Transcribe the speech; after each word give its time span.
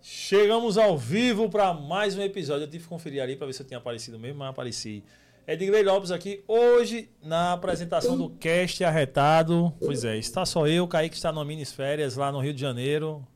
Chegamos 0.00 0.78
ao 0.78 0.96
vivo 0.96 1.48
para 1.48 1.74
mais 1.74 2.16
um 2.16 2.22
episódio. 2.22 2.62
Eu 2.62 2.70
tive 2.70 2.84
que 2.84 2.88
conferir 2.88 3.20
ali 3.20 3.34
para 3.34 3.48
ver 3.48 3.52
se 3.52 3.62
eu 3.62 3.66
tinha 3.66 3.78
aparecido 3.78 4.16
mesmo, 4.16 4.38
mas 4.38 4.50
apareci. 4.50 5.02
Edgley 5.44 5.82
Lopes 5.82 6.12
aqui, 6.12 6.44
hoje 6.46 7.10
na 7.20 7.54
apresentação 7.54 8.16
do 8.16 8.30
cast 8.30 8.84
arretado. 8.84 9.72
Pois 9.80 10.04
é, 10.04 10.16
está 10.16 10.46
só 10.46 10.68
eu, 10.68 10.86
Kaique 10.86 11.16
está 11.16 11.32
no 11.32 11.44
Minis 11.44 11.72
Férias 11.72 12.14
lá 12.14 12.30
no 12.30 12.38
Rio 12.38 12.54
de 12.54 12.60
Janeiro. 12.60 13.26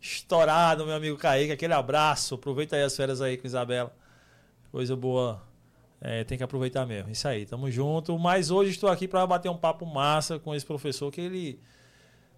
Estourado, 0.00 0.86
meu 0.86 0.94
amigo 0.94 1.16
Kaique, 1.16 1.50
aquele 1.50 1.72
abraço. 1.72 2.36
Aproveita 2.36 2.76
aí 2.76 2.84
as 2.84 2.96
férias 2.96 3.20
aí 3.20 3.36
com 3.36 3.48
Isabela. 3.48 3.92
Coisa 4.70 4.94
boa. 4.94 5.42
É, 6.00 6.22
tem 6.22 6.38
que 6.38 6.44
aproveitar 6.44 6.86
mesmo. 6.86 7.10
Isso 7.10 7.26
aí, 7.26 7.46
tamo 7.46 7.68
junto. 7.68 8.16
Mas 8.16 8.52
hoje 8.52 8.70
estou 8.70 8.88
aqui 8.88 9.08
para 9.08 9.26
bater 9.26 9.50
um 9.50 9.56
papo 9.56 9.84
massa 9.84 10.38
com 10.38 10.54
esse 10.54 10.64
professor 10.64 11.10
que 11.10 11.20
ele 11.20 11.58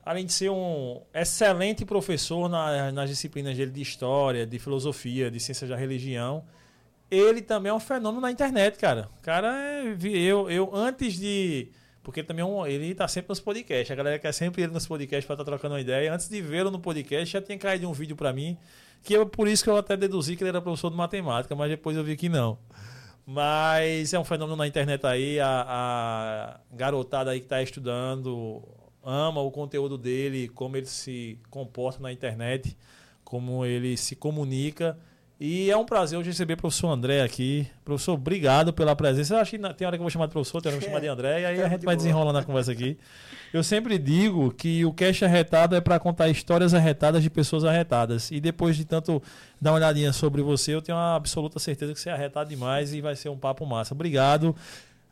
além 0.06 0.24
de 0.24 0.32
ser 0.32 0.50
um 0.50 1.02
excelente 1.12 1.84
professor 1.84 2.48
na, 2.48 2.92
nas 2.92 3.10
disciplinas 3.10 3.56
dele 3.56 3.72
de 3.72 3.82
história, 3.82 4.46
de 4.46 4.56
filosofia, 4.56 5.28
de 5.32 5.40
ciência 5.40 5.66
da 5.66 5.74
religião, 5.74 6.44
ele 7.10 7.42
também 7.42 7.70
é 7.70 7.74
um 7.74 7.80
fenômeno 7.80 8.20
na 8.20 8.30
internet, 8.30 8.78
cara. 8.78 9.10
O 9.18 9.20
cara 9.20 9.52
é, 9.60 9.96
eu, 10.04 10.48
eu 10.48 10.70
antes 10.72 11.14
de 11.14 11.72
porque 12.04 12.22
também 12.22 12.44
é 12.44 12.46
um, 12.46 12.64
ele 12.64 12.92
está 12.92 13.08
sempre 13.08 13.30
nos 13.30 13.40
podcasts. 13.40 13.90
A 13.90 13.96
galera 13.96 14.16
quer 14.16 14.30
sempre 14.30 14.62
ele 14.62 14.72
nos 14.72 14.86
podcasts 14.86 15.26
para 15.26 15.34
estar 15.34 15.44
tá 15.44 15.50
trocando 15.50 15.74
uma 15.74 15.80
ideia. 15.80 16.14
Antes 16.14 16.28
de 16.28 16.40
vê-lo 16.40 16.70
no 16.70 16.78
podcast, 16.78 17.26
já 17.26 17.42
tinha 17.42 17.58
caído 17.58 17.90
um 17.90 17.92
vídeo 17.92 18.14
para 18.14 18.32
mim, 18.32 18.56
que 19.02 19.18
por 19.26 19.48
isso 19.48 19.64
que 19.64 19.70
eu 19.70 19.76
até 19.76 19.96
deduzi 19.96 20.36
que 20.36 20.44
ele 20.44 20.50
era 20.50 20.62
professor 20.62 20.88
de 20.88 20.96
matemática, 20.96 21.56
mas 21.56 21.68
depois 21.68 21.96
eu 21.96 22.04
vi 22.04 22.16
que 22.16 22.28
não. 22.28 22.56
Mas 23.26 24.14
é 24.14 24.18
um 24.20 24.24
fenômeno 24.24 24.56
na 24.56 24.68
internet 24.68 25.04
aí, 25.04 25.40
a, 25.40 25.66
a 25.66 26.60
garotada 26.76 27.32
aí 27.32 27.40
que 27.40 27.46
está 27.46 27.60
estudando 27.60 28.62
ama 29.06 29.40
o 29.40 29.50
conteúdo 29.50 29.96
dele, 29.96 30.48
como 30.48 30.76
ele 30.76 30.86
se 30.86 31.38
comporta 31.48 32.02
na 32.02 32.12
internet, 32.12 32.76
como 33.24 33.64
ele 33.64 33.96
se 33.96 34.16
comunica. 34.16 34.98
E 35.38 35.70
é 35.70 35.76
um 35.76 35.84
prazer 35.84 36.18
hoje 36.18 36.30
receber 36.30 36.54
o 36.54 36.56
professor 36.56 36.88
André 36.88 37.20
aqui. 37.20 37.68
Professor, 37.84 38.14
obrigado 38.14 38.72
pela 38.72 38.96
presença. 38.96 39.34
Eu 39.34 39.38
acho 39.38 39.50
que 39.50 39.58
tem 39.74 39.86
hora 39.86 39.96
que 39.96 40.00
eu 40.00 40.04
vou 40.04 40.10
chamar 40.10 40.26
de 40.26 40.32
professor, 40.32 40.62
tem 40.62 40.72
hora 40.72 40.80
que 40.80 40.86
eu 40.86 40.90
vou 40.90 40.98
chamar 40.98 41.00
de 41.00 41.08
André, 41.08 41.42
e 41.42 41.44
aí 41.44 41.60
a 41.62 41.68
gente 41.68 41.84
vai 41.84 41.94
desenrolando 41.94 42.38
a 42.38 42.42
conversa 42.42 42.72
aqui. 42.72 42.96
Eu 43.52 43.62
sempre 43.62 43.98
digo 43.98 44.50
que 44.50 44.82
o 44.86 44.94
cast 44.94 45.24
arretado 45.26 45.76
é 45.76 45.80
para 45.80 45.98
contar 45.98 46.30
histórias 46.30 46.72
arretadas 46.72 47.22
de 47.22 47.28
pessoas 47.28 47.64
arretadas. 47.64 48.30
E 48.30 48.40
depois 48.40 48.76
de 48.76 48.86
tanto 48.86 49.22
dar 49.60 49.72
uma 49.72 49.76
olhadinha 49.76 50.10
sobre 50.10 50.40
você, 50.40 50.74
eu 50.74 50.80
tenho 50.80 50.96
uma 50.96 51.14
absoluta 51.14 51.58
certeza 51.58 51.92
que 51.92 52.00
você 52.00 52.08
é 52.08 52.12
arretado 52.12 52.48
demais 52.48 52.94
e 52.94 53.02
vai 53.02 53.14
ser 53.14 53.28
um 53.28 53.36
papo 53.36 53.66
massa. 53.66 53.92
Obrigado. 53.92 54.56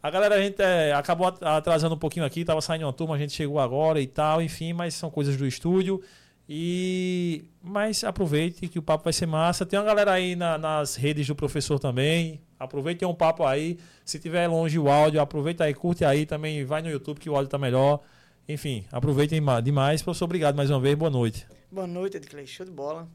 A 0.04 0.10
galera, 0.10 0.34
a 0.34 0.38
gente 0.38 0.60
é, 0.60 0.92
acabou 0.92 1.26
atrasando 1.40 1.94
um 1.94 1.98
pouquinho 1.98 2.26
aqui, 2.26 2.44
tava 2.44 2.60
saindo 2.60 2.84
uma 2.84 2.92
turma, 2.92 3.14
a 3.14 3.18
gente 3.18 3.32
chegou 3.32 3.58
agora 3.58 3.98
e 4.02 4.06
tal, 4.06 4.42
enfim, 4.42 4.74
mas 4.74 4.92
são 4.92 5.10
coisas 5.10 5.34
do 5.34 5.46
estúdio. 5.46 5.98
E 6.46 7.46
mas 7.62 8.04
aproveite 8.04 8.68
que 8.68 8.78
o 8.78 8.82
papo 8.82 9.04
vai 9.04 9.14
ser 9.14 9.24
massa. 9.24 9.64
Tem 9.64 9.78
uma 9.78 9.86
galera 9.86 10.12
aí 10.12 10.36
na, 10.36 10.58
nas 10.58 10.94
redes 10.94 11.26
do 11.26 11.34
professor 11.34 11.78
também. 11.78 12.38
Aproveite 12.60 13.02
um 13.06 13.14
papo 13.14 13.44
aí. 13.44 13.78
Se 14.04 14.18
tiver 14.18 14.46
longe 14.46 14.78
o 14.78 14.90
áudio, 14.90 15.22
aproveita 15.22 15.64
aí, 15.64 15.72
curte 15.72 16.04
aí 16.04 16.26
também, 16.26 16.66
vai 16.66 16.82
no 16.82 16.90
YouTube 16.90 17.18
que 17.18 17.30
o 17.30 17.34
áudio 17.34 17.48
tá 17.48 17.56
melhor. 17.56 18.02
Enfim, 18.46 18.84
aproveitem 18.92 19.42
demais. 19.62 20.02
Professor, 20.02 20.26
obrigado 20.26 20.54
mais 20.54 20.68
uma 20.68 20.80
vez. 20.80 20.94
Boa 20.96 21.10
noite. 21.10 21.46
Boa 21.72 21.86
noite, 21.86 22.18
Edclay. 22.18 22.46
Show 22.46 22.66
de 22.66 22.72
bola. 22.72 23.08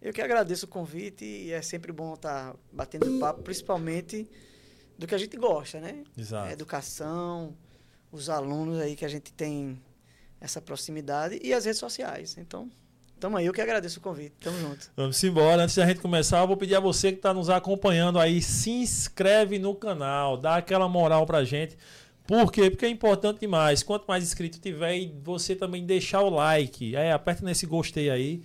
Eu 0.00 0.12
que 0.12 0.22
agradeço 0.22 0.66
o 0.66 0.68
convite 0.68 1.24
e 1.24 1.50
é 1.50 1.60
sempre 1.60 1.90
bom 1.90 2.14
estar 2.14 2.52
tá 2.52 2.56
batendo 2.72 3.18
papo, 3.18 3.42
principalmente 3.42 4.28
do 4.98 5.06
que 5.06 5.14
a 5.14 5.18
gente 5.18 5.36
gosta, 5.36 5.80
né? 5.80 6.04
Exato. 6.16 6.48
A 6.48 6.52
educação, 6.52 7.54
os 8.10 8.28
alunos 8.28 8.78
aí 8.80 8.96
que 8.96 9.04
a 9.04 9.08
gente 9.08 9.32
tem 9.32 9.80
essa 10.40 10.60
proximidade 10.60 11.38
e 11.42 11.52
as 11.52 11.64
redes 11.64 11.78
sociais. 11.78 12.36
Então, 12.38 12.70
tamo 13.18 13.36
aí, 13.36 13.46
eu 13.46 13.52
que 13.52 13.60
agradeço 13.60 13.98
o 13.98 14.02
convite. 14.02 14.34
Tamo 14.40 14.58
junto. 14.58 14.90
Vamos 14.96 15.22
embora. 15.22 15.62
Antes 15.62 15.76
da 15.76 15.86
gente 15.86 16.00
começar, 16.00 16.40
eu 16.40 16.46
vou 16.46 16.56
pedir 16.56 16.76
a 16.76 16.80
você 16.80 17.12
que 17.12 17.18
está 17.18 17.32
nos 17.34 17.50
acompanhando 17.50 18.18
aí, 18.18 18.40
se 18.40 18.70
inscreve 18.70 19.58
no 19.58 19.74
canal, 19.74 20.36
dá 20.36 20.56
aquela 20.56 20.88
moral 20.88 21.26
pra 21.26 21.44
gente. 21.44 21.76
Por 22.26 22.50
quê? 22.50 22.70
Porque 22.70 22.86
é 22.86 22.88
importante 22.88 23.40
demais. 23.40 23.82
Quanto 23.82 24.04
mais 24.06 24.24
inscrito 24.24 24.58
tiver, 24.58 24.96
e 24.96 25.14
você 25.22 25.54
também 25.54 25.86
deixar 25.86 26.22
o 26.22 26.30
like. 26.30 26.96
Aí, 26.96 27.10
aperta 27.10 27.44
nesse 27.44 27.66
gostei 27.66 28.10
aí. 28.10 28.42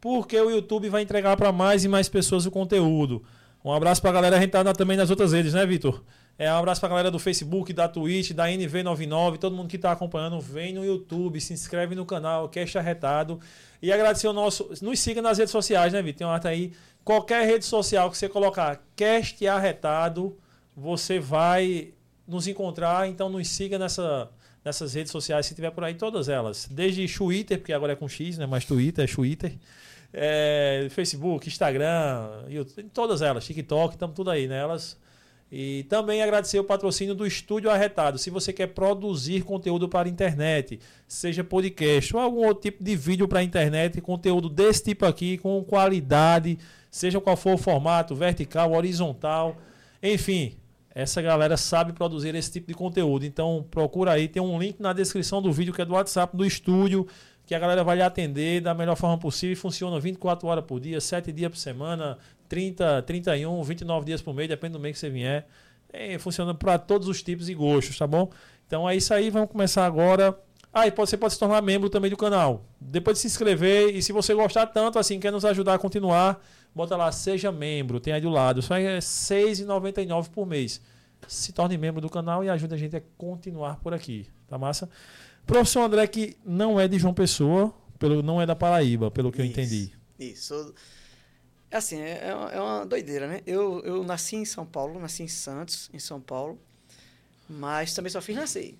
Porque 0.00 0.38
o 0.38 0.50
YouTube 0.50 0.90
vai 0.90 1.02
entregar 1.02 1.34
para 1.34 1.50
mais 1.50 1.84
e 1.84 1.88
mais 1.88 2.08
pessoas 2.08 2.44
o 2.44 2.50
conteúdo. 2.50 3.24
Um 3.64 3.72
abraço 3.72 4.02
pra 4.02 4.12
galera, 4.12 4.36
a 4.36 4.40
gente 4.40 4.50
tá 4.50 4.74
também 4.74 4.94
nas 4.94 5.08
outras 5.08 5.32
redes, 5.32 5.54
né, 5.54 5.64
Vitor? 5.64 6.02
É, 6.36 6.52
um 6.52 6.56
abraço 6.56 6.80
pra 6.80 6.88
galera 6.90 7.10
do 7.10 7.18
Facebook, 7.18 7.72
da 7.72 7.88
Twitch, 7.88 8.32
da 8.32 8.46
NV99, 8.46 9.38
todo 9.38 9.56
mundo 9.56 9.68
que 9.68 9.78
tá 9.78 9.92
acompanhando, 9.92 10.38
vem 10.38 10.74
no 10.74 10.84
YouTube, 10.84 11.40
se 11.40 11.54
inscreve 11.54 11.94
no 11.94 12.04
canal, 12.04 12.46
Cash 12.50 12.76
Arretado. 12.76 13.40
E 13.80 13.90
agradecer 13.90 14.28
o 14.28 14.34
nosso. 14.34 14.70
Nos 14.82 15.00
siga 15.00 15.22
nas 15.22 15.38
redes 15.38 15.52
sociais, 15.52 15.92
né, 15.94 16.02
Vitor? 16.02 16.18
Tem 16.18 16.26
uma 16.26 16.40
aí. 16.46 16.72
Qualquer 17.02 17.46
rede 17.46 17.64
social 17.64 18.10
que 18.10 18.18
você 18.18 18.28
colocar 18.28 18.82
Cast 18.96 19.46
Arretado, 19.46 20.36
você 20.76 21.18
vai 21.18 21.92
nos 22.26 22.46
encontrar. 22.46 23.08
Então 23.08 23.30
nos 23.30 23.48
siga 23.48 23.78
nessa, 23.78 24.30
nessas 24.62 24.92
redes 24.92 25.12
sociais, 25.12 25.46
se 25.46 25.54
tiver 25.54 25.70
por 25.70 25.84
aí, 25.84 25.94
todas 25.94 26.28
elas. 26.28 26.68
Desde 26.70 27.06
Twitter, 27.06 27.58
porque 27.58 27.72
agora 27.72 27.92
é 27.92 27.96
com 27.96 28.08
X, 28.08 28.36
né? 28.36 28.46
Mas 28.46 28.64
Twitter 28.64 29.04
é 29.04 29.06
Twitter 29.06 29.54
é, 30.14 30.86
Facebook, 30.90 31.48
Instagram, 31.48 32.44
YouTube, 32.48 32.88
todas 32.94 33.20
elas, 33.20 33.44
TikTok, 33.44 33.94
estamos 33.94 34.14
tudo 34.14 34.30
aí 34.30 34.46
nelas. 34.46 34.96
E 35.50 35.84
também 35.84 36.22
agradecer 36.22 36.58
o 36.58 36.64
patrocínio 36.64 37.14
do 37.14 37.26
Estúdio 37.26 37.70
Arretado. 37.70 38.18
Se 38.18 38.30
você 38.30 38.52
quer 38.52 38.68
produzir 38.68 39.42
conteúdo 39.42 39.88
para 39.88 40.08
a 40.08 40.10
internet, 40.10 40.80
seja 41.06 41.44
podcast 41.44 42.16
ou 42.16 42.22
algum 42.22 42.46
outro 42.46 42.62
tipo 42.62 42.82
de 42.82 42.96
vídeo 42.96 43.28
para 43.28 43.40
a 43.40 43.42
internet, 43.42 44.00
conteúdo 44.00 44.48
desse 44.48 44.82
tipo 44.82 45.04
aqui, 45.04 45.38
com 45.38 45.62
qualidade, 45.62 46.58
seja 46.90 47.20
qual 47.20 47.36
for 47.36 47.54
o 47.54 47.58
formato, 47.58 48.16
vertical, 48.16 48.72
horizontal, 48.72 49.56
enfim, 50.02 50.56
essa 50.94 51.20
galera 51.20 51.56
sabe 51.56 51.92
produzir 51.92 52.34
esse 52.34 52.50
tipo 52.50 52.68
de 52.68 52.74
conteúdo. 52.74 53.24
Então 53.24 53.64
procura 53.70 54.12
aí, 54.12 54.28
tem 54.28 54.42
um 54.42 54.58
link 54.58 54.80
na 54.80 54.92
descrição 54.92 55.42
do 55.42 55.52
vídeo 55.52 55.74
que 55.74 55.82
é 55.82 55.84
do 55.84 55.94
WhatsApp 55.94 56.36
do 56.36 56.44
estúdio 56.44 57.06
que 57.46 57.54
a 57.54 57.58
galera 57.58 57.84
vai 57.84 57.96
lhe 57.96 58.02
atender 58.02 58.60
da 58.60 58.74
melhor 58.74 58.96
forma 58.96 59.18
possível. 59.18 59.56
Funciona 59.56 59.98
24 60.00 60.46
horas 60.48 60.64
por 60.64 60.80
dia, 60.80 61.00
7 61.00 61.32
dias 61.32 61.50
por 61.50 61.58
semana, 61.58 62.18
30, 62.48 63.02
31, 63.02 63.62
29 63.62 64.06
dias 64.06 64.22
por 64.22 64.34
mês, 64.34 64.48
depende 64.48 64.72
do 64.74 64.80
mês 64.80 64.94
que 64.94 65.00
você 65.00 65.10
vier. 65.10 65.46
É, 65.92 66.18
funciona 66.18 66.54
para 66.54 66.78
todos 66.78 67.06
os 67.06 67.22
tipos 67.22 67.48
e 67.48 67.54
gostos, 67.54 67.96
tá 67.96 68.06
bom? 68.06 68.30
Então 68.66 68.88
é 68.88 68.96
isso 68.96 69.12
aí, 69.14 69.30
vamos 69.30 69.50
começar 69.50 69.86
agora. 69.86 70.36
Ah, 70.72 70.88
e 70.88 70.90
você 70.90 71.16
pode 71.16 71.34
se 71.34 71.38
tornar 71.38 71.62
membro 71.62 71.88
também 71.88 72.10
do 72.10 72.16
canal. 72.16 72.64
Depois 72.80 73.16
de 73.16 73.20
se 73.20 73.26
inscrever, 73.28 73.94
e 73.94 74.02
se 74.02 74.12
você 74.12 74.34
gostar 74.34 74.66
tanto 74.66 74.98
assim, 74.98 75.20
quer 75.20 75.30
nos 75.30 75.44
ajudar 75.44 75.74
a 75.74 75.78
continuar, 75.78 76.44
bota 76.74 76.96
lá, 76.96 77.12
seja 77.12 77.52
membro, 77.52 78.00
tem 78.00 78.12
aí 78.12 78.20
do 78.20 78.28
lado. 78.28 78.60
Só 78.60 78.76
é 78.76 78.94
R$ 78.94 78.98
6,99 78.98 80.30
por 80.30 80.44
mês. 80.44 80.82
Se 81.28 81.52
torne 81.52 81.78
membro 81.78 82.00
do 82.00 82.10
canal 82.10 82.42
e 82.42 82.48
ajude 82.48 82.74
a 82.74 82.76
gente 82.76 82.96
a 82.96 83.02
continuar 83.16 83.76
por 83.76 83.94
aqui. 83.94 84.26
Tá 84.48 84.58
massa? 84.58 84.90
Professor 85.46 85.80
André, 85.82 86.06
que 86.06 86.36
não 86.44 86.80
é 86.80 86.88
de 86.88 86.98
João 86.98 87.14
Pessoa, 87.14 87.72
pelo, 87.98 88.22
não 88.22 88.40
é 88.40 88.46
da 88.46 88.56
Paraíba, 88.56 89.10
pelo 89.10 89.30
que 89.30 89.38
isso, 89.38 89.46
eu 89.46 89.50
entendi. 89.50 89.92
Isso. 90.18 90.74
É 91.70 91.76
assim, 91.76 91.98
é, 91.98 92.20
é, 92.22 92.56
é 92.56 92.60
uma 92.60 92.86
doideira, 92.86 93.26
né? 93.26 93.40
Eu, 93.46 93.80
eu 93.84 94.04
nasci 94.04 94.36
em 94.36 94.44
São 94.44 94.64
Paulo, 94.64 95.00
nasci 95.00 95.22
em 95.22 95.28
Santos, 95.28 95.90
em 95.92 95.98
São 95.98 96.20
Paulo, 96.20 96.58
mas 97.48 97.92
também 97.92 98.10
só 98.10 98.20
fiz 98.20 98.36
nascer. 98.36 98.78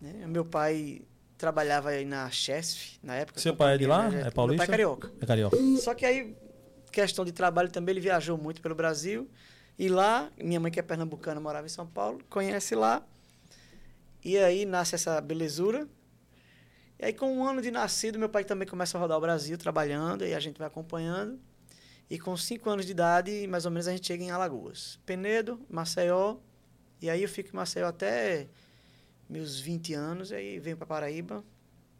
Né? 0.00 0.26
Meu 0.26 0.44
pai 0.44 1.02
trabalhava 1.36 1.90
aí 1.90 2.04
na 2.04 2.30
Chesf, 2.30 2.98
na 3.02 3.14
época. 3.14 3.40
Seu 3.40 3.54
pai 3.54 3.74
é 3.74 3.78
de 3.78 3.86
lá? 3.86 4.08
Né? 4.08 4.22
É 4.26 4.30
paulista? 4.30 4.56
Meu 4.56 4.56
pai 4.56 4.66
é 4.66 4.70
carioca. 4.70 5.12
É 5.20 5.26
carioca. 5.26 5.56
Só 5.80 5.94
que 5.94 6.06
aí, 6.06 6.36
questão 6.90 7.24
de 7.24 7.32
trabalho 7.32 7.70
também, 7.70 7.92
ele 7.92 8.00
viajou 8.00 8.38
muito 8.38 8.60
pelo 8.60 8.74
Brasil. 8.74 9.28
E 9.78 9.88
lá, 9.88 10.30
minha 10.36 10.58
mãe 10.58 10.72
que 10.72 10.80
é 10.80 10.82
pernambucana, 10.82 11.40
morava 11.40 11.66
em 11.66 11.70
São 11.70 11.86
Paulo, 11.86 12.20
conhece 12.28 12.74
lá. 12.74 13.04
E 14.24 14.36
aí 14.36 14.66
nasce 14.66 14.96
essa 14.96 15.20
belezura, 15.20 15.88
e 16.98 17.04
aí, 17.04 17.12
com 17.12 17.32
um 17.32 17.44
ano 17.44 17.62
de 17.62 17.70
nascido, 17.70 18.18
meu 18.18 18.28
pai 18.28 18.44
também 18.44 18.66
começa 18.66 18.98
a 18.98 19.00
rodar 19.00 19.16
o 19.16 19.20
Brasil 19.20 19.56
trabalhando, 19.56 20.24
e 20.24 20.34
a 20.34 20.40
gente 20.40 20.58
vai 20.58 20.66
acompanhando. 20.66 21.38
E 22.10 22.18
com 22.18 22.36
cinco 22.36 22.68
anos 22.70 22.86
de 22.86 22.92
idade, 22.92 23.46
mais 23.46 23.66
ou 23.66 23.70
menos, 23.70 23.86
a 23.86 23.92
gente 23.92 24.06
chega 24.06 24.24
em 24.24 24.30
Alagoas. 24.30 24.98
Penedo, 25.06 25.60
Maceió, 25.68 26.38
e 27.00 27.08
aí 27.08 27.22
eu 27.22 27.28
fico 27.28 27.50
em 27.50 27.56
Maceió 27.56 27.86
até 27.86 28.48
meus 29.28 29.60
20 29.60 29.94
anos, 29.94 30.30
e 30.30 30.34
aí 30.34 30.58
venho 30.58 30.76
para 30.76 30.86
Paraíba, 30.86 31.44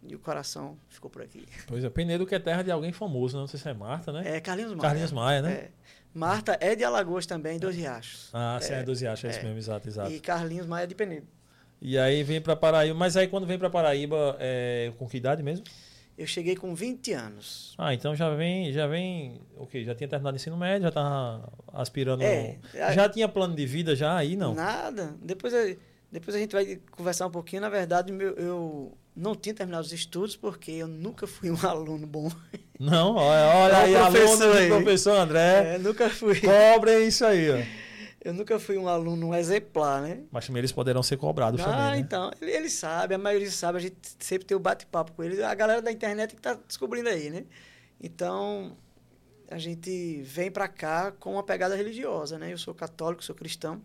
e 0.02 0.14
o 0.14 0.18
coração 0.18 0.76
ficou 0.88 1.10
por 1.10 1.22
aqui. 1.22 1.46
Pois 1.66 1.84
é, 1.84 1.90
Penedo 1.90 2.26
que 2.26 2.34
é 2.34 2.38
terra 2.38 2.62
de 2.62 2.70
alguém 2.70 2.92
famoso, 2.92 3.36
né? 3.36 3.40
não 3.40 3.46
sei 3.46 3.60
se 3.60 3.68
é 3.68 3.74
Marta, 3.74 4.10
né? 4.10 4.36
É, 4.36 4.40
Carlinhos 4.40 4.72
Maia. 4.72 4.82
Carlinhos 4.82 5.12
Maia, 5.12 5.42
né? 5.42 5.52
É. 5.52 5.70
Marta 6.12 6.56
é 6.60 6.74
de 6.74 6.82
Alagoas 6.82 7.26
também, 7.26 7.58
Dois 7.58 7.76
Riachos. 7.76 8.30
Ah, 8.32 8.58
sim, 8.60 8.72
é, 8.72 8.80
é 8.80 8.82
Dois 8.82 9.00
Riachos, 9.00 9.24
é, 9.24 9.28
é 9.28 9.30
isso 9.30 9.42
mesmo, 9.42 9.58
exato, 9.58 9.88
exato. 9.88 10.10
E 10.10 10.18
Carlinhos 10.18 10.66
Maia 10.66 10.84
é 10.84 10.86
de 10.86 10.94
Penedo. 10.94 11.26
E 11.80 11.96
aí 11.98 12.22
vem 12.22 12.40
para 12.40 12.56
Paraíba. 12.56 12.94
Mas 12.94 13.16
aí 13.16 13.28
quando 13.28 13.46
vem 13.46 13.58
para 13.58 13.70
Paraíba, 13.70 14.36
é, 14.40 14.92
com 14.98 15.06
que 15.06 15.16
idade 15.16 15.42
mesmo? 15.42 15.64
Eu 16.16 16.26
cheguei 16.26 16.56
com 16.56 16.75
20 16.75 17.12
anos. 17.12 17.75
Ah, 17.78 17.94
então 17.94 18.14
já 18.16 18.28
vem, 18.34 18.72
já 18.72 18.88
vem, 18.88 19.40
o 19.56 19.62
okay, 19.62 19.84
Já 19.84 19.94
tinha 19.94 20.08
terminado 20.08 20.34
o 20.34 20.36
ensino 20.36 20.56
médio, 20.56 20.82
já 20.82 20.88
estava 20.88 21.48
aspirando. 21.72 22.25
É, 22.25 22.58
já 22.92 23.08
tinha 23.08 23.28
plano 23.28 23.54
de 23.54 23.64
vida 23.64 23.94
já 23.94 24.16
aí, 24.16 24.34
não? 24.36 24.52
Nada. 24.52 25.14
Depois, 25.22 25.54
depois 26.10 26.34
a 26.34 26.40
gente 26.40 26.50
vai 26.50 26.80
conversar 26.90 27.28
um 27.28 27.30
pouquinho. 27.30 27.62
Na 27.62 27.69
verdade, 27.69 28.12
meu, 28.12 28.30
eu, 28.30 28.92
Não 29.14 29.36
tinha 29.36 29.54
terminado 29.54 29.86
os 29.86 29.92
estudos 29.92 30.34
porque 30.34 30.72
eu 30.72 30.88
nunca 30.88 31.25
fui 31.25 31.52
um 31.52 31.58
aluno 31.64 32.04
bom. 32.04 32.28
Não, 32.80 33.14
olha, 33.14 33.46
olha 33.54 33.72
É 33.72 33.76
o 33.76 33.84
aí, 33.84 33.94
aluno 33.94 34.19
professor 34.19 34.60
do 34.60 34.69
professor 34.69 35.16
André. 35.19 35.75
É, 35.75 35.78
nunca 35.78 36.10
fui. 36.10 36.40
Cobrem 36.40 37.06
isso 37.06 37.25
aí, 37.25 37.48
ó. 37.48 37.88
Eu 38.20 38.34
nunca 38.34 38.58
fui 38.58 38.76
um 38.76 38.88
aluno 38.88 39.32
exemplar, 39.34 40.02
né? 40.02 40.24
Mas 40.30 40.46
também 40.46 40.60
eles 40.60 40.72
poderão 40.72 41.02
ser 41.02 41.16
cobrados 41.16 41.60
Ah, 41.60 41.64
também, 41.64 41.90
né? 41.92 41.98
então, 41.98 42.30
ele, 42.40 42.50
ele 42.50 42.68
sabe, 42.70 43.14
a 43.14 43.18
maioria 43.18 43.50
sabe, 43.50 43.78
a 43.78 43.80
gente 43.80 43.96
sempre 44.18 44.44
tem 44.44 44.56
o 44.56 44.60
bate-papo 44.60 45.12
com 45.12 45.22
eles. 45.22 45.38
A 45.38 45.54
galera 45.54 45.80
da 45.80 45.92
internet 45.92 46.34
que 46.34 46.42
tá 46.42 46.54
descobrindo 46.66 47.08
aí, 47.08 47.30
né? 47.30 47.44
Então, 48.00 48.76
a 49.48 49.56
gente 49.58 50.20
vem 50.22 50.50
para 50.50 50.66
cá 50.66 51.12
com 51.12 51.32
uma 51.34 51.42
pegada 51.44 51.76
religiosa, 51.76 52.38
né? 52.38 52.52
Eu 52.52 52.58
sou 52.58 52.74
católico, 52.74 53.22
sou 53.22 53.34
cristão. 53.36 53.80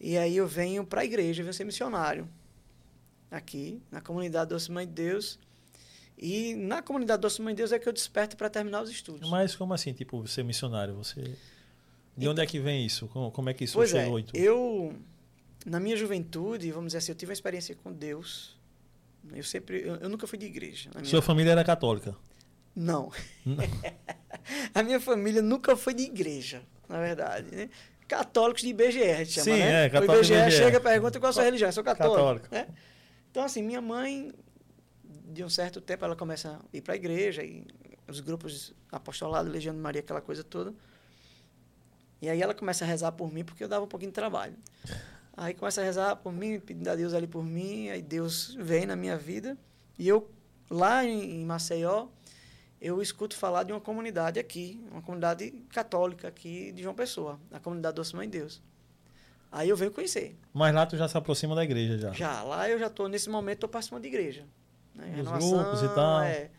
E 0.00 0.16
aí 0.18 0.36
eu 0.36 0.46
venho 0.46 0.84
para 0.84 1.02
a 1.02 1.04
igreja, 1.04 1.40
eu 1.40 1.44
venho 1.44 1.54
ser 1.54 1.64
missionário. 1.64 2.28
Aqui, 3.30 3.80
na 3.90 4.00
comunidade 4.00 4.50
Doce 4.50 4.70
Mãe 4.72 4.86
de 4.86 4.92
Deus. 4.92 5.38
E 6.18 6.54
na 6.56 6.82
comunidade 6.82 7.22
Doce 7.22 7.40
Mãe 7.40 7.54
de 7.54 7.58
Deus 7.58 7.70
é 7.70 7.78
que 7.78 7.88
eu 7.88 7.92
desperto 7.92 8.36
para 8.36 8.50
terminar 8.50 8.82
os 8.82 8.90
estudos. 8.90 9.30
Mas 9.30 9.54
como 9.54 9.72
assim, 9.72 9.92
tipo, 9.92 10.26
ser 10.26 10.42
missionário? 10.42 10.94
Você. 10.96 11.36
De 12.20 12.28
onde 12.28 12.42
é 12.42 12.46
que 12.46 12.58
vem 12.58 12.84
isso? 12.84 13.08
Como, 13.08 13.48
é 13.48 13.54
que 13.54 13.64
isso 13.64 13.74
pois 13.74 13.90
chegou 13.90 14.18
é, 14.18 14.20
em 14.20 14.24
tu? 14.24 14.36
eu, 14.36 14.94
na 15.64 15.80
minha 15.80 15.96
juventude, 15.96 16.70
vamos 16.70 16.88
dizer 16.88 16.98
assim, 16.98 17.12
eu 17.12 17.16
tive 17.16 17.30
uma 17.30 17.34
experiência 17.34 17.74
com 17.74 17.92
Deus. 17.92 18.58
Eu 19.32 19.42
sempre, 19.42 19.80
eu, 19.80 19.96
eu 19.96 20.08
nunca 20.08 20.26
fui 20.26 20.38
de 20.38 20.46
igreja. 20.46 20.90
Sua 21.02 21.22
família 21.22 21.52
era 21.52 21.64
católica. 21.64 22.16
Não. 22.74 23.10
Não. 23.44 23.56
A 24.74 24.82
minha 24.82 25.00
família 25.00 25.42
nunca 25.42 25.76
foi 25.76 25.92
de 25.92 26.04
igreja, 26.04 26.62
na 26.88 27.00
verdade, 27.00 27.54
né? 27.54 27.70
Católicos 28.06 28.62
de 28.62 28.74
gente 28.90 29.32
chama, 29.32 29.44
Sim, 29.44 29.50
né? 29.52 29.86
é, 29.86 29.90
católico 29.90 30.16
IBGE, 30.16 30.34
IBGE. 30.34 30.56
chega 30.56 30.76
e 30.78 30.80
pergunta 30.80 31.20
qual 31.20 31.30
a 31.30 31.32
sua 31.32 31.44
religião. 31.44 31.68
Eu 31.68 31.72
sou 31.72 31.84
católico. 31.84 32.16
Católico. 32.16 32.48
né? 32.50 32.66
Então, 33.30 33.44
assim, 33.44 33.62
minha 33.62 33.80
mãe, 33.80 34.32
de 35.32 35.44
um 35.44 35.48
certo 35.48 35.80
tempo, 35.80 36.04
ela 36.04 36.16
começa 36.16 36.58
a 36.58 36.76
ir 36.76 36.80
para 36.80 36.94
a 36.94 36.96
igreja, 36.96 37.44
e 37.44 37.64
os 38.08 38.18
grupos 38.18 38.74
apostolado, 38.90 39.48
Legião 39.48 39.72
de 39.72 39.80
Maria, 39.80 40.00
aquela 40.00 40.20
coisa 40.20 40.42
toda. 40.42 40.74
E 42.20 42.28
aí 42.28 42.40
ela 42.42 42.54
começa 42.54 42.84
a 42.84 42.88
rezar 42.88 43.12
por 43.12 43.32
mim, 43.32 43.44
porque 43.44 43.64
eu 43.64 43.68
dava 43.68 43.84
um 43.84 43.88
pouquinho 43.88 44.10
de 44.10 44.14
trabalho. 44.14 44.54
Aí 45.36 45.54
começa 45.54 45.80
a 45.80 45.84
rezar 45.84 46.16
por 46.16 46.32
mim, 46.32 46.60
pedindo 46.60 46.88
a 46.88 46.94
Deus 46.94 47.14
ali 47.14 47.26
por 47.26 47.42
mim, 47.42 47.88
aí 47.88 48.02
Deus 48.02 48.54
vem 48.60 48.84
na 48.84 48.94
minha 48.94 49.16
vida. 49.16 49.56
E 49.98 50.06
eu, 50.06 50.30
lá 50.68 51.04
em, 51.04 51.40
em 51.40 51.44
Maceió, 51.44 52.08
eu 52.80 53.00
escuto 53.00 53.36
falar 53.36 53.62
de 53.62 53.72
uma 53.72 53.80
comunidade 53.80 54.38
aqui, 54.38 54.82
uma 54.90 55.00
comunidade 55.00 55.50
católica 55.70 56.28
aqui 56.28 56.72
de 56.72 56.82
João 56.82 56.94
Pessoa, 56.94 57.38
a 57.50 57.58
comunidade 57.58 57.96
Doce 57.96 58.14
Mãe 58.14 58.28
de 58.28 58.38
Deus. 58.38 58.62
Aí 59.52 59.68
eu 59.68 59.76
venho 59.76 59.90
conhecer. 59.90 60.36
Mas 60.52 60.74
lá 60.74 60.86
tu 60.86 60.96
já 60.96 61.08
se 61.08 61.16
aproxima 61.16 61.54
da 61.54 61.64
igreja 61.64 61.98
já. 61.98 62.12
Já, 62.12 62.42
lá 62.42 62.68
eu 62.68 62.78
já 62.78 62.86
estou, 62.86 63.08
nesse 63.08 63.28
momento, 63.28 63.56
estou 63.56 63.68
participando 63.68 64.02
de 64.02 64.08
igreja. 64.08 64.46
Né? 64.94 65.22
Grupos 65.22 65.82
e 65.82 65.88
tal. 65.94 66.22
É, 66.22 66.50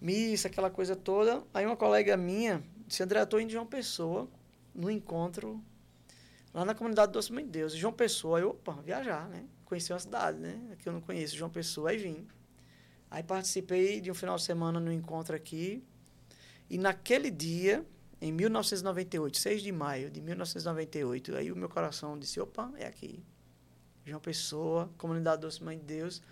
missa, 0.00 0.48
aquela 0.48 0.70
coisa 0.70 0.96
toda. 0.96 1.42
Aí 1.52 1.66
uma 1.66 1.76
colega 1.76 2.16
minha 2.16 2.62
disse, 2.86 3.02
André, 3.02 3.20
eu 3.20 3.24
estou 3.24 3.40
indo 3.40 3.48
de 3.48 3.54
João 3.54 3.66
Pessoa, 3.66 4.28
no 4.76 4.90
encontro, 4.90 5.62
lá 6.52 6.64
na 6.64 6.74
comunidade 6.74 7.12
Doce 7.12 7.32
Mãe 7.32 7.44
de 7.44 7.50
Deus. 7.50 7.72
João 7.72 7.92
Pessoa, 7.92 8.38
aí, 8.38 8.44
opa, 8.44 8.72
viajar, 8.82 9.28
né? 9.28 9.44
Conheci 9.64 9.92
uma 9.92 9.98
cidade, 9.98 10.38
né? 10.38 10.76
Que 10.78 10.88
eu 10.88 10.92
não 10.92 11.00
conheço, 11.00 11.34
João 11.34 11.50
Pessoa, 11.50 11.90
aí 11.90 11.96
vim. 11.96 12.26
Aí 13.10 13.22
participei 13.22 14.00
de 14.00 14.10
um 14.10 14.14
final 14.14 14.36
de 14.36 14.42
semana 14.42 14.78
no 14.78 14.92
encontro 14.92 15.34
aqui. 15.34 15.82
E 16.68 16.76
naquele 16.76 17.30
dia, 17.30 17.84
em 18.20 18.30
1998, 18.32 19.38
6 19.38 19.62
de 19.62 19.72
maio 19.72 20.10
de 20.10 20.20
1998, 20.20 21.36
aí 21.36 21.50
o 21.50 21.56
meu 21.56 21.68
coração 21.68 22.18
disse, 22.18 22.38
opa, 22.38 22.70
é 22.76 22.86
aqui. 22.86 23.24
João 24.04 24.20
Pessoa, 24.20 24.90
Comunidade 24.98 25.42
Doce 25.42 25.62
Mãe 25.62 25.78
de 25.78 25.84
Deus. 25.84 26.22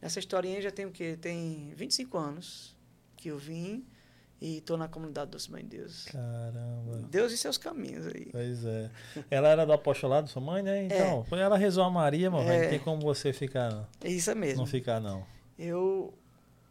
Nessa 0.00 0.18
historinha 0.18 0.60
já 0.60 0.70
tem 0.70 0.86
o 0.86 0.92
quê? 0.92 1.16
Tem 1.20 1.72
25 1.74 2.18
anos 2.18 2.76
que 3.16 3.28
eu 3.28 3.38
vim 3.38 3.84
e 4.40 4.58
estou 4.58 4.76
na 4.76 4.86
Comunidade 4.88 5.30
Doce 5.30 5.50
Mãe 5.50 5.62
de 5.62 5.78
Deus. 5.78 6.04
Caramba. 6.04 6.98
Deus 7.10 7.32
e 7.32 7.38
seus 7.38 7.56
caminhos 7.56 8.06
aí. 8.06 8.28
Pois 8.30 8.64
é. 8.64 8.90
Ela 9.30 9.48
era 9.48 9.64
do 9.64 9.72
apostolado, 9.72 10.28
sua 10.28 10.42
mãe, 10.42 10.62
né? 10.62 10.84
Então, 10.84 11.24
foi 11.24 11.38
ela 11.38 11.56
rezou 11.56 11.84
a 11.84 11.90
Maria, 11.90 12.30
mano. 12.30 12.48
É. 12.48 12.62
Não 12.62 12.70
tem 12.70 12.78
como 12.78 13.00
você 13.00 13.32
ficar. 13.32 13.88
É 14.02 14.10
isso 14.10 14.34
mesmo. 14.36 14.58
Não 14.58 14.66
ficar, 14.66 15.00
não. 15.00 15.24
Eu, 15.58 16.12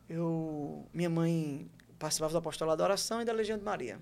eu, 0.07 0.85
minha 0.93 1.09
mãe 1.09 1.69
participava 1.97 2.31
do 2.31 2.37
apostolado 2.37 2.77
da 2.77 2.83
oração 2.83 3.21
e 3.21 3.25
da 3.25 3.33
Legião 3.33 3.57
de 3.57 3.63
Maria. 3.63 3.99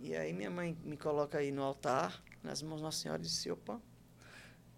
E 0.00 0.14
aí 0.14 0.32
minha 0.32 0.50
mãe 0.50 0.76
me 0.84 0.96
coloca 0.96 1.38
aí 1.38 1.50
no 1.50 1.62
altar, 1.62 2.22
nas 2.42 2.62
mãos 2.62 2.76
de 2.76 2.82
Nossa 2.82 2.98
Senhora, 2.98 3.20
e 3.20 3.24
disse, 3.24 3.50
opa, 3.50 3.80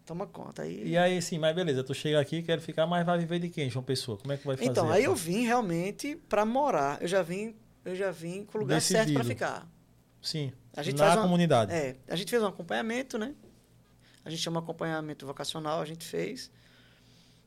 toma 0.06 0.26
conta. 0.26 0.62
Aí, 0.62 0.88
E 0.88 0.96
aí, 0.96 1.20
sim, 1.20 1.38
mas 1.38 1.54
beleza, 1.54 1.84
tu 1.84 1.92
chega 1.92 2.20
aqui, 2.20 2.42
quero 2.42 2.60
ficar, 2.62 2.86
mas 2.86 3.04
vai 3.04 3.18
viver 3.18 3.38
de 3.38 3.48
quem, 3.48 3.68
João 3.68 3.84
Pessoa? 3.84 4.16
Como 4.16 4.32
é 4.32 4.36
que 4.36 4.46
vai 4.46 4.56
fazer? 4.56 4.70
então, 4.70 4.90
aí 4.90 5.04
eu 5.04 5.14
vim 5.14 5.44
realmente 5.44 6.16
para 6.28 6.44
morar. 6.46 7.00
Eu 7.02 7.08
já 7.08 7.22
vim, 7.22 7.54
eu 7.84 7.94
já 7.94 8.10
vim 8.10 8.44
com 8.44 8.58
o 8.58 8.60
lugar 8.62 8.80
certo 8.80 9.12
para 9.12 9.22
Decidido. 9.22 9.28
ficar. 9.28 9.70
Sim, 10.22 10.52
A 10.76 10.82
gente 10.82 10.98
na 10.98 11.14
uma- 11.14 11.22
comunidade. 11.22 11.72
É, 11.72 11.96
a 12.08 12.14
gente 12.16 12.30
fez 12.30 12.42
um 12.42 12.46
acompanhamento, 12.46 13.16
né? 13.18 13.34
A 14.24 14.28
gente 14.30 14.42
chama 14.42 14.60
acompanhamento 14.60 15.24
vocacional, 15.26 15.80
a 15.80 15.84
gente 15.86 16.04
fez. 16.04 16.50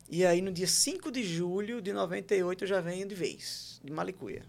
E 0.09 0.25
aí 0.25 0.41
no 0.41 0.51
dia 0.51 0.67
5 0.67 1.11
de 1.11 1.23
julho 1.23 1.81
de 1.81 1.93
98 1.93 2.63
eu 2.63 2.67
já 2.67 2.81
venho 2.81 3.07
de 3.07 3.15
vez, 3.15 3.79
de 3.83 3.91
Malicuia, 3.91 4.43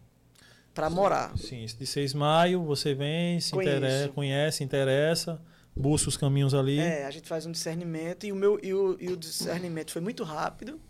para 0.75 0.89
morar. 0.91 1.37
Sim, 1.39 1.65
de 1.67 1.87
6 1.87 2.13
de 2.13 2.17
maio, 2.17 2.65
você 2.65 2.95
vem, 2.95 3.41
se 3.41 3.53
Conheço. 3.53 3.77
interessa, 3.77 4.09
conhece, 4.09 4.65
interessa, 4.65 5.43
busca 5.77 6.09
os 6.09 6.17
caminhos 6.17 6.55
ali. 6.55 6.79
É, 6.79 7.05
a 7.07 7.11
gente 7.11 7.29
faz 7.29 7.47
um 7.47 7.53
discernimento 7.53 8.25
e 8.27 8.33
o 8.33 8.37
meu 8.37 8.59
e 8.63 8.73
o, 8.75 8.97
e 9.01 9.09
o 9.09 9.17
discernimento 9.17 9.93
foi 9.93 10.01
muito 10.03 10.25
rápido. 10.25 10.81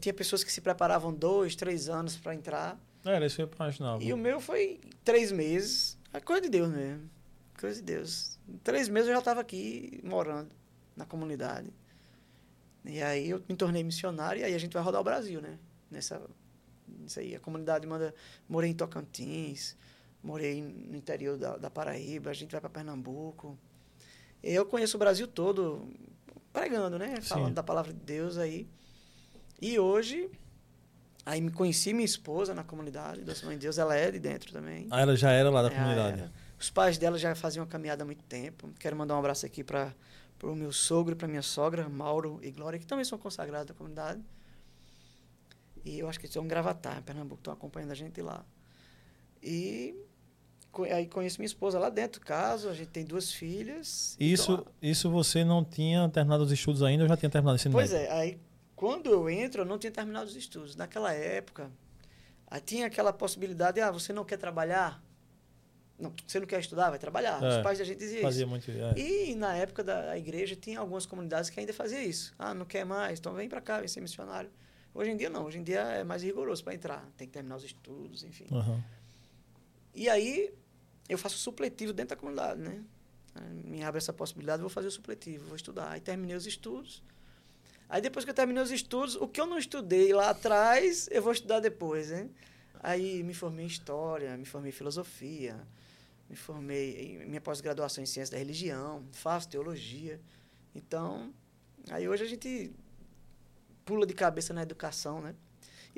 Tinha 0.00 0.12
pessoas 0.14 0.42
que 0.42 0.50
se 0.50 0.60
preparavam 0.60 1.12
dois, 1.14 1.54
três 1.54 1.88
anos 1.88 2.16
para 2.16 2.34
entrar. 2.34 2.76
Era 3.06 3.26
isso 3.26 3.36
que 3.36 3.42
eu 3.42 3.50
imaginava. 3.54 4.02
E 4.02 4.12
o 4.12 4.16
meu 4.16 4.40
foi 4.40 4.80
três 5.04 5.30
meses. 5.30 5.98
É 6.12 6.20
coisa 6.20 6.42
de 6.42 6.48
Deus 6.48 6.70
mesmo. 6.70 7.08
Coisa 7.58 7.76
de 7.76 7.82
Deus. 7.82 8.38
Em 8.48 8.58
três 8.58 8.88
meses 8.88 9.08
eu 9.08 9.14
já 9.14 9.20
estava 9.20 9.40
aqui 9.40 10.00
morando 10.04 10.50
na 10.96 11.04
comunidade. 11.04 11.72
E 12.84 13.02
aí 13.02 13.30
eu 13.30 13.42
me 13.48 13.56
tornei 13.56 13.82
missionário 13.82 14.40
e 14.40 14.44
aí 14.44 14.54
a 14.54 14.58
gente 14.58 14.72
vai 14.72 14.82
rodar 14.82 15.00
o 15.00 15.04
Brasil, 15.04 15.40
né? 15.40 15.58
Nessa, 15.90 16.20
nisso 16.86 17.20
aí. 17.20 17.34
A 17.34 17.40
comunidade 17.40 17.86
manda. 17.86 18.14
Morei 18.48 18.70
em 18.70 18.74
Tocantins, 18.74 19.76
morei 20.22 20.62
no 20.62 20.96
interior 20.96 21.36
da, 21.36 21.56
da 21.56 21.70
Paraíba, 21.70 22.30
a 22.30 22.34
gente 22.34 22.52
vai 22.52 22.60
para 22.60 22.70
Pernambuco. 22.70 23.58
Eu 24.42 24.66
conheço 24.66 24.96
o 24.96 25.00
Brasil 25.00 25.26
todo 25.26 25.88
pregando, 26.52 26.98
né? 26.98 27.20
Falando 27.20 27.48
Sim. 27.48 27.54
da 27.54 27.62
palavra 27.62 27.92
de 27.92 28.00
Deus 28.00 28.38
aí. 28.38 28.66
E 29.60 29.78
hoje, 29.78 30.30
aí 31.26 31.40
me 31.40 31.50
conheci 31.50 31.92
minha 31.92 32.04
esposa 32.04 32.54
na 32.54 32.62
comunidade, 32.62 33.22
Doce 33.22 33.44
Mãe 33.44 33.56
de 33.56 33.62
Deus, 33.62 33.76
ela 33.76 33.96
é 33.96 34.12
de 34.12 34.20
dentro 34.20 34.52
também. 34.52 34.86
Ah, 34.90 35.00
ela 35.00 35.16
já 35.16 35.32
era 35.32 35.50
lá 35.50 35.60
da 35.60 35.70
comunidade. 35.70 36.20
era. 36.20 36.32
Os 36.58 36.70
pais 36.70 36.96
dela 36.96 37.18
já 37.18 37.34
faziam 37.34 37.66
caminhada 37.66 38.04
há 38.04 38.06
muito 38.06 38.22
tempo. 38.24 38.70
Quero 38.78 38.96
mandar 38.96 39.16
um 39.16 39.18
abraço 39.18 39.44
aqui 39.44 39.64
para 39.64 39.92
o 40.42 40.54
meu 40.54 40.72
sogro 40.72 41.14
e 41.14 41.16
para 41.16 41.26
minha 41.26 41.42
sogra, 41.42 41.88
Mauro 41.88 42.38
e 42.42 42.50
Glória, 42.52 42.78
que 42.78 42.86
também 42.86 43.04
são 43.04 43.18
consagrados 43.18 43.66
da 43.66 43.74
comunidade. 43.74 44.22
E 45.84 45.98
eu 45.98 46.08
acho 46.08 46.18
que 46.18 46.26
eles 46.26 46.30
estão 46.30 46.44
em 46.44 46.48
Gravatar, 46.48 46.98
em 46.98 47.02
Pernambuco, 47.02 47.40
estão 47.40 47.52
acompanhando 47.52 47.90
a 47.90 47.94
gente 47.94 48.22
lá. 48.22 48.44
E 49.42 49.94
aí 50.92 51.06
conheço 51.06 51.38
minha 51.38 51.46
esposa 51.46 51.78
lá 51.78 51.90
dentro 51.90 52.20
do 52.20 52.24
caso, 52.24 52.68
a 52.68 52.74
gente 52.74 52.88
tem 52.88 53.04
duas 53.04 53.32
filhas. 53.32 54.16
Isso, 54.18 54.52
lá. 54.52 54.64
isso 54.80 55.10
você 55.10 55.44
não 55.44 55.64
tinha 55.64 56.08
terminado 56.08 56.44
os 56.44 56.52
estudos 56.52 56.82
ainda 56.82 57.02
ou 57.02 57.08
já 57.08 57.16
tinha 57.16 57.30
terminado 57.30 57.56
ensino 57.56 57.72
Pois 57.72 57.92
é, 57.92 58.10
aí 58.10 58.38
quando 58.76 59.10
eu 59.10 59.28
entro, 59.28 59.62
eu 59.62 59.64
não 59.66 59.78
tinha 59.78 59.90
terminado 59.90 60.26
os 60.26 60.36
estudos. 60.36 60.76
Naquela 60.76 61.12
época, 61.12 61.70
aí 62.46 62.60
tinha 62.60 62.86
aquela 62.86 63.12
possibilidade, 63.12 63.80
ah, 63.80 63.90
você 63.90 64.12
não 64.12 64.24
quer 64.24 64.36
trabalhar? 64.36 65.02
Não, 65.98 66.12
você 66.26 66.38
não 66.38 66.46
quer 66.46 66.60
estudar, 66.60 66.90
vai 66.90 66.98
trabalhar. 66.98 67.42
É, 67.42 67.56
Os 67.56 67.62
pais 67.62 67.78
da 67.78 67.84
gente 67.84 67.98
diziam 67.98 68.20
Fazia 68.22 68.42
isso. 68.44 68.50
muito. 68.50 68.70
é. 68.70 68.98
E 68.98 69.34
na 69.34 69.56
época 69.56 69.82
da 69.82 70.16
igreja 70.18 70.54
tinha 70.54 70.78
algumas 70.78 71.06
comunidades 71.06 71.48
que 71.48 71.58
ainda 71.58 71.72
faziam 71.72 72.02
isso. 72.02 72.34
Ah, 72.38 72.52
não 72.52 72.66
quer 72.66 72.84
mais, 72.84 73.18
então 73.18 73.32
vem 73.32 73.48
para 73.48 73.62
cá, 73.62 73.78
vem 73.78 73.88
ser 73.88 74.02
missionário. 74.02 74.50
Hoje 74.92 75.10
em 75.10 75.16
dia 75.16 75.30
não, 75.30 75.44
hoje 75.46 75.58
em 75.58 75.62
dia 75.62 75.80
é 75.80 76.04
mais 76.04 76.22
rigoroso 76.22 76.62
para 76.62 76.74
entrar, 76.74 77.06
tem 77.16 77.26
que 77.26 77.32
terminar 77.32 77.56
os 77.56 77.64
estudos, 77.64 78.24
enfim. 78.24 78.46
Aham. 78.52 78.82
E 79.94 80.08
aí 80.10 80.52
eu 81.08 81.16
faço 81.16 81.38
supletivo 81.38 81.94
dentro 81.94 82.10
da 82.14 82.20
comunidade, 82.20 82.60
né? 82.60 82.82
Me 83.64 83.82
abre 83.82 83.98
essa 83.98 84.12
possibilidade, 84.12 84.60
vou 84.60 84.70
fazer 84.70 84.88
o 84.88 84.90
supletivo, 84.90 85.46
vou 85.46 85.56
estudar. 85.56 85.90
Aí 85.92 86.00
terminei 86.00 86.36
os 86.36 86.46
estudos. 86.46 87.02
Aí 87.88 88.00
depois 88.00 88.24
que 88.24 88.30
eu 88.30 88.34
terminei 88.34 88.62
os 88.62 88.70
estudos, 88.70 89.14
o 89.14 89.28
que 89.28 89.40
eu 89.40 89.46
não 89.46 89.58
estudei 89.58 90.12
lá 90.12 90.30
atrás, 90.30 91.08
eu 91.10 91.22
vou 91.22 91.32
estudar 91.32 91.60
depois, 91.60 92.10
né? 92.10 92.28
Aí 92.82 93.22
me 93.22 93.32
formei 93.32 93.64
em 93.64 93.68
história, 93.68 94.36
me 94.36 94.44
formei 94.44 94.70
em 94.70 94.72
filosofia, 94.72 95.56
me 96.28 96.36
formei 96.36 97.16
em 97.22 97.26
minha 97.26 97.40
pós-graduação 97.40 98.02
em 98.02 98.06
ciência 98.06 98.32
da 98.32 98.38
religião, 98.38 99.04
faço 99.12 99.48
teologia. 99.48 100.20
Então, 100.74 101.32
aí 101.90 102.08
hoje 102.08 102.24
a 102.24 102.28
gente 102.28 102.72
pula 103.84 104.04
de 104.04 104.14
cabeça 104.14 104.52
na 104.52 104.62
educação, 104.62 105.20
né? 105.20 105.34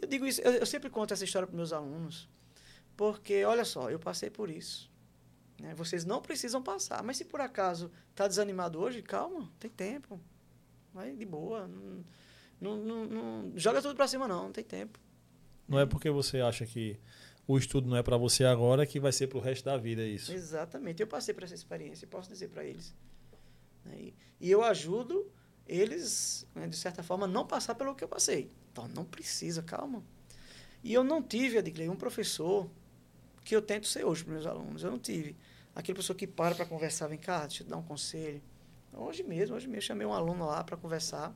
Eu 0.00 0.06
digo 0.06 0.26
isso, 0.26 0.40
eu, 0.42 0.52
eu 0.52 0.66
sempre 0.66 0.90
conto 0.90 1.12
essa 1.12 1.24
história 1.24 1.46
para 1.48 1.56
meus 1.56 1.72
alunos, 1.72 2.28
porque 2.96 3.44
olha 3.44 3.64
só, 3.64 3.90
eu 3.90 3.98
passei 3.98 4.30
por 4.30 4.50
isso. 4.50 4.90
Né? 5.58 5.74
Vocês 5.74 6.04
não 6.04 6.22
precisam 6.22 6.62
passar, 6.62 7.02
mas 7.02 7.16
se 7.16 7.24
por 7.24 7.40
acaso 7.40 7.90
está 8.10 8.28
desanimado 8.28 8.78
hoje, 8.78 9.02
calma, 9.02 9.50
tem 9.58 9.70
tempo, 9.70 10.20
vai 10.92 11.12
de 11.14 11.24
boa. 11.24 11.66
não- 11.66 12.04
Não, 12.60 12.76
não, 13.06 13.52
joga 13.54 13.80
tudo 13.80 13.94
para 13.94 14.08
cima, 14.08 14.26
não, 14.26 14.44
não 14.44 14.52
tem 14.52 14.64
tempo. 14.64 14.98
Não 15.68 15.78
é 15.78 15.86
porque 15.86 16.10
você 16.10 16.40
acha 16.40 16.66
que 16.66 16.98
o 17.46 17.56
estudo 17.56 17.88
não 17.88 17.96
é 17.96 18.02
para 18.02 18.16
você 18.16 18.44
agora 18.44 18.84
que 18.84 18.98
vai 18.98 19.12
ser 19.12 19.28
para 19.28 19.38
o 19.38 19.40
resto 19.40 19.64
da 19.64 19.76
vida 19.76 20.02
isso. 20.04 20.32
Exatamente. 20.32 21.00
Eu 21.00 21.06
passei 21.06 21.32
por 21.32 21.44
essa 21.44 21.54
experiência 21.54 22.04
e 22.04 22.08
posso 22.08 22.28
dizer 22.28 22.48
para 22.48 22.64
eles. 22.64 22.92
Né? 23.84 24.12
E 24.40 24.50
eu 24.50 24.64
ajudo 24.64 25.30
eles, 25.68 26.46
né, 26.54 26.66
de 26.66 26.76
certa 26.76 27.02
forma, 27.02 27.26
não 27.28 27.46
passar 27.46 27.74
pelo 27.76 27.94
que 27.94 28.02
eu 28.02 28.08
passei. 28.08 28.50
Então, 28.72 28.88
não 28.88 29.04
precisa, 29.04 29.62
calma. 29.62 30.02
E 30.82 30.92
eu 30.92 31.04
não 31.04 31.22
tive, 31.22 31.58
Adicley, 31.58 31.88
um 31.88 31.96
professor 31.96 32.68
que 33.44 33.54
eu 33.54 33.62
tento 33.62 33.86
ser 33.86 34.04
hoje 34.04 34.24
para 34.24 34.32
meus 34.32 34.46
alunos. 34.46 34.82
Eu 34.82 34.90
não 34.90 34.98
tive. 34.98 35.36
Aquele 35.74 35.94
professor 35.94 36.14
que 36.14 36.26
para 36.26 36.54
para 36.54 36.66
conversar, 36.66 37.06
vem 37.06 37.18
cá, 37.18 37.40
deixa 37.46 37.62
eu 37.62 37.66
te 37.66 37.70
dar 37.70 37.76
um 37.76 37.82
conselho. 37.82 38.42
Hoje 38.92 39.22
mesmo, 39.22 39.56
hoje 39.56 39.66
mesmo, 39.66 39.82
chamei 39.82 40.06
um 40.06 40.12
aluno 40.12 40.46
lá 40.46 40.64
para 40.64 40.76
conversar 40.76 41.34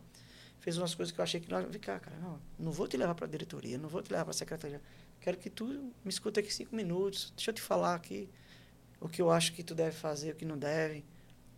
fez 0.63 0.79
umas 0.79 0.95
coisas 0.95 1.13
que 1.13 1.21
eu 1.21 1.25
achei 1.25 1.41
que 1.41 1.51
não. 1.51 1.69
Vem 1.69 1.81
cá, 1.81 1.99
cara, 1.99 2.17
não, 2.19 2.39
não 2.59 2.73
vou 2.73 2.87
te 2.87 2.97
levar 2.97 3.17
para 3.17 3.27
a 3.27 3.29
diretoria, 3.29 3.77
não 3.77 3.89
vou 3.89 4.01
te 4.01 4.11
levar 4.13 4.25
para 4.25 4.31
a 4.31 4.35
secretaria. 4.35 4.81
Quero 5.21 5.37
que 5.37 5.51
tu 5.51 5.65
me 5.67 6.09
escute 6.09 6.39
aqui 6.39 6.55
cinco 6.55 6.75
minutos. 6.75 7.33
Deixa 7.37 7.51
eu 7.51 7.55
te 7.55 7.61
falar 7.61 7.97
aqui 7.97 8.29
o 9.01 9.09
que 9.09 9.21
eu 9.21 9.29
acho 9.31 9.53
que 9.53 9.65
tu 9.65 9.75
deve 9.75 9.97
fazer, 9.97 10.31
o 10.31 10.37
que 10.37 10.45
não 10.45 10.57
deve. 10.57 11.05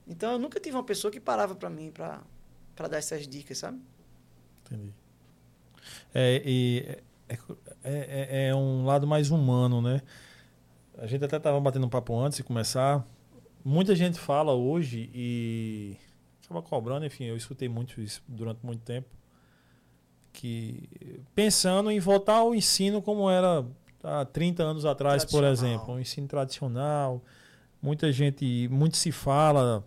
Então, 0.06 0.32
eu 0.32 0.38
nunca 0.38 0.58
tive 0.58 0.74
uma 0.74 0.84
pessoa 0.84 1.10
que 1.10 1.20
parava 1.20 1.54
para 1.54 1.68
mim 1.68 1.90
para 1.90 2.22
dar 2.88 2.96
essas 2.96 3.28
dicas, 3.28 3.58
sabe? 3.58 3.78
Entendi. 4.64 4.94
É, 6.14 6.42
e 6.44 6.98
é, 7.28 7.38
é, 7.84 8.28
é, 8.30 8.48
é 8.48 8.54
um 8.54 8.86
lado 8.86 9.06
mais 9.06 9.30
humano, 9.30 9.82
né? 9.82 10.00
A 10.96 11.06
gente 11.06 11.22
até 11.24 11.36
estava 11.36 11.60
batendo 11.60 11.84
um 11.84 11.90
papo 11.90 12.18
antes 12.18 12.38
de 12.38 12.42
começar. 12.42 13.06
Muita 13.64 13.96
gente 13.96 14.18
fala 14.18 14.52
hoje 14.52 15.10
e 15.14 15.96
acaba 16.44 16.60
cobrando, 16.60 17.06
enfim, 17.06 17.24
eu 17.24 17.36
escutei 17.36 17.68
muito 17.68 18.00
isso 18.00 18.22
durante 18.28 18.58
muito 18.62 18.82
tempo. 18.82 19.08
Que 20.32 20.88
pensando 21.34 21.90
em 21.90 21.98
voltar 21.98 22.38
ao 22.38 22.54
ensino 22.54 23.00
como 23.00 23.30
era 23.30 23.64
há 24.02 24.24
30 24.24 24.62
anos 24.62 24.84
atrás, 24.84 25.24
por 25.24 25.42
exemplo, 25.44 25.94
um 25.94 25.98
ensino 25.98 26.28
tradicional. 26.28 27.22
Muita 27.80 28.12
gente, 28.12 28.68
muito 28.70 28.96
se 28.96 29.10
fala, 29.10 29.82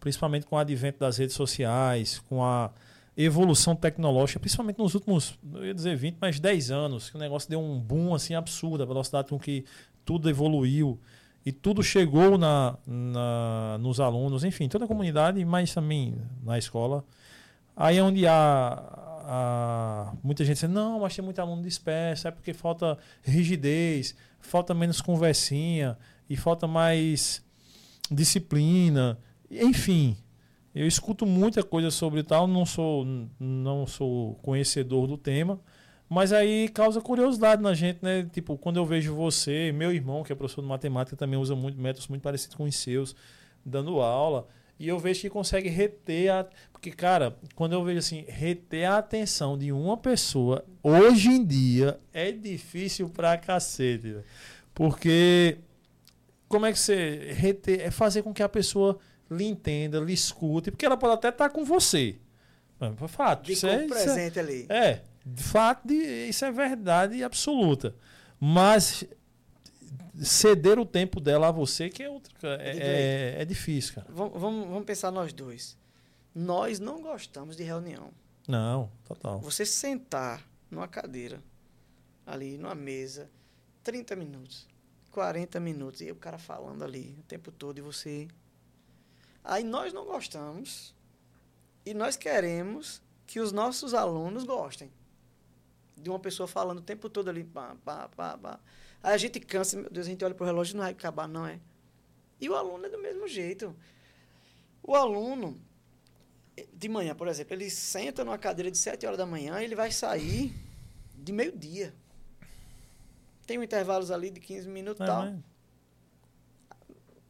principalmente 0.00 0.46
com 0.46 0.56
o 0.56 0.58
advento 0.58 0.98
das 0.98 1.18
redes 1.18 1.36
sociais, 1.36 2.18
com 2.28 2.42
a 2.44 2.72
evolução 3.16 3.76
tecnológica, 3.76 4.40
principalmente 4.40 4.78
nos 4.78 4.94
últimos, 4.94 5.38
eu 5.54 5.66
ia 5.66 5.74
dizer 5.74 5.96
20, 5.96 6.16
mas 6.20 6.40
10 6.40 6.70
anos, 6.70 7.10
que 7.10 7.16
o 7.16 7.20
negócio 7.20 7.48
deu 7.48 7.60
um 7.60 7.78
boom 7.78 8.14
assim 8.14 8.34
absurdo, 8.34 8.82
a 8.82 8.86
velocidade 8.86 9.28
com 9.28 9.38
que 9.38 9.64
tudo 10.04 10.28
evoluiu. 10.30 10.98
E 11.44 11.50
tudo 11.50 11.82
chegou 11.82 12.38
na, 12.38 12.76
na, 12.86 13.78
nos 13.80 13.98
alunos, 13.98 14.44
enfim, 14.44 14.68
toda 14.68 14.84
a 14.84 14.88
comunidade, 14.88 15.44
mas 15.44 15.74
também 15.74 16.16
na 16.42 16.56
escola. 16.56 17.04
Aí 17.76 17.98
é 17.98 18.02
onde 18.02 18.26
há, 18.26 18.32
há 19.24 20.12
muita 20.22 20.44
gente 20.44 20.54
dizendo, 20.54 20.74
não, 20.74 21.00
mas 21.00 21.16
tem 21.16 21.24
muito 21.24 21.40
aluno 21.40 21.62
disperso, 21.62 22.28
é 22.28 22.30
porque 22.30 22.52
falta 22.52 22.96
rigidez, 23.22 24.14
falta 24.40 24.72
menos 24.72 25.00
conversinha 25.00 25.98
e 26.30 26.36
falta 26.36 26.68
mais 26.68 27.44
disciplina. 28.10 29.18
Enfim, 29.50 30.16
eu 30.74 30.86
escuto 30.86 31.26
muita 31.26 31.62
coisa 31.62 31.90
sobre 31.90 32.22
tal, 32.22 32.46
não 32.46 32.64
sou, 32.64 33.04
não 33.38 33.86
sou 33.86 34.36
conhecedor 34.36 35.06
do 35.06 35.18
tema, 35.18 35.60
mas 36.12 36.30
aí 36.30 36.68
causa 36.68 37.00
curiosidade 37.00 37.62
na 37.62 37.72
gente, 37.72 38.00
né? 38.02 38.28
Tipo, 38.30 38.58
quando 38.58 38.76
eu 38.76 38.84
vejo 38.84 39.14
você, 39.14 39.72
meu 39.72 39.90
irmão, 39.90 40.22
que 40.22 40.30
é 40.30 40.36
professor 40.36 40.60
de 40.60 40.68
matemática, 40.68 41.16
também 41.16 41.38
usa 41.38 41.56
muito, 41.56 41.80
métodos 41.80 42.06
muito 42.06 42.20
parecidos 42.20 42.54
com 42.54 42.64
os 42.64 42.76
seus, 42.76 43.16
dando 43.64 43.98
aula. 43.98 44.46
E 44.78 44.88
eu 44.88 44.98
vejo 44.98 45.22
que 45.22 45.30
consegue 45.30 45.70
reter 45.70 46.30
a. 46.30 46.46
Porque, 46.70 46.90
cara, 46.90 47.34
quando 47.54 47.72
eu 47.72 47.82
vejo 47.82 47.98
assim, 47.98 48.26
reter 48.28 48.84
a 48.84 48.98
atenção 48.98 49.56
de 49.56 49.72
uma 49.72 49.96
pessoa, 49.96 50.62
hoje 50.82 51.30
em 51.30 51.42
dia, 51.42 51.98
é 52.12 52.30
difícil 52.30 53.08
pra 53.08 53.38
cacete. 53.38 54.16
Porque. 54.74 55.56
Como 56.46 56.66
é 56.66 56.72
que 56.72 56.78
você. 56.78 57.32
Reter, 57.32 57.80
é 57.80 57.90
fazer 57.90 58.22
com 58.22 58.34
que 58.34 58.42
a 58.42 58.50
pessoa 58.50 58.98
lhe 59.30 59.46
entenda, 59.46 59.98
lhe 59.98 60.12
escute, 60.12 60.70
porque 60.70 60.84
ela 60.84 60.98
pode 60.98 61.14
até 61.14 61.30
estar 61.30 61.48
com 61.48 61.64
você. 61.64 62.16
É 62.78 63.08
fato. 63.08 63.46
De 63.46 63.66
é, 63.66 63.86
presente 63.86 64.38
é, 64.38 64.42
ali. 64.42 64.66
É. 64.68 65.00
De 65.24 65.42
fato, 65.42 65.92
isso 65.92 66.44
é 66.44 66.50
verdade 66.50 67.22
absoluta. 67.22 67.94
Mas 68.40 69.04
ceder 70.20 70.78
o 70.78 70.84
tempo 70.84 71.20
dela 71.20 71.48
a 71.48 71.52
você, 71.52 71.88
que 71.88 72.02
é 72.02 72.10
outra. 72.10 72.32
É, 72.60 73.36
é, 73.36 73.42
é 73.42 73.44
difícil, 73.44 73.94
cara. 73.94 74.08
Vamos, 74.10 74.40
vamos, 74.40 74.68
vamos 74.68 74.84
pensar 74.84 75.10
nós 75.10 75.32
dois. 75.32 75.76
Nós 76.34 76.80
não 76.80 77.00
gostamos 77.00 77.56
de 77.56 77.62
reunião. 77.62 78.10
Não, 78.48 78.90
total. 79.04 79.38
Você 79.40 79.64
sentar 79.64 80.46
numa 80.70 80.88
cadeira, 80.88 81.42
ali 82.26 82.58
numa 82.58 82.74
mesa, 82.74 83.30
30 83.84 84.16
minutos, 84.16 84.66
40 85.10 85.60
minutos, 85.60 86.00
e 86.00 86.10
o 86.10 86.16
cara 86.16 86.38
falando 86.38 86.82
ali 86.82 87.16
o 87.20 87.22
tempo 87.22 87.52
todo, 87.52 87.78
e 87.78 87.80
você. 87.80 88.26
Aí 89.44 89.62
nós 89.62 89.92
não 89.92 90.04
gostamos 90.04 90.94
e 91.84 91.92
nós 91.92 92.16
queremos 92.16 93.02
que 93.26 93.40
os 93.40 93.50
nossos 93.50 93.92
alunos 93.92 94.44
gostem 94.44 94.90
de 96.02 96.10
uma 96.10 96.18
pessoa 96.18 96.46
falando 96.46 96.78
o 96.78 96.82
tempo 96.82 97.08
todo 97.08 97.30
ali. 97.30 97.44
Pá, 97.44 97.76
pá, 97.84 98.08
pá, 98.08 98.36
pá. 98.36 98.60
Aí 99.02 99.14
a 99.14 99.16
gente 99.16 99.40
cansa, 99.40 99.76
meu 99.76 99.90
Deus, 99.90 100.06
a 100.06 100.10
gente 100.10 100.24
olha 100.24 100.34
para 100.34 100.44
o 100.44 100.46
relógio 100.46 100.74
e 100.74 100.76
não 100.76 100.82
vai 100.82 100.92
acabar, 100.92 101.28
não 101.28 101.46
é? 101.46 101.60
E 102.40 102.48
o 102.48 102.54
aluno 102.54 102.86
é 102.86 102.88
do 102.88 102.98
mesmo 102.98 103.26
jeito. 103.28 103.74
O 104.82 104.96
aluno, 104.96 105.60
de 106.72 106.88
manhã, 106.88 107.14
por 107.14 107.28
exemplo, 107.28 107.54
ele 107.54 107.70
senta 107.70 108.24
numa 108.24 108.38
cadeira 108.38 108.70
de 108.70 108.78
7 108.78 109.06
horas 109.06 109.18
da 109.18 109.26
manhã 109.26 109.60
e 109.60 109.64
ele 109.64 109.76
vai 109.76 109.92
sair 109.92 110.52
de 111.14 111.32
meio-dia. 111.32 111.94
Tem 113.46 113.58
um 113.58 113.62
intervalos 113.62 114.10
ali 114.10 114.30
de 114.30 114.40
15 114.40 114.68
minutos 114.68 115.00
e 115.00 115.04
é, 115.04 115.06
tal. 115.06 115.34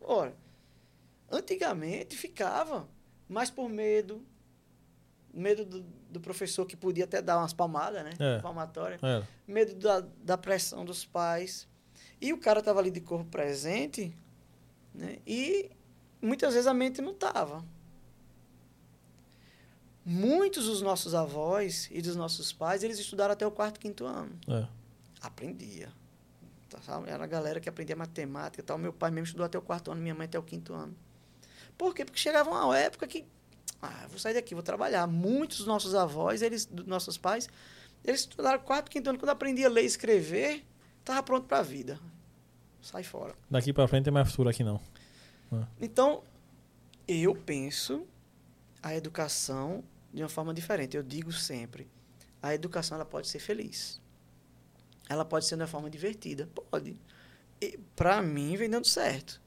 Ora, 0.01 0.35
antigamente 1.31 2.17
ficava, 2.17 2.89
mas 3.29 3.51
por 3.51 3.69
medo, 3.69 4.25
medo 5.33 5.65
do, 5.65 5.85
do, 6.13 6.21
professor 6.21 6.67
que 6.67 6.77
podia 6.77 7.05
até 7.05 7.23
dar 7.23 7.39
umas 7.39 7.53
palmadas, 7.53 8.05
né? 8.05 8.13
É. 8.19 8.39
Palmatória. 8.41 8.99
É. 9.03 9.23
Medo 9.47 9.75
da, 9.75 10.05
da 10.23 10.39
pressão 10.39 10.85
dos 10.85 11.05
pais. 11.05 11.69
E 12.21 12.33
o 12.33 12.39
cara 12.39 12.61
estava 12.61 12.79
ali 12.79 12.91
de 12.91 13.01
corpo 13.01 13.25
presente, 13.27 14.17
né? 14.95 15.19
E 15.27 15.71
muitas 16.21 16.55
vezes 16.55 16.67
a 16.67 16.75
mente 16.75 17.01
não 17.01 17.13
estava. 17.13 17.65
Muitos 20.05 20.67
dos 20.67 20.83
nossos 20.83 21.15
avós 21.15 21.89
e 21.91 22.03
dos 22.03 22.17
nossos 22.17 22.53
pais, 22.53 22.83
eles 22.83 22.99
estudaram 22.99 23.33
até 23.33 23.47
o 23.47 23.51
quarto, 23.51 23.79
quinto 23.79 24.05
ano. 24.05 24.39
É. 24.49 24.67
Aprendia. 25.21 25.93
Tá, 26.69 27.03
Era 27.07 27.25
a 27.25 27.27
galera 27.27 27.61
que 27.61 27.69
aprendia 27.69 27.95
matemática 27.95 28.63
tal. 28.63 28.79
Meu 28.79 28.93
pai 28.93 29.11
mesmo 29.11 29.27
estudou 29.27 29.47
até 29.47 29.59
o 29.59 29.63
quarto 29.63 29.91
ano, 29.91 30.01
minha 30.01 30.15
mãe 30.15 30.25
até 30.25 30.39
o 30.39 30.43
quinto 30.43 30.75
ano. 30.75 30.97
Por 31.77 31.95
quê? 31.95 32.05
Porque 32.05 32.19
chegava 32.19 32.51
uma 32.51 32.77
época 32.79 33.07
que 33.07 33.27
ah, 33.83 34.07
vou 34.09 34.19
sair 34.19 34.35
daqui, 34.35 34.55
vou 34.55 34.63
trabalhar. 34.63 35.09
Muitos 35.09 35.59
dos 35.59 35.67
nossos 35.67 35.93
avós, 35.93 36.41
eles, 36.41 36.69
nossos 36.87 37.19
pais, 37.19 37.49
eles 38.05 38.21
estudaram 38.21 38.61
quatro, 38.61 38.89
quinto 38.89 39.11
ano. 39.11 39.19
Quando 39.19 39.31
aprendia 39.31 39.67
a 39.67 39.71
ler 39.71 39.83
e 39.83 39.87
escrever, 39.87 40.65
estava 41.01 41.21
pronto 41.25 41.49
para 41.49 41.59
a 41.59 41.63
vida. 41.63 41.99
Sai 42.81 43.03
fora. 43.03 43.35
Daqui 43.51 43.73
para 43.73 43.89
frente 43.89 44.05
tem 44.05 44.13
mais 44.13 44.31
futuro 44.31 44.49
aqui 44.49 44.63
não. 44.63 44.81
Ah. 45.51 45.67
Então, 45.81 46.23
eu 47.09 47.35
penso 47.35 48.07
a 48.81 48.95
educação 48.95 49.83
de 50.15 50.23
uma 50.23 50.29
forma 50.29 50.55
diferente. 50.55 50.97
Eu 50.97 51.03
digo 51.03 51.33
sempre, 51.33 51.89
a 52.41 52.55
educação 52.55 52.95
ela 52.95 53.05
pode 53.05 53.27
ser 53.27 53.41
feliz. 53.41 54.01
Ela 55.09 55.25
pode 55.25 55.47
ser 55.47 55.57
de 55.57 55.63
uma 55.63 55.69
forma 55.69 55.91
divertida. 55.91 56.49
Pode. 56.71 56.97
Para 57.97 58.23
mim, 58.23 58.57
vem 58.57 58.71
dando 58.71 58.87
certo 58.87 59.42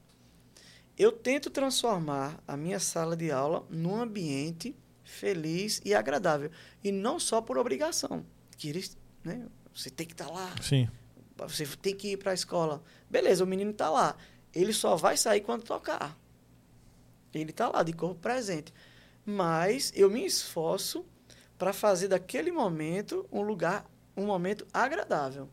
eu 0.98 1.12
tento 1.12 1.50
transformar 1.50 2.42
a 2.48 2.56
minha 2.56 2.80
sala 2.80 3.16
de 3.16 3.30
aula 3.30 3.66
num 3.68 4.00
ambiente 4.00 4.74
feliz 5.04 5.80
e 5.84 5.94
agradável. 5.94 6.50
E 6.82 6.90
não 6.90 7.18
só 7.18 7.40
por 7.40 7.58
obrigação. 7.58 8.24
Que 8.56 8.70
eles, 8.70 8.96
né, 9.22 9.46
você 9.74 9.90
tem 9.90 10.06
que 10.06 10.14
estar 10.14 10.26
tá 10.26 10.32
lá. 10.32 10.54
Sim. 10.62 10.88
Você 11.36 11.66
tem 11.66 11.94
que 11.94 12.12
ir 12.12 12.16
para 12.16 12.30
a 12.30 12.34
escola. 12.34 12.82
Beleza, 13.10 13.44
o 13.44 13.46
menino 13.46 13.72
está 13.72 13.90
lá. 13.90 14.16
Ele 14.54 14.72
só 14.72 14.96
vai 14.96 15.16
sair 15.18 15.42
quando 15.42 15.64
tocar. 15.64 16.18
Ele 17.34 17.50
está 17.50 17.68
lá, 17.68 17.82
de 17.82 17.92
corpo 17.92 18.18
presente. 18.20 18.72
Mas 19.24 19.92
eu 19.94 20.10
me 20.10 20.24
esforço 20.24 21.04
para 21.58 21.74
fazer 21.74 22.08
daquele 22.08 22.50
momento 22.50 23.28
um 23.30 23.42
lugar, 23.42 23.84
um 24.16 24.24
momento 24.24 24.66
agradável. 24.72 25.48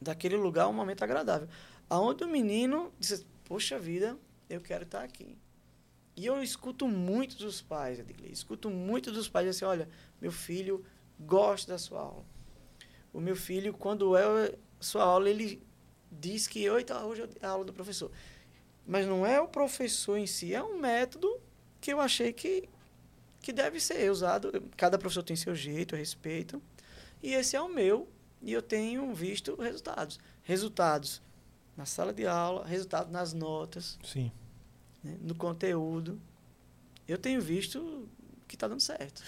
Daquele 0.00 0.36
lugar, 0.36 0.68
um 0.68 0.72
momento 0.72 1.02
agradável. 1.02 1.48
Aonde 1.90 2.22
o 2.22 2.28
menino 2.28 2.92
diz, 2.98 3.26
poxa 3.44 3.78
vida, 3.78 4.16
eu 4.54 4.60
quero 4.60 4.84
estar 4.84 5.02
aqui. 5.02 5.36
E 6.14 6.26
eu 6.26 6.42
escuto 6.42 6.86
muito 6.86 7.36
dos 7.36 7.62
pais, 7.62 7.98
Edgley, 7.98 8.30
escuto 8.30 8.68
muito 8.68 9.10
dos 9.10 9.28
pais 9.28 9.48
assim, 9.48 9.64
olha, 9.64 9.88
meu 10.20 10.30
filho 10.30 10.84
gosta 11.18 11.72
da 11.72 11.78
sua 11.78 12.00
aula. 12.00 12.24
O 13.12 13.20
meu 13.20 13.36
filho, 13.36 13.72
quando 13.72 14.16
é 14.16 14.54
sua 14.80 15.04
aula, 15.04 15.28
ele 15.28 15.62
diz 16.10 16.46
que 16.46 16.68
hoje, 16.68 16.84
tá, 16.84 17.04
hoje 17.04 17.22
é 17.40 17.46
a 17.46 17.50
aula 17.50 17.64
do 17.64 17.72
professor. 17.72 18.10
Mas 18.86 19.06
não 19.06 19.24
é 19.24 19.40
o 19.40 19.48
professor 19.48 20.16
em 20.16 20.26
si, 20.26 20.54
é 20.54 20.62
um 20.62 20.78
método 20.78 21.40
que 21.80 21.92
eu 21.92 22.00
achei 22.00 22.32
que 22.32 22.68
que 23.42 23.52
deve 23.52 23.80
ser 23.80 24.10
usado. 24.10 24.62
Cada 24.76 24.96
professor 24.96 25.22
tem 25.22 25.34
seu 25.34 25.54
jeito, 25.54 25.94
eu 25.94 25.98
respeito. 25.98 26.62
E 27.20 27.34
esse 27.34 27.56
é 27.56 27.60
o 27.60 27.68
meu, 27.68 28.08
e 28.40 28.52
eu 28.52 28.62
tenho 28.62 29.12
visto 29.12 29.60
resultados. 29.60 30.18
Resultados 30.42 31.20
na 31.76 31.84
sala 31.84 32.12
de 32.12 32.26
aula, 32.26 32.64
resultados 32.64 33.12
nas 33.12 33.32
notas, 33.32 33.98
Sim. 34.04 34.30
Né, 35.02 35.16
no 35.20 35.34
conteúdo. 35.34 36.20
Eu 37.06 37.18
tenho 37.18 37.40
visto 37.40 38.08
que 38.46 38.56
está 38.56 38.68
dando 38.68 38.80
certo. 38.80 39.22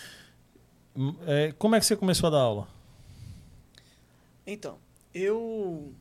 Hum, 0.97 1.14
é, 1.26 1.52
como 1.52 1.75
é 1.75 1.81
que 1.81 1.87
você 1.87 1.97
começou 1.97 2.28
a 2.28 2.31
dar 2.31 2.40
aula? 2.40 2.69
Então, 4.47 4.78
eu, 5.12 5.93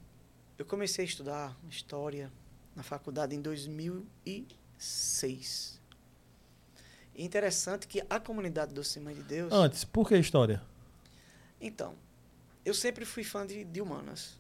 eu 0.58 0.66
comecei 0.66 1.04
a 1.06 1.08
estudar 1.08 1.58
história 1.70 2.32
na 2.76 2.84
faculdade 2.84 3.34
em 3.36 3.42
2006. 3.42 5.82
E 7.16 7.24
interessante 7.24 7.88
que 7.88 8.04
a 8.10 8.20
comunidade 8.20 8.74
do 8.74 8.84
Cima 8.84 9.14
de 9.14 9.22
Deus. 9.24 9.54
Antes, 9.54 9.84
por 9.84 10.08
que 10.08 10.18
história? 10.18 10.62
Então, 11.62 11.94
eu 12.66 12.74
sempre 12.74 13.06
fui 13.06 13.24
fã 13.24 13.46
de, 13.46 13.64
de 13.64 13.80
humanas, 13.82 14.40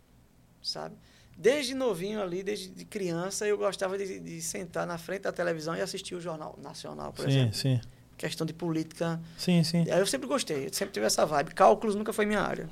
sabe? 0.62 0.96
Desde 1.38 1.74
novinho 1.74 2.22
ali, 2.22 2.44
desde 2.44 2.70
de 2.70 2.86
criança, 2.86 3.48
eu 3.48 3.58
gostava 3.58 3.98
de, 3.98 4.20
de 4.20 4.42
sentar 4.42 4.86
na 4.86 4.98
frente 4.98 5.24
da 5.24 5.32
televisão 5.32 5.76
e 5.76 5.82
assistir 5.82 6.16
o 6.16 6.22
Jornal 6.22 6.58
Nacional, 6.62 7.12
por 7.12 7.26
sim, 7.26 7.32
exemplo. 7.32 7.56
sim. 7.56 7.82
Questão 8.16 8.46
de 8.46 8.54
política. 8.54 9.20
Sim, 9.38 9.64
sim. 9.64 9.90
Aí 9.90 10.00
eu 10.00 10.06
sempre 10.06 10.28
gostei, 10.28 10.68
eu 10.68 10.74
sempre 10.74 10.94
tive 10.94 11.06
essa 11.06 11.26
vibe. 11.26 11.54
Cálculos 11.54 11.96
nunca 11.96 12.14
foi 12.14 12.26
minha 12.26 12.42
área. 12.42 12.70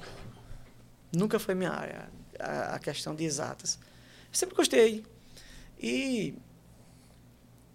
Nunca 1.12 1.39
foi 1.39 1.56
minha 1.56 1.72
área, 1.72 2.08
a, 2.39 2.75
a 2.75 2.80
questão 2.80 3.15
de 3.15 3.24
exatas. 3.24 3.80
Eu 4.32 4.36
sempre 4.36 4.56
gostei. 4.56 5.03
E 5.80 6.36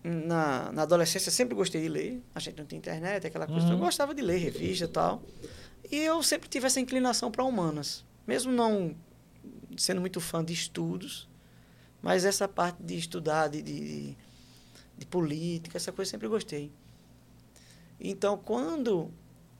na, 0.03 0.71
na 0.73 0.83
adolescência 0.83 1.29
eu 1.29 1.33
sempre 1.33 1.55
gostei 1.55 1.83
de 1.83 1.89
ler. 1.89 2.23
A 2.35 2.39
gente 2.39 2.57
não 2.57 2.65
tinha 2.65 2.79
internet, 2.79 3.27
aquela 3.27 3.47
coisa. 3.47 3.67
Uhum. 3.67 3.73
Eu 3.73 3.79
gostava 3.79 4.15
de 4.15 4.23
ler 4.23 4.39
revista 4.39 4.85
e 4.85 4.89
tal. 4.89 5.23
E 5.91 5.97
eu 5.97 6.23
sempre 6.23 6.49
tive 6.49 6.67
essa 6.67 6.79
inclinação 6.79 7.31
para 7.31 7.45
humanas. 7.45 8.05
Mesmo 8.27 8.53
não 8.53 8.95
sendo 9.79 10.01
muito 10.01 10.21
fã 10.21 10.45
de 10.45 10.53
estudos, 10.53 11.29
mas 12.03 12.25
essa 12.25 12.47
parte 12.47 12.83
de 12.83 12.97
estudar, 12.97 13.49
de, 13.49 13.63
de, 13.63 14.17
de 14.97 15.07
política, 15.07 15.77
essa 15.77 15.93
coisa 15.93 16.09
eu 16.09 16.13
sempre 16.13 16.29
gostei. 16.29 16.73
Então, 17.99 18.37
quando 18.37 19.11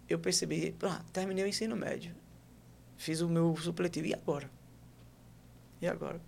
eu 0.09 0.19
percebi, 0.19 0.75
ah, 0.83 1.03
terminei 1.13 1.45
o 1.45 1.47
ensino 1.47 1.75
médio, 1.75 2.15
fiz 2.97 3.21
o 3.21 3.29
meu 3.29 3.57
supletivo, 3.57 4.07
e 4.07 4.15
agora? 4.15 4.51
E 5.81 5.87
agora? 5.87 6.21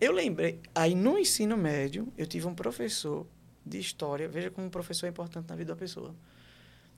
Eu 0.00 0.12
lembrei, 0.12 0.60
aí 0.74 0.94
no 0.94 1.18
ensino 1.18 1.56
médio, 1.56 2.12
eu 2.18 2.26
tive 2.26 2.46
um 2.46 2.54
professor 2.54 3.26
de 3.64 3.78
história, 3.78 4.28
veja 4.28 4.50
como 4.50 4.66
um 4.66 4.70
professor 4.70 5.06
é 5.06 5.08
importante 5.08 5.48
na 5.48 5.56
vida 5.56 5.72
da 5.72 5.78
pessoa. 5.78 6.14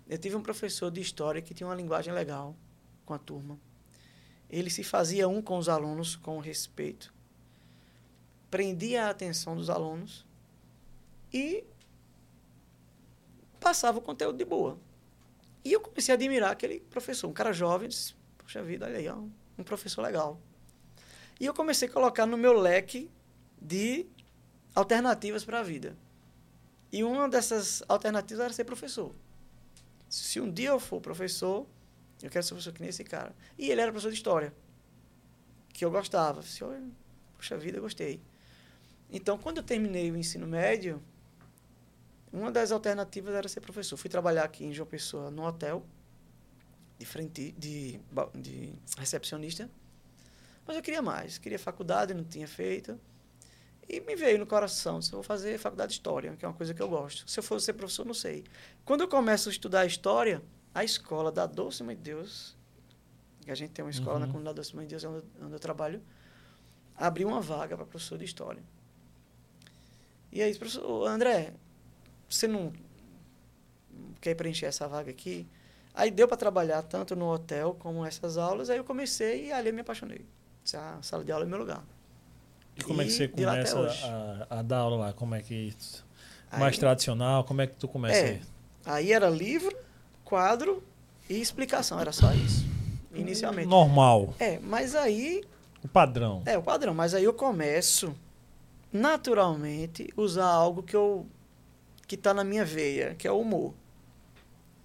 Eu 0.09 0.19
tive 0.19 0.37
um 0.37 0.43
professor 0.43 0.91
de 0.91 1.01
história 1.01 1.41
que 1.41 1.55
tinha 1.55 1.67
uma 1.67 1.75
linguagem 1.75 2.13
legal 2.13 2.57
com 3.05 3.15
a 3.15 3.19
turma. 3.19 3.59
Ele 4.51 4.71
se 4.71 4.83
fazia 4.83 5.29
um 5.29 5.43
com 5.43 5.59
os 5.59 5.69
alunos 5.69 6.17
com 6.17 6.39
respeito, 6.39 7.13
prendia 8.51 9.07
a 9.07 9.11
atenção 9.11 9.57
dos 9.57 9.69
alunos 9.69 10.27
e 11.33 11.65
passava 13.61 13.99
o 13.99 14.03
conteúdo 14.03 14.39
de 14.39 14.45
boa. 14.45 14.79
E 15.65 15.73
eu 15.73 15.81
comecei 15.81 16.13
a 16.13 16.17
admirar 16.17 16.53
aquele 16.53 16.81
professor, 16.81 17.29
um 17.29 17.33
cara 17.33 17.53
jovem, 17.53 17.89
disse, 17.89 18.15
poxa 18.39 18.63
vida, 18.63 18.87
olha 18.87 18.99
aí, 18.99 19.09
ó, 19.09 19.19
um 19.59 19.63
professor 19.63 20.01
legal. 20.03 20.41
E 21.39 21.45
eu 21.45 21.53
comecei 21.53 21.89
a 21.89 21.93
colocar 21.93 22.25
no 22.25 22.37
meu 22.37 22.53
leque 22.53 23.11
de 23.61 24.07
alternativas 24.75 25.45
para 25.45 25.61
a 25.61 25.63
vida. 25.63 25.97
E 26.91 27.05
uma 27.05 27.29
dessas 27.29 27.83
alternativas 27.87 28.45
era 28.45 28.53
ser 28.53 28.65
professor. 28.65 29.15
Se 30.09 30.41
um 30.41 30.51
dia 30.51 30.71
eu 30.71 30.81
for 30.81 31.01
professor, 31.01 31.67
eu 32.23 32.31
quero 32.31 32.45
ser 32.45 32.51
professor 32.51 32.73
que 32.73 32.81
nem 32.81 32.91
esse 32.91 33.05
cara. 33.05 33.35
E 33.57 33.71
ele 33.71 33.81
era 33.81 33.91
professor 33.91 34.11
de 34.11 34.17
história, 34.17 34.53
que 35.73 35.85
eu 35.85 35.91
gostava. 35.91 36.41
Disse, 36.41 36.65
olha, 36.65 36.83
poxa 37.37 37.57
vida, 37.57 37.79
eu 37.79 37.83
gostei. 37.83 38.21
Então, 39.11 39.39
quando 39.39 39.59
eu 39.59 39.63
terminei 39.63 40.11
o 40.11 40.17
ensino 40.17 40.47
médio, 40.47 41.03
uma 42.33 42.51
das 42.51 42.73
alternativas 42.73 43.35
era 43.35 43.49
ser 43.49 43.61
professor. 43.61 43.97
Fui 43.97 44.11
trabalhar 44.11 44.45
aqui 44.45 44.65
em 44.65 44.73
João 44.73 44.89
Pessoa, 44.89 45.31
no 45.31 45.45
hotel, 45.45 45.87
de 46.99 47.07
frente, 47.07 47.53
de, 47.53 48.01
de 48.35 48.73
recepcionista. 48.99 49.71
Mas 50.67 50.77
eu 50.77 50.83
queria 50.83 51.01
mais. 51.01 51.39
Queria 51.39 51.59
faculdade, 51.59 52.13
não 52.13 52.25
tinha 52.25 52.47
feito. 52.47 53.01
E 53.89 54.01
me 54.01 54.15
veio 54.15 54.39
no 54.39 54.47
coração, 54.47 55.01
se 55.01 55.11
eu 55.11 55.17
vou 55.17 55.23
fazer 55.23 55.59
faculdade 55.59 55.93
de 55.93 55.95
História, 55.95 56.37
que 56.37 56.45
é 56.45 56.49
uma 56.49 56.55
coisa 56.55 56.75
que 56.75 56.83
eu 56.83 56.89
gosto. 56.89 57.29
Se 57.31 57.39
eu 57.39 57.43
fosse 57.43 57.65
ser 57.65 57.73
professor, 57.73 58.05
não 58.05 58.13
sei. 58.13 58.45
Quando 58.85 59.01
eu 59.01 59.09
começo 59.09 59.49
a 59.49 59.53
estudar 59.53 59.87
História, 59.87 60.43
a 60.79 60.85
escola 60.85 61.31
da 61.33 61.47
Doce 61.47 61.83
Mãe 61.83 61.97
de 61.97 62.03
Deus, 62.03 62.57
que 63.43 63.51
a 63.51 63.55
gente 63.55 63.71
tem 63.71 63.85
uma 63.85 63.91
escola 63.91 64.15
Uhum. 64.15 64.21
na 64.21 64.27
comunidade 64.27 64.57
Doce 64.57 64.75
Mãe 64.77 64.87
de 64.87 64.91
Deus, 64.97 65.05
onde 65.05 65.19
eu, 65.19 65.45
onde 65.47 65.53
eu 65.55 65.59
trabalho, 65.61 66.03
abriu 66.97 67.29
uma 67.29 67.41
vaga 67.41 67.77
para 67.77 67.87
professor 67.87 68.19
de 68.19 68.25
História. 68.25 68.63
E 70.31 70.43
aí, 70.43 70.55
professor, 70.55 70.85
"Ô, 70.85 71.07
André, 71.07 71.53
você 72.29 72.47
não 72.47 72.73
quer 74.21 74.35
preencher 74.35 74.67
essa 74.67 74.87
vaga 74.87 75.11
aqui? 75.11 75.47
Aí 75.95 76.11
deu 76.11 76.29
para 76.29 76.37
trabalhar 76.37 76.83
tanto 76.83 77.17
no 77.17 77.27
hotel 77.33 77.75
como 77.79 78.05
essas 78.05 78.37
aulas, 78.37 78.71
aí 78.71 78.77
eu 78.77 78.85
comecei 78.85 79.47
e 79.47 79.53
ali 79.53 79.69
eu 79.71 79.75
me 79.75 79.81
apaixonei. 79.81 80.25
"Ah, 80.75 80.97
A 80.99 81.03
sala 81.03 81.25
de 81.25 81.33
aula 81.33 81.45
é 81.45 81.49
meu 81.49 81.59
lugar. 81.59 81.83
E 82.77 82.83
como 82.85 83.01
é 83.01 83.05
que 83.05 83.11
E 83.11 83.15
você 83.15 83.27
começa 83.29 84.47
a, 84.51 84.59
a 84.61 84.63
dar 84.63 84.79
aula 84.79 84.97
lá? 85.07 85.13
Como 85.13 85.35
é 85.35 85.41
que. 85.43 85.75
Aí- 86.51 86.61
Mais 86.61 86.79
tradicional? 86.79 87.43
Como 87.45 87.61
é 87.63 87.67
que 87.67 87.75
tu 87.75 87.89
começa 87.89 88.19
É. 88.19 88.41
Aí 88.85 89.13
era 89.13 89.29
livro, 89.29 89.77
quadro 90.29 90.83
e 91.29 91.41
explicação, 91.41 91.99
era 91.99 92.13
só 92.13 92.33
isso, 92.35 92.67
inicialmente. 93.15 93.67
Normal. 93.69 94.35
É, 94.39 94.59
mas 94.59 94.95
aí, 94.95 95.43
O 95.83 95.89
padrão. 95.89 96.43
é 96.45 96.59
o 96.59 96.63
padrão, 96.63 96.93
mas 96.93 97.15
aí 97.15 97.25
eu 97.25 97.33
começo 97.33 98.15
naturalmente 98.93 100.13
usar 100.17 100.47
algo 100.47 100.83
que 100.83 100.95
eu 100.97 101.27
que 102.07 102.17
tá 102.17 102.33
na 102.33 102.43
minha 102.45 102.65
veia, 102.65 103.15
que 103.15 103.27
é 103.29 103.33
o 103.33 103.41
humor, 103.41 103.75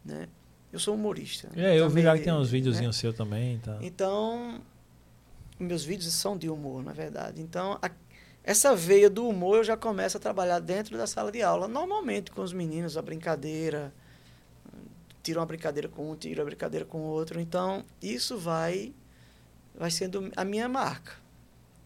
né? 0.04 0.28
Eu 0.72 0.80
sou 0.80 0.96
humorista. 0.96 1.50
É, 1.56 1.78
eu 1.80 1.90
vi 1.90 2.02
lá 2.02 2.18
que 2.18 2.24
tem 2.24 2.34
uns 2.34 2.48
né? 2.52 2.58
videozinhos 2.58 2.98
seu 2.98 3.14
também. 3.14 3.60
Tá. 3.60 3.78
Então, 3.82 4.60
meus 5.60 5.84
vídeos 5.86 6.14
são 6.14 6.38
de 6.38 6.50
humor, 6.50 6.84
na 6.84 6.92
verdade. 6.92 7.42
Então, 7.42 7.78
a- 7.82 7.92
essa 8.44 8.76
veia 8.76 9.10
do 9.10 9.26
humor 9.28 9.58
eu 9.58 9.64
já 9.64 9.78
começo 9.78 10.18
a 10.18 10.20
trabalhar 10.20 10.60
dentro 10.60 10.98
da 10.98 11.06
sala 11.08 11.32
de 11.32 11.42
aula, 11.42 11.68
normalmente 11.68 12.30
com 12.32 12.42
os 12.42 12.52
meninos, 12.52 12.98
a 12.98 13.02
brincadeira, 13.02 13.94
tiro 15.24 15.40
uma 15.40 15.46
brincadeira 15.46 15.88
com 15.88 16.12
um, 16.12 16.16
tiro 16.16 16.42
a 16.42 16.46
brincadeira 16.46 16.86
com 16.86 17.00
o 17.00 17.06
outro. 17.06 17.40
Então, 17.40 17.84
isso 18.02 18.38
vai 18.38 18.94
vai 19.76 19.90
sendo 19.90 20.32
a 20.36 20.46
minha 20.46 20.70
marca. 20.70 21.14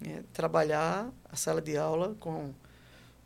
né? 0.02 0.24
Trabalhar 0.34 1.10
a 1.32 1.36
sala 1.38 1.62
de 1.62 1.78
aula 1.78 2.16
com 2.20 2.54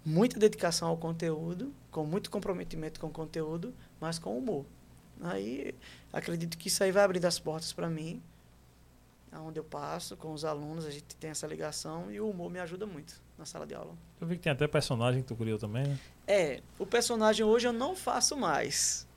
muita 0.06 0.38
dedicação 0.40 0.90
ao 0.90 0.98
conteúdo, 0.98 1.74
com 1.90 2.06
muito 2.06 2.30
comprometimento 2.30 3.00
com 3.00 3.08
o 3.08 3.12
conteúdo, 3.12 3.74
mas 4.00 4.20
com 4.20 4.38
humor. 4.38 4.66
Aí, 5.22 5.74
acredito 6.14 6.58
que 6.58 6.68
isso 6.68 6.84
aí 6.84 6.92
vai 6.92 7.04
abrir 7.04 7.26
as 7.26 7.40
portas 7.40 7.74
para 7.74 7.90
mim, 7.90 8.22
aonde 9.32 9.60
eu 9.60 9.64
passo 9.64 10.18
com 10.18 10.34
os 10.34 10.44
alunos, 10.44 10.86
a 10.86 10.92
gente 10.92 11.16
tem 11.16 11.30
essa 11.30 11.48
ligação 11.48 12.12
e 12.12 12.20
o 12.20 12.30
humor 12.30 12.50
me 12.52 12.60
ajuda 12.60 12.86
muito 12.86 13.22
na 13.38 13.46
sala 13.46 13.66
de 13.66 13.74
aula. 13.74 13.94
Eu 14.20 14.28
vi 14.28 14.36
que 14.36 14.42
tem 14.44 14.52
até 14.52 14.68
personagem 14.68 15.22
que 15.22 15.28
tu 15.28 15.36
criou 15.36 15.58
também, 15.58 15.88
né? 15.88 16.00
É, 16.28 16.62
o 16.78 16.86
personagem 16.86 17.46
hoje 17.46 17.68
eu 17.68 17.74
não 17.74 17.96
faço 17.96 18.36
mais. 18.38 19.08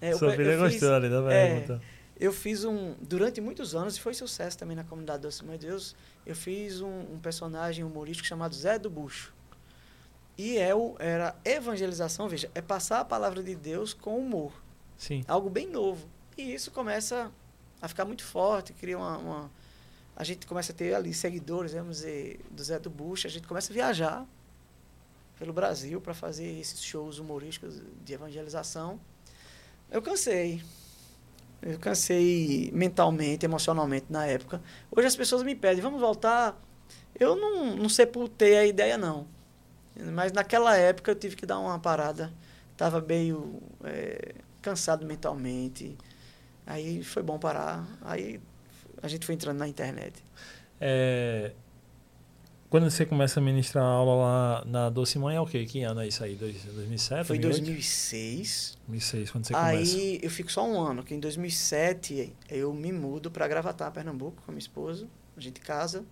É, 0.00 0.12
eu 0.12 0.18
Sua 0.18 0.30
pe- 0.30 0.36
filha 0.36 0.50
eu 0.52 0.62
fiz- 0.64 0.72
gostou 0.80 0.94
ali 0.94 1.08
da 1.08 1.32
é, 1.32 1.46
pergunta. 1.48 1.82
Eu 2.18 2.32
fiz 2.32 2.64
um. 2.64 2.94
Durante 3.00 3.40
muitos 3.40 3.74
anos, 3.74 3.96
e 3.96 4.00
foi 4.00 4.14
sucesso 4.14 4.56
também 4.56 4.76
na 4.76 4.84
comunidade 4.84 5.22
Doce 5.22 5.44
Mãe 5.44 5.58
de 5.58 5.66
Deus, 5.66 5.96
eu 6.24 6.34
fiz 6.36 6.80
um, 6.80 7.00
um 7.14 7.18
personagem 7.20 7.84
humorístico 7.84 8.26
chamado 8.28 8.54
Zé 8.54 8.78
do 8.78 8.88
Bucho. 8.88 9.34
E 10.38 10.56
é 10.58 10.74
o, 10.74 10.96
era 10.98 11.34
evangelização, 11.44 12.28
veja, 12.28 12.50
é 12.54 12.60
passar 12.62 13.00
a 13.00 13.04
palavra 13.04 13.42
de 13.42 13.54
Deus 13.54 13.92
com 13.94 14.18
humor. 14.18 14.52
Sim. 14.96 15.24
Algo 15.28 15.48
bem 15.50 15.68
novo. 15.68 16.08
E 16.36 16.54
isso 16.54 16.70
começa 16.70 17.30
a 17.82 17.88
ficar 17.88 18.04
muito 18.04 18.24
forte, 18.24 18.72
cria 18.72 18.96
uma. 18.98 19.18
uma- 19.18 19.50
a 20.16 20.22
gente 20.22 20.46
começa 20.46 20.70
a 20.70 20.74
ter 20.74 20.94
ali 20.94 21.12
seguidores, 21.12 21.72
vamos 21.72 21.96
dizer, 21.96 22.40
do 22.50 22.62
Zé 22.62 22.78
do 22.78 22.88
Bucho, 22.88 23.26
a 23.26 23.30
gente 23.30 23.48
começa 23.48 23.72
a 23.72 23.74
viajar 23.74 24.24
pelo 25.36 25.52
Brasil 25.52 26.00
para 26.00 26.14
fazer 26.14 26.46
esses 26.60 26.80
shows 26.84 27.18
humorísticos 27.18 27.82
de 28.04 28.12
evangelização. 28.14 29.00
Eu 29.90 30.02
cansei. 30.02 30.62
Eu 31.62 31.78
cansei 31.78 32.70
mentalmente, 32.74 33.44
emocionalmente 33.44 34.06
na 34.10 34.26
época. 34.26 34.60
Hoje 34.90 35.06
as 35.06 35.16
pessoas 35.16 35.42
me 35.42 35.54
pedem, 35.54 35.82
vamos 35.82 36.00
voltar. 36.00 36.60
Eu 37.18 37.36
não, 37.36 37.76
não 37.76 37.88
sepultei 37.88 38.56
a 38.56 38.66
ideia, 38.66 38.98
não. 38.98 39.26
Mas 40.12 40.32
naquela 40.32 40.76
época 40.76 41.10
eu 41.10 41.14
tive 41.14 41.36
que 41.36 41.46
dar 41.46 41.58
uma 41.58 41.78
parada. 41.78 42.32
Estava 42.72 43.00
meio 43.00 43.62
eh, 43.84 44.34
cansado 44.60 45.06
mentalmente. 45.06 45.96
Aí 46.66 47.02
foi 47.04 47.22
bom 47.22 47.38
parar. 47.38 47.86
Aí 48.02 48.40
a 49.02 49.08
gente 49.08 49.24
foi 49.24 49.34
entrando 49.34 49.58
na 49.58 49.68
internet. 49.68 50.22
É, 50.80 51.52
Quando 52.74 52.90
você 52.90 53.06
começa 53.06 53.38
a 53.38 53.42
ministrar 53.42 53.84
aula 53.84 54.14
lá 54.16 54.64
na 54.64 54.90
Doce 54.90 55.16
Mãe, 55.16 55.36
é 55.36 55.40
o 55.40 55.46
quê? 55.46 55.64
Que 55.64 55.84
ano 55.84 56.00
é 56.00 56.08
isso 56.08 56.24
aí? 56.24 56.34
Dois- 56.34 56.64
2007? 56.64 57.24
Foi 57.24 57.36
em 57.36 57.40
2008? 57.40 57.66
2006. 57.72 58.78
2006, 58.88 59.30
quando 59.30 59.46
você 59.46 59.54
Aí 59.54 59.74
começa. 59.76 60.24
eu 60.26 60.30
fico 60.30 60.50
só 60.50 60.66
um 60.66 60.80
ano, 60.80 61.04
que 61.04 61.14
em 61.14 61.20
2007 61.20 62.34
eu 62.50 62.74
me 62.74 62.90
mudo 62.90 63.30
para 63.30 63.46
Gravatar, 63.46 63.92
Pernambuco, 63.92 64.42
com 64.44 64.50
a 64.50 64.52
minha 64.52 64.58
esposa. 64.58 65.06
A 65.36 65.40
gente 65.40 65.60
casa. 65.60 66.04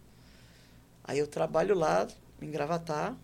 Aí 1.02 1.18
eu 1.18 1.26
trabalho 1.26 1.74
lá 1.74 2.06
em 2.40 2.48
Gravatar. 2.48 3.16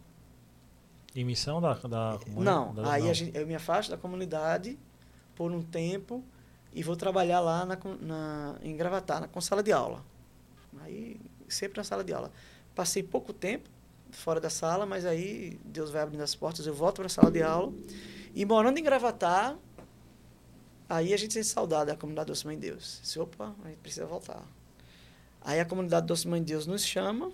Em 1.14 1.24
missão 1.24 1.60
da, 1.60 1.74
da 1.74 2.18
comunidade? 2.18 2.44
Não, 2.44 2.74
Da- 2.74 2.92
aí 2.92 3.08
a 3.08 3.12
gente- 3.12 3.38
eu 3.38 3.46
me 3.46 3.54
afasto 3.54 3.90
da 3.90 3.96
comunidade 3.96 4.76
por 5.36 5.52
um 5.52 5.62
tempo 5.62 6.24
e 6.74 6.82
vou 6.82 6.96
trabalhar 6.96 7.38
lá 7.38 7.64
na, 7.64 7.78
na, 8.00 8.56
em 8.64 8.76
Gravatar, 8.76 9.20
na, 9.20 9.28
com 9.28 9.40
sala 9.40 9.62
de 9.62 9.70
aula. 9.70 10.04
Aí, 10.80 11.20
sempre 11.48 11.76
na 11.78 11.84
sala 11.84 12.02
de 12.02 12.12
aula. 12.12 12.32
Passei 12.78 13.02
pouco 13.02 13.32
tempo 13.32 13.68
fora 14.12 14.38
da 14.38 14.48
sala, 14.48 14.86
mas 14.86 15.04
aí 15.04 15.58
Deus 15.64 15.90
vai 15.90 16.00
abrindo 16.00 16.20
as 16.20 16.36
portas, 16.36 16.64
eu 16.64 16.72
volto 16.72 16.98
para 16.98 17.06
a 17.06 17.08
sala 17.08 17.28
de 17.28 17.42
aula. 17.42 17.72
E 18.32 18.44
morando 18.44 18.78
em 18.78 18.84
Gravatar, 18.84 19.58
aí 20.88 21.12
a 21.12 21.16
gente 21.16 21.34
sente 21.34 21.48
saudade 21.48 21.90
da 21.90 21.96
comunidade 21.96 22.28
Doce 22.28 22.46
Mãe 22.46 22.56
de 22.56 22.70
Deus. 22.70 23.00
Disse, 23.02 23.18
opa, 23.18 23.52
a 23.64 23.68
gente 23.68 23.78
precisa 23.78 24.06
voltar. 24.06 24.46
Aí 25.40 25.58
a 25.58 25.64
comunidade 25.64 26.06
Doce 26.06 26.28
Mãe 26.28 26.40
de 26.40 26.52
Deus 26.52 26.68
nos 26.68 26.84
chama, 26.84 27.32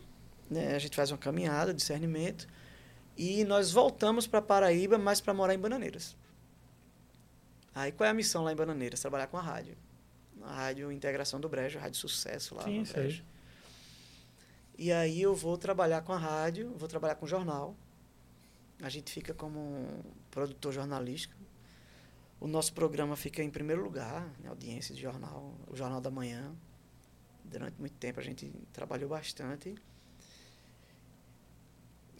né, 0.49 0.75
a 0.75 0.79
gente 0.79 0.97
faz 0.97 1.11
uma 1.11 1.19
caminhada, 1.19 1.75
discernimento, 1.75 2.49
e 3.15 3.45
nós 3.45 3.71
voltamos 3.71 4.27
para 4.27 4.41
Paraíba, 4.41 4.97
mas 4.97 5.21
para 5.21 5.35
morar 5.35 5.53
em 5.53 5.59
Bananeiras. 5.59 6.17
Aí 7.75 7.93
qual 7.93 8.07
é 8.07 8.11
a 8.11 8.15
missão 8.15 8.45
lá 8.45 8.51
em 8.51 8.57
Bananeiras? 8.57 8.99
Trabalhar 8.99 9.27
com 9.27 9.37
a 9.37 9.43
rádio. 9.43 9.77
A 10.43 10.55
rádio 10.55 10.91
Integração 10.91 11.39
do 11.39 11.51
Brejo, 11.51 11.79
a 11.79 11.83
rádio 11.83 11.99
Sucesso 11.99 12.55
lá 12.55 12.63
Sim, 12.63 12.79
no 12.79 12.87
sei. 12.87 13.23
E 14.77 14.93
aí 14.93 15.23
eu 15.23 15.35
vou 15.35 15.57
trabalhar 15.57 16.03
com 16.03 16.13
a 16.13 16.19
rádio, 16.19 16.75
vou 16.77 16.89
trabalhar 16.89 17.15
com 17.15 17.27
jornal. 17.27 17.77
A 18.83 18.89
gente 18.89 19.13
fica 19.13 19.33
como 19.33 19.59
um 19.59 20.03
produtor 20.31 20.73
jornalístico. 20.73 21.35
O 22.41 22.47
nosso 22.47 22.75
programa 22.75 23.17
fica 23.17 23.43
em 23.43 23.51
primeiro 23.51 23.83
lugar, 23.83 24.29
audiência 24.47 24.95
de 24.95 25.01
jornal, 25.01 25.55
o 25.69 25.77
Jornal 25.77 26.01
da 26.01 26.11
Manhã. 26.11 26.53
Durante 27.45 27.79
muito 27.79 27.95
tempo 27.95 28.19
a 28.19 28.23
gente 28.23 28.53
trabalhou 28.73 29.09
bastante. 29.09 29.75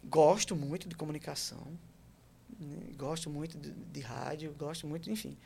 Gosto 0.05 0.55
muito 0.55 0.89
de 0.89 0.95
comunicação, 0.95 1.67
né? 2.61 2.93
gosto 2.97 3.29
muito 3.29 3.59
de, 3.59 3.73
de 3.73 4.01
rádio, 4.01 4.55
gosto 4.57 4.87
muito, 4.87 5.11
enfim. 5.11 5.37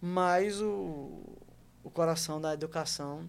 Mas 0.00 0.60
o, 0.60 1.22
o 1.82 1.90
coração 1.90 2.40
da 2.40 2.52
educação 2.52 3.28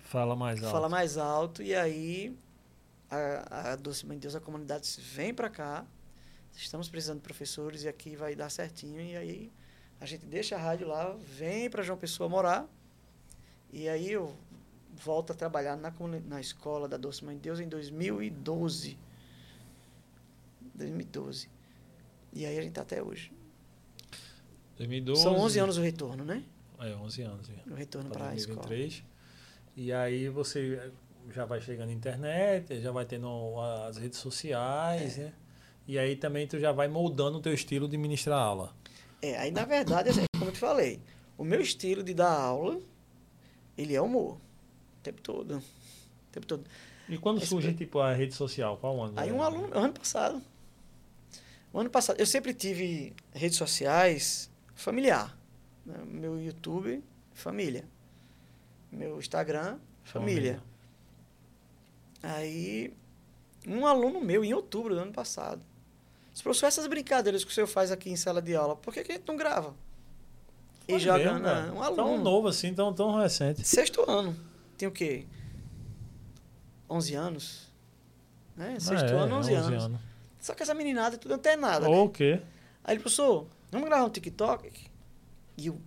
Fala 0.00 0.36
mais 0.36 0.62
alto. 0.62 0.72
fala 0.72 0.88
mais 0.88 1.16
alto 1.18 1.62
e 1.62 1.74
aí 1.74 2.36
a, 3.10 3.72
a 3.72 3.76
Doce 3.76 4.06
Mãe 4.06 4.16
de 4.16 4.22
Deus, 4.22 4.34
a 4.34 4.40
comunidade 4.40 4.88
vem 5.00 5.32
para 5.32 5.48
cá, 5.48 5.86
estamos 6.54 6.88
precisando 6.88 7.18
de 7.18 7.22
professores 7.22 7.84
e 7.84 7.88
aqui 7.88 8.16
vai 8.16 8.34
dar 8.34 8.50
certinho 8.50 9.00
e 9.00 9.16
aí 9.16 9.52
a 10.00 10.06
gente 10.06 10.26
deixa 10.26 10.56
a 10.56 10.58
rádio 10.58 10.88
lá, 10.88 11.16
vem 11.36 11.68
para 11.70 11.82
João 11.82 11.98
Pessoa 11.98 12.28
morar 12.28 12.68
e 13.72 13.88
aí 13.88 14.10
eu 14.12 14.36
volto 14.98 15.32
a 15.32 15.34
trabalhar 15.34 15.76
na, 15.76 15.92
na 16.26 16.40
escola 16.40 16.88
da 16.88 16.96
Doce 16.96 17.24
Mãe 17.24 17.36
de 17.36 17.42
Deus 17.42 17.60
em 17.60 17.68
2012. 17.68 18.98
2012. 20.74 21.48
E 22.32 22.46
aí 22.46 22.58
a 22.58 22.62
gente 22.62 22.72
tá 22.72 22.82
até 22.82 23.02
hoje. 23.02 23.32
2012. 24.76 25.22
São 25.22 25.36
11 25.36 25.58
anos 25.58 25.78
o 25.78 25.82
retorno, 25.82 26.24
né? 26.24 26.44
É, 26.78 26.94
11 26.94 27.22
anos. 27.22 27.46
já. 27.46 27.72
O 27.72 27.74
retorno 27.74 28.10
para 28.10 28.30
a 28.30 28.34
escola. 28.34 28.66
2023. 28.66 29.04
E 29.76 29.92
aí 29.92 30.28
você 30.28 30.92
já 31.32 31.44
vai 31.44 31.60
chegando 31.60 31.88
na 31.88 31.92
internet, 31.94 32.80
já 32.80 32.90
vai 32.92 33.04
tendo 33.04 33.60
as 33.86 33.96
redes 33.96 34.18
sociais, 34.18 35.18
É. 35.18 35.24
né? 35.24 35.32
E 35.86 35.98
aí 35.98 36.16
também 36.16 36.46
tu 36.46 36.58
já 36.58 36.70
vai 36.70 36.86
moldando 36.88 37.38
o 37.38 37.40
teu 37.40 37.52
estilo 37.54 37.88
de 37.88 37.96
ministrar 37.96 38.38
aula. 38.38 38.74
É, 39.22 39.38
aí 39.38 39.50
na 39.50 39.64
verdade, 39.64 40.10
assim, 40.10 40.24
como 40.36 40.50
eu 40.50 40.52
te 40.52 40.58
falei, 40.58 41.00
o 41.36 41.44
meu 41.44 41.60
estilo 41.60 42.02
de 42.02 42.12
dar 42.14 42.30
aula, 42.32 42.78
ele 43.76 43.94
é 43.94 44.00
humor. 44.00 44.34
O 44.36 45.02
tempo 45.02 45.20
todo. 45.22 45.56
O 45.58 45.62
tempo 46.32 46.46
todo. 46.46 46.64
E 47.08 47.16
quando 47.16 47.38
Esse 47.38 47.46
surge, 47.46 47.72
tipo, 47.72 48.00
a 48.00 48.12
rede 48.12 48.34
social? 48.34 48.76
Qual 48.76 49.02
ano? 49.02 49.14
Aí 49.18 49.32
um 49.32 49.42
aluno, 49.42 49.70
ano 49.76 49.92
passado. 49.94 50.42
O 51.72 51.80
ano 51.80 51.88
passado, 51.88 52.18
eu 52.20 52.26
sempre 52.26 52.52
tive 52.52 53.14
redes 53.32 53.56
sociais 53.56 54.50
familiar. 54.74 55.36
né? 55.86 55.96
Meu 56.06 56.38
YouTube, 56.38 57.02
família. 57.32 57.84
Meu 58.92 59.18
Instagram, 59.18 59.78
família. 60.04 60.62
Aí, 62.22 62.92
um 63.66 63.86
aluno 63.86 64.20
meu, 64.20 64.44
em 64.44 64.52
outubro 64.54 64.94
do 64.94 65.00
ano 65.00 65.12
passado, 65.12 65.62
disse, 66.32 66.42
professor, 66.42 66.66
essas 66.66 66.86
brincadeiras 66.86 67.44
que 67.44 67.50
o 67.50 67.54
senhor 67.54 67.66
faz 67.66 67.90
aqui 67.92 68.10
em 68.10 68.16
sala 68.16 68.40
de 68.42 68.54
aula, 68.54 68.76
por 68.76 68.92
que, 68.92 69.02
que 69.04 69.12
a 69.12 69.14
gente 69.16 69.26
não 69.28 69.36
grava? 69.36 69.74
E 70.86 70.98
joga 70.98 71.18
mesmo, 71.18 71.38
na, 71.40 71.54
cara? 71.54 71.72
um 71.72 71.94
Tão 71.94 72.06
aluno. 72.06 72.22
novo 72.24 72.48
assim, 72.48 72.72
tão, 72.72 72.92
tão 72.94 73.16
recente. 73.20 73.62
Sexto 73.66 74.08
ano. 74.10 74.34
Tem 74.76 74.88
o 74.88 74.92
quê? 74.92 75.26
11 76.88 77.14
anos? 77.14 77.68
Né? 78.56 78.78
Sexto 78.80 79.04
Ah, 79.04 79.08
é, 79.10 79.14
ano, 79.18 79.36
11, 79.36 79.54
anos. 79.54 79.90
Só 80.40 80.54
que 80.54 80.62
essa 80.62 80.72
meninada 80.74 81.16
é 81.16 81.18
tudo 81.18 81.34
antenada. 81.34 81.86
né? 81.88 81.94
Ou 81.94 82.06
o 82.06 82.10
quê? 82.10 82.40
Aí 82.82 82.94
ele, 82.94 83.00
professor, 83.02 83.46
vamos 83.70 83.86
gravar 83.88 84.04
um 84.04 84.10
TikTok? 84.10 84.70
E 85.58 85.68
o 85.68 85.78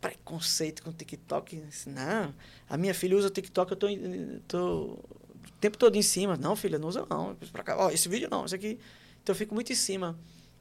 preconceito 0.00 0.82
com 0.82 0.90
o 0.90 0.92
TikTok, 0.92 1.62
assim, 1.68 1.90
não, 1.90 2.34
a 2.68 2.76
minha 2.76 2.94
filha 2.94 3.16
usa 3.16 3.28
o 3.28 3.30
TikTok, 3.30 3.70
eu 3.72 3.76
tô, 3.76 3.86
tô 4.48 4.98
tempo 5.66 5.76
todo 5.76 5.96
em 5.96 6.02
cima. 6.02 6.36
Não, 6.36 6.54
filha, 6.54 6.78
não 6.78 6.88
usa 6.88 7.04
não. 7.10 7.36
Esse 7.92 8.08
vídeo 8.08 8.28
não, 8.30 8.44
esse 8.44 8.54
aqui. 8.54 8.78
Então 9.22 9.32
eu 9.32 9.36
fico 9.36 9.54
muito 9.54 9.72
em 9.72 9.76
cima. 9.76 10.16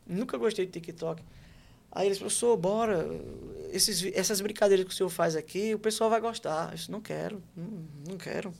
Nunca 0.05 0.37
gostei 0.37 0.65
de 0.65 0.71
TikTok. 0.71 1.23
Aí 1.91 2.07
eles, 2.07 2.17
professor, 2.17 2.57
bora, 2.57 3.07
esses, 3.71 4.03
essas 4.13 4.41
brincadeiras 4.41 4.85
que 4.85 4.91
o 4.91 4.95
senhor 4.95 5.09
faz 5.09 5.35
aqui, 5.35 5.73
o 5.73 5.79
pessoal 5.79 6.09
vai 6.09 6.19
gostar. 6.19 6.71
Eu 6.71 6.75
disse, 6.75 6.91
não 6.91 6.99
quero, 6.99 7.41
não, 7.55 7.85
não 8.09 8.17
quero. 8.17 8.53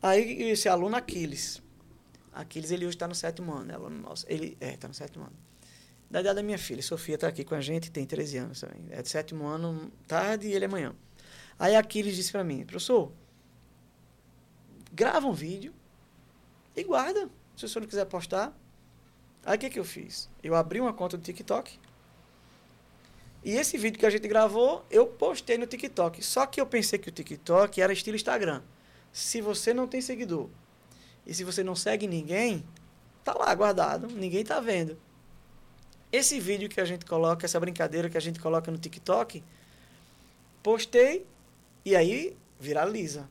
Aí 0.00 0.42
esse 0.50 0.68
aluno 0.68 0.96
Aquiles, 0.96 1.60
Aquiles, 2.32 2.70
ele 2.70 2.86
hoje 2.86 2.96
está 2.96 3.06
no 3.06 3.14
sétimo 3.14 3.52
ano, 3.52 3.64
né, 3.66 3.74
aluno 3.74 4.00
nosso. 4.00 4.24
Ele 4.28 4.56
é, 4.60 4.72
está 4.74 4.88
no 4.88 4.94
sétimo 4.94 5.24
ano. 5.24 5.36
Da 6.10 6.20
idade 6.20 6.36
da 6.36 6.42
minha 6.42 6.58
filha, 6.58 6.82
Sofia 6.82 7.16
está 7.16 7.28
aqui 7.28 7.44
com 7.44 7.54
a 7.54 7.60
gente, 7.60 7.90
tem 7.90 8.06
13 8.06 8.38
anos 8.38 8.60
também. 8.60 8.86
É 8.90 9.02
de 9.02 9.08
sétimo 9.08 9.46
ano, 9.46 9.92
tarde 10.06 10.48
e 10.48 10.54
ele 10.54 10.64
é 10.64 10.68
manhã. 10.68 10.94
Aí 11.58 11.76
Aquiles 11.76 12.16
disse 12.16 12.32
para 12.32 12.42
mim, 12.42 12.64
professor, 12.64 13.12
grava 14.92 15.26
um 15.26 15.32
vídeo 15.32 15.74
e 16.76 16.82
guarda, 16.84 17.28
se 17.56 17.64
o 17.64 17.68
senhor 17.68 17.82
não 17.82 17.88
quiser 17.88 18.04
postar. 18.06 18.52
Aí 19.44 19.56
o 19.56 19.60
que, 19.60 19.70
que 19.70 19.78
eu 19.78 19.84
fiz? 19.84 20.28
Eu 20.42 20.54
abri 20.54 20.80
uma 20.80 20.92
conta 20.92 21.16
do 21.16 21.22
TikTok 21.22 21.78
e 23.42 23.52
esse 23.52 23.78
vídeo 23.78 23.98
que 23.98 24.04
a 24.04 24.10
gente 24.10 24.28
gravou, 24.28 24.84
eu 24.90 25.06
postei 25.06 25.56
no 25.56 25.66
TikTok. 25.66 26.22
Só 26.22 26.44
que 26.46 26.60
eu 26.60 26.66
pensei 26.66 26.98
que 26.98 27.08
o 27.08 27.12
TikTok 27.12 27.80
era 27.80 27.92
estilo 27.92 28.16
Instagram. 28.16 28.62
Se 29.12 29.40
você 29.40 29.72
não 29.72 29.88
tem 29.88 30.00
seguidor 30.00 30.48
e 31.26 31.32
se 31.32 31.42
você 31.42 31.64
não 31.64 31.74
segue 31.74 32.06
ninguém, 32.06 32.64
tá 33.24 33.34
lá 33.34 33.54
guardado, 33.54 34.08
ninguém 34.08 34.44
tá 34.44 34.60
vendo. 34.60 34.96
Esse 36.12 36.38
vídeo 36.38 36.68
que 36.68 36.80
a 36.80 36.84
gente 36.84 37.04
coloca, 37.06 37.46
essa 37.46 37.58
brincadeira 37.58 38.10
que 38.10 38.18
a 38.18 38.20
gente 38.20 38.38
coloca 38.38 38.70
no 38.70 38.78
TikTok, 38.78 39.42
postei 40.62 41.26
e 41.84 41.96
aí 41.96 42.36
viraliza. 42.58 43.28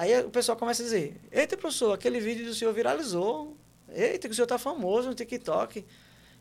Aí 0.00 0.18
o 0.24 0.30
pessoal 0.30 0.56
começa 0.56 0.82
a 0.82 0.86
dizer: 0.86 1.20
Eita, 1.30 1.58
professor, 1.58 1.92
aquele 1.92 2.20
vídeo 2.20 2.46
do 2.46 2.54
senhor 2.54 2.72
viralizou. 2.72 3.54
Eita, 3.86 4.28
que 4.28 4.32
o 4.32 4.34
senhor 4.34 4.46
tá 4.46 4.56
famoso 4.56 5.10
no 5.10 5.14
TikTok. 5.14 5.84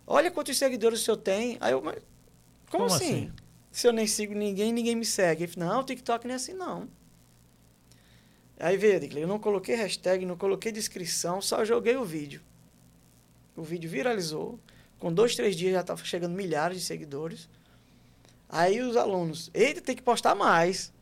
Olha 0.08 0.32
quantos 0.32 0.58
seguidores 0.58 1.02
o 1.02 1.04
senhor 1.04 1.18
tem. 1.18 1.58
Aí 1.60 1.74
eu, 1.74 1.82
mas 1.82 1.96
como, 2.70 2.86
Como 2.86 2.86
assim? 2.86 3.26
assim? 3.26 3.34
Se 3.70 3.86
eu 3.86 3.92
nem 3.92 4.08
sigo 4.08 4.34
ninguém, 4.34 4.72
ninguém 4.72 4.96
me 4.96 5.04
segue. 5.04 5.46
Falou, 5.46 5.68
não, 5.68 5.82
o 5.82 5.84
TikTok 5.84 6.26
não 6.26 6.36
é 6.36 6.36
assim, 6.38 6.54
não. 6.54 6.88
Aí 8.58 8.78
veio, 8.78 9.04
eu 9.18 9.28
não 9.28 9.38
coloquei 9.38 9.76
hashtag, 9.76 10.26
não 10.26 10.38
coloquei 10.38 10.72
descrição, 10.72 11.42
só 11.42 11.66
joguei 11.66 11.98
o 11.98 12.06
vídeo. 12.06 12.42
O 13.58 13.62
vídeo 13.62 13.90
viralizou. 13.90 14.58
Com 14.98 15.12
dois, 15.12 15.36
três 15.36 15.54
dias 15.54 15.74
já 15.74 15.82
estava 15.82 16.02
chegando 16.06 16.34
milhares 16.34 16.78
de 16.78 16.86
seguidores. 16.86 17.50
Aí 18.48 18.80
os 18.80 18.96
alunos, 18.96 19.52
eita, 19.54 19.82
tem 19.82 19.98
que 19.98 20.02
postar 20.02 20.34
mais. 20.34 20.94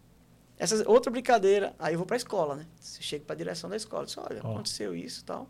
Essa 0.57 0.89
outra 0.89 1.11
brincadeira. 1.11 1.75
Aí 1.77 1.93
eu 1.93 1.97
vou 1.97 2.05
para 2.07 2.15
a 2.15 2.17
escola, 2.17 2.55
né? 2.55 2.65
Chego 2.81 3.25
para 3.25 3.33
a 3.35 3.37
direção 3.37 3.69
da 3.69 3.75
escola. 3.75 4.05
Diz, 4.05 4.17
olha, 4.17 4.41
Ó. 4.43 4.51
aconteceu 4.51 4.95
isso 4.95 5.21
e 5.21 5.23
tal. 5.23 5.47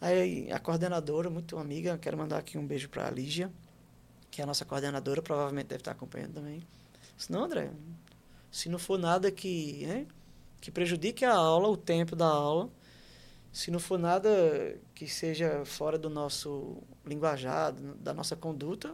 Aí 0.00 0.52
a 0.52 0.58
coordenadora, 0.58 1.30
muito 1.30 1.56
amiga, 1.56 1.98
quero 1.98 2.16
mandar 2.16 2.38
aqui 2.38 2.58
um 2.58 2.66
beijo 2.66 2.88
para 2.88 3.06
a 3.06 3.10
Lígia, 3.10 3.50
que 4.30 4.40
é 4.40 4.44
a 4.44 4.46
nossa 4.46 4.64
coordenadora, 4.64 5.22
provavelmente 5.22 5.66
deve 5.66 5.80
estar 5.80 5.92
acompanhando 5.92 6.34
também. 6.34 6.62
Disse, 7.16 7.32
não, 7.32 7.44
André, 7.44 7.70
se 8.50 8.68
não 8.68 8.78
for 8.78 8.98
nada 8.98 9.30
que, 9.30 9.86
né, 9.86 10.06
que 10.60 10.70
prejudique 10.70 11.24
a 11.24 11.32
aula, 11.32 11.68
o 11.68 11.76
tempo 11.76 12.14
da 12.14 12.26
aula, 12.26 12.68
se 13.52 13.70
não 13.70 13.78
for 13.78 13.98
nada 13.98 14.28
que 14.94 15.08
seja 15.08 15.64
fora 15.64 15.96
do 15.96 16.10
nosso 16.10 16.82
linguajar, 17.06 17.72
da 17.72 18.12
nossa 18.12 18.36
conduta, 18.36 18.92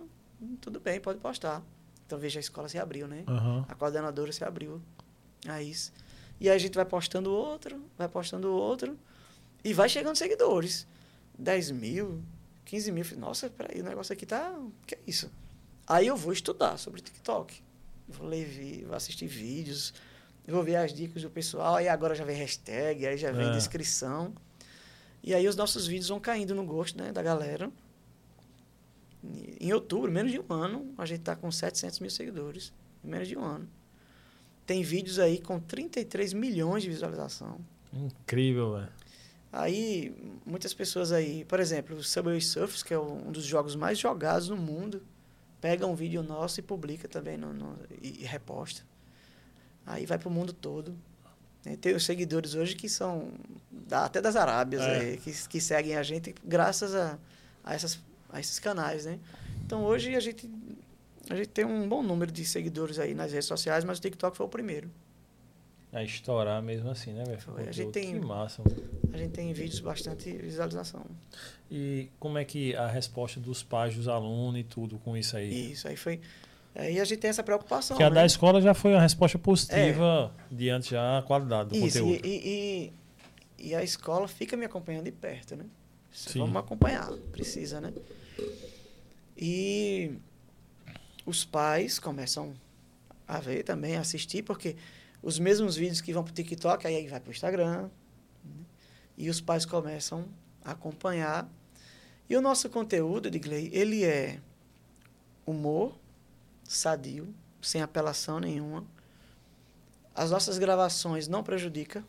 tudo 0.60 0.78
bem, 0.78 1.00
pode 1.00 1.18
postar. 1.18 1.62
Então 2.06 2.18
veja, 2.18 2.38
a 2.38 2.42
escola 2.42 2.68
se 2.68 2.78
abriu, 2.78 3.08
né? 3.08 3.24
Aham. 3.26 3.64
A 3.68 3.74
coordenadora 3.74 4.32
se 4.32 4.44
abriu 4.44 4.80
a 5.46 5.62
isso. 5.62 5.92
E 6.40 6.48
aí 6.48 6.56
a 6.56 6.58
gente 6.58 6.74
vai 6.74 6.84
postando 6.84 7.30
outro, 7.30 7.82
vai 7.98 8.08
postando 8.08 8.50
outro. 8.52 8.98
E 9.62 9.74
vai 9.74 9.88
chegando 9.88 10.16
seguidores. 10.16 10.86
10 11.38 11.70
mil, 11.72 12.22
15 12.64 12.92
mil. 12.92 13.04
Nossa, 13.18 13.50
peraí, 13.50 13.80
o 13.80 13.84
negócio 13.84 14.12
aqui 14.12 14.24
tá. 14.24 14.58
que 14.86 14.94
é 14.94 14.98
isso? 15.06 15.30
Aí 15.86 16.06
eu 16.06 16.16
vou 16.16 16.32
estudar 16.32 16.78
sobre 16.78 17.00
TikTok. 17.00 17.62
Vou 18.08 18.26
ler, 18.26 18.84
vou 18.86 18.96
assistir 18.96 19.26
vídeos, 19.26 19.92
vou 20.46 20.62
ver 20.62 20.76
as 20.76 20.92
dicas 20.92 21.22
do 21.22 21.30
pessoal. 21.30 21.76
Aí 21.76 21.88
agora 21.88 22.14
já 22.14 22.24
vem 22.24 22.36
hashtag, 22.36 23.06
aí 23.06 23.16
já 23.16 23.30
vem 23.30 23.48
É. 23.48 23.52
descrição. 23.52 24.34
E 25.22 25.34
aí 25.34 25.46
os 25.46 25.56
nossos 25.56 25.86
vídeos 25.86 26.08
vão 26.08 26.18
caindo 26.18 26.54
no 26.54 26.64
gosto 26.64 26.96
né, 26.96 27.12
da 27.12 27.22
galera. 27.22 27.70
Em 29.60 29.72
outubro, 29.72 30.10
menos 30.10 30.32
de 30.32 30.40
um 30.40 30.46
ano, 30.48 30.94
a 30.96 31.04
gente 31.04 31.20
tá 31.20 31.36
com 31.36 31.50
700 31.52 32.00
mil 32.00 32.10
seguidores. 32.10 32.72
Em 33.04 33.08
menos 33.08 33.28
de 33.28 33.36
um 33.36 33.44
ano. 33.44 33.68
Tem 34.70 34.84
vídeos 34.84 35.18
aí 35.18 35.40
com 35.40 35.58
33 35.58 36.32
milhões 36.32 36.84
de 36.84 36.88
visualização. 36.90 37.58
Incrível, 37.92 38.74
velho. 38.74 38.88
Aí, 39.52 40.14
muitas 40.46 40.72
pessoas 40.72 41.10
aí, 41.10 41.44
por 41.44 41.58
exemplo, 41.58 41.96
o 41.96 42.04
Subway 42.04 42.40
Surfers, 42.40 42.84
que 42.84 42.94
é 42.94 42.98
um 43.00 43.32
dos 43.32 43.42
jogos 43.44 43.74
mais 43.74 43.98
jogados 43.98 44.48
no 44.48 44.56
mundo, 44.56 45.02
pega 45.60 45.84
um 45.88 45.96
vídeo 45.96 46.22
nosso 46.22 46.60
e 46.60 46.62
publica 46.62 47.08
também 47.08 47.36
no, 47.36 47.52
no- 47.52 47.76
e, 48.00 48.20
e 48.22 48.24
reposta. 48.24 48.82
Aí 49.84 50.06
vai 50.06 50.18
pro 50.20 50.30
mundo 50.30 50.52
todo. 50.52 50.94
E 51.66 51.76
Tem 51.76 51.92
os 51.96 52.04
seguidores 52.04 52.54
hoje 52.54 52.76
que 52.76 52.88
são 52.88 53.32
da- 53.72 54.04
até 54.04 54.20
das 54.20 54.36
Arábias, 54.36 54.82
É. 54.82 54.98
aí, 55.00 55.16
que, 55.16 55.32
que 55.48 55.60
seguem 55.60 55.96
a 55.96 56.02
gente 56.04 56.32
graças 56.44 56.94
a, 56.94 57.18
a, 57.64 57.74
essas, 57.74 57.98
a 58.28 58.38
esses 58.38 58.60
canais, 58.60 59.04
né? 59.04 59.18
Então 59.66 59.82
hoje 59.82 60.14
a 60.14 60.20
gente, 60.20 60.48
a 61.30 61.36
gente 61.36 61.48
tem 61.48 61.64
um 61.64 61.88
bom 61.88 62.02
número 62.02 62.32
de 62.32 62.44
seguidores 62.44 62.98
aí 62.98 63.14
nas 63.14 63.30
redes 63.32 63.46
sociais, 63.46 63.84
mas 63.84 63.98
o 63.98 64.00
TikTok 64.00 64.36
foi 64.36 64.46
o 64.46 64.48
primeiro. 64.48 64.90
A 65.92 66.02
estourar 66.02 66.60
mesmo 66.60 66.90
assim, 66.90 67.12
né, 67.12 67.24
velho? 67.24 67.38
A 67.68 67.72
gente 67.72 67.92
tem- 67.92 68.18
Que 68.18 68.26
massa. 68.26 68.62
A 69.12 69.16
gente 69.16 69.30
tem 69.30 69.52
vídeos 69.52 69.80
bastante 69.80 70.30
visualização. 70.32 71.04
E 71.70 72.08
como 72.18 72.36
é 72.36 72.44
que 72.44 72.74
a 72.74 72.88
resposta 72.88 73.38
dos 73.38 73.62
pais, 73.62 73.94
dos 73.94 74.08
alunos 74.08 74.60
e 74.60 74.64
tudo 74.64 74.98
com 74.98 75.16
isso 75.16 75.36
aí? 75.36 75.72
Isso, 75.72 75.86
aí 75.86 75.96
foi. 75.96 76.20
Aí 76.74 77.00
a 77.00 77.04
gente 77.04 77.18
tem 77.20 77.30
essa 77.30 77.42
preocupação. 77.42 77.96
Porque 77.96 78.04
a 78.04 78.08
né? 78.10 78.14
da 78.16 78.26
escola 78.26 78.60
já 78.60 78.74
foi 78.74 78.92
uma 78.92 79.00
resposta 79.00 79.38
positiva 79.38 80.32
diante 80.50 80.90
já 80.90 81.18
a 81.18 81.22
qualidade 81.22 81.70
do 81.70 81.76
Isso, 81.76 82.00
conteúdo. 82.00 82.26
e, 82.26 82.92
e, 83.58 83.66
e 83.68 83.74
a 83.74 83.82
escola 83.84 84.26
fica 84.26 84.56
me 84.56 84.64
acompanhando 84.64 85.04
de 85.04 85.12
perto, 85.12 85.54
né? 85.56 85.64
Sim. 86.12 86.40
Vamos 86.40 86.56
acompanhar, 86.56 87.08
precisa, 87.32 87.80
né? 87.80 87.92
E 89.36 90.12
os 91.30 91.44
pais 91.44 91.98
começam 91.98 92.52
a 93.26 93.38
ver 93.38 93.62
também, 93.62 93.96
a 93.96 94.00
assistir, 94.00 94.42
porque 94.42 94.76
os 95.22 95.38
mesmos 95.38 95.76
vídeos 95.76 96.00
que 96.00 96.12
vão 96.12 96.24
pro 96.24 96.32
TikTok, 96.32 96.86
aí 96.86 97.06
vai 97.08 97.20
pro 97.20 97.30
Instagram, 97.30 97.82
né? 97.82 97.90
e 99.16 99.30
os 99.30 99.40
pais 99.40 99.64
começam 99.64 100.26
a 100.64 100.72
acompanhar. 100.72 101.48
E 102.28 102.36
o 102.36 102.40
nosso 102.40 102.68
conteúdo, 102.68 103.28
Edgley, 103.28 103.70
ele 103.72 104.04
é 104.04 104.40
humor, 105.46 105.96
sadio, 106.64 107.32
sem 107.60 107.82
apelação 107.82 108.40
nenhuma. 108.40 108.84
As 110.14 110.30
nossas 110.30 110.58
gravações 110.58 111.28
não 111.28 111.42
prejudicam 111.42 112.04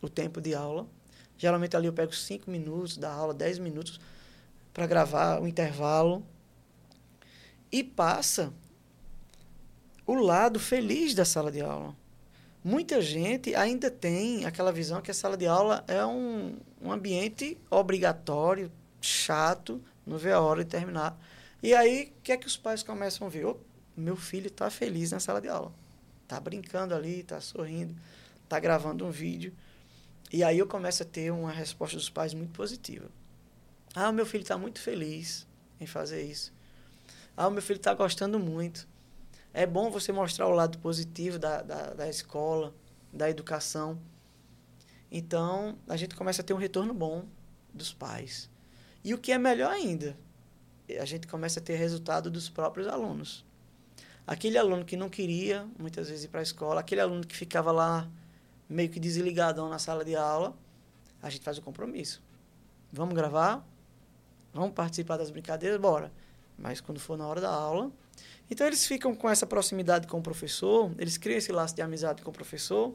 o 0.00 0.08
tempo 0.08 0.40
de 0.40 0.54
aula. 0.54 0.86
Geralmente 1.36 1.76
ali 1.76 1.86
eu 1.86 1.92
pego 1.92 2.14
5 2.14 2.50
minutos 2.50 2.96
da 2.96 3.12
aula, 3.12 3.34
10 3.34 3.58
minutos 3.58 4.00
para 4.72 4.86
gravar 4.86 5.40
o 5.40 5.46
intervalo. 5.46 6.24
E 7.74 7.82
passa 7.82 8.54
o 10.06 10.14
lado 10.14 10.60
feliz 10.60 11.12
da 11.12 11.24
sala 11.24 11.50
de 11.50 11.60
aula. 11.60 11.92
Muita 12.62 13.02
gente 13.02 13.52
ainda 13.52 13.90
tem 13.90 14.44
aquela 14.44 14.70
visão 14.70 15.02
que 15.02 15.10
a 15.10 15.14
sala 15.14 15.36
de 15.36 15.44
aula 15.44 15.84
é 15.88 16.06
um, 16.06 16.56
um 16.80 16.92
ambiente 16.92 17.58
obrigatório, 17.68 18.70
chato, 19.00 19.82
não 20.06 20.16
vê 20.16 20.30
a 20.30 20.40
hora 20.40 20.62
de 20.62 20.70
terminar. 20.70 21.20
E 21.60 21.74
aí, 21.74 22.12
o 22.16 22.22
que 22.22 22.30
é 22.30 22.36
que 22.36 22.46
os 22.46 22.56
pais 22.56 22.84
começam 22.84 23.26
a 23.26 23.30
ver? 23.30 23.44
Ô, 23.44 23.58
meu 23.96 24.14
filho 24.14 24.46
está 24.46 24.70
feliz 24.70 25.10
na 25.10 25.18
sala 25.18 25.40
de 25.40 25.48
aula. 25.48 25.72
Está 26.22 26.38
brincando 26.38 26.94
ali, 26.94 27.22
está 27.22 27.40
sorrindo, 27.40 27.92
está 28.44 28.60
gravando 28.60 29.04
um 29.04 29.10
vídeo. 29.10 29.52
E 30.32 30.44
aí 30.44 30.60
eu 30.60 30.68
começo 30.68 31.02
a 31.02 31.06
ter 31.06 31.32
uma 31.32 31.50
resposta 31.50 31.96
dos 31.96 32.08
pais 32.08 32.34
muito 32.34 32.52
positiva. 32.52 33.10
Ah, 33.96 34.12
meu 34.12 34.24
filho 34.24 34.42
está 34.42 34.56
muito 34.56 34.80
feliz 34.80 35.44
em 35.80 35.86
fazer 35.86 36.22
isso. 36.22 36.53
Ah, 37.36 37.48
o 37.48 37.50
meu 37.50 37.62
filho 37.62 37.78
está 37.78 37.92
gostando 37.94 38.38
muito. 38.38 38.88
É 39.52 39.66
bom 39.66 39.90
você 39.90 40.12
mostrar 40.12 40.46
o 40.46 40.50
lado 40.50 40.78
positivo 40.78 41.38
da, 41.38 41.62
da, 41.62 41.94
da 41.94 42.08
escola, 42.08 42.74
da 43.12 43.28
educação. 43.30 43.98
Então, 45.10 45.78
a 45.88 45.96
gente 45.96 46.14
começa 46.16 46.42
a 46.42 46.44
ter 46.44 46.52
um 46.52 46.58
retorno 46.58 46.92
bom 46.92 47.24
dos 47.72 47.92
pais. 47.92 48.50
E 49.04 49.14
o 49.14 49.18
que 49.18 49.32
é 49.32 49.38
melhor 49.38 49.70
ainda, 49.70 50.16
a 51.00 51.04
gente 51.04 51.26
começa 51.26 51.60
a 51.60 51.62
ter 51.62 51.76
resultado 51.76 52.30
dos 52.30 52.48
próprios 52.48 52.88
alunos. 52.88 53.44
Aquele 54.26 54.56
aluno 54.56 54.84
que 54.84 54.96
não 54.96 55.10
queria, 55.10 55.68
muitas 55.78 56.08
vezes, 56.08 56.24
ir 56.24 56.28
para 56.28 56.40
a 56.40 56.42
escola, 56.42 56.80
aquele 56.80 57.00
aluno 57.00 57.26
que 57.26 57.36
ficava 57.36 57.70
lá 57.70 58.10
meio 58.68 58.88
que 58.88 58.98
desligadão 58.98 59.68
na 59.68 59.78
sala 59.78 60.04
de 60.04 60.16
aula, 60.16 60.56
a 61.22 61.28
gente 61.28 61.42
faz 61.42 61.58
o 61.58 61.62
compromisso. 61.62 62.22
Vamos 62.92 63.14
gravar? 63.14 63.66
Vamos 64.52 64.72
participar 64.72 65.16
das 65.16 65.30
brincadeiras? 65.30 65.80
Bora. 65.80 66.12
Mas 66.58 66.80
quando 66.80 67.00
for 67.00 67.16
na 67.16 67.26
hora 67.26 67.40
da 67.40 67.50
aula. 67.50 67.90
Então, 68.50 68.66
eles 68.66 68.86
ficam 68.86 69.14
com 69.14 69.28
essa 69.28 69.46
proximidade 69.46 70.06
com 70.06 70.18
o 70.18 70.22
professor, 70.22 70.92
eles 70.98 71.16
criam 71.16 71.38
esse 71.38 71.50
laço 71.50 71.74
de 71.74 71.82
amizade 71.82 72.22
com 72.22 72.30
o 72.30 72.32
professor, 72.32 72.94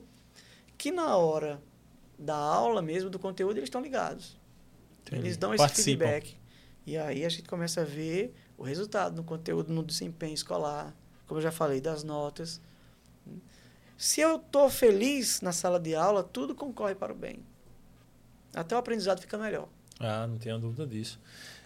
que 0.78 0.92
na 0.92 1.18
hora 1.18 1.62
da 2.18 2.36
aula 2.36 2.82
mesmo, 2.82 3.10
do 3.10 3.18
conteúdo, 3.18 3.58
eles 3.58 3.68
estão 3.68 3.82
ligados. 3.82 4.38
Entendi. 5.02 5.24
Eles 5.24 5.38
dão 5.38 5.54
esse 5.54 5.64
Participam. 5.64 6.06
feedback. 6.06 6.38
E 6.86 6.98
aí 6.98 7.26
a 7.26 7.30
gente 7.30 7.48
começa 7.48 7.82
a 7.82 7.86
ver 7.86 8.34
o 8.58 8.64
resultado 8.64 9.16
no 9.16 9.24
conteúdo, 9.24 9.72
no 9.72 9.84
desempenho 9.84 10.34
escolar, 10.34 10.96
como 11.28 11.40
eu 11.40 11.44
já 11.44 11.52
falei, 11.52 11.80
das 11.80 12.04
notas. 12.04 12.62
Se 13.98 14.22
eu 14.22 14.38
estou 14.38 14.70
feliz 14.70 15.42
na 15.42 15.52
sala 15.52 15.80
de 15.80 15.94
aula, 15.94 16.24
tudo 16.24 16.56
concorre 16.56 16.96
para 16.96 17.12
o 17.14 17.16
bem. 17.16 17.46
Até 18.54 18.76
o 18.76 18.80
aprendizado 18.80 19.20
fica 19.22 19.38
melhor. 19.38 19.68
Ah, 20.00 20.26
não 20.26 20.38
tenho 20.38 20.58
dúvida 20.58 20.88
disso. 20.88 21.20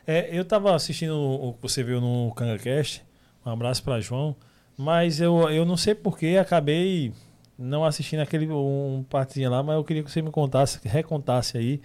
É, 0.06 0.36
eu 0.36 0.42
estava 0.42 0.76
assistindo 0.76 1.16
o 1.16 1.50
o 1.50 1.54
que 1.54 1.62
você 1.62 1.84
viu 1.84 2.02
no 2.02 2.34
CangaCast, 2.34 3.04
um 3.46 3.52
abraço 3.52 3.84
para 3.84 4.00
João, 4.00 4.36
mas 4.78 5.22
eu, 5.22 5.50
eu 5.50 5.66
não 5.66 5.78
sei 5.78 5.96
porquê, 5.96 6.38
acabei 6.40 7.14
não 7.58 7.86
assistindo 7.86 8.20
aquele 8.20 8.50
um 8.52 9.06
partezinho 9.10 9.50
lá, 9.50 9.62
mas 9.64 9.76
eu 9.76 9.84
queria 9.84 10.04
que 10.04 10.12
você 10.12 10.22
me 10.22 10.32
contasse, 10.32 10.80
recontasse 10.84 11.58
aí 11.58 11.82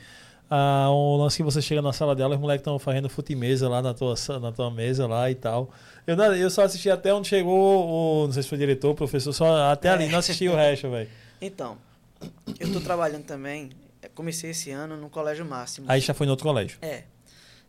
ah, 0.51 0.89
um 0.91 1.17
lance 1.17 1.37
que 1.37 1.43
você 1.43 1.61
chega 1.61 1.83
na 1.83 1.93
sala 1.93 2.15
dela, 2.17 2.35
os 2.35 2.41
moleques 2.41 2.63
estão 2.63 2.79
fazendo 2.79 3.09
futimesa 3.09 3.69
lá 3.69 3.83
na 3.83 3.93
tua, 3.93 4.15
na 4.41 4.51
tua 4.51 4.71
mesa 4.71 5.07
lá 5.07 5.31
e 5.31 5.35
tal. 5.35 5.71
Eu, 6.07 6.17
eu 6.17 6.49
só 6.49 6.63
assisti 6.63 6.91
até 6.91 7.13
onde 7.13 7.29
chegou 7.29 7.87
o, 7.87 8.27
não 8.27 8.33
sei 8.33 8.43
se 8.43 8.49
foi 8.49 8.57
diretor, 8.57 8.95
professor, 8.95 9.33
só 9.33 9.71
até 9.71 9.91
ali, 9.91 10.09
não 10.09 10.19
assisti 10.19 10.49
o 10.49 10.57
resto, 10.57 10.91
velho. 10.91 11.09
Então, 11.41 11.77
eu 12.59 12.67
estou 12.67 12.81
trabalhando 12.81 13.25
também, 13.25 13.71
eh, 14.01 14.09
comecei 14.15 14.51
esse 14.51 14.71
ano 14.71 14.97
no 14.97 15.11
Colégio 15.11 15.45
Máximo. 15.45 15.87
Aí 15.89 16.01
já 16.01 16.15
foi 16.15 16.27
no 16.27 16.33
outro 16.33 16.47
colégio. 16.47 16.79
É, 16.81 17.05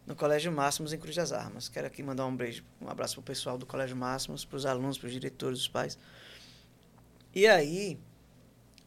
no 0.09 0.15
Colégio 0.15 0.51
Máximos 0.51 0.91
em 0.91 0.97
Cruz 0.97 1.15
das 1.15 1.31
Armas. 1.31 1.69
Quero 1.69 1.85
aqui 1.85 2.01
mandar 2.01 2.25
um 2.25 2.35
beijo, 2.35 2.65
um 2.81 2.89
abraço 2.89 3.13
pro 3.13 3.21
pessoal 3.21 3.59
do 3.59 3.65
Colégio 3.67 3.95
Máximos, 3.95 4.43
pros 4.43 4.65
alunos, 4.65 4.97
pros 4.97 5.13
diretores, 5.13 5.59
dos 5.59 5.67
pais. 5.67 5.99
E 7.33 7.45
aí, 7.45 7.99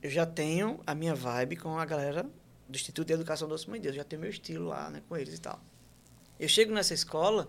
eu 0.03 0.11
já 0.11 0.27
tenho 0.27 0.81
a 0.85 0.97
minha 0.97 1.15
vibe 1.15 1.57
com 1.57 1.79
a 1.79 1.85
galera 1.85 2.25
do 2.69 2.75
Instituto 2.75 3.07
de 3.07 3.13
Educação 3.13 3.47
Doce 3.47 3.71
Mãe 3.71 3.79
de 3.79 3.85
Deus, 3.85 3.95
já 3.95 4.03
tenho 4.03 4.21
meu 4.21 4.31
estilo 4.31 4.67
lá, 4.67 4.91
né, 4.91 5.01
com 5.09 5.17
eles 5.17 5.33
e 5.33 5.41
tal. 5.41 5.61
Eu 6.41 6.49
chego 6.49 6.75
nessa 6.75 6.93
escola 6.93 7.49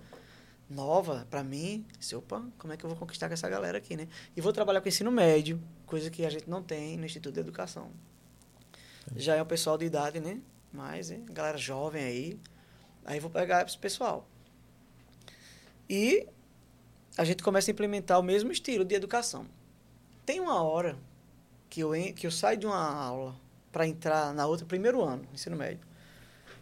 nova 0.70 1.26
para 1.32 1.44
mim, 1.44 1.84
disse, 1.98 2.16
opa, 2.16 2.46
como 2.60 2.74
é 2.74 2.78
que 2.78 2.86
eu 2.86 2.90
vou 2.92 2.98
conquistar 2.98 3.28
com 3.28 3.34
essa 3.34 3.50
galera 3.50 3.80
aqui, 3.80 3.98
né? 3.98 4.08
E 4.38 4.42
vou 4.42 4.54
trabalhar 4.54 4.82
com 4.82 4.88
ensino 4.88 5.12
médio, 5.12 5.60
coisa 5.88 6.12
que 6.12 6.24
a 6.24 6.30
gente 6.30 6.48
não 6.48 6.62
tem 6.62 6.96
no 6.96 7.06
Instituto 7.06 7.34
de 7.34 7.40
Educação. 7.40 7.90
Já 9.16 9.36
é 9.36 9.42
o 9.42 9.46
pessoal 9.48 9.80
de 9.80 9.86
idade, 9.86 10.20
né? 10.20 10.40
Mas, 10.72 11.10
hein, 11.10 11.26
galera 11.32 11.58
jovem 11.58 12.04
aí, 12.04 12.40
Aí 13.06 13.20
vou 13.20 13.30
pegar 13.30 13.66
esse 13.66 13.78
pessoal. 13.78 14.28
E 15.89 16.28
a 17.18 17.24
gente 17.24 17.44
começa 17.44 17.70
a 17.70 17.74
implementar 17.74 18.20
o 18.20 18.24
mesmo 18.24 18.52
estilo 18.52 18.84
de 18.84 18.96
educação. 18.96 19.46
Tem 20.26 20.39
uma 20.39 20.63
hora 20.63 20.98
que 21.70 21.82
eu, 21.82 21.92
que 22.16 22.26
eu 22.26 22.32
saio 22.32 22.58
de 22.58 22.66
uma 22.66 22.78
aula 22.78 23.36
para 23.72 23.88
entrar 23.88 24.34
na 24.34 24.46
outra, 24.46 24.66
primeiro 24.66 25.02
ano, 25.02 25.28
ensino 25.34 25.56
médio. 25.56 25.86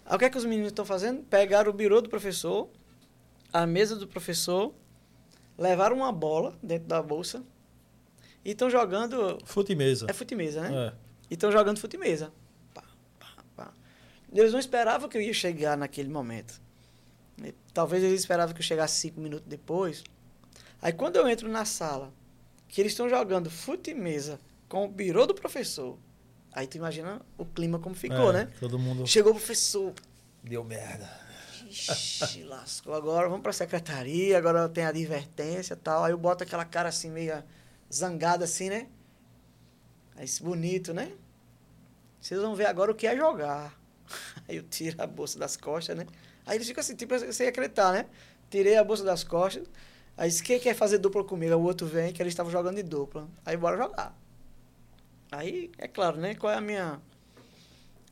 Aí 0.05 0.15
o 0.15 0.19
que 0.19 0.25
é 0.25 0.29
que 0.29 0.37
os 0.37 0.45
meninos 0.45 0.71
estão 0.71 0.85
fazendo? 0.85 1.23
Pegaram 1.23 1.69
o 1.69 1.73
birô 1.73 2.01
do 2.01 2.09
professor, 2.09 2.69
a 3.53 3.65
mesa 3.67 3.95
do 3.95 4.07
professor, 4.07 4.73
levaram 5.57 5.97
uma 5.97 6.11
bola 6.11 6.57
dentro 6.63 6.87
da 6.87 7.01
bolsa 7.01 7.43
e 8.43 8.51
estão 8.51 8.69
jogando. 8.69 9.37
Futimesa. 9.45 10.07
É 10.09 10.13
futimesa, 10.13 10.61
né? 10.61 10.87
É. 10.87 10.93
E 11.29 11.33
estão 11.35 11.51
jogando 11.51 11.79
pá, 11.79 12.27
pá. 12.27 12.31
Eles 14.33 14.51
não 14.51 14.59
esperavam 14.59 15.09
que 15.09 15.17
eu 15.17 15.21
ia 15.21 15.33
chegar 15.33 15.77
naquele 15.77 16.09
momento. 16.09 16.61
E 17.43 17.53
Talvez 17.73 18.03
eles 18.03 18.21
esperavam 18.21 18.53
que 18.53 18.61
eu 18.61 18.65
chegasse 18.65 18.99
cinco 18.99 19.19
minutos 19.19 19.47
depois. 19.47 20.03
Aí 20.81 20.93
quando 20.93 21.15
eu 21.17 21.27
entro 21.27 21.49
na 21.49 21.65
sala, 21.65 22.13
que 22.67 22.81
eles 22.81 22.93
estão 22.93 23.09
jogando 23.09 23.49
futimesa 23.49 24.39
com 24.69 24.85
o 24.85 24.87
birô 24.87 25.25
do 25.25 25.33
professor, 25.33 25.97
Aí 26.53 26.67
tu 26.67 26.75
imagina 26.77 27.21
o 27.37 27.45
clima 27.45 27.79
como 27.79 27.95
ficou, 27.95 28.29
É, 28.31 28.45
né? 28.45 28.51
Todo 28.59 28.77
mundo 28.77 29.07
Chegou 29.07 29.31
o 29.31 29.35
professor, 29.35 29.93
deu 30.43 30.63
merda. 30.63 31.09
Ixi, 31.65 32.43
lascou. 32.43 32.93
Agora 32.93 33.29
vamos 33.29 33.41
pra 33.41 33.53
secretaria, 33.53 34.37
agora 34.37 34.67
tem 34.67 34.83
a 34.83 34.89
advertência 34.89 35.73
e 35.75 35.77
tal. 35.77 36.03
Aí 36.03 36.11
eu 36.11 36.17
boto 36.17 36.43
aquela 36.43 36.65
cara 36.65 36.89
assim, 36.89 37.09
meio 37.09 37.41
zangada 37.93 38.43
assim, 38.43 38.69
né? 38.69 38.87
Aí 40.17 40.25
esse 40.25 40.43
bonito, 40.43 40.93
né? 40.93 41.13
Vocês 42.19 42.39
vão 42.41 42.53
ver 42.53 42.65
agora 42.65 42.91
o 42.91 42.95
que 42.95 43.07
é 43.07 43.15
jogar. 43.15 43.79
Aí 44.51 44.57
eu 44.57 44.63
tiro 44.63 45.01
a 45.01 45.07
bolsa 45.07 45.39
das 45.39 45.55
costas, 45.55 45.95
né? 45.95 46.05
Aí 46.45 46.57
eles 46.57 46.67
ficam 46.67 46.81
assim, 46.81 46.93
tipo, 46.93 47.17
sem 47.31 47.47
acreditar, 47.47 47.93
né? 47.93 48.05
Tirei 48.49 48.75
a 48.75 48.83
bolsa 48.83 49.01
das 49.05 49.23
costas. 49.23 49.65
Aí 50.17 50.29
disse, 50.29 50.43
quem 50.43 50.59
quer 50.59 50.75
fazer 50.75 50.97
dupla 50.97 51.23
comigo? 51.23 51.53
Aí 51.53 51.57
o 51.57 51.63
outro 51.63 51.87
vem, 51.87 52.11
que 52.11 52.21
eles 52.21 52.33
estavam 52.33 52.51
jogando 52.51 52.75
de 52.75 52.83
dupla. 52.83 53.29
Aí 53.45 53.55
bora 53.55 53.77
jogar. 53.77 54.13
Aí, 55.31 55.71
é 55.77 55.87
claro, 55.87 56.17
né? 56.17 56.35
Qual 56.35 56.51
é 56.51 56.57
a 56.57 56.61
minha... 56.61 56.99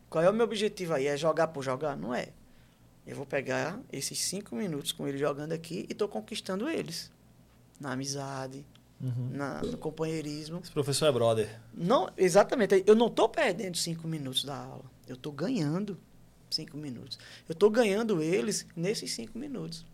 Qual 0.10 0.24
é 0.24 0.30
o 0.30 0.34
meu 0.34 0.46
objetivo 0.46 0.94
aí? 0.94 1.08
É 1.08 1.18
jogar 1.18 1.50
por 1.50 1.62
jogar? 1.62 1.98
Não 1.98 2.16
é. 2.16 2.30
Eu 3.06 3.18
vou 3.18 3.26
pegar 3.26 3.78
esses 3.92 4.18
cinco 4.20 4.56
minutos 4.56 4.94
com 4.94 5.06
ele 5.08 5.18
jogando 5.18 5.52
aqui 5.52 5.86
e 5.90 5.94
tô 5.94 6.08
conquistando 6.08 6.70
eles. 6.70 7.12
Na 7.80 7.92
amizade, 7.92 8.66
Uhum. 9.02 9.30
na, 9.32 9.62
no 9.62 9.78
companheirismo. 9.78 10.60
Esse 10.62 10.72
professor 10.72 11.06
é 11.08 11.12
brother. 11.12 11.60
Não, 11.74 12.10
exatamente. 12.18 12.84
Eu 12.86 12.96
não 12.96 13.10
tô 13.10 13.28
perdendo 13.30 13.78
cinco 13.78 14.08
minutos 14.08 14.44
da 14.46 14.56
aula. 14.58 14.84
Eu 15.08 15.16
tô 15.18 15.32
ganhando 15.32 15.98
cinco 16.50 16.78
minutos. 16.78 17.18
Eu 17.48 17.56
tô 17.56 17.70
ganhando 17.70 18.22
eles 18.22 18.66
nesses 18.76 19.12
cinco 19.14 19.38
minutos. 19.38 19.86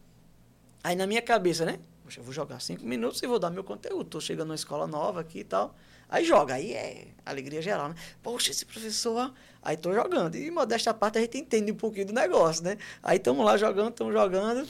Aí 0.83 0.95
na 0.95 1.07
minha 1.07 1.21
cabeça, 1.21 1.65
né? 1.65 1.79
Poxa, 2.03 2.19
eu 2.19 2.23
vou 2.23 2.33
jogar 2.33 2.59
cinco 2.61 2.85
minutos 2.85 3.21
e 3.23 3.27
vou 3.27 3.39
dar 3.39 3.49
meu 3.49 3.63
conteúdo. 3.63 4.05
Tô 4.05 4.21
chegando 4.21 4.47
numa 4.49 4.55
escola 4.55 4.85
nova 4.85 5.21
aqui 5.21 5.39
e 5.39 5.43
tal. 5.43 5.75
Aí 6.07 6.23
joga, 6.23 6.53
aí 6.53 6.73
é 6.73 7.07
alegria 7.25 7.61
geral, 7.61 7.89
né? 7.89 7.95
Poxa, 8.21 8.51
esse 8.51 8.63
professor, 8.65 9.33
aí 9.61 9.75
tô 9.75 9.91
jogando. 9.91 10.35
E 10.35 10.51
modéstia 10.51 10.91
à 10.91 10.93
parte, 10.93 11.17
a 11.17 11.21
gente 11.21 11.37
entende 11.39 11.71
um 11.71 11.75
pouquinho 11.75 12.05
do 12.07 12.13
negócio, 12.13 12.63
né? 12.63 12.77
Aí 13.01 13.17
estamos 13.17 13.43
lá 13.43 13.57
jogando, 13.57 13.89
estamos 13.89 14.13
jogando. 14.13 14.67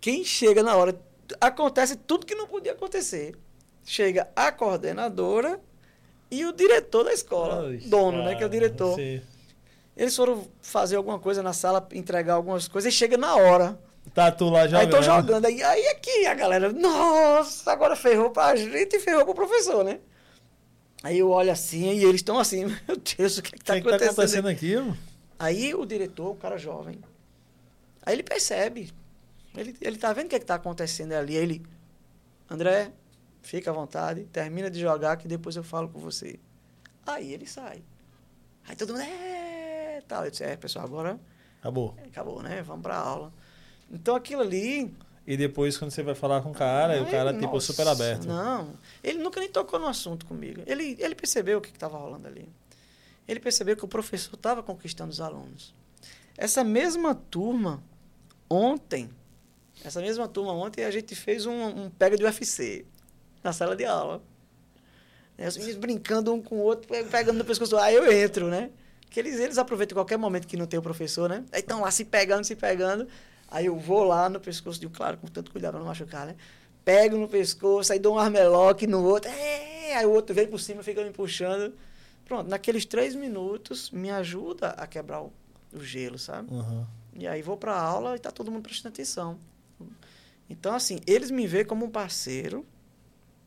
Quem 0.00 0.22
chega 0.24 0.62
na 0.62 0.76
hora, 0.76 0.96
acontece 1.40 1.96
tudo 1.96 2.24
que 2.26 2.34
não 2.34 2.46
podia 2.46 2.72
acontecer. 2.72 3.34
Chega 3.84 4.28
a 4.36 4.52
coordenadora 4.52 5.60
e 6.30 6.44
o 6.46 6.52
diretor 6.52 7.04
da 7.04 7.12
escola, 7.12 7.66
Ai, 7.68 7.78
dono, 7.78 8.18
né, 8.18 8.34
que 8.36 8.42
é 8.42 8.46
o 8.46 8.48
cara, 8.48 8.48
diretor. 8.50 8.94
você- 8.94 9.22
Eles 9.96 10.14
foram 10.16 10.46
fazer 10.60 10.96
alguma 10.96 11.18
coisa 11.18 11.42
na 11.42 11.52
sala, 11.52 11.86
entregar 11.92 12.34
algumas 12.34 12.66
coisas 12.66 12.92
e 12.92 12.96
chega 12.96 13.16
na 13.16 13.36
hora. 13.36 13.78
Tá 14.12 14.30
tu 14.30 14.50
lá 14.50 14.66
jogando. 14.66 14.80
Aí 14.80 14.90
tô 14.90 15.02
jogando. 15.02 15.44
Aí, 15.46 15.62
aí 15.62 15.88
aqui 15.88 16.26
a 16.26 16.34
galera, 16.34 16.72
nossa, 16.72 17.72
agora 17.72 17.96
ferrou 17.96 18.30
pra 18.30 18.54
gente 18.56 18.96
e 18.96 19.00
ferrou 19.00 19.24
pro 19.24 19.34
professor, 19.34 19.84
né? 19.84 20.00
Aí 21.02 21.18
eu 21.18 21.30
olho 21.30 21.52
assim 21.52 21.92
e 21.92 22.04
eles 22.04 22.16
estão 22.16 22.38
assim, 22.38 22.64
meu 22.88 22.96
Deus, 23.16 23.38
o 23.38 23.42
que, 23.42 23.54
é 23.54 23.58
que 23.58 23.64
tá 23.64 23.74
que, 23.74 23.82
que 23.82 23.88
tá 23.88 23.96
acontecendo? 23.96 24.10
acontecendo 24.10 24.48
aqui, 24.48 24.76
mano? 24.76 24.98
Aí 25.38 25.74
o 25.74 25.84
diretor, 25.84 26.30
o 26.30 26.34
cara 26.34 26.56
jovem, 26.56 26.98
aí 28.04 28.14
ele 28.14 28.22
percebe. 28.22 28.92
Ele, 29.56 29.76
ele 29.80 29.96
tá 29.96 30.12
vendo 30.12 30.26
o 30.26 30.28
que, 30.30 30.36
é 30.36 30.38
que 30.38 30.46
tá 30.46 30.56
acontecendo 30.56 31.12
ali. 31.12 31.36
Aí 31.36 31.42
ele, 31.42 31.66
André, 32.50 32.90
fica 33.42 33.70
à 33.70 33.74
vontade, 33.74 34.24
termina 34.32 34.70
de 34.70 34.80
jogar 34.80 35.16
que 35.16 35.28
depois 35.28 35.54
eu 35.56 35.62
falo 35.62 35.88
com 35.88 36.00
você. 36.00 36.38
Aí 37.06 37.32
ele 37.32 37.46
sai. 37.46 37.82
Aí 38.66 38.74
todo 38.74 38.94
mundo, 38.94 39.02
é, 39.02 39.53
tal. 40.04 40.24
Eu 40.24 40.30
disse, 40.30 40.44
é, 40.44 40.56
pessoal, 40.56 40.84
agora 40.84 41.18
Acabou. 41.60 41.94
acabou, 42.06 42.42
né? 42.42 42.62
Vamos 42.62 42.82
pra 42.82 42.96
aula. 42.96 43.32
Então 43.90 44.14
aquilo 44.16 44.42
ali. 44.42 44.94
E 45.26 45.36
depois, 45.36 45.78
quando 45.78 45.90
você 45.90 46.02
vai 46.02 46.14
falar 46.14 46.42
com 46.42 46.50
o 46.50 46.54
cara, 46.54 47.02
o 47.02 47.10
cara, 47.10 47.32
tipo, 47.32 47.46
nossa, 47.54 47.66
super 47.72 47.88
aberto. 47.88 48.26
Não, 48.26 48.74
ele 49.02 49.18
nunca 49.18 49.40
nem 49.40 49.48
tocou 49.48 49.78
no 49.80 49.86
assunto 49.86 50.26
comigo. 50.26 50.62
Ele, 50.66 50.96
ele 51.00 51.14
percebeu 51.14 51.58
o 51.58 51.60
que 51.62 51.70
estava 51.70 51.96
rolando 51.96 52.28
ali. 52.28 52.46
Ele 53.26 53.40
percebeu 53.40 53.74
que 53.74 53.84
o 53.84 53.88
professor 53.88 54.34
estava 54.34 54.62
conquistando 54.62 55.10
os 55.10 55.20
alunos. 55.22 55.74
Essa 56.36 56.62
mesma 56.62 57.14
turma, 57.14 57.82
ontem, 58.50 59.08
essa 59.82 60.00
mesma 60.00 60.28
turma 60.28 60.52
ontem, 60.52 60.84
a 60.84 60.90
gente 60.90 61.14
fez 61.14 61.46
um, 61.46 61.52
um 61.84 61.90
pega 61.90 62.18
de 62.18 62.24
UFC 62.24 62.84
na 63.42 63.52
sala 63.52 63.74
de 63.74 63.84
aula. 63.86 64.22
Né, 65.38 65.48
Os 65.48 65.56
meninos 65.56 65.78
brincando 65.78 66.34
um 66.34 66.42
com 66.42 66.56
o 66.56 66.60
outro, 66.62 66.86
pe- 66.86 67.04
pegando 67.04 67.38
no 67.38 67.44
pescoço. 67.46 67.76
Aí 67.78 67.94
eu 67.94 68.12
entro, 68.12 68.48
né? 68.48 68.70
Que 69.10 69.20
eles, 69.20 69.38
eles 69.38 69.58
aproveitam 69.58 69.94
qualquer 69.94 70.16
momento 70.16 70.46
que 70.46 70.56
não 70.56 70.66
tem 70.66 70.78
o 70.78 70.82
professor, 70.82 71.28
né? 71.28 71.44
Aí 71.52 71.60
estão 71.60 71.80
lá 71.80 71.90
se 71.90 72.04
pegando, 72.04 72.44
se 72.44 72.56
pegando. 72.56 73.06
Aí 73.48 73.66
eu 73.66 73.78
vou 73.78 74.04
lá 74.04 74.28
no 74.28 74.40
pescoço 74.40 74.80
de 74.80 74.86
um, 74.86 74.90
claro, 74.90 75.16
com 75.18 75.26
tanto 75.28 75.50
cuidado 75.50 75.72
pra 75.72 75.80
não 75.80 75.86
machucar, 75.86 76.26
né? 76.26 76.34
Pego 76.84 77.16
no 77.16 77.28
pescoço, 77.28 77.92
aí 77.92 77.98
dou 77.98 78.16
um 78.16 78.18
armeloque 78.18 78.86
no 78.86 79.02
outro. 79.04 79.30
É, 79.30 79.94
aí 79.94 80.06
o 80.06 80.10
outro 80.10 80.34
vem 80.34 80.46
por 80.46 80.58
cima, 80.58 80.82
fica 80.82 81.02
me 81.04 81.10
puxando. 81.10 81.72
Pronto, 82.24 82.48
naqueles 82.48 82.84
três 82.84 83.14
minutos 83.14 83.90
me 83.90 84.10
ajuda 84.10 84.70
a 84.70 84.86
quebrar 84.86 85.22
o, 85.22 85.32
o 85.72 85.80
gelo, 85.80 86.18
sabe? 86.18 86.52
Uhum. 86.52 86.86
E 87.14 87.26
aí 87.26 87.42
vou 87.42 87.56
pra 87.56 87.78
aula 87.78 88.16
e 88.16 88.18
tá 88.18 88.30
todo 88.30 88.50
mundo 88.50 88.62
prestando 88.62 88.92
atenção. 88.92 89.38
Então, 90.48 90.74
assim, 90.74 90.98
eles 91.06 91.30
me 91.30 91.46
veem 91.46 91.64
como 91.64 91.86
um 91.86 91.90
parceiro 91.90 92.66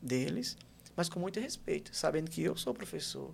deles, 0.00 0.56
mas 0.96 1.08
com 1.08 1.20
muito 1.20 1.38
respeito, 1.38 1.94
sabendo 1.94 2.30
que 2.30 2.42
eu 2.42 2.56
sou 2.56 2.72
professor. 2.72 3.32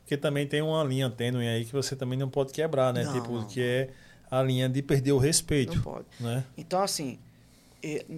Porque 0.00 0.16
também 0.16 0.46
tem 0.46 0.60
uma 0.60 0.82
linha 0.84 1.08
tênue 1.08 1.46
aí 1.48 1.64
que 1.64 1.72
você 1.72 1.96
também 1.96 2.18
não 2.18 2.28
pode 2.28 2.52
quebrar, 2.52 2.92
né? 2.92 3.04
Não, 3.04 3.12
tipo, 3.12 3.32
não, 3.32 3.46
que 3.46 3.62
é 3.62 3.90
a 4.30 4.42
linha 4.42 4.68
de 4.68 4.82
perder 4.82 5.12
o 5.12 5.18
respeito, 5.18 5.76
Não 5.76 5.82
pode. 5.82 6.06
né? 6.20 6.44
Então, 6.56 6.82
assim, 6.82 7.18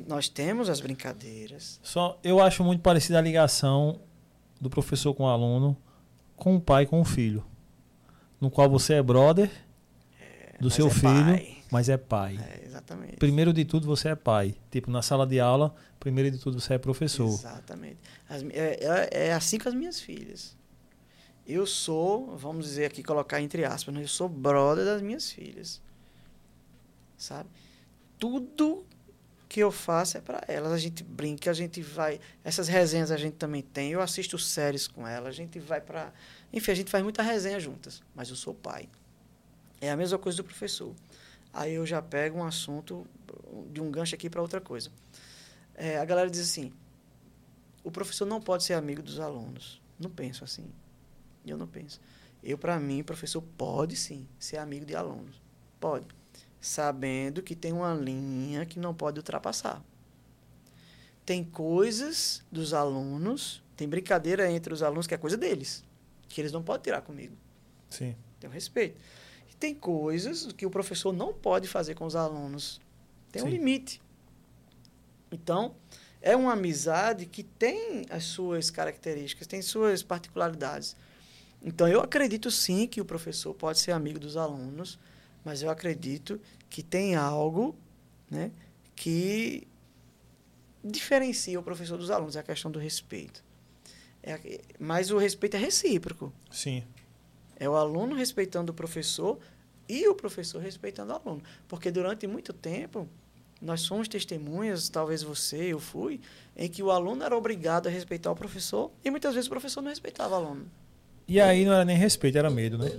nós 0.09 0.29
temos 0.29 0.69
as 0.69 0.81
brincadeiras. 0.81 1.79
Só 1.83 2.19
eu 2.25 2.41
acho 2.41 2.65
muito 2.65 2.81
parecida 2.81 3.19
a 3.19 3.23
ligação 3.23 4.01
do 4.61 4.71
professor 4.71 5.15
com 5.15 5.25
o 5.25 5.29
aluno, 5.29 5.77
com 6.35 6.57
o 6.57 6.61
pai 6.61 6.87
com 6.87 7.01
o 7.01 7.05
filho, 7.05 7.45
no 8.41 8.51
qual 8.51 8.69
você 8.69 8.95
é 8.95 9.03
brother 9.03 9.51
do 10.61 10.65
mas 10.67 10.75
seu 10.75 10.87
é 10.87 10.91
filho, 10.91 11.25
pai. 11.25 11.57
mas 11.71 11.89
é 11.89 11.97
pai. 11.97 12.39
É, 12.41 12.65
exatamente. 12.67 13.17
Primeiro 13.17 13.53
de 13.53 13.65
tudo 13.65 13.87
você 13.87 14.09
é 14.09 14.15
pai. 14.15 14.55
Tipo, 14.71 14.91
na 14.91 15.03
sala 15.03 15.27
de 15.27 15.39
aula, 15.39 15.75
primeiro 16.01 16.31
de 16.31 16.39
tudo 16.39 16.61
você 16.61 16.75
é 16.75 16.79
professor. 16.79 17.29
Exatamente. 17.29 17.99
As 18.29 18.43
é, 18.43 18.79
é, 18.81 19.27
é 19.29 19.33
assim 19.33 19.59
com 19.59 19.69
as 19.69 19.75
minhas 19.75 20.01
filhas. 20.01 20.57
Eu 21.47 21.67
sou, 21.67 22.37
vamos 22.37 22.67
dizer 22.67 22.87
aqui, 22.87 23.03
colocar 23.03 23.41
entre 23.41 23.65
aspas, 23.65 23.95
né? 23.95 24.03
eu 24.03 24.09
sou 24.09 24.29
brother 24.29 24.85
das 24.85 25.01
minhas 25.01 25.31
filhas. 25.31 25.81
Sabe? 27.17 27.49
Tudo 28.19 28.85
que 29.49 29.61
eu 29.61 29.71
faço 29.71 30.19
é 30.19 30.21
para 30.21 30.43
elas. 30.49 30.73
A 30.73 30.79
gente 30.79 31.05
brinca, 31.05 31.51
a 31.51 31.55
gente 31.55 31.81
vai. 31.81 32.21
Essas 32.43 32.69
resenhas 32.69 33.11
a 33.11 33.17
gente 33.17 33.35
também 33.35 33.63
tem. 33.63 33.93
Eu 33.93 34.01
assisto 34.01 34.39
séries 34.39 34.89
com 34.89 35.07
elas, 35.07 35.29
a 35.29 35.33
gente 35.33 35.59
vai 35.59 35.81
para. 35.81 36.13
Enfim, 36.53 36.73
a 36.73 36.75
gente 36.75 36.91
faz 36.91 37.03
muita 37.03 37.23
resenha 37.23 37.61
juntas. 37.61 38.03
Mas 38.15 38.29
eu 38.29 38.37
sou 38.37 38.53
pai. 38.53 38.89
É 39.81 39.91
a 39.91 39.97
mesma 39.97 40.19
coisa 40.19 40.37
do 40.37 40.45
professor. 40.45 40.95
Aí 41.53 41.75
eu 41.75 41.87
já 41.87 42.03
pego 42.03 42.39
um 42.39 42.45
assunto 42.45 43.07
de 43.73 43.81
um 43.81 43.91
gancho 43.91 44.15
aqui 44.15 44.29
para 44.29 44.43
outra 44.43 44.61
coisa. 44.61 44.91
É, 45.75 45.99
a 45.99 46.05
galera 46.05 46.29
diz 46.29 46.41
assim: 46.41 46.73
o 47.85 47.91
professor 47.91 48.27
não 48.27 48.41
pode 48.41 48.65
ser 48.65 48.75
amigo 48.75 49.01
dos 49.01 49.21
alunos. 49.21 49.81
Não 49.99 50.11
penso 50.11 50.45
assim. 50.45 50.67
Eu 51.47 51.57
não 51.57 51.67
penso. 51.67 52.01
Eu, 52.43 52.59
para 52.59 52.79
mim, 52.79 53.03
professor 53.03 53.43
pode 53.57 53.97
sim 53.97 54.27
ser 54.39 54.59
amigo 54.59 54.85
de 54.85 54.95
alunos. 54.95 55.41
Pode. 55.81 56.07
Sabendo 56.61 57.43
que 57.43 57.55
tem 57.55 57.73
uma 57.73 57.95
linha 57.95 58.65
que 58.67 58.79
não 58.79 58.95
pode 58.95 59.19
ultrapassar. 59.19 59.83
Tem 61.25 61.43
coisas 61.43 62.45
dos 62.51 62.73
alunos, 62.73 63.63
tem 63.77 63.89
brincadeira 63.89 64.51
entre 64.51 64.73
os 64.73 64.83
alunos 64.83 65.07
que 65.07 65.15
é 65.15 65.19
coisa 65.19 65.37
deles, 65.37 65.85
que 66.29 66.41
eles 66.41 66.53
não 66.53 66.63
podem 66.63 66.85
tirar 66.85 67.03
comigo. 67.03 67.37
Sim. 67.91 68.15
Tem 68.39 68.49
um 68.49 68.53
respeito. 68.53 68.99
E 69.51 69.55
tem 69.57 69.75
coisas 69.75 70.53
que 70.53 70.65
o 70.65 70.71
professor 70.71 71.13
não 71.13 71.33
pode 71.33 71.67
fazer 71.67 71.95
com 71.95 72.07
os 72.07 72.15
alunos. 72.15 72.81
Tem 73.33 73.43
um 73.43 73.47
Sim. 73.47 73.53
limite. 73.53 74.03
Então, 75.33 75.75
é 76.23 76.37
uma 76.37 76.53
amizade 76.53 77.27
que 77.27 77.43
tem 77.43 78.07
as 78.11 78.25
suas 78.25 78.71
características, 78.71 79.47
tem 79.47 79.61
suas 79.63 80.03
particularidades. 80.03 80.97
Então, 81.67 81.89
eu 81.89 82.01
acredito 82.01 82.49
sim 82.49 82.87
que 82.87 83.01
o 83.01 83.05
professor 83.05 83.53
pode 83.53 83.81
ser 83.81 83.91
amigo 83.91 84.21
dos 84.21 84.37
alunos, 84.37 85.01
mas 85.45 85.63
eu 85.63 85.69
acredito 85.69 86.41
que 86.71 86.81
tem 86.81 87.17
algo 87.17 87.75
né, 88.31 88.53
que 88.95 89.67
diferencia 90.83 91.59
o 91.59 91.63
professor 91.65 91.99
dos 91.99 92.09
alunos, 92.09 92.37
é 92.37 92.39
a 92.39 92.45
questão 92.45 92.71
do 92.71 92.79
respeito. 92.79 93.45
É, 94.23 94.61
mas 94.79 95.11
o 95.11 95.19
respeito 95.19 95.57
é 95.57 95.59
recíproco. 95.59 96.33
Sim. 96.53 96.85
É 97.57 97.69
o 97.69 97.75
aluno 97.75 98.15
respeitando 98.15 98.71
o 98.71 98.75
professor 98.75 99.37
e 99.89 100.07
o 100.07 100.15
professor 100.15 100.63
respeitando 100.63 101.13
o 101.13 101.17
aluno. 101.17 101.43
Porque 101.67 101.91
durante 101.91 102.29
muito 102.29 102.53
tempo, 102.53 103.09
nós 103.61 103.81
somos 103.81 104.07
testemunhas, 104.07 104.89
talvez 104.89 105.21
você, 105.21 105.73
eu 105.73 105.81
fui, 105.81 106.21
em 106.57 106.69
que 106.69 106.81
o 106.81 106.93
aluno 106.93 107.25
era 107.25 107.37
obrigado 107.37 107.89
a 107.89 107.91
respeitar 107.91 108.31
o 108.31 108.37
professor 108.37 108.93
e 109.05 109.11
muitas 109.11 109.35
vezes 109.35 109.49
o 109.49 109.51
professor 109.51 109.81
não 109.81 109.91
respeitava 109.91 110.35
o 110.35 110.37
aluno. 110.37 110.71
E 111.29 111.41
aí 111.41 111.65
não 111.65 111.73
era 111.73 111.85
nem 111.85 111.97
respeito, 111.97 112.39
era 112.39 112.51
medo, 112.51 112.79
né? 112.79 112.91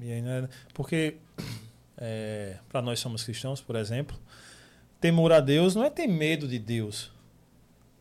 E 0.00 0.12
aí 0.12 0.22
não 0.22 0.30
era... 0.30 0.50
Porque, 0.72 1.16
é, 1.98 2.56
para 2.68 2.80
nós 2.80 3.00
somos 3.00 3.22
cristãos, 3.24 3.60
por 3.60 3.76
exemplo, 3.76 4.16
temor 5.00 5.32
a 5.32 5.40
Deus 5.40 5.74
não 5.74 5.84
é 5.84 5.90
ter 5.90 6.06
medo 6.06 6.46
de 6.48 6.58
Deus, 6.58 7.10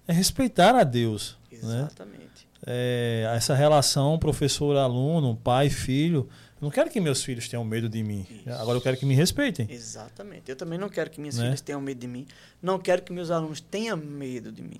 é 0.07 0.13
respeitar 0.13 0.75
a 0.75 0.83
Deus. 0.83 1.37
Né? 1.51 1.57
Exatamente. 1.59 2.47
é, 2.65 3.29
essa 3.35 3.55
relação 3.55 4.17
professor-aluno, 4.19 5.35
pai-filho. 5.37 6.29
Não 6.61 6.69
quero 6.71 6.89
que 6.89 6.99
meus 6.99 7.23
filhos 7.23 7.47
tenham 7.47 7.63
medo 7.63 7.87
de 7.89 8.01
mim. 8.03 8.25
Isso. 8.29 8.49
Agora 8.53 8.77
eu 8.77 8.81
quero 8.81 8.97
que 8.97 9.05
me 9.05 9.13
respeitem. 9.13 9.67
Exatamente. 9.69 10.49
Eu 10.49 10.55
também 10.55 10.77
não 10.79 10.89
quero 10.89 11.09
que 11.09 11.19
minhas 11.19 11.35
Né? 11.37 11.45
filhas 11.45 11.61
tenham 11.61 11.79
medo 11.81 11.99
de 11.99 12.07
mim. 12.07 12.25
Não 12.61 12.79
quero 12.79 13.01
que 13.03 13.11
meus 13.13 13.29
alunos 13.29 13.59
tenham 13.61 13.95
medo 13.97 14.51
de 14.51 14.61
mim. 14.63 14.79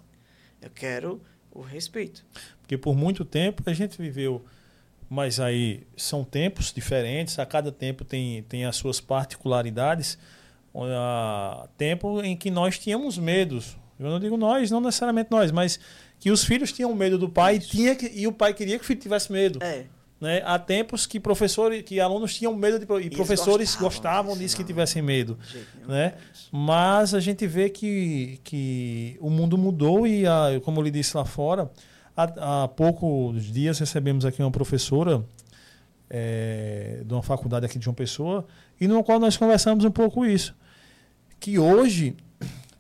Eu 0.62 0.70
quero 0.72 1.22
o 1.58 1.62
respeito. 1.62 2.24
Porque 2.62 2.78
por 2.78 2.95
muito 2.95 3.26
tempo 3.26 3.64
a 3.66 3.74
gente 3.74 3.99
viveu, 3.99 4.45
mas 5.10 5.39
aí 5.39 5.86
são 5.97 6.24
tempos 6.24 6.72
diferentes, 6.72 7.39
a 7.39 7.45
cada 7.45 7.72
tempo 7.72 8.05
tem, 8.05 8.43
tem 8.43 8.66
as 8.66 8.76
suas 8.76 9.01
particularidades. 9.01 10.18
Ah, 10.76 11.68
tempo 11.76 12.22
em 12.22 12.38
que 12.38 12.51
nós 12.51 12.78
tínhamos 12.78 13.18
medos. 13.18 13.76
Eu 13.99 14.12
não 14.12 14.20
digo 14.20 14.38
nós, 14.38 14.70
não 14.70 14.80
necessariamente 14.80 15.32
nós, 15.32 15.51
mas 15.51 15.80
que 16.20 16.30
os 16.30 16.43
filhos 16.43 16.72
tinham 16.72 16.93
medo 16.93 17.18
do 17.18 17.28
pai 17.28 17.55
e, 17.55 17.60
tinha 17.60 17.95
que, 17.95 18.05
e 18.14 18.28
o 18.28 18.32
pai 18.32 18.53
queria 18.53 18.78
que 18.78 18.84
o 18.84 18.88
filho 18.88 18.99
tivesse 18.99 19.32
medo. 19.32 19.58
É. 19.64 19.86
Né? 20.20 20.41
Há 20.43 20.57
tempos 20.57 21.05
que 21.05 21.20
professores, 21.20 21.84
que 21.84 21.99
alunos 21.99 22.36
tinham 22.36 22.55
medo 22.55 22.80
de, 22.80 22.91
e 22.91 22.95
eles 22.95 23.15
professores 23.15 23.76
gostavam 23.76 23.88
gostavam 23.88 24.38
disso, 24.38 24.57
que 24.57 24.63
tivessem 24.63 25.01
medo. 25.01 25.38
Né? 25.88 26.05
é. 26.05 26.13
Mas 26.51 27.13
a 27.13 27.20
gente 27.20 27.45
vê 27.45 27.70
que, 27.70 28.39
que 28.43 29.18
o 29.22 29.30
mundo 29.30 29.57
mudou 29.57 30.07
e, 30.07 30.26
a, 30.26 30.59
como 30.63 30.80
eu 30.80 30.84
lhe 30.84 30.91
disse 30.91 31.15
lá 31.15 31.24
fora, 31.24 31.72
há, 32.15 32.63
há 32.63 32.68
poucos 32.68 33.43
dias 33.45 33.78
recebemos 33.78 34.26
aqui 34.26 34.41
uma 34.41 34.51
professora 34.51 35.24
eh, 36.09 37.03
de 37.05 37.13
uma 37.13 37.22
faculdade 37.22 37.65
aqui 37.65 37.78
de 37.78 37.86
João 37.86 37.93
Pessoa 37.93 38.45
e 38.80 38.88
no 38.88 39.03
qual 39.03 39.20
nós 39.20 39.38
conversamos 39.38 39.86
um 39.86 39.91
pouco 39.91 40.26
isso. 40.26 40.55
Que 41.39 41.59
hoje 41.59 42.15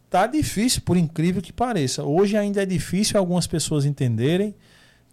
tá 0.09 0.25
difícil, 0.25 0.81
por 0.81 0.97
incrível 0.97 1.41
que 1.41 1.53
pareça. 1.53 2.03
Hoje 2.03 2.35
ainda 2.35 2.63
é 2.63 2.65
difícil 2.65 3.19
algumas 3.19 3.45
pessoas 3.45 3.85
entenderem 3.85 4.55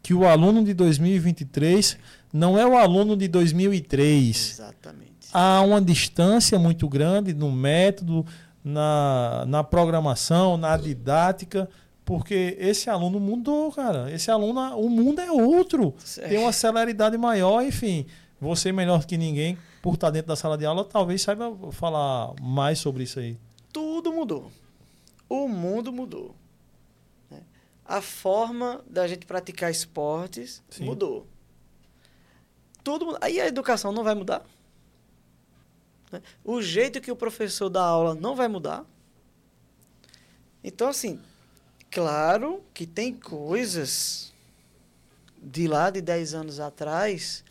que 0.05 0.13
o 0.13 0.27
aluno 0.27 0.63
de 0.63 0.75
2023 0.75 1.97
não 2.31 2.59
é 2.59 2.67
o 2.67 2.77
aluno 2.77 3.17
de 3.17 3.27
2003 3.27 4.51
Exatamente. 4.51 5.29
há 5.33 5.63
uma 5.63 5.81
distância 5.81 6.59
muito 6.59 6.87
grande 6.91 7.33
no 7.33 7.51
método, 7.51 8.25
na, 8.63 9.47
na 9.49 9.65
programação, 9.65 10.59
na 10.59 10.77
didática, 10.77 11.67
porque 12.05 12.55
esse 12.61 12.91
aluno 12.91 13.19
mudou, 13.19 13.73
cara. 13.73 14.13
Esse 14.13 14.31
aluno, 14.31 14.61
o 14.77 14.91
mundo 14.91 15.23
é 15.23 15.33
outro. 15.33 15.95
Certo. 16.05 16.29
Tem 16.29 16.39
uma 16.39 16.53
celeridade 16.53 17.17
maior, 17.17 17.65
enfim. 17.65 18.05
Você 18.39 18.73
melhor 18.73 19.07
que 19.07 19.17
ninguém, 19.17 19.57
por 19.81 19.95
estar 19.95 20.11
dentro 20.11 20.29
da 20.29 20.37
sala 20.37 20.59
de 20.59 20.67
aula, 20.67 20.85
talvez 20.85 21.23
saiba 21.23 21.51
falar 21.73 22.35
mais 22.43 22.79
sobre 22.79 23.05
isso 23.05 23.21
aí. 23.21 23.39
Tudo 23.73 24.13
mudou. 24.13 24.53
O 25.31 25.49
mundo 25.49 25.91
mudou. 25.91 26.35
A 27.85 28.01
forma 28.01 28.83
da 28.89 29.07
gente 29.07 29.27
praticar 29.27 29.71
esportes 29.71 30.63
Sim. 30.71 30.85
mudou. 30.85 31.27
Tudo. 32.83 33.17
Aí 33.21 33.41
a 33.41 33.47
educação 33.47 33.93
não 33.93 34.05
vai 34.05 34.15
mudar. 34.15 34.43
né? 36.11 36.23
O 36.45 36.63
jeito 36.63 37.01
que 37.01 37.11
o 37.11 37.17
professor 37.17 37.69
dá 37.69 37.83
aula 37.83 38.15
não 38.15 38.35
vai 38.35 38.49
mudar. 38.49 38.85
Então, 40.63 40.89
assim, 40.89 41.21
claro 41.91 42.63
que 42.73 42.87
tem 42.87 43.13
coisas 43.13 44.33
de 45.43 45.69
lá 45.69 45.91
de 45.91 46.01
10 46.01 46.35
anos 46.35 46.59
atrás 46.59 47.45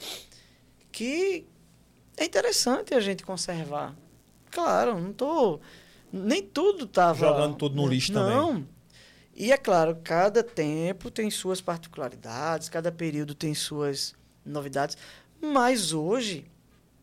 que 0.91 1.45
é 2.17 2.25
interessante 2.25 2.93
a 2.93 2.99
gente 2.99 3.23
conservar. 3.23 3.95
Claro, 4.51 4.99
não 4.99 5.13
tô 5.13 5.59
nem 6.11 6.43
tudo 6.43 6.86
tava 6.86 7.27
Jogando 7.27 7.55
tudo 7.55 7.75
no 7.75 7.88
lixo 7.88 8.13
também. 8.13 8.36
Não. 8.36 8.67
E 9.36 9.51
é 9.51 9.57
claro, 9.57 9.97
cada 10.03 10.43
tempo 10.43 11.09
tem 11.09 11.29
suas 11.31 11.59
particularidades, 11.59 12.69
cada 12.69 12.91
período 12.91 13.34
tem 13.34 13.55
suas 13.55 14.13
novidades, 14.45 14.95
mas 15.41 15.91
hoje, 15.91 16.45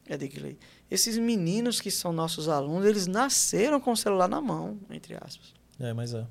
Edgley, 0.08 0.56
esses 0.90 1.18
meninos 1.18 1.80
que 1.80 1.90
são 1.90 2.12
nossos 2.12 2.48
alunos, 2.48 2.86
eles 2.86 3.06
nasceram 3.06 3.80
com 3.80 3.92
o 3.92 3.96
celular 3.96 4.28
na 4.28 4.40
mão, 4.40 4.78
entre 4.90 5.14
aspas. 5.14 5.54
É, 5.78 5.92
mas 5.92 6.14
é. 6.14 6.26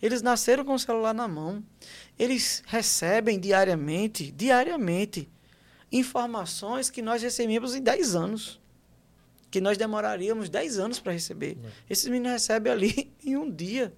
Eles 0.00 0.20
nasceram 0.20 0.64
com 0.64 0.74
o 0.74 0.78
celular 0.78 1.14
na 1.14 1.26
mão. 1.26 1.62
Eles 2.18 2.62
recebem 2.66 3.40
diariamente, 3.40 4.30
diariamente, 4.30 5.28
informações 5.90 6.90
que 6.90 7.00
nós 7.00 7.22
recebíamos 7.22 7.74
em 7.74 7.82
10 7.82 8.14
anos. 8.14 8.60
Que 9.50 9.60
nós 9.60 9.78
demoraríamos 9.78 10.48
10 10.48 10.78
anos 10.78 11.00
para 11.00 11.12
receber. 11.12 11.56
É. 11.64 11.68
Esses 11.90 12.06
meninos 12.06 12.32
recebem 12.32 12.72
ali 12.72 13.12
em 13.24 13.36
um 13.36 13.50
dia. 13.50 13.92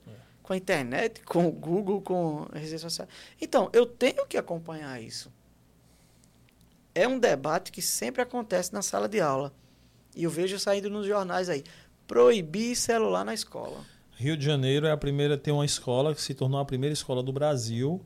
Com 0.49 0.55
a 0.55 0.57
internet, 0.57 1.21
com 1.29 1.47
o 1.47 1.53
Google, 1.53 2.01
com 2.01 2.47
as 2.55 2.63
redes 2.63 2.81
sociais. 2.81 3.11
Então, 3.39 3.69
eu 3.71 3.85
tenho 3.85 4.25
que 4.25 4.39
acompanhar 4.39 4.99
isso. 4.99 5.31
É 6.95 7.07
um 7.07 7.19
debate 7.19 7.71
que 7.71 7.83
sempre 7.83 8.23
acontece 8.23 8.73
na 8.73 8.81
sala 8.81 9.07
de 9.07 9.21
aula. 9.21 9.53
E 10.17 10.25
eu 10.25 10.31
vejo 10.31 10.59
saindo 10.59 10.89
nos 10.89 11.07
jornais 11.07 11.51
aí. 11.51 11.63
Proibir 12.07 12.75
celular 12.77 13.27
na 13.27 13.35
escola. 13.35 13.85
Rio 14.17 14.39
de 14.39 14.45
Janeiro 14.47 14.87
é 14.87 14.91
a 14.91 14.97
primeira 14.97 15.37
tem 15.37 15.53
uma 15.53 15.67
escola 15.67 16.15
que 16.15 16.23
se 16.23 16.33
tornou 16.33 16.59
a 16.59 16.65
primeira 16.65 16.95
escola 16.95 17.23
do 17.23 17.31
Brasil 17.31 18.03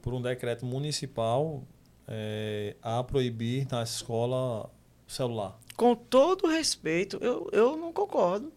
por 0.00 0.14
um 0.14 0.22
decreto 0.22 0.64
municipal 0.64 1.62
é, 2.08 2.76
a 2.82 3.04
proibir 3.04 3.68
na 3.70 3.82
escola 3.82 4.70
celular. 5.06 5.60
Com 5.76 5.94
todo 5.94 6.48
respeito, 6.48 7.18
eu, 7.20 7.50
eu 7.52 7.76
não 7.76 7.92
concordo. 7.92 8.50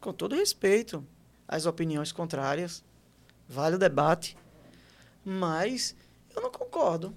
Com 0.00 0.14
todo 0.14 0.34
respeito 0.34 1.06
às 1.48 1.64
opiniões 1.64 2.12
contrárias, 2.12 2.84
vale 3.48 3.76
o 3.76 3.78
debate, 3.78 4.36
mas 5.24 5.96
eu 6.36 6.42
não 6.42 6.50
concordo 6.50 7.16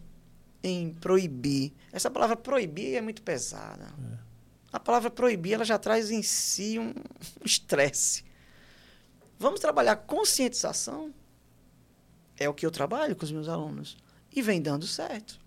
em 0.63 0.93
proibir. 0.93 1.73
Essa 1.91 2.09
palavra 2.09 2.37
proibir 2.37 2.95
é 2.95 3.01
muito 3.01 3.21
pesada. 3.21 3.93
A 4.71 4.79
palavra 4.79 5.11
proibir 5.11 5.53
ela 5.53 5.65
já 5.65 5.77
traz 5.77 6.09
em 6.09 6.23
si 6.23 6.79
um 6.79 6.93
estresse. 7.43 8.23
Vamos 9.37 9.59
trabalhar 9.59 9.97
conscientização? 9.97 11.13
É 12.37 12.47
o 12.47 12.53
que 12.53 12.65
eu 12.65 12.71
trabalho 12.71 13.15
com 13.15 13.25
os 13.25 13.31
meus 13.31 13.49
alunos. 13.49 13.97
E 14.33 14.41
vem 14.41 14.61
dando 14.61 14.87
certo. 14.87 15.39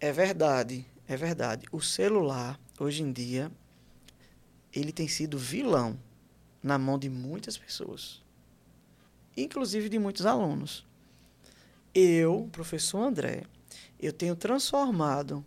É 0.00 0.10
verdade, 0.10 0.84
é 1.06 1.16
verdade. 1.16 1.66
O 1.70 1.80
celular, 1.80 2.58
hoje 2.80 3.02
em 3.02 3.12
dia, 3.12 3.52
ele 4.72 4.90
tem 4.90 5.06
sido 5.06 5.38
vilão 5.38 5.96
na 6.62 6.78
mão 6.78 6.98
de 6.98 7.08
muitas 7.08 7.58
pessoas, 7.58 8.22
inclusive 9.36 9.88
de 9.88 9.98
muitos 9.98 10.26
alunos. 10.26 10.86
Eu, 11.94 12.48
professor 12.52 13.02
André, 13.02 13.44
eu 14.00 14.12
tenho 14.12 14.36
transformado 14.36 15.44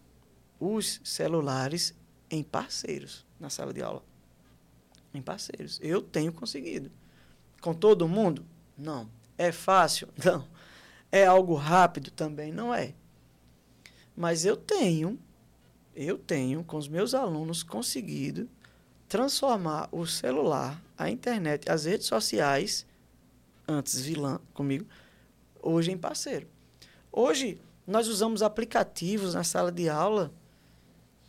os 0.60 1.02
celulares 1.04 1.94
em 2.30 2.44
parceiros 2.44 3.26
na 3.40 3.50
sala 3.50 3.74
de 3.74 3.82
aula. 3.82 4.04
Em 5.14 5.22
parceiros. 5.22 5.80
Eu 5.82 6.02
tenho 6.02 6.32
conseguido. 6.32 6.92
Com 7.62 7.74
todo 7.74 8.08
mundo? 8.08 8.46
Não. 8.78 9.10
É 9.38 9.52
fácil? 9.52 10.08
Não. 10.24 10.48
É 11.12 11.26
algo 11.26 11.54
rápido? 11.56 12.12
Também 12.12 12.52
não 12.52 12.74
é. 12.74 12.94
Mas 14.18 14.44
eu 14.44 14.58
tenho, 14.58 15.18
eu 15.96 16.18
tenho 16.18 16.62
com 16.64 16.76
os 16.76 16.90
meus 16.90 17.14
alunos 17.14 17.64
conseguido 17.64 18.50
transformar 19.16 19.88
o 19.94 20.06
celular, 20.06 20.84
a 20.98 21.10
internet, 21.10 21.72
as 21.72 21.86
redes 21.86 22.06
sociais, 22.06 22.86
antes 23.66 24.02
vilã 24.02 24.42
comigo, 24.54 24.86
hoje 25.62 25.90
em 25.90 25.98
parceiro. 25.98 26.46
Hoje 27.10 27.58
nós 27.88 28.10
usamos 28.10 28.42
aplicativos 28.42 29.34
na 29.34 29.42
sala 29.46 29.72
de 29.72 29.88
aula 29.88 30.34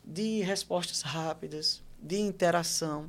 de 0.05 0.41
respostas 0.41 1.03
rápidas, 1.03 1.81
de 2.03 2.19
interação. 2.19 3.09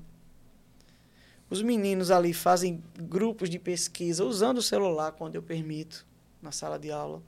Os 1.50 1.64
meninos 1.64 2.12
ali 2.12 2.32
fazem 2.32 2.84
grupos 3.00 3.50
de 3.50 3.58
pesquisa 3.58 4.24
usando 4.24 4.60
o 4.60 4.62
celular 4.62 5.12
quando 5.14 5.34
eu 5.34 5.42
permito 5.42 6.06
na 6.40 6.52
sala 6.52 6.78
de 6.78 6.92
aula. 6.92 7.24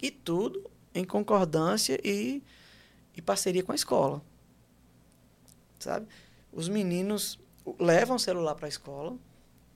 E 0.00 0.12
tudo 0.12 0.70
em 0.94 1.04
concordância 1.04 1.98
e, 2.04 2.40
e 3.16 3.20
parceria 3.20 3.64
com 3.64 3.72
a 3.72 3.74
escola. 3.74 4.22
Sabe? 5.84 6.06
Os 6.50 6.66
meninos 6.66 7.38
levam 7.78 8.16
o 8.16 8.18
celular 8.18 8.54
para 8.54 8.66
a 8.66 8.68
escola, 8.68 9.14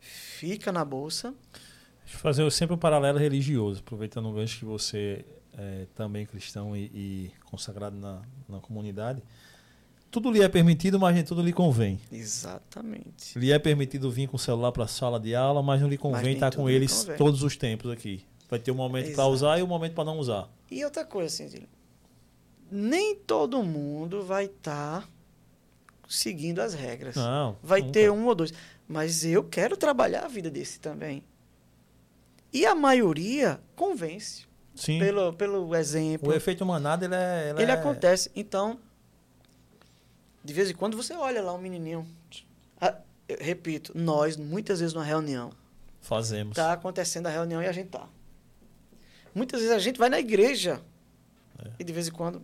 fica 0.00 0.72
na 0.72 0.82
bolsa. 0.82 1.34
Deixa 2.02 2.16
eu 2.16 2.20
fazer 2.20 2.50
sempre 2.50 2.74
um 2.74 2.78
paralelo 2.78 3.18
religioso, 3.18 3.80
aproveitando 3.80 4.26
o 4.30 4.32
gancho 4.32 4.58
que 4.58 4.64
você 4.64 5.24
é 5.52 5.86
também 5.94 6.24
cristão 6.24 6.74
e, 6.74 6.84
e 6.94 7.30
consagrado 7.44 7.96
na, 7.96 8.22
na 8.48 8.58
comunidade. 8.58 9.22
Tudo 10.10 10.30
lhe 10.30 10.40
é 10.40 10.48
permitido, 10.48 10.98
mas 10.98 11.14
nem 11.14 11.22
tudo 11.22 11.42
lhe 11.42 11.52
convém. 11.52 12.00
Exatamente. 12.10 13.38
Lhe 13.38 13.52
é 13.52 13.58
permitido 13.58 14.10
vir 14.10 14.28
com 14.28 14.36
o 14.36 14.38
celular 14.38 14.72
para 14.72 14.84
a 14.84 14.88
sala 14.88 15.20
de 15.20 15.34
aula, 15.34 15.62
mas 15.62 15.82
não 15.82 15.88
lhe 15.88 15.98
convém 15.98 16.32
estar 16.32 16.50
tudo 16.50 16.62
com 16.62 16.70
eles 16.70 17.06
todos 17.18 17.42
os 17.42 17.54
tempos 17.54 17.90
aqui. 17.90 18.24
Vai 18.48 18.58
ter 18.58 18.70
um 18.70 18.76
momento 18.76 19.14
para 19.14 19.26
usar 19.26 19.58
e 19.58 19.62
um 19.62 19.66
momento 19.66 19.92
para 19.92 20.04
não 20.04 20.18
usar. 20.18 20.48
E 20.70 20.82
outra 20.82 21.04
coisa, 21.04 21.44
assim, 21.44 21.66
nem 22.70 23.14
todo 23.14 23.62
mundo 23.62 24.22
vai 24.22 24.46
estar 24.46 25.06
seguindo 26.08 26.60
as 26.60 26.74
regras. 26.74 27.14
Não. 27.14 27.56
vai 27.62 27.80
nunca. 27.80 27.92
ter 27.92 28.10
um 28.10 28.26
ou 28.26 28.34
dois. 28.34 28.52
Mas 28.88 29.24
eu 29.24 29.44
quero 29.44 29.76
trabalhar 29.76 30.24
a 30.24 30.28
vida 30.28 30.50
desse 30.50 30.80
também. 30.80 31.22
E 32.52 32.64
a 32.64 32.74
maioria 32.74 33.60
convence. 33.76 34.46
Sim. 34.74 34.98
Pelo, 34.98 35.32
pelo 35.34 35.74
exemplo. 35.74 36.30
O 36.30 36.34
efeito 36.34 36.64
manada, 36.64 37.04
ele 37.04 37.14
é. 37.14 37.54
Ele 37.58 37.70
é... 37.70 37.74
acontece. 37.74 38.30
Então, 38.34 38.78
de 40.42 40.52
vez 40.54 40.70
em 40.70 40.74
quando 40.74 40.96
você 40.96 41.14
olha 41.14 41.42
lá 41.42 41.52
um 41.52 41.58
menininho. 41.58 42.06
Ah, 42.80 42.96
repito, 43.40 43.92
nós, 43.94 44.36
muitas 44.36 44.80
vezes 44.80 44.94
numa 44.94 45.04
reunião, 45.04 45.50
Fazemos. 46.00 46.54
tá 46.54 46.72
acontecendo 46.72 47.26
a 47.26 47.30
reunião 47.30 47.62
e 47.62 47.66
a 47.66 47.72
gente 47.72 47.88
tá. 47.88 48.08
Muitas 49.34 49.60
vezes 49.60 49.74
a 49.74 49.78
gente 49.78 49.98
vai 49.98 50.08
na 50.08 50.18
igreja. 50.18 50.80
É. 51.58 51.70
E 51.80 51.84
de 51.84 51.92
vez 51.92 52.08
em 52.08 52.12
quando. 52.12 52.42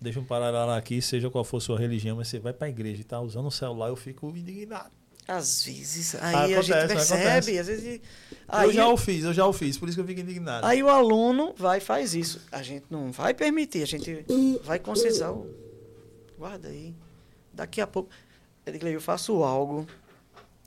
Deixa 0.00 0.18
um 0.18 0.24
paralelo 0.24 0.70
aqui, 0.72 1.02
seja 1.02 1.28
qual 1.30 1.44
for 1.44 1.60
sua 1.60 1.78
religião, 1.78 2.16
mas 2.16 2.28
você 2.28 2.38
vai 2.38 2.52
pra 2.52 2.68
igreja 2.68 3.00
e 3.02 3.04
tá 3.04 3.20
usando 3.20 3.46
o 3.46 3.50
celular, 3.50 3.88
eu 3.88 3.96
fico 3.96 4.28
indignado. 4.30 4.90
Às 5.28 5.64
vezes, 5.64 6.14
aí 6.16 6.34
a 6.34 6.58
Acontece, 6.58 6.62
gente 6.62 6.86
percebe, 6.88 7.22
acontece. 7.22 7.58
às 7.58 7.66
vezes. 7.66 7.84
eu 7.86 8.00
Aí, 8.48 8.72
já 8.72 8.88
o 8.88 8.96
fiz, 8.96 9.24
eu 9.24 9.32
já 9.34 9.46
o 9.46 9.52
fiz, 9.52 9.76
por 9.78 9.88
isso 9.88 9.96
que 9.96 10.00
eu 10.02 10.06
fico 10.06 10.20
indignado. 10.20 10.66
aí 10.66 10.82
o 10.82 10.88
aluno 10.88 11.54
vai 11.56 11.78
e 11.78 11.80
faz 11.80 12.14
isso. 12.14 12.40
A 12.50 12.62
gente 12.62 12.86
não 12.90 13.12
vai 13.12 13.34
permitir, 13.34 13.82
a 13.82 13.86
gente 13.86 14.24
vai 14.64 14.78
conscientizar. 14.78 15.32
o- 15.32 15.54
Guarda 16.38 16.68
aí. 16.68 16.94
Daqui 17.52 17.80
a 17.80 17.86
pouco. 17.86 18.08
Eu 18.66 19.00
faço 19.00 19.42
algo. 19.44 19.86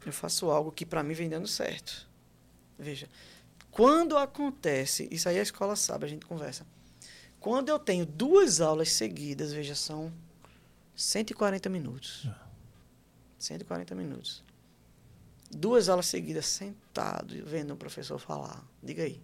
Eu 0.06 0.14
faço 0.14 0.50
algo 0.52 0.72
que 0.72 0.86
para 0.86 1.02
mim 1.02 1.14
vem 1.16 1.28
dando 1.28 1.48
certo. 1.48 2.08
Veja. 2.78 3.10
Quando 3.72 4.16
acontece, 4.18 5.08
isso 5.12 5.28
aí 5.28 5.40
a 5.40 5.42
escola 5.42 5.76
sabe, 5.76 6.06
a 6.06 6.08
gente 6.08 6.26
conversa. 6.28 6.66
Quando 7.44 7.68
eu 7.68 7.78
tenho 7.78 8.06
duas 8.06 8.62
aulas 8.62 8.90
seguidas, 8.94 9.52
veja, 9.52 9.76
são 9.76 10.14
140 10.96 11.68
minutos. 11.68 12.26
140 13.38 13.94
minutos. 13.96 14.42
Duas 15.52 15.90
aulas 15.90 16.06
seguidas, 16.06 16.46
sentado, 16.46 17.36
vendo 17.46 17.74
o 17.74 17.76
professor 17.76 18.18
falar. 18.18 18.66
Diga 18.82 19.04
aí. 19.04 19.22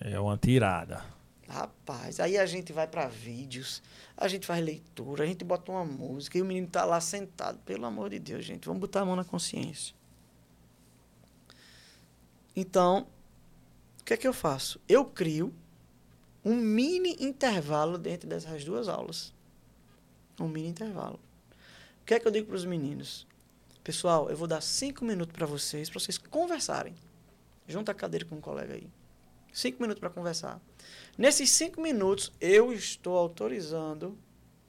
É 0.00 0.18
uma 0.18 0.36
tirada. 0.36 1.04
Rapaz, 1.46 2.18
aí 2.18 2.36
a 2.36 2.44
gente 2.46 2.72
vai 2.72 2.88
para 2.88 3.06
vídeos, 3.06 3.80
a 4.16 4.26
gente 4.26 4.44
faz 4.44 4.64
leitura, 4.64 5.22
a 5.22 5.26
gente 5.28 5.44
bota 5.44 5.70
uma 5.70 5.84
música 5.84 6.36
e 6.36 6.42
o 6.42 6.44
menino 6.44 6.66
tá 6.66 6.84
lá 6.84 7.00
sentado. 7.00 7.60
Pelo 7.60 7.86
amor 7.86 8.10
de 8.10 8.18
Deus, 8.18 8.44
gente, 8.44 8.66
vamos 8.66 8.80
botar 8.80 9.02
a 9.02 9.04
mão 9.04 9.14
na 9.14 9.24
consciência. 9.24 9.94
Então, 12.56 13.06
o 14.00 14.04
que 14.04 14.14
é 14.14 14.16
que 14.16 14.26
eu 14.26 14.32
faço? 14.32 14.80
Eu 14.88 15.04
crio 15.04 15.54
um 16.44 16.54
mini 16.54 17.16
intervalo 17.20 17.98
dentro 17.98 18.28
dessas 18.28 18.64
duas 18.64 18.88
aulas. 18.88 19.32
Um 20.40 20.48
mini 20.48 20.68
intervalo. 20.68 21.20
O 22.02 22.04
que 22.04 22.14
é 22.14 22.20
que 22.20 22.26
eu 22.26 22.32
digo 22.32 22.46
para 22.46 22.56
os 22.56 22.64
meninos? 22.64 23.26
Pessoal, 23.84 24.30
eu 24.30 24.36
vou 24.36 24.48
dar 24.48 24.60
cinco 24.60 25.04
minutos 25.04 25.34
para 25.34 25.46
vocês, 25.46 25.88
para 25.88 26.00
vocês 26.00 26.18
conversarem. 26.18 26.94
Junta 27.66 27.92
a 27.92 27.94
cadeira 27.94 28.24
com 28.24 28.36
um 28.36 28.40
colega 28.40 28.74
aí. 28.74 28.88
Cinco 29.52 29.82
minutos 29.82 30.00
para 30.00 30.10
conversar. 30.10 30.60
Nesses 31.16 31.50
cinco 31.50 31.80
minutos, 31.80 32.32
eu 32.40 32.72
estou 32.72 33.16
autorizando, 33.16 34.16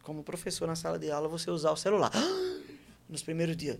como 0.03 0.23
professor 0.23 0.67
na 0.67 0.75
sala 0.75 0.97
de 0.97 1.11
aula, 1.11 1.27
você 1.27 1.49
usar 1.51 1.71
o 1.71 1.77
celular. 1.77 2.11
Nos 3.07 3.23
primeiros 3.23 3.55
dias. 3.55 3.79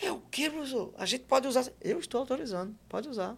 É 0.00 0.10
o 0.10 0.20
que, 0.20 0.48
professor? 0.48 0.92
A 0.96 1.04
gente 1.04 1.24
pode 1.24 1.46
usar. 1.46 1.70
Eu 1.80 1.98
estou 1.98 2.20
autorizando, 2.20 2.74
pode 2.88 3.08
usar. 3.08 3.36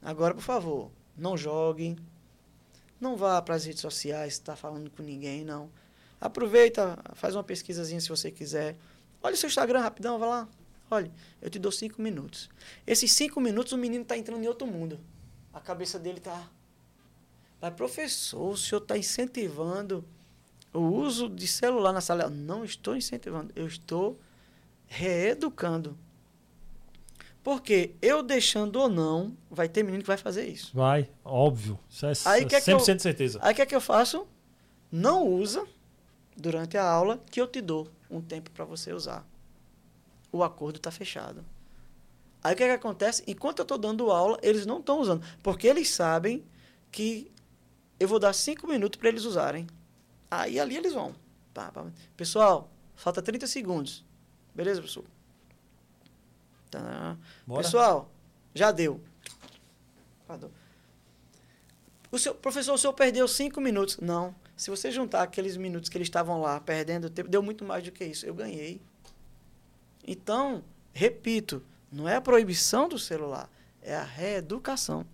Agora, 0.00 0.34
por 0.34 0.42
favor, 0.42 0.90
não 1.16 1.36
joguem. 1.36 1.96
Não 3.02 3.16
vá 3.16 3.42
para 3.42 3.56
as 3.56 3.64
redes 3.64 3.80
sociais 3.80 4.34
estar 4.34 4.54
falando 4.54 4.88
com 4.88 5.02
ninguém, 5.02 5.44
não. 5.44 5.68
Aproveita, 6.20 6.96
faz 7.14 7.34
uma 7.34 7.42
pesquisazinha 7.42 8.00
se 8.00 8.08
você 8.08 8.30
quiser. 8.30 8.76
Olha 9.20 9.34
o 9.34 9.36
seu 9.36 9.48
Instagram 9.48 9.80
rapidão, 9.80 10.20
vai 10.20 10.28
lá. 10.28 10.48
Olha, 10.88 11.10
eu 11.40 11.50
te 11.50 11.58
dou 11.58 11.72
cinco 11.72 12.00
minutos. 12.00 12.48
Esses 12.86 13.10
cinco 13.12 13.40
minutos 13.40 13.72
o 13.72 13.76
menino 13.76 14.04
está 14.04 14.16
entrando 14.16 14.44
em 14.44 14.46
outro 14.46 14.68
mundo. 14.68 15.00
A 15.52 15.58
cabeça 15.58 15.98
dele 15.98 16.18
está. 16.18 16.48
Mas, 17.60 17.74
professor, 17.74 18.52
o 18.52 18.56
senhor 18.56 18.80
está 18.80 18.96
incentivando 18.96 20.04
o 20.72 20.78
uso 20.78 21.28
de 21.28 21.48
celular 21.48 21.92
na 21.92 22.00
sala. 22.00 22.30
Não 22.30 22.64
estou 22.64 22.94
incentivando, 22.94 23.52
eu 23.56 23.66
estou 23.66 24.16
reeducando. 24.86 25.98
Porque 27.42 27.94
eu 28.00 28.22
deixando 28.22 28.76
ou 28.76 28.88
não, 28.88 29.36
vai 29.50 29.68
ter 29.68 29.82
menino 29.82 30.02
que 30.02 30.06
vai 30.06 30.16
fazer 30.16 30.46
isso. 30.46 30.70
Vai, 30.74 31.10
óbvio. 31.24 31.78
Isso 31.90 32.06
é 32.06 32.12
Aí, 32.26 32.44
que 32.46 32.54
é 32.54 32.60
que 32.60 32.70
100% 32.70 32.90
eu- 32.94 33.00
certeza. 33.00 33.38
Aí 33.42 33.52
o 33.52 33.56
que 33.56 33.62
é 33.62 33.66
que 33.66 33.74
eu 33.74 33.80
faço? 33.80 34.26
Não 34.90 35.26
usa 35.26 35.66
durante 36.36 36.76
a 36.78 36.84
aula 36.88 37.20
que 37.30 37.40
eu 37.40 37.46
te 37.48 37.60
dou 37.60 37.88
um 38.10 38.20
tempo 38.20 38.50
para 38.50 38.64
você 38.64 38.92
usar. 38.92 39.26
O 40.30 40.44
acordo 40.44 40.76
está 40.76 40.90
fechado. 40.90 41.44
Aí 42.44 42.54
o 42.54 42.56
que 42.56 42.62
é 42.62 42.66
que 42.68 42.72
acontece? 42.74 43.22
Enquanto 43.26 43.58
eu 43.58 43.64
estou 43.64 43.78
dando 43.78 44.10
aula, 44.10 44.38
eles 44.42 44.64
não 44.66 44.78
estão 44.78 45.00
usando. 45.00 45.24
Porque 45.42 45.66
eles 45.66 45.88
sabem 45.90 46.44
que 46.90 47.30
eu 47.98 48.06
vou 48.06 48.18
dar 48.18 48.32
cinco 48.32 48.66
minutos 48.68 48.98
para 48.98 49.08
eles 49.08 49.24
usarem. 49.24 49.66
Aí 50.30 50.58
ali 50.60 50.76
eles 50.76 50.92
vão. 50.92 51.14
Pessoal, 52.16 52.70
falta 52.96 53.20
30 53.20 53.46
segundos. 53.46 54.04
Beleza, 54.54 54.80
professor? 54.80 55.04
Tá. 56.72 57.18
Pessoal, 57.54 58.10
já 58.54 58.72
deu. 58.72 58.98
O 62.10 62.18
seu, 62.18 62.34
professor, 62.34 62.72
o 62.72 62.78
senhor 62.78 62.94
perdeu 62.94 63.28
cinco 63.28 63.60
minutos. 63.60 63.98
Não. 63.98 64.34
Se 64.56 64.70
você 64.70 64.90
juntar 64.90 65.22
aqueles 65.22 65.56
minutos 65.56 65.90
que 65.90 65.98
eles 65.98 66.06
estavam 66.06 66.40
lá 66.40 66.58
perdendo 66.60 67.10
tempo, 67.10 67.28
deu 67.28 67.42
muito 67.42 67.62
mais 67.62 67.84
do 67.84 67.92
que 67.92 68.04
isso. 68.04 68.24
Eu 68.24 68.34
ganhei. 68.34 68.80
Então, 70.06 70.64
repito, 70.94 71.62
não 71.90 72.08
é 72.08 72.16
a 72.16 72.20
proibição 72.20 72.88
do 72.88 72.98
celular, 72.98 73.50
é 73.82 73.94
a 73.94 74.02
reeducação. 74.02 75.06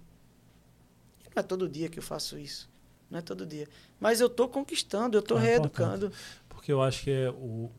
Não 1.34 1.40
é 1.40 1.42
todo 1.42 1.68
dia 1.68 1.88
que 1.88 1.98
eu 1.98 2.02
faço 2.02 2.38
isso. 2.38 2.70
Não 3.11 3.18
é 3.18 3.22
todo 3.22 3.44
dia. 3.44 3.68
Mas 3.98 4.20
eu 4.20 4.28
estou 4.28 4.48
conquistando, 4.48 5.16
eu 5.16 5.20
estou 5.20 5.38
É 5.38 5.42
reeducando. 5.42 6.12
Porque 6.48 6.70
eu 6.72 6.80
acho 6.80 7.02
que 7.02 7.11
é 7.11 7.30
o. 7.30 7.70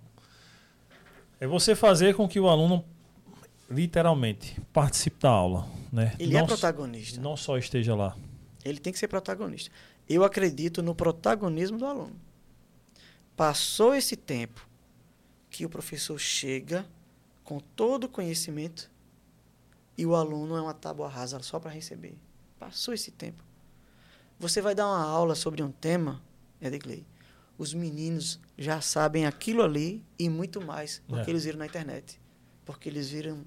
É 1.40 1.48
você 1.48 1.76
fazer 1.76 2.16
com 2.16 2.28
que 2.28 2.40
o 2.40 2.50
aluno, 2.50 2.84
literalmente, 3.70 4.60
participe 4.74 5.20
da 5.20 5.30
aula. 5.30 5.68
Né? 5.92 6.16
Ele 6.20 6.34
não, 6.34 6.42
é 6.42 6.46
protagonista. 6.46 7.22
Não 7.22 7.36
só 7.38 7.58
esteja 7.58 7.96
lá. 7.96 8.16
Ele 8.64 8.80
tem 8.80 8.92
que 8.94 9.00
ser 9.00 9.08
protagonista. 9.08 9.72
Eu 10.08 10.24
acredito 10.24 10.82
no 10.82 10.94
protagonismo 10.96 11.78
do 11.78 11.86
aluno. 11.86 12.16
Passou 13.36 13.96
esse 13.96 14.16
tempo 14.16 14.68
que 15.50 15.66
o 15.66 15.70
professor 15.70 16.20
chega 16.20 16.86
com 17.44 17.60
todo 17.60 18.04
o 18.06 18.10
conhecimento 18.10 18.92
e 19.98 20.06
o 20.06 20.16
aluno 20.16 20.56
é 20.56 20.62
uma 20.62 20.74
tábua 20.74 21.08
rasa 21.08 21.40
só 21.42 21.60
para 21.60 21.72
receber. 21.72 22.18
Passou 22.60 22.94
esse 22.94 23.12
tempo. 23.12 23.44
Você 24.40 24.62
vai 24.62 24.76
dar 24.76 24.88
uma 24.88 25.04
aula 25.04 25.36
sobre 25.36 25.62
um 25.64 25.72
tema, 25.72 26.22
Edgley. 26.62 27.06
Os 27.58 27.74
meninos 27.74 28.40
já 28.58 28.80
sabem 28.82 29.26
aquilo 29.26 29.62
ali 29.64 30.04
e 30.18 30.30
muito 30.30 30.62
mais 30.66 31.02
porque 31.08 31.30
É. 31.30 31.34
eles 31.34 31.44
viram 31.44 31.60
na 31.60 31.66
internet. 31.66 32.20
Porque 32.66 32.88
eles 32.88 33.10
viram 33.10 33.44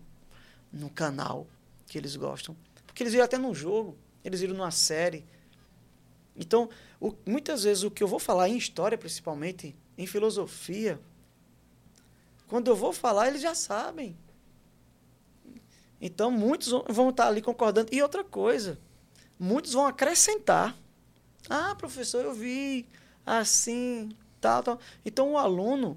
no 0.72 0.88
canal 0.90 1.46
que 1.86 1.98
eles 1.98 2.16
gostam. 2.16 2.56
Porque 2.86 3.02
eles 3.02 3.12
viram 3.12 3.24
até 3.24 3.38
num 3.38 3.54
jogo, 3.54 3.96
eles 4.24 4.40
viram 4.40 4.54
numa 4.54 4.70
série. 4.70 5.24
Então, 6.36 6.68
o- 7.00 7.14
muitas 7.26 7.64
vezes 7.64 7.82
o 7.82 7.90
que 7.90 8.02
eu 8.02 8.08
vou 8.08 8.18
falar 8.18 8.48
em 8.48 8.56
história, 8.56 8.96
principalmente, 8.96 9.76
em 9.98 10.06
filosofia, 10.06 10.98
quando 12.48 12.68
eu 12.68 12.76
vou 12.76 12.92
falar, 12.92 13.28
eles 13.28 13.42
já 13.42 13.54
sabem. 13.54 14.16
Então, 16.00 16.30
muitos 16.30 16.68
vão- 16.88 17.10
estar 17.10 17.28
ali 17.28 17.40
concordando. 17.40 17.94
E 17.94 18.02
outra 18.02 18.24
coisa, 18.24 18.78
muitos 19.38 19.72
vão 19.72 19.86
acrescentar. 19.86 20.76
Ah, 21.48 21.74
professor, 21.76 22.24
eu 22.24 22.34
vi 22.34 22.86
assim, 23.24 24.10
tal, 24.40 24.62
tal. 24.62 24.80
Então, 25.04 25.32
o 25.32 25.38
aluno, 25.38 25.96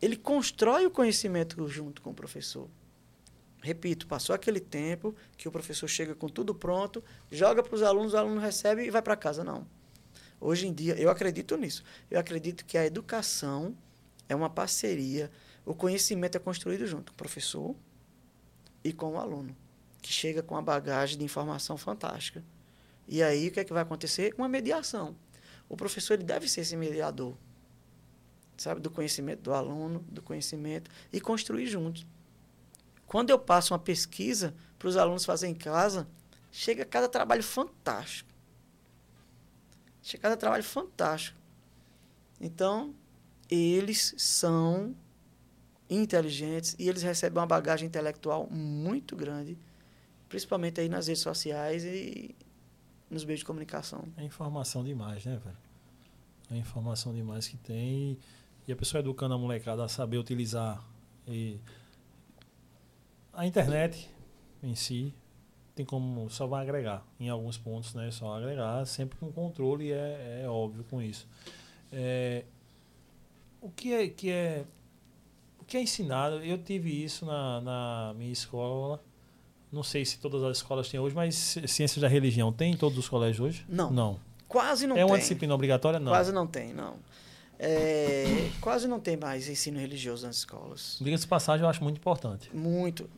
ele 0.00 0.16
constrói 0.16 0.84
o 0.86 0.90
conhecimento 0.90 1.66
junto 1.68 2.02
com 2.02 2.10
o 2.10 2.14
professor. 2.14 2.68
Repito, 3.66 4.06
passou 4.06 4.32
aquele 4.32 4.60
tempo 4.60 5.12
que 5.36 5.48
o 5.48 5.50
professor 5.50 5.88
chega 5.88 6.14
com 6.14 6.28
tudo 6.28 6.54
pronto, 6.54 7.02
joga 7.32 7.64
para 7.64 7.74
os 7.74 7.82
alunos, 7.82 8.14
o 8.14 8.16
aluno 8.16 8.40
recebe 8.40 8.84
e 8.84 8.92
vai 8.92 9.02
para 9.02 9.16
casa. 9.16 9.42
Não. 9.42 9.66
Hoje 10.40 10.68
em 10.68 10.72
dia, 10.72 10.94
eu 10.94 11.10
acredito 11.10 11.56
nisso. 11.56 11.82
Eu 12.08 12.20
acredito 12.20 12.64
que 12.64 12.78
a 12.78 12.86
educação 12.86 13.76
é 14.28 14.36
uma 14.36 14.48
parceria. 14.48 15.32
O 15.64 15.74
conhecimento 15.74 16.36
é 16.36 16.38
construído 16.38 16.86
junto 16.86 17.10
com 17.10 17.14
o 17.14 17.16
professor 17.16 17.74
e 18.84 18.92
com 18.92 19.14
o 19.14 19.18
aluno, 19.18 19.56
que 20.00 20.12
chega 20.12 20.44
com 20.44 20.54
uma 20.54 20.62
bagagem 20.62 21.18
de 21.18 21.24
informação 21.24 21.76
fantástica. 21.76 22.44
E 23.08 23.20
aí, 23.20 23.48
o 23.48 23.50
que 23.50 23.58
é 23.58 23.64
que 23.64 23.72
vai 23.72 23.82
acontecer? 23.82 24.32
Uma 24.38 24.48
mediação. 24.48 25.16
O 25.68 25.76
professor 25.76 26.14
ele 26.14 26.22
deve 26.22 26.48
ser 26.48 26.60
esse 26.60 26.76
mediador, 26.76 27.34
sabe? 28.56 28.80
Do 28.80 28.92
conhecimento 28.92 29.40
do 29.40 29.52
aluno, 29.52 30.04
do 30.08 30.22
conhecimento, 30.22 30.88
e 31.12 31.20
construir 31.20 31.66
juntos. 31.66 32.06
Quando 33.06 33.30
eu 33.30 33.38
passo 33.38 33.72
uma 33.72 33.78
pesquisa 33.78 34.54
para 34.78 34.88
os 34.88 34.96
alunos 34.96 35.24
fazerem 35.24 35.54
em 35.54 35.58
casa, 35.58 36.06
chega 36.50 36.84
cada 36.84 37.08
trabalho 37.08 37.42
fantástico. 37.42 38.30
Chega 40.02 40.22
cada 40.22 40.36
trabalho 40.36 40.64
fantástico. 40.64 41.38
Então, 42.40 42.94
eles 43.50 44.14
são 44.18 44.94
inteligentes 45.88 46.74
e 46.78 46.88
eles 46.88 47.02
recebem 47.02 47.38
uma 47.38 47.46
bagagem 47.46 47.86
intelectual 47.86 48.48
muito 48.50 49.14
grande 49.16 49.56
principalmente 50.28 50.80
aí 50.80 50.88
nas 50.88 51.06
redes 51.06 51.22
sociais 51.22 51.84
e 51.84 52.34
nos 53.10 53.24
meios 53.24 53.40
de 53.40 53.46
comunicação. 53.46 54.04
É 54.16 54.24
informação 54.24 54.84
demais, 54.84 55.24
né, 55.24 55.40
velho? 55.42 55.56
É 56.50 56.56
informação 56.56 57.14
demais 57.14 57.48
que 57.48 57.56
tem. 57.56 58.18
E 58.66 58.72
a 58.72 58.76
pessoa 58.76 59.00
educando 59.00 59.34
a 59.34 59.38
molecada 59.38 59.84
a 59.84 59.88
saber 59.88 60.18
utilizar 60.18 60.82
e 61.26 61.60
a 63.36 63.46
internet 63.46 64.10
em 64.62 64.74
si 64.74 65.14
tem 65.74 65.84
como 65.84 66.28
só 66.30 66.46
vai 66.46 66.62
agregar 66.62 67.04
em 67.20 67.28
alguns 67.28 67.58
pontos, 67.58 67.94
né? 67.94 68.10
Só 68.10 68.34
agregar 68.34 68.84
sempre 68.86 69.18
com 69.18 69.30
controle 69.30 69.92
é, 69.92 70.40
é 70.42 70.48
óbvio 70.48 70.82
com 70.84 71.02
isso. 71.02 71.28
É, 71.92 72.44
o 73.60 73.68
que 73.68 73.92
é 73.92 74.08
que 74.08 74.30
é 74.30 74.64
o 75.60 75.64
que 75.64 75.76
é 75.76 75.82
ensinado? 75.82 76.36
Eu 76.36 76.56
tive 76.56 77.04
isso 77.04 77.26
na, 77.26 77.60
na 77.60 78.14
minha 78.16 78.32
escola. 78.32 79.02
Não 79.70 79.82
sei 79.82 80.04
se 80.04 80.18
todas 80.18 80.42
as 80.42 80.56
escolas 80.58 80.88
têm 80.88 80.98
hoje, 80.98 81.14
mas 81.14 81.58
ciências 81.66 81.98
da 81.98 82.08
religião 82.08 82.50
tem 82.50 82.72
em 82.72 82.76
todos 82.76 82.96
os 82.96 83.08
colégios 83.08 83.40
hoje? 83.40 83.66
Não. 83.68 83.90
Não. 83.90 84.20
Quase 84.48 84.86
não 84.86 84.96
é 84.96 85.00
tem. 85.00 85.06
uma 85.06 85.18
disciplina 85.18 85.54
obrigatória? 85.54 86.00
Não. 86.00 86.12
Quase 86.12 86.32
não 86.32 86.46
tem, 86.46 86.72
não. 86.72 86.94
É, 87.58 88.50
quase 88.60 88.86
não 88.86 89.00
tem 89.00 89.16
mais 89.16 89.48
ensino 89.48 89.78
religioso 89.78 90.26
nas 90.26 90.36
escolas. 90.36 90.98
Diga-se 91.00 91.26
passagem, 91.26 91.64
eu 91.64 91.68
acho 91.68 91.82
muito 91.82 91.98
importante. 91.98 92.54
Muito. 92.54 93.10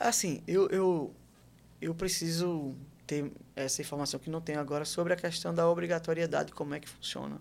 Assim, 0.00 0.42
eu, 0.46 0.68
eu, 0.68 1.14
eu 1.80 1.94
preciso 1.94 2.74
ter 3.06 3.30
essa 3.56 3.80
informação 3.80 4.20
que 4.20 4.28
não 4.28 4.40
tenho 4.40 4.60
agora 4.60 4.84
sobre 4.84 5.12
a 5.12 5.16
questão 5.16 5.54
da 5.54 5.68
obrigatoriedade, 5.68 6.52
como 6.52 6.74
é 6.74 6.80
que 6.80 6.88
funciona 6.88 7.40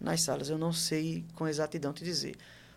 nas 0.00 0.20
salas. 0.22 0.48
Eu 0.48 0.58
não 0.58 0.72
sei 0.72 1.24
com 1.34 1.48
exatidão 1.48 1.92
te 1.92 2.04
dizer. 2.04 2.36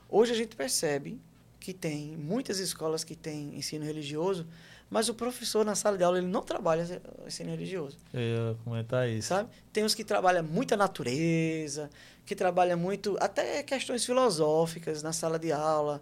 Hoje 0.10 0.32
a 0.32 0.36
gente 0.36 0.56
percebe 0.56 1.20
que 1.60 1.74
tem 1.74 2.16
muitas 2.18 2.60
escolas 2.60 3.04
que 3.04 3.16
têm 3.16 3.58
ensino 3.58 3.84
religioso, 3.84 4.48
mas 4.90 5.10
o 5.10 5.14
professor 5.14 5.66
na 5.66 5.76
sala 5.76 5.98
de 5.98 6.04
aula 6.04 6.18
ele 6.18 6.28
não 6.28 6.42
trabalha 6.42 7.02
ensino 7.26 7.50
religioso. 7.52 7.98
Eu 8.14 8.22
ia 8.22 8.58
comentar 8.64 9.10
isso. 9.10 9.28
sabe? 9.28 9.50
Tem 9.74 9.84
uns 9.84 9.94
que 9.94 10.04
trabalham 10.04 10.44
muito 10.44 10.74
a 10.74 10.78
natureza, 10.78 11.90
que 12.26 12.36
trabalham 12.36 12.78
muito 12.78 13.18
até 13.20 13.62
questões 13.64 14.06
filosóficas 14.06 15.04
na 15.04 15.12
sala 15.12 15.38
de 15.38 15.52
aula, 15.52 16.02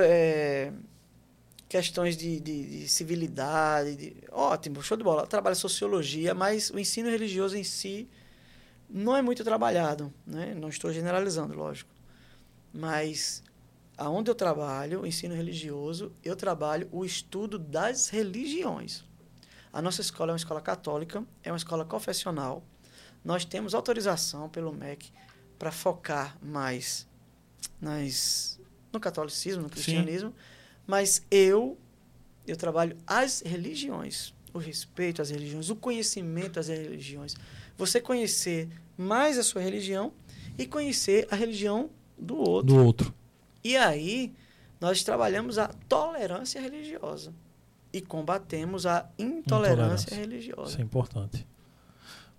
é, 0.00 0.72
questões 1.74 2.16
de, 2.16 2.38
de, 2.38 2.82
de 2.82 2.88
civilidade. 2.88 3.96
de- 3.96 4.16
ótimo, 4.30 4.80
show 4.80 4.96
de 4.96 5.02
bola. 5.02 5.26
Trabalha 5.26 5.56
sociologia, 5.56 6.32
mas 6.32 6.70
o 6.70 6.78
ensino 6.78 7.10
religioso 7.10 7.56
em 7.56 7.64
si 7.64 8.08
não 8.88 9.16
é 9.16 9.20
muito 9.20 9.42
trabalhado. 9.42 10.14
Né? 10.24 10.54
Não 10.54 10.68
estou 10.68 10.92
generalizando, 10.92 11.52
lógico. 11.52 11.90
Mas 12.72 13.42
aonde 13.98 14.30
eu 14.30 14.36
trabalho, 14.36 15.00
o 15.00 15.06
ensino 15.06 15.34
religioso, 15.34 16.12
eu 16.22 16.36
trabalho 16.36 16.88
o 16.92 17.04
estudo 17.04 17.58
das 17.58 18.08
religiões. 18.08 19.02
A 19.72 19.82
nossa 19.82 20.00
escola 20.00 20.30
é 20.30 20.32
uma 20.34 20.36
escola 20.36 20.60
católica, 20.60 21.24
é 21.42 21.50
uma 21.50 21.56
escola 21.56 21.84
confessional. 21.84 22.62
Nós 23.24 23.44
temos 23.44 23.74
autorização 23.74 24.48
pelo 24.48 24.72
MEC 24.72 25.10
para 25.58 25.72
focar 25.72 26.38
mais 26.40 27.04
nas, 27.80 28.60
no 28.92 29.00
catolicismo, 29.00 29.64
no 29.64 29.68
cristianismo, 29.68 30.32
mas 30.86 31.24
eu 31.30 31.78
eu 32.46 32.56
trabalho 32.56 32.96
as 33.06 33.40
religiões, 33.40 34.34
o 34.52 34.58
respeito 34.58 35.22
às 35.22 35.30
religiões, 35.30 35.70
o 35.70 35.76
conhecimento 35.76 36.60
às 36.60 36.68
religiões. 36.68 37.34
Você 37.76 38.00
conhecer 38.00 38.68
mais 38.98 39.38
a 39.38 39.42
sua 39.42 39.62
religião 39.62 40.12
e 40.58 40.66
conhecer 40.66 41.26
a 41.30 41.36
religião 41.36 41.88
do 42.18 42.36
outro. 42.36 42.74
Do 42.74 42.84
outro. 42.84 43.14
E 43.62 43.76
aí, 43.76 44.32
nós 44.78 45.02
trabalhamos 45.02 45.56
a 45.58 45.68
tolerância 45.88 46.60
religiosa 46.60 47.32
e 47.92 48.00
combatemos 48.02 48.84
a 48.84 49.08
intolerância, 49.18 50.08
Intolerância. 50.08 50.16
religiosa. 50.16 50.70
Isso 50.72 50.80
é 50.80 50.84
importante. 50.84 51.46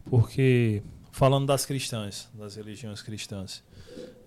Porque, 0.05 0.83
falando 1.11 1.47
das 1.47 1.65
cristãs, 1.65 2.29
das 2.33 2.55
religiões 2.55 3.01
cristãs, 3.01 3.63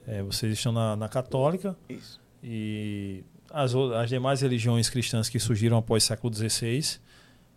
é, 0.06 0.22
vocês 0.24 0.52
estão 0.52 0.72
na, 0.72 0.96
na 0.96 1.08
católica 1.08 1.76
Isso. 1.88 2.20
e 2.42 3.22
as, 3.50 3.74
as 3.74 4.08
demais 4.08 4.40
religiões 4.40 4.88
cristãs 4.90 5.28
que 5.28 5.38
surgiram 5.38 5.76
após 5.78 6.04
o 6.04 6.06
século 6.06 6.34
XVI, 6.34 6.98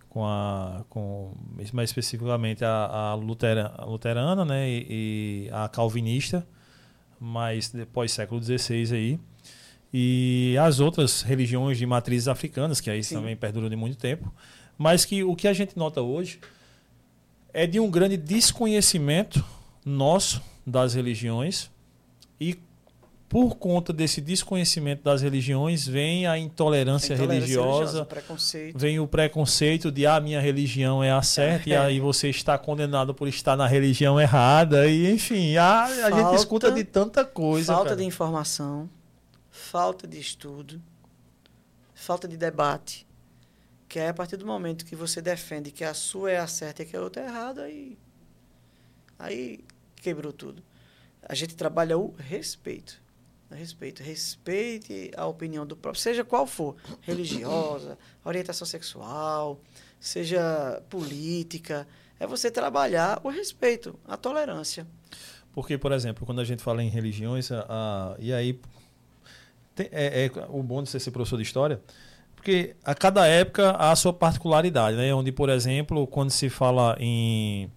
com 0.10 0.26
a, 0.26 0.84
com, 0.90 1.34
mais 1.74 1.90
especificamente 1.90 2.64
a, 2.66 2.86
a, 2.86 3.14
lutera- 3.16 3.74
a 3.78 3.86
luterana 3.86 4.44
né, 4.44 4.70
e, 4.70 5.48
e 5.48 5.50
a 5.52 5.70
calvinista, 5.70 6.46
mais 7.20 7.70
depois 7.70 8.12
século 8.12 8.42
XVI 8.42 8.94
aí. 8.96 9.20
E 9.94 10.56
as 10.60 10.80
outras 10.80 11.22
religiões 11.22 11.78
de 11.78 11.86
matrizes 11.86 12.28
africanas, 12.28 12.80
que 12.80 12.90
aí 12.90 13.04
Sim. 13.04 13.16
também 13.16 13.36
perduram 13.36 13.70
de 13.70 13.76
muito 13.76 13.98
tempo, 13.98 14.34
mas 14.78 15.04
que 15.06 15.24
o 15.24 15.36
que 15.36 15.48
a 15.48 15.54
gente 15.54 15.78
nota 15.78 16.02
hoje 16.02 16.40
é 17.54 17.68
de 17.68 17.80
um 17.80 17.90
grande 17.92 18.16
desconhecimento 18.16 19.44
nosso 19.86 20.42
das 20.66 20.94
religiões 20.94 21.70
e 22.40 22.58
por 23.32 23.56
conta 23.56 23.94
desse 23.94 24.20
desconhecimento 24.20 25.04
das 25.04 25.22
religiões 25.22 25.88
vem 25.88 26.28
a 26.28 26.38
intolerância, 26.38 27.14
Intolerância 27.14 27.40
religiosa, 27.40 28.04
preconceito. 28.06 28.78
vem 28.78 29.00
o 29.00 29.08
preconceito 29.08 29.90
de 29.90 30.06
a 30.06 30.20
minha 30.20 30.42
religião 30.42 31.02
é 31.02 31.12
a 31.14 31.22
certa 31.22 31.70
e 31.70 31.72
É. 31.72 31.78
aí 31.80 31.98
você 32.02 32.28
está 32.30 32.58
condenado 32.58 33.14
por 33.16 33.30
estar 33.30 33.56
na 33.56 33.66
religião 33.66 34.20
errada 34.20 34.86
e 34.86 35.10
enfim 35.10 35.56
a, 35.56 35.84
a 35.86 35.88
gente 36.12 36.20
Falta- 36.24 36.36
escuta 36.36 36.72
de 36.74 36.84
tanta 36.84 37.24
coisa 37.24 37.72
falta 37.74 37.92
cara. 37.92 38.02
de 38.02 38.04
informação, 38.06 38.90
falta 39.50 40.06
de 40.06 40.20
estudo, 40.20 40.82
falta 41.96 42.28
de 42.28 42.36
debate. 42.36 43.08
Que 43.88 44.00
é 44.00 44.10
a 44.10 44.14
partir 44.14 44.36
do 44.36 44.46
momento 44.46 44.86
que 44.86 44.96
você 44.96 45.22
defende 45.22 45.72
que 45.72 45.86
a 45.86 45.94
sua 45.94 46.32
é 46.32 46.38
a 46.38 46.48
certa 46.48 46.84
e 46.84 46.86
que 46.86 46.98
a 46.98 47.02
outra 47.02 47.22
é 47.24 47.26
errada, 47.28 47.64
aí, 47.64 47.98
aí 49.18 49.60
quebrou 49.96 50.34
tudo. 50.34 50.62
A 51.24 51.34
gente 51.34 51.56
trabalha 51.56 51.98
o 51.98 52.14
respeito. 52.18 53.01
Respeito. 53.56 54.02
Respeite 54.02 55.12
a 55.16 55.26
opinião 55.26 55.66
do 55.66 55.76
próprio, 55.76 56.02
seja 56.02 56.24
qual 56.24 56.48
for, 56.48 56.76
religiosa, 57.02 57.98
orientação 58.24 58.66
sexual, 58.66 59.60
seja 60.00 60.82
política. 60.90 61.88
É 62.20 62.26
você 62.28 62.50
trabalhar 62.52 63.20
o 63.24 63.30
respeito, 63.30 64.00
a 64.08 64.16
tolerância. 64.18 64.86
Porque, 65.54 65.78
por 65.78 65.92
exemplo, 65.92 66.26
quando 66.26 66.40
a 66.40 66.46
gente 66.46 66.62
fala 66.64 66.82
em 66.84 66.90
religiões, 66.90 67.52
a- 67.52 67.66
a- 67.70 68.16
e 68.20 68.32
aí 68.32 68.60
tem- 69.76 69.90
é, 69.92 70.26
é 70.26 70.32
o 70.50 70.62
bom 70.64 70.82
de 70.84 70.90
você 70.90 71.00
ser 71.00 71.12
professor 71.12 71.38
de 71.38 71.44
história, 71.44 71.82
porque 72.36 72.76
a 72.84 72.96
cada 72.96 73.28
época 73.28 73.72
há 73.72 73.92
a 73.92 73.96
sua 73.96 74.14
particularidade, 74.14 74.98
né? 74.98 75.14
Onde, 75.14 75.32
por 75.32 75.50
exemplo, 75.50 76.08
quando 76.08 76.30
se 76.32 76.50
fala 76.50 76.96
em, 77.00 77.70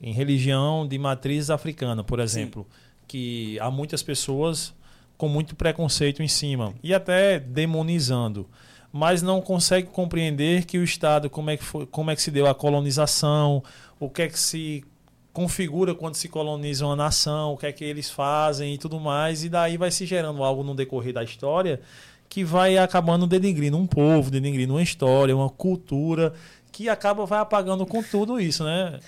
em 0.00 0.12
religião 0.12 0.86
de 0.88 0.98
matriz 0.98 1.50
africana, 1.50 2.02
por 2.02 2.20
exemplo, 2.20 2.66
que 3.06 3.58
há 3.60 3.70
muitas 3.70 4.02
pessoas 4.02 4.72
com 5.20 5.28
muito 5.28 5.54
preconceito 5.54 6.22
em 6.22 6.28
cima 6.28 6.72
e 6.82 6.94
até 6.94 7.38
demonizando, 7.38 8.48
mas 8.90 9.20
não 9.20 9.42
consegue 9.42 9.86
compreender 9.88 10.64
que 10.64 10.78
o 10.78 10.82
Estado, 10.82 11.28
como 11.28 11.50
é 11.50 11.58
que, 11.58 11.62
foi, 11.62 11.84
como 11.84 12.10
é 12.10 12.16
que 12.16 12.22
se 12.22 12.30
deu 12.30 12.46
a 12.46 12.54
colonização, 12.54 13.62
o 13.98 14.08
que 14.08 14.22
é 14.22 14.28
que 14.28 14.38
se 14.38 14.82
configura 15.30 15.94
quando 15.94 16.14
se 16.14 16.26
coloniza 16.26 16.86
uma 16.86 16.96
nação, 16.96 17.52
o 17.52 17.58
que 17.58 17.66
é 17.66 17.72
que 17.72 17.84
eles 17.84 18.08
fazem 18.08 18.72
e 18.72 18.78
tudo 18.78 18.98
mais, 18.98 19.44
e 19.44 19.50
daí 19.50 19.76
vai 19.76 19.90
se 19.90 20.06
gerando 20.06 20.42
algo 20.42 20.64
no 20.64 20.74
decorrer 20.74 21.12
da 21.12 21.22
história 21.22 21.82
que 22.26 22.42
vai 22.42 22.78
acabando 22.78 23.26
denigrindo 23.26 23.76
um 23.76 23.86
povo, 23.86 24.30
denigrindo 24.30 24.72
uma 24.72 24.82
história, 24.82 25.36
uma 25.36 25.50
cultura, 25.50 26.32
que 26.72 26.88
acaba 26.88 27.26
vai 27.26 27.40
apagando 27.40 27.84
com 27.84 28.02
tudo 28.02 28.40
isso, 28.40 28.64
né? 28.64 28.98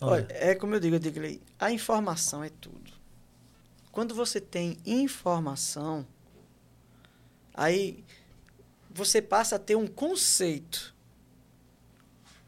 Olha, 0.00 0.26
é 0.30 0.54
como 0.54 0.74
eu 0.74 0.80
digo, 0.80 0.96
eu 0.96 1.00
digo, 1.00 1.20
a 1.60 1.70
informação 1.70 2.42
é 2.42 2.48
tudo. 2.48 2.87
Quando 3.98 4.14
você 4.14 4.40
tem 4.40 4.76
informação, 4.86 6.06
aí 7.52 8.04
você 8.88 9.20
passa 9.20 9.56
a 9.56 9.58
ter 9.58 9.74
um 9.74 9.88
conceito. 9.88 10.94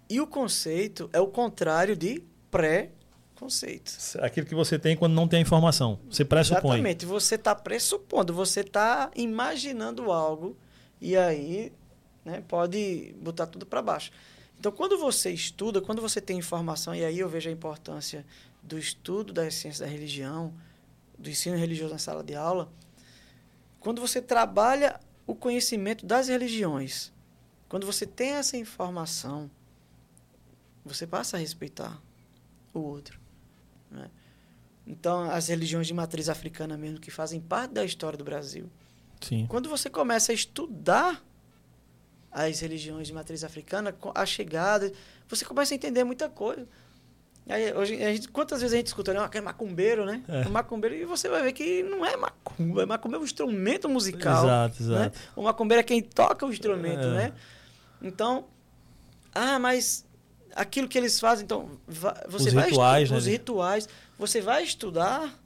E 0.09 0.21
o 0.21 0.29
conceito 0.29 1.11
é 1.13 1.19
o 1.19 1.27
contrário 1.27 1.97
de 1.97 2.23
pré-conceito. 2.53 3.91
Aquilo 4.21 4.47
que 4.47 4.55
você 4.55 4.79
tem 4.79 4.97
quando 4.97 5.13
não 5.13 5.27
tem 5.27 5.41
a 5.41 5.43
informação. 5.43 5.99
Você 6.09 6.25
pressupõe. 6.25 6.77
Exatamente. 6.77 7.05
Você 7.05 7.35
está 7.35 7.53
pressupondo, 7.53 8.33
você 8.33 8.61
está 8.61 9.11
imaginando 9.17 10.13
algo 10.13 10.57
e 11.01 11.17
aí 11.17 11.73
né, 12.25 12.45
pode 12.47 13.13
botar 13.21 13.49
tudo 13.49 13.67
para 13.67 13.83
baixo. 13.83 14.13
Então, 14.57 14.71
quando 14.71 14.97
você 14.97 15.33
estuda, 15.33 15.81
quando 15.81 16.01
você 16.01 16.21
tem 16.21 16.39
informação, 16.39 16.95
e 16.95 17.05
aí 17.05 17.19
eu 17.19 17.29
vejo 17.29 17.51
a 17.51 17.53
importância 17.53 18.25
do 18.63 18.79
estudo 18.79 19.33
da 19.33 19.51
ciência 19.51 19.85
da 19.85 19.91
religião, 19.91 20.55
do 21.21 21.29
ensino 21.29 21.57
religioso 21.57 21.93
na 21.93 21.99
sala 21.99 22.25
de 22.25 22.35
aula, 22.35 22.73
quando 23.79 24.01
você 24.01 24.21
trabalha 24.23 24.99
o 25.27 25.35
conhecimento 25.35 26.07
das 26.07 26.29
religiões, 26.29 27.13
quando 27.69 27.87
você 27.87 28.07
tem 28.07 28.33
essa 28.33 28.57
informação, 28.57 29.51
você 30.85 31.07
passa 31.07 31.37
a 31.37 31.41
respeitar 31.41 32.01
o 32.73 32.81
outro. 32.81 33.21
Né? 33.91 34.11
Então, 34.87 35.31
as 35.31 35.49
religiões 35.49 35.87
de 35.87 35.95
matriz 35.95 36.29
africana 36.29 36.77
mesmo, 36.77 36.99
que 36.99 37.11
fazem 37.11 37.41
parte 37.41 37.73
da 37.73 37.85
história 37.85 38.17
do 38.17 38.25
Brasil. 38.25 38.69
Sim. 39.21 39.47
Quando 39.47 39.69
você 39.69 39.91
começa 39.91 40.33
a 40.33 40.35
estudar 40.35 41.23
as 42.33 42.61
religiões 42.61 43.07
de 43.07 43.13
matriz 43.13 43.45
africana, 43.45 43.95
a 44.15 44.25
chegada, 44.25 44.93
você 45.29 45.45
começa 45.45 45.75
a 45.75 45.77
entender 45.77 46.03
muita 46.03 46.29
coisa. 46.29 46.67
Aí, 47.51 47.73
hoje, 47.75 48.03
a 48.03 48.13
gente, 48.13 48.29
quantas 48.29 48.61
vezes 48.61 48.75
a 48.75 48.77
gente 48.77 48.87
escuta, 48.87 49.13
né? 49.13 49.29
é 49.33 49.41
macumbeiro, 49.41 50.05
né? 50.05 50.23
É. 50.29 50.49
macumbeiro, 50.49 50.95
e 50.95 51.05
você 51.05 51.29
vai 51.29 51.43
ver 51.43 51.53
que 51.53 51.83
não 51.83 52.07
é 52.07 52.17
macumba, 52.17 52.87
macumba 52.87 53.17
é 53.17 53.21
um 53.21 53.25
instrumento 53.25 53.89
musical. 53.89 54.45
Exato, 54.45 54.83
exato. 54.83 55.19
Né? 55.19 55.25
O 55.35 55.43
macumbeiro 55.43 55.81
é 55.81 55.85
quem 55.85 56.01
toca 56.01 56.47
o 56.47 56.51
instrumento, 56.51 57.03
é. 57.03 57.15
né? 57.15 57.33
Então, 58.01 58.47
ah, 59.35 59.59
mas 59.59 60.07
aquilo 60.55 60.89
que 60.89 60.97
eles 60.97 61.19
fazem, 61.19 61.45
então, 61.45 61.71
você 62.29 62.49
os 62.49 62.53
vai 62.53 62.69
rituais, 62.69 63.11
né? 63.11 63.17
os 63.17 63.27
rituais, 63.27 63.89
você 64.19 64.41
vai 64.41 64.63
estudar 64.63 65.39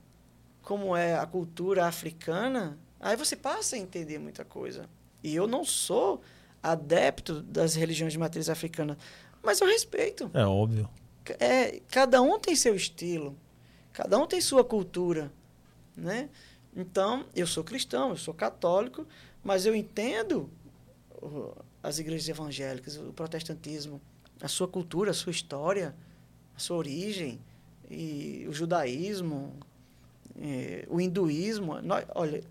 como 0.62 0.96
é 0.96 1.16
a 1.16 1.26
cultura 1.26 1.86
africana, 1.86 2.78
aí 3.00 3.16
você 3.16 3.36
passa 3.36 3.76
a 3.76 3.78
entender 3.78 4.18
muita 4.18 4.44
coisa. 4.44 4.88
E 5.22 5.34
eu 5.34 5.46
não 5.46 5.64
sou 5.64 6.22
adepto 6.62 7.42
das 7.42 7.74
religiões 7.74 8.12
de 8.12 8.18
matriz 8.18 8.48
africana, 8.48 8.96
mas 9.42 9.60
eu 9.60 9.66
respeito. 9.66 10.30
É 10.32 10.44
óbvio. 10.44 10.88
É, 11.38 11.80
cada 11.88 12.20
um 12.20 12.38
tem 12.38 12.54
seu 12.54 12.74
estilo, 12.74 13.36
cada 13.92 14.18
um 14.18 14.26
tem 14.26 14.40
sua 14.40 14.64
cultura, 14.64 15.32
né? 15.96 16.28
Então, 16.76 17.24
eu 17.34 17.46
sou 17.46 17.62
cristão, 17.62 18.10
eu 18.10 18.16
sou 18.16 18.34
católico, 18.34 19.06
mas 19.42 19.64
eu 19.64 19.74
entendo 19.74 20.50
as 21.82 21.98
igrejas 21.98 22.28
evangélicas, 22.28 22.96
o 22.96 23.12
protestantismo, 23.12 24.00
a 24.40 24.48
sua 24.48 24.66
cultura, 24.66 25.12
a 25.12 25.14
sua 25.14 25.30
história, 25.30 25.94
a 26.56 26.58
sua 26.58 26.76
origem, 26.76 27.40
e 27.90 28.46
o 28.48 28.52
judaísmo, 28.52 29.54
é, 30.36 30.86
o 30.88 31.00
hinduísmo. 31.00 31.80
Nós, 31.82 32.04
olha, 32.14 32.42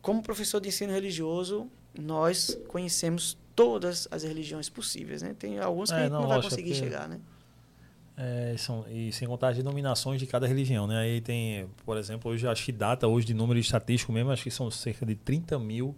como 0.00 0.22
professor 0.22 0.60
de 0.60 0.68
ensino 0.68 0.92
religioso, 0.92 1.68
nós 1.98 2.58
conhecemos 2.68 3.38
todas 3.54 4.08
as 4.10 4.22
religiões 4.22 4.68
possíveis, 4.68 5.22
né? 5.22 5.34
Tem 5.38 5.58
alguns 5.58 5.90
que 5.90 5.96
é, 5.96 6.00
a 6.00 6.02
gente 6.02 6.12
não, 6.12 6.22
não 6.22 6.28
vai 6.28 6.42
conseguir 6.42 6.74
chegar, 6.74 7.08
né? 7.08 7.20
É, 8.16 8.54
são, 8.58 8.84
e 8.90 9.10
sem 9.10 9.26
contar 9.26 9.48
as 9.48 9.56
denominações 9.56 10.20
de 10.20 10.26
cada 10.26 10.46
religião, 10.46 10.86
né? 10.86 11.00
Aí 11.00 11.20
tem, 11.20 11.66
por 11.84 11.96
exemplo, 11.96 12.30
hoje 12.30 12.46
acho 12.46 12.64
que 12.64 12.72
data 12.72 13.08
hoje 13.08 13.26
de 13.26 13.34
número 13.34 13.58
estatístico 13.58 14.12
mesmo, 14.12 14.30
acho 14.30 14.42
que 14.42 14.50
são 14.50 14.70
cerca 14.70 15.06
de 15.06 15.14
30 15.14 15.58
mil 15.58 15.96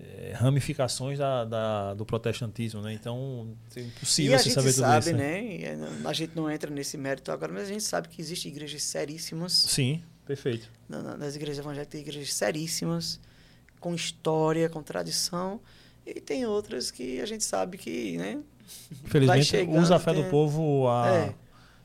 é, 0.00 0.32
ramificações 0.32 1.18
da, 1.18 1.44
da, 1.44 1.94
do 1.94 2.04
protestantismo, 2.04 2.80
né? 2.80 2.92
Então 2.92 3.56
é 3.76 3.80
impossível 3.80 4.38
você 4.38 4.50
saber 4.50 4.72
tudo 4.72 4.80
sabe, 4.80 5.06
isso. 5.06 5.14
Né? 5.14 5.76
né? 5.76 6.02
A 6.04 6.12
gente 6.12 6.34
não 6.34 6.50
entra 6.50 6.70
nesse 6.70 6.96
mérito 6.96 7.30
agora, 7.30 7.52
mas 7.52 7.64
a 7.64 7.72
gente 7.72 7.84
sabe 7.84 8.08
que 8.08 8.20
existem 8.20 8.50
igrejas 8.50 8.82
seríssimas. 8.82 9.52
Sim, 9.52 10.02
perfeito. 10.26 10.70
nas 10.88 11.36
igrejas 11.36 11.58
evangélicas 11.58 11.92
tem 11.92 12.00
igrejas 12.00 12.32
seríssimas, 12.34 13.20
com 13.78 13.94
história, 13.94 14.68
com 14.68 14.82
tradição, 14.82 15.60
e 16.04 16.20
tem 16.20 16.46
outras 16.46 16.90
que 16.90 17.20
a 17.20 17.26
gente 17.26 17.44
sabe 17.44 17.78
que, 17.78 18.16
né? 18.16 18.38
Infelizmente, 19.04 19.44
chegando, 19.44 19.78
usa 19.80 19.96
a 19.96 19.98
fé 19.98 20.12
tem... 20.12 20.22
do 20.22 20.30
povo 20.30 20.88
a 20.88 21.08
é. 21.08 21.34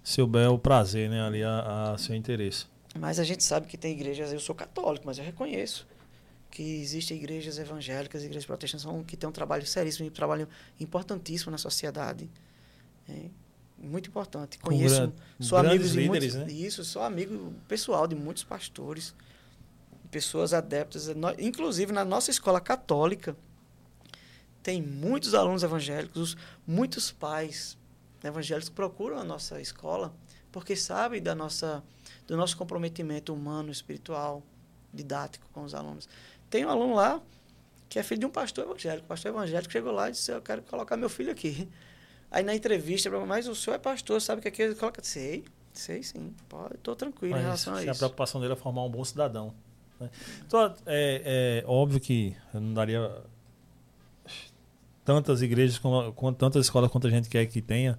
seu 0.04 0.26
bel 0.26 0.58
prazer, 0.58 1.10
né? 1.10 1.22
Ali 1.22 1.44
a, 1.44 1.94
a 1.94 1.98
seu 1.98 2.16
interesse. 2.16 2.66
Mas 2.98 3.20
a 3.20 3.24
gente 3.24 3.44
sabe 3.44 3.68
que 3.68 3.78
tem 3.78 3.92
igrejas, 3.92 4.32
eu 4.32 4.40
sou 4.40 4.56
católico, 4.56 5.06
mas 5.06 5.18
eu 5.18 5.24
reconheço 5.24 5.86
que 6.50 6.64
existem 6.82 7.18
igrejas 7.18 7.60
evangélicas, 7.60 8.24
igrejas 8.24 8.46
protestantes 8.46 8.88
que 9.06 9.18
têm 9.18 9.28
um 9.28 9.32
trabalho 9.32 9.66
seríssimo, 9.66 10.08
um 10.08 10.12
trabalho 10.12 10.48
importantíssimo 10.80 11.52
na 11.52 11.58
sociedade. 11.58 12.30
É, 13.10 13.26
muito 13.78 14.10
importante. 14.10 14.58
Conheço, 14.60 14.96
gran, 14.96 15.12
sou 15.38 15.58
amigo 15.58 15.84
de 15.84 15.90
líderes, 15.90 16.34
muitos, 16.34 16.54
né? 16.54 16.60
isso, 16.60 16.86
sou 16.86 17.02
amigo 17.02 17.54
pessoal 17.68 18.08
de 18.08 18.16
muitos 18.16 18.46
pastores, 18.46 19.14
pessoas 20.10 20.54
adeptas, 20.54 21.10
inclusive 21.38 21.92
na 21.92 22.06
nossa 22.06 22.32
escola 22.32 22.62
católica 22.62 23.36
tem 24.66 24.82
muitos 24.82 25.36
alunos 25.36 25.61
evangélicos, 25.61 26.36
muitos 26.66 27.11
pais 27.11 27.78
evangélicos 28.24 28.68
procuram 28.68 29.20
a 29.20 29.24
nossa 29.24 29.61
escola 29.61 30.11
porque 30.51 30.76
sabem 30.76 31.22
da 31.22 31.36
nossa 31.36 31.84
do 32.26 32.36
nosso 32.36 32.57
comprometimento 32.57 33.32
humano, 33.32 33.72
espiritual, 33.72 34.41
didático 34.91 35.47
com 35.53 35.63
os 35.63 35.76
alunos. 35.76 36.09
Tem 36.49 36.66
um 36.66 36.70
aluno 36.70 36.95
lá 36.95 37.22
que 37.88 37.99
é 37.99 38.03
filho 38.03 38.22
de 38.22 38.26
um 38.26 38.32
pastor 38.32 38.66
evangélico. 38.66 39.05
O 39.05 39.07
pastor 39.07 39.32
evangélico 39.34 39.72
chegou 39.72 39.91
lá 39.91 40.09
e 40.09 40.13
disse: 40.13 40.32
Eu 40.32 40.41
quero 40.41 40.63
colocar 40.63 40.97
meu 40.97 41.09
filho 41.09 41.32
aqui. 41.32 41.70
Aí 42.32 42.43
na 42.43 42.55
entrevista, 42.55 43.07
mas 43.24 43.47
o 43.47 43.53
senhor 43.53 43.76
é 43.76 43.80
pastor, 43.80 44.20
sabe 44.20 44.41
que 44.41 44.47
aqui 44.47 44.63
ele 44.63 44.74
coloca. 44.74 44.99
Sei, 45.03 45.45
sei 45.74 46.01
sim, 46.01 46.34
estou 46.74 46.95
tranquilo 46.95 47.34
mas 47.34 47.41
em 47.41 47.43
relação 47.43 47.76
a 47.76 47.84
isso. 47.84 47.91
A 47.91 47.95
preocupação 47.95 48.41
dele 48.41 48.53
é 48.53 48.55
formar 48.55 48.84
um 48.84 48.89
bom 48.89 49.05
cidadão. 49.05 49.53
Né? 49.99 50.09
Então, 50.43 50.74
é, 50.88 51.61
é 51.61 51.63
óbvio 51.68 51.99
que 51.99 52.36
eu 52.51 52.59
não 52.59 52.74
daria 52.74 53.24
tantas 55.06 55.41
igrejas, 55.41 55.78
com, 55.78 56.12
com 56.12 56.34
tantas 56.34 56.66
escolas 56.66 56.91
quanto 56.91 57.08
a 57.08 57.10
gente 57.10 57.30
quer 57.30 57.45
que 57.45 57.62
tenha 57.62 57.97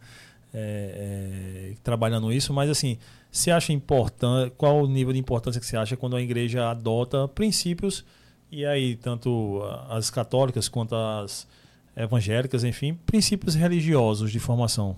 é, 0.53 1.71
é, 1.73 1.75
trabalhando 1.83 2.33
isso, 2.33 2.53
mas 2.53 2.69
assim, 2.69 2.99
você 3.31 3.51
acha 3.51 3.73
importante, 3.73 4.53
qual 4.57 4.83
o 4.83 4.87
nível 4.87 5.13
de 5.13 5.19
importância 5.19 5.61
que 5.61 5.67
você 5.67 5.77
acha 5.77 5.97
quando 5.97 6.17
a 6.17 6.21
igreja 6.21 6.69
adota 6.69 7.29
princípios, 7.29 8.05
e 8.51 8.67
aí 8.67 8.97
tanto 8.97 9.63
as 9.89 10.11
católicas 10.11 10.69
quanto 10.69 10.95
as 10.95 11.47
evangélicas, 11.97 12.65
enfim, 12.65 12.95
princípios 13.07 13.55
religiosos 13.55 14.33
de 14.33 14.41
formação? 14.41 14.97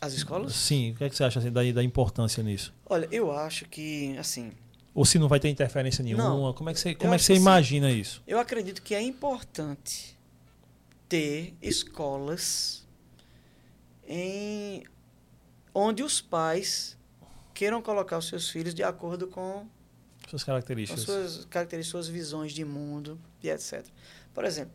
As 0.00 0.14
escolas? 0.14 0.54
Sim, 0.54 0.92
o 0.92 0.94
que, 0.96 1.04
é 1.04 1.08
que 1.08 1.16
você 1.16 1.22
acha 1.22 1.38
assim, 1.38 1.52
da, 1.52 1.62
da 1.70 1.82
importância 1.82 2.42
nisso? 2.42 2.74
Olha, 2.86 3.08
eu 3.12 3.30
acho 3.30 3.66
que, 3.66 4.16
assim, 4.18 4.50
ou 4.94 5.04
se 5.04 5.18
não 5.18 5.28
vai 5.28 5.40
ter 5.40 5.48
interferência 5.48 6.02
nenhuma? 6.04 6.24
Não, 6.24 6.52
como 6.52 6.70
é 6.70 6.74
que 6.74 6.80
você, 6.80 6.94
como 6.94 7.14
é 7.14 7.16
que 7.16 7.24
você 7.24 7.34
imagina 7.34 7.88
assim, 7.88 8.00
isso? 8.00 8.22
Eu 8.26 8.38
acredito 8.38 8.82
que 8.82 8.94
é 8.94 9.00
importante 9.00 10.16
ter 11.12 11.54
escolas 11.60 12.88
em 14.08 14.82
onde 15.74 16.02
os 16.02 16.22
pais 16.22 16.96
queiram 17.52 17.82
colocar 17.82 18.16
os 18.16 18.28
seus 18.28 18.48
filhos 18.48 18.74
de 18.74 18.82
acordo 18.82 19.28
com 19.28 19.68
suas 20.26 20.42
características, 20.42 21.02
suas 21.02 21.44
características, 21.44 21.90
suas 21.90 22.08
visões 22.08 22.52
de 22.52 22.64
mundo 22.64 23.20
e 23.42 23.50
etc. 23.50 23.84
Por 24.32 24.46
exemplo, 24.46 24.72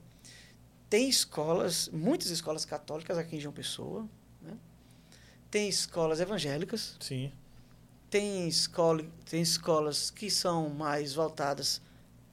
tem 0.87 1.09
escolas, 1.09 1.89
muitas 1.89 2.29
escolas 2.29 2.65
católicas 2.65 3.17
aqui 3.17 3.37
em 3.37 3.39
João 3.39 3.53
Pessoa, 3.53 4.07
né? 4.39 4.55
tem 5.49 5.67
escolas 5.67 6.19
evangélicas, 6.19 6.97
sim, 6.99 7.33
tem 8.11 8.47
escola, 8.47 9.03
tem 9.27 9.41
escolas 9.41 10.11
que 10.11 10.29
são 10.29 10.69
mais 10.69 11.15
voltadas 11.15 11.81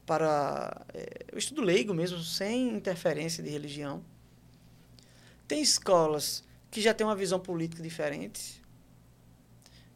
para 0.07 0.85
é, 0.93 1.25
estudo 1.35 1.63
leigo 1.63 1.95
mesmo, 1.95 2.19
sem 2.19 2.75
interferência 2.75 3.43
de 3.43 3.51
religião. 3.51 4.05
Tem 5.47 5.61
escolas 5.61 6.45
que 6.71 6.81
já 6.81 6.93
têm 6.93 7.07
uma 7.07 7.17
visão 7.17 7.39
política 7.39 7.83
diferente. 7.83 8.63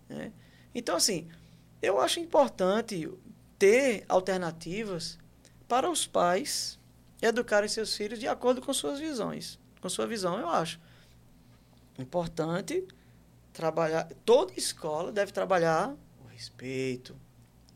Né? 0.08 0.32
Então, 0.74 0.96
assim, 0.96 1.28
eu 1.82 2.00
acho 2.00 2.20
importante 2.20 3.10
ter 3.58 4.04
alternativas 4.08 5.18
para 5.66 5.90
os 5.90 6.06
pais 6.06 6.78
educarem 7.20 7.68
seus 7.68 7.96
filhos 7.96 8.18
de 8.18 8.28
acordo 8.28 8.62
com 8.62 8.72
suas 8.72 9.00
visões. 9.00 9.58
Com 9.80 9.88
sua 9.88 10.06
visão, 10.06 10.38
eu 10.38 10.48
acho. 10.48 10.80
Importante 11.98 12.86
trabalhar. 13.52 14.08
Toda 14.24 14.52
escola 14.56 15.10
deve 15.10 15.32
trabalhar 15.32 15.94
o 16.24 16.28
respeito, 16.28 17.16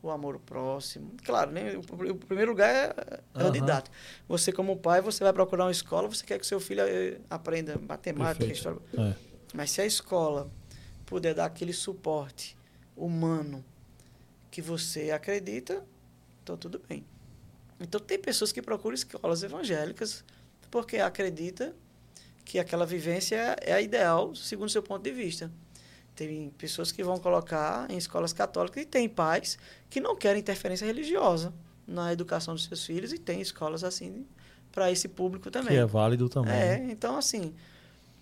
o 0.02 0.10
amor 0.10 0.38
próximo. 0.40 1.12
Claro, 1.24 1.52
né? 1.52 1.76
o, 1.76 2.16
primeiro 2.16 2.50
lugar 2.50 2.68
é, 2.68 3.20
é 3.34 3.42
uhum. 3.42 3.48
o 3.48 3.52
didático. 3.52 3.94
Você, 4.28 4.52
como 4.52 4.76
pai, 4.76 5.00
você 5.00 5.22
vai 5.22 5.32
procurar 5.32 5.64
uma 5.64 5.70
escola, 5.70 6.08
você 6.08 6.24
quer 6.24 6.38
que 6.38 6.46
seu 6.46 6.58
filho 6.58 6.82
eh, 6.82 7.20
aprenda 7.30 7.78
matemática, 7.88 8.44
história. 8.44 8.80
É. 8.98 9.14
Mas 9.54 9.70
se 9.70 9.80
a 9.80 9.86
escola 9.86 10.50
puder 11.06 11.34
dar 11.34 11.44
aquele 11.44 11.72
suporte 11.72 12.56
humano 12.96 13.64
que 14.50 14.60
você 14.60 15.12
acredita, 15.12 15.84
então 16.42 16.56
tudo 16.56 16.82
bem. 16.88 17.06
Então 17.78 18.00
tem 18.00 18.18
pessoas 18.18 18.50
que 18.50 18.60
procuram 18.60 18.94
escolas 18.94 19.42
evangélicas 19.42 20.24
porque 20.70 20.98
acredita 20.98 21.74
que 22.44 22.58
aquela 22.58 22.84
vivência 22.84 23.56
é 23.60 23.72
a 23.72 23.80
ideal 23.80 24.34
segundo 24.34 24.68
o 24.68 24.70
seu 24.70 24.82
ponto 24.82 25.02
de 25.02 25.12
vista. 25.12 25.50
Tem 26.14 26.50
pessoas 26.58 26.92
que 26.92 27.02
vão 27.02 27.18
colocar 27.18 27.90
em 27.90 27.96
escolas 27.96 28.32
católicas 28.32 28.82
e 28.82 28.86
tem 28.86 29.08
pais 29.08 29.58
que 29.88 30.00
não 30.00 30.14
querem 30.14 30.40
interferência 30.40 30.84
religiosa 30.84 31.52
na 31.86 32.12
educação 32.12 32.54
dos 32.54 32.64
seus 32.64 32.84
filhos 32.84 33.12
e 33.12 33.18
tem 33.18 33.40
escolas 33.40 33.82
assim 33.82 34.26
para 34.70 34.90
esse 34.90 35.08
público 35.08 35.50
também. 35.50 35.70
Que 35.70 35.80
é 35.80 35.86
válido 35.86 36.28
também. 36.28 36.52
É, 36.52 36.78
né? 36.78 36.88
então 36.90 37.16
assim, 37.16 37.54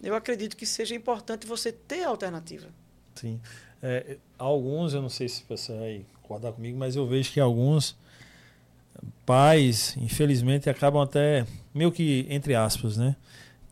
eu 0.03 0.15
acredito 0.15 0.57
que 0.57 0.67
seja 0.67 0.95
importante 0.95 1.47
você 1.47 1.73
ter 1.73 2.05
alternativa. 2.05 2.69
Sim. 3.15 3.41
É, 3.83 4.19
alguns, 4.39 4.95
eu 4.95 5.03
não 5.03 5.09
sei 5.09 5.29
se 5.29 5.45
você 5.49 5.73
vai 5.73 6.07
concordar 6.23 6.53
comigo, 6.53 6.79
mas 6.79 6.97
eu 6.97 7.07
vejo 7.07 7.33
que 7.33 7.41
alguns 7.41 7.97
pais, 9.25 9.97
infelizmente, 9.97 10.69
acabam 10.69 11.03
até 11.03 11.47
meio 11.75 11.91
que 11.91 12.27
entre 12.29 12.55
aspas, 12.55 12.97
né, 12.97 13.17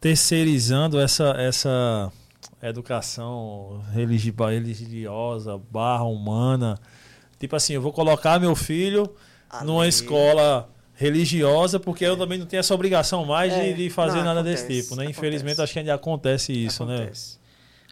terceirizando 0.00 0.98
essa 0.98 1.30
essa 1.38 2.12
educação 2.62 3.84
religiosa, 3.92 5.58
barra 5.70 6.04
humana. 6.04 6.78
Tipo 7.38 7.54
assim, 7.56 7.74
eu 7.74 7.82
vou 7.82 7.92
colocar 7.92 8.40
meu 8.40 8.56
filho 8.56 9.14
numa 9.64 9.86
escola 9.86 10.68
religiosa, 10.94 11.78
porque 11.78 12.04
eu 12.04 12.16
também 12.16 12.38
não 12.38 12.46
tenho 12.46 12.58
essa 12.58 12.74
obrigação 12.74 13.24
mais 13.24 13.52
É, 13.52 13.72
de, 13.72 13.84
de 13.84 13.90
fazer 13.90 14.18
não, 14.18 14.24
nada 14.24 14.40
acontece, 14.40 14.66
desse 14.66 14.82
tipo, 14.82 14.96
né? 14.96 15.04
Infelizmente, 15.04 15.60
acho 15.60 15.72
que 15.72 15.78
ainda 15.78 15.94
acontece 15.94 16.52
isso, 16.52 16.84
né? 16.84 16.96
Acontece. 16.96 17.38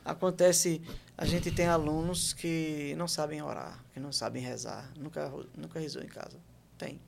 Acontece, 0.04 0.82
a 1.16 1.24
gente 1.24 1.50
tem 1.50 1.66
alunos 1.66 2.32
que 2.32 2.94
não 2.96 3.06
sabem 3.08 3.40
orar, 3.42 3.84
que 3.94 4.00
não 4.00 4.10
sabem 4.12 4.42
rezar, 4.42 4.90
nunca, 4.98 5.32
nunca 5.56 5.78
rezou 5.78 6.02
em 6.02 6.08
casa. 6.08 6.36
Tem. 6.76 7.00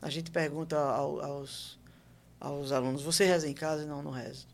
A 0.00 0.08
gente 0.08 0.30
pergunta 0.30 0.76
ao- 0.78 1.20
aos, 1.20 1.78
aos 2.40 2.70
alunos, 2.70 3.02
você 3.02 3.24
reza 3.24 3.48
em 3.48 3.54
casa? 3.54 3.84
Não, 3.86 4.00
não 4.02 4.12
rezo. 4.12 4.46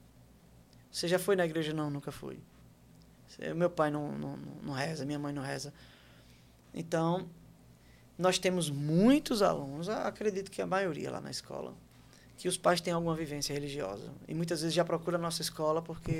Você 0.94 1.08
já 1.08 1.18
foi 1.18 1.34
na 1.34 1.44
igreja? 1.44 1.72
Não, 1.74 1.90
nunca 1.90 2.12
fui. 2.12 2.38
Você- 3.26 3.52
Meu 3.52 3.68
pai 3.68 3.90
não, 3.90 4.12
não, 4.16 4.36
não- 4.62 4.72
reza, 4.72 5.04
minha 5.04 5.18
mãe 5.18 5.32
não 5.32 5.42
reza. 5.42 5.72
Então, 6.72 7.28
nós 8.16 8.38
temos 8.38 8.70
muitos 8.70 9.42
alunos, 9.42 9.88
acredito 9.88 10.52
que 10.52 10.62
a 10.62 10.66
maioria 10.66 11.10
lá 11.10 11.20
na 11.20 11.32
escola, 11.32 11.74
que 12.36 12.46
os 12.46 12.56
pais 12.56 12.80
têm 12.80 12.92
alguma 12.92 13.16
vivência 13.16 13.52
religiosa. 13.52 14.12
E 14.28 14.34
muitas 14.34 14.60
vezes 14.60 14.72
já 14.72 14.84
procura 14.84 15.16
a 15.16 15.20
nossa 15.20 15.42
escola 15.42 15.82
porque 15.82 16.12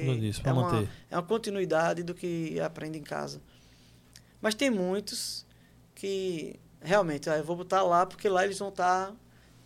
é 0.48 0.52
uma, 0.52 0.62
manter. 0.72 0.88
é 1.08 1.16
uma 1.16 1.22
continuidade 1.22 2.02
do 2.02 2.12
que 2.12 2.58
aprende 2.58 2.98
em 2.98 3.02
casa. 3.04 3.40
Mas 4.42 4.56
tem 4.56 4.70
muitos 4.70 5.46
que 5.94 6.58
realmente, 6.82 7.30
ah, 7.30 7.36
eu 7.38 7.44
vou 7.44 7.54
botar 7.54 7.82
lá 7.84 8.04
porque 8.06 8.28
lá 8.28 8.44
eles 8.44 8.58
vão 8.58 8.70
estar 8.70 9.14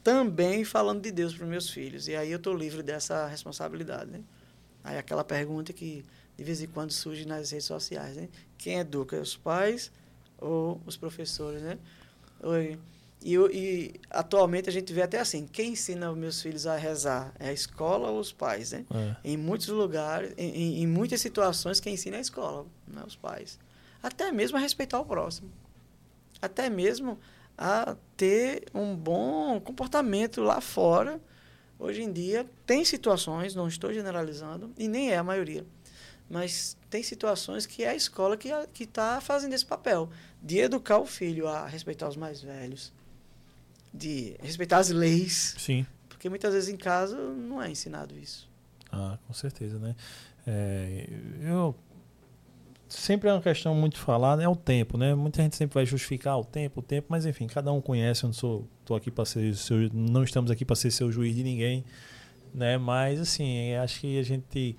também 0.04 0.64
falando 0.64 1.00
de 1.00 1.10
Deus 1.10 1.34
para 1.34 1.44
os 1.44 1.48
meus 1.50 1.70
filhos. 1.70 2.08
E 2.08 2.14
aí 2.14 2.30
eu 2.30 2.36
estou 2.36 2.54
livre 2.54 2.82
dessa 2.82 3.26
responsabilidade. 3.26 4.10
Né? 4.10 4.20
Aí 4.84 4.96
aquela 4.98 5.24
pergunta 5.24 5.72
que 5.72 6.04
de 6.36 6.44
vez 6.44 6.62
em 6.62 6.66
quando 6.68 6.92
surge 6.92 7.26
nas 7.26 7.50
redes 7.50 7.66
sociais. 7.66 8.16
Né? 8.16 8.28
Quem 8.56 8.78
educa? 8.78 9.20
Os 9.20 9.36
pais 9.36 9.90
ou 10.38 10.80
os 10.86 10.96
professores? 10.96 11.60
Né? 11.62 11.78
Oi. 12.42 12.78
E, 13.20 13.34
e 13.34 13.94
atualmente 14.08 14.68
a 14.68 14.72
gente 14.72 14.92
vê 14.92 15.02
até 15.02 15.18
assim, 15.18 15.44
quem 15.48 15.72
ensina 15.72 16.08
os 16.12 16.16
meus 16.16 16.40
filhos 16.40 16.68
a 16.68 16.76
rezar? 16.76 17.34
É 17.40 17.48
a 17.48 17.52
escola 17.52 18.10
ou 18.10 18.20
os 18.20 18.32
pais, 18.32 18.70
né? 18.70 18.84
É. 18.94 19.16
Em 19.24 19.36
muitos 19.36 19.66
lugares, 19.66 20.32
em, 20.38 20.48
em- 20.54 20.82
em 20.82 20.86
muitas 20.86 21.20
situações, 21.20 21.80
quem 21.80 21.94
ensina 21.94 22.14
é 22.14 22.18
a 22.18 22.22
escola, 22.22 22.64
não 22.86 23.02
é 23.02 23.04
os 23.06 23.16
pais. 23.16 23.58
Até 24.00 24.30
mesmo 24.30 24.56
a 24.56 24.60
respeitar 24.60 25.00
o 25.00 25.04
próximo. 25.04 25.50
Até 26.40 26.70
mesmo 26.70 27.18
a 27.56 27.96
ter 28.16 28.66
um 28.72 28.94
bom 28.94 29.60
comportamento 29.60 30.40
lá 30.40 30.60
fora. 30.60 31.20
Hoje 31.78 32.02
em 32.02 32.12
dia, 32.12 32.46
tem 32.66 32.84
situações, 32.84 33.54
não 33.54 33.68
estou 33.68 33.92
generalizando, 33.92 34.72
e 34.76 34.88
nem 34.88 35.12
é 35.12 35.16
a 35.16 35.22
maioria, 35.22 35.64
mas 36.28 36.76
tem 36.90 37.02
situações 37.02 37.66
que 37.66 37.84
é 37.84 37.90
a 37.90 37.94
escola 37.94 38.36
que 38.36 38.50
está 38.82 39.20
fazendo 39.20 39.52
esse 39.52 39.64
papel 39.64 40.10
de 40.42 40.58
educar 40.58 40.98
o 40.98 41.06
filho 41.06 41.46
a 41.46 41.66
respeitar 41.66 42.08
os 42.08 42.16
mais 42.16 42.42
velhos, 42.42 42.92
de 43.94 44.36
respeitar 44.42 44.78
as 44.78 44.90
leis, 44.90 45.54
Sim. 45.58 45.86
porque 46.08 46.28
muitas 46.28 46.52
vezes 46.52 46.68
em 46.68 46.76
casa 46.76 47.16
não 47.16 47.62
é 47.62 47.70
ensinado 47.70 48.18
isso. 48.18 48.48
Ah, 48.90 49.18
com 49.26 49.32
certeza, 49.32 49.78
né? 49.78 49.94
É, 50.46 51.08
eu 51.42 51.74
sempre 52.88 53.28
é 53.28 53.32
uma 53.32 53.42
questão 53.42 53.74
muito 53.74 53.98
falada, 53.98 54.42
é 54.42 54.48
o 54.48 54.56
tempo, 54.56 54.96
né? 54.96 55.14
Muita 55.14 55.42
gente 55.42 55.56
sempre 55.56 55.74
vai 55.74 55.84
justificar 55.84 56.38
o 56.38 56.44
tempo, 56.44 56.80
o 56.80 56.82
tempo, 56.82 57.08
mas 57.10 57.26
enfim, 57.26 57.46
cada 57.46 57.70
um 57.70 57.80
conhece, 57.80 58.24
eu 58.24 58.28
não 58.28 58.34
sou, 58.34 58.66
tô 58.88 58.94
aqui 58.94 59.10
para 59.10 59.26
ser 59.26 59.54
seu, 59.54 59.90
não 59.92 60.24
estamos 60.24 60.50
aqui 60.50 60.64
para 60.64 60.74
ser 60.74 60.90
seu 60.90 61.12
juiz 61.12 61.36
de 61.36 61.42
ninguém, 61.42 61.84
né? 62.54 62.78
Mas 62.78 63.20
assim, 63.20 63.74
acho 63.74 64.00
que 64.00 64.18
a 64.18 64.22
gente 64.22 64.76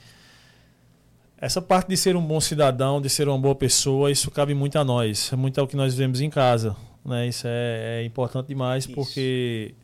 essa 1.37 1.61
parte 1.61 1.87
de 1.87 1.95
ser 1.95 2.15
um 2.15 2.25
bom 2.25 2.41
cidadão, 2.41 2.99
de 2.99 3.07
ser 3.07 3.29
uma 3.29 3.37
boa 3.37 3.55
pessoa, 3.55 4.11
isso 4.11 4.29
cabe 4.29 4.53
muito 4.53 4.77
a 4.77 4.83
nós, 4.83 5.31
é 5.31 5.35
muito 5.35 5.59
ao 5.61 5.67
que 5.67 5.75
nós 5.75 5.93
vivemos 5.93 6.19
em 6.19 6.29
casa, 6.29 6.75
né? 7.05 7.27
Isso 7.27 7.45
é, 7.47 8.01
é 8.01 8.03
importante 8.03 8.47
demais 8.47 8.85
Isso. 8.85 8.93
porque 8.93 9.75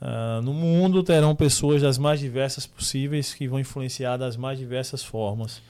ah, 0.00 0.40
no 0.42 0.52
mundo 0.52 1.02
terão 1.02 1.34
pessoas 1.34 1.80
das 1.80 1.96
mais 1.96 2.18
diversas 2.18 2.66
possíveis 2.66 3.32
que 3.32 3.46
vão 3.46 3.60
influenciar 3.60 4.16
das 4.16 4.36
mais 4.36 4.58
diversas 4.58 5.02
formas 5.02 5.62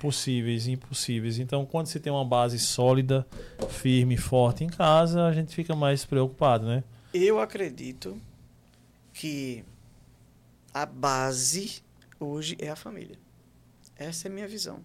possíveis 0.00 0.66
e 0.66 0.72
impossíveis. 0.72 1.38
Então, 1.38 1.66
quando 1.66 1.86
você 1.86 1.98
tem 1.98 2.12
uma 2.12 2.24
base 2.24 2.58
sólida, 2.58 3.26
firme, 3.68 4.16
forte 4.16 4.64
em 4.64 4.68
casa, 4.68 5.24
a 5.24 5.32
gente 5.32 5.54
fica 5.54 5.74
mais 5.74 6.04
preocupado, 6.04 6.66
né? 6.66 6.84
Eu 7.16 7.38
acredito 7.38 8.20
que 9.12 9.64
a 10.72 10.84
base 10.84 11.80
hoje 12.18 12.56
é 12.58 12.68
a 12.68 12.74
família. 12.74 13.16
Essa 13.94 14.26
é 14.26 14.28
a 14.28 14.34
minha 14.34 14.48
visão. 14.48 14.84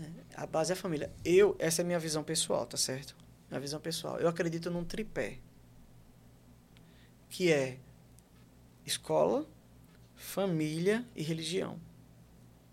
É, 0.00 0.06
A 0.34 0.44
base 0.44 0.72
é 0.72 0.74
a 0.74 0.76
família. 0.76 1.12
Eu, 1.24 1.54
essa 1.60 1.82
é 1.82 1.84
a 1.84 1.86
minha 1.86 2.00
visão 2.00 2.24
pessoal, 2.24 2.66
tá 2.66 2.76
certo? 2.76 3.14
Minha 3.48 3.60
visão 3.60 3.78
pessoal. 3.80 4.18
Eu 4.18 4.26
acredito 4.26 4.72
num 4.72 4.84
tripé. 4.84 5.38
Que 7.28 7.52
é 7.52 7.78
escola, 8.84 9.46
família 10.16 11.06
e 11.14 11.22
religião. 11.22 11.78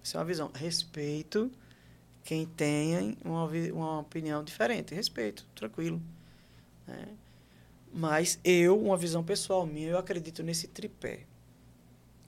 Essa 0.03 0.17
é 0.17 0.19
uma 0.19 0.25
visão. 0.25 0.51
Respeito 0.55 1.51
quem 2.23 2.47
tenha 2.47 3.15
uma, 3.23 3.45
uma 3.45 3.99
opinião 3.99 4.43
diferente. 4.43 4.95
Respeito, 4.95 5.45
tranquilo. 5.53 6.01
né? 6.87 7.07
Mas 7.91 8.39
eu, 8.43 8.79
uma 8.79 8.97
visão 8.97 9.23
pessoal 9.23 9.65
minha, 9.65 9.89
eu 9.89 9.97
acredito 9.97 10.43
nesse 10.43 10.67
tripé. 10.67 11.25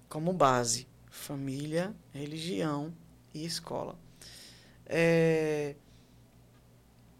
Como 0.09 0.33
base, 0.33 0.87
família, 1.09 1.95
religião 2.13 2.93
e 3.33 3.45
escola. 3.45 3.97
É, 4.85 5.75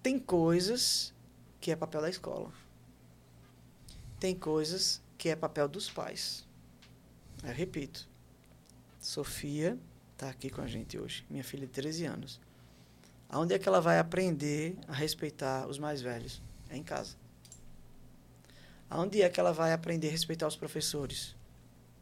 tem 0.02 0.18
coisas 0.20 1.14
que 1.60 1.72
é 1.72 1.76
papel 1.76 2.02
da 2.02 2.10
escola. 2.10 2.52
Tem 4.20 4.36
coisas 4.36 5.02
que 5.18 5.30
é 5.30 5.36
papel 5.36 5.68
dos 5.68 5.89
pais. 5.89 6.48
Eu 7.44 7.54
repito. 7.54 8.10
Sofia 9.00 9.78
está 10.14 10.30
aqui 10.30 10.50
com 10.50 10.62
a 10.62 10.68
gente 10.68 10.98
hoje, 11.00 11.26
minha 11.30 11.44
filha 11.44 11.66
de 11.66 11.74
13 11.74 12.06
anos. 12.06 12.39
Aonde 13.30 13.54
é 13.54 13.60
que 13.60 13.68
ela 13.68 13.80
vai 13.80 13.98
aprender 13.98 14.78
a 14.88 14.94
respeitar 14.94 15.68
os 15.68 15.80
mais 15.80 16.02
velhos? 16.02 16.42
É 16.70 16.78
em 16.78 16.84
casa. 16.84 17.16
Aonde 18.92 19.22
é 19.22 19.30
que 19.30 19.39
ela 19.39 19.54
vai 19.54 19.72
aprender 19.72 20.10
a 20.10 20.12
respeitar 20.12 20.46
os 20.46 20.58
professores? 20.58 21.34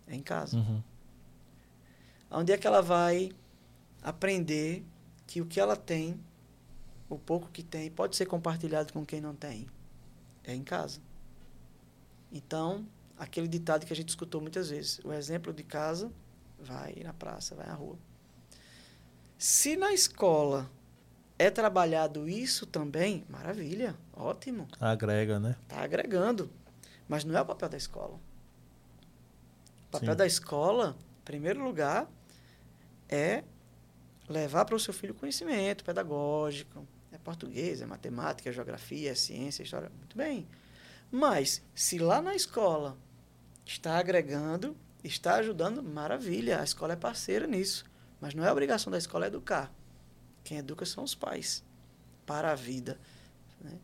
É 0.08 0.16
em 0.16 0.24
casa. 0.24 0.58
Uhum. 0.58 0.82
Onde 2.32 2.52
é 2.52 2.58
que 2.58 2.66
ela 2.66 2.82
vai 2.82 3.32
aprender 4.02 4.84
que 5.28 5.40
o 5.40 5.46
que 5.46 5.60
ela 5.60 5.76
tem, 5.76 6.20
o 7.08 7.20
pouco 7.20 7.48
que 7.52 7.62
tem, 7.62 7.92
pode 7.92 8.16
ser 8.16 8.26
compartilhado 8.26 8.92
com 8.92 9.06
quem 9.06 9.22
não 9.22 9.36
tem? 9.36 9.68
É 10.44 10.56
em 10.56 10.64
casa. 10.64 11.00
Então, 12.32 12.88
aquele 13.16 13.48
ditado 13.48 13.86
que 13.86 13.94
a 13.94 13.96
gente 13.96 14.10
escutou 14.10 14.42
muitas 14.42 14.72
vezes: 14.72 15.00
o 15.04 15.14
exemplo 15.14 15.54
de 15.54 15.62
casa 15.62 16.12
vai 16.60 16.96
na 17.04 17.14
praça, 17.14 17.54
vai 17.54 17.68
na 17.68 17.76
rua. 17.76 18.00
Se 19.38 19.78
na 19.78 19.94
escola 19.94 20.68
é 21.38 21.52
trabalhado 21.52 22.28
isso 22.28 22.66
também, 22.66 23.24
maravilha, 23.30 23.96
ótimo, 24.12 24.68
Agrega, 24.80 25.40
né? 25.40 25.56
está 25.62 25.84
agregando. 25.84 26.50
Mas 27.10 27.26
não 27.26 27.36
é 27.36 27.42
o 27.42 27.46
papel 27.46 27.68
da 27.68 27.76
escola. 27.78 28.20
O 29.88 29.92
papel 29.92 30.12
Sim. 30.12 30.18
da 30.18 30.28
escola, 30.28 30.96
em 31.22 31.26
primeiro 31.26 31.64
lugar, 31.64 32.08
é 33.10 33.44
levar 34.30 34.64
para 34.64 34.76
o 34.76 34.80
seu 34.80 34.94
filho 34.94 35.16
conhecimento 35.16 35.84
pedagógico. 35.84 36.88
É 37.12 37.18
português, 37.18 37.82
é 37.82 37.88
matemática, 37.88 38.48
é 38.48 38.54
geografia, 38.54 39.12
é 39.12 39.16
ciência, 39.16 39.64
é 39.64 39.66
história. 39.66 39.90
Muito 39.98 40.16
bem. 40.16 40.48
Mas, 41.12 41.64
se 41.74 41.98
lá 41.98 42.22
na 42.22 42.36
escola 42.36 42.96
está 43.66 43.98
agregando, 43.98 44.78
está 45.04 45.36
ajudando, 45.36 45.82
maravilha. 45.82 46.62
A 46.62 46.64
escola 46.64 46.94
é 46.94 46.96
parceira 46.96 47.48
nisso. 47.48 47.86
Mas 48.22 48.36
não 48.36 48.46
é 48.46 48.52
obrigação 48.52 48.92
da 48.92 48.98
escola 49.00 49.26
educar. 49.26 49.74
Quem 50.44 50.60
educa 50.60 50.86
são 50.86 51.04
os 51.04 51.16
pais 51.16 51.64
para 52.28 52.52
a 52.52 52.56
vida. 52.56 53.00
né? 53.60 53.80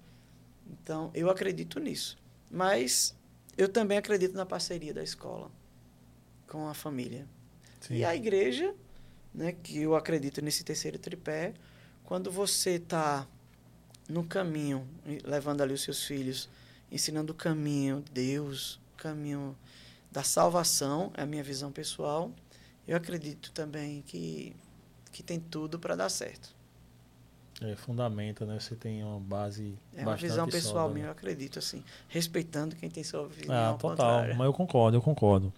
Então, 0.67 1.09
eu 1.15 1.31
acredito 1.31 1.79
nisso. 1.79 2.17
Mas 2.49 3.15
eu 3.57 3.69
também 3.69 3.97
acredito 3.97 4.35
na 4.35 4.45
parceria 4.45 4.93
da 4.93 5.03
escola 5.03 5.51
com 6.47 6.67
a 6.67 6.73
família. 6.73 7.27
Sim. 7.81 7.95
E 7.95 8.05
a 8.05 8.15
igreja, 8.15 8.73
né, 9.33 9.51
que 9.51 9.79
eu 9.79 9.95
acredito 9.95 10.41
nesse 10.41 10.63
terceiro 10.63 10.97
tripé, 10.97 11.53
quando 12.03 12.31
você 12.31 12.71
está 12.71 13.27
no 14.07 14.23
caminho, 14.23 14.87
levando 15.23 15.61
ali 15.61 15.73
os 15.73 15.81
seus 15.81 16.03
filhos, 16.03 16.49
ensinando 16.91 17.33
o 17.33 17.35
caminho 17.35 18.01
de 18.01 18.11
Deus, 18.11 18.79
o 18.93 18.97
caminho 18.97 19.57
da 20.11 20.23
salvação, 20.23 21.11
é 21.15 21.23
a 21.23 21.25
minha 21.25 21.43
visão 21.43 21.71
pessoal, 21.71 22.31
eu 22.87 22.95
acredito 22.95 23.51
também 23.51 24.01
que, 24.03 24.55
que 25.11 25.23
tem 25.23 25.39
tudo 25.39 25.79
para 25.79 25.95
dar 25.95 26.09
certo. 26.09 26.54
É, 27.61 27.75
fundamenta, 27.75 28.45
né? 28.45 28.59
Você 28.59 28.75
tem 28.75 29.01
uma 29.03 29.19
base 29.19 29.75
É 29.95 30.01
uma 30.01 30.15
visão 30.15 30.45
pessoal 30.47 30.89
minha, 30.89 31.03
né? 31.03 31.07
eu 31.07 31.11
acredito 31.11 31.57
assim, 31.59 31.81
respeitando 32.09 32.75
quem 32.75 32.89
tem 32.89 33.03
sua 33.03 33.27
visão 33.27 33.55
Ah, 33.55 33.73
total. 33.79 33.91
contrária. 33.95 34.35
Mas 34.35 34.45
eu 34.45 34.53
concordo, 34.53 34.97
eu 34.97 35.01
concordo. 35.01 35.53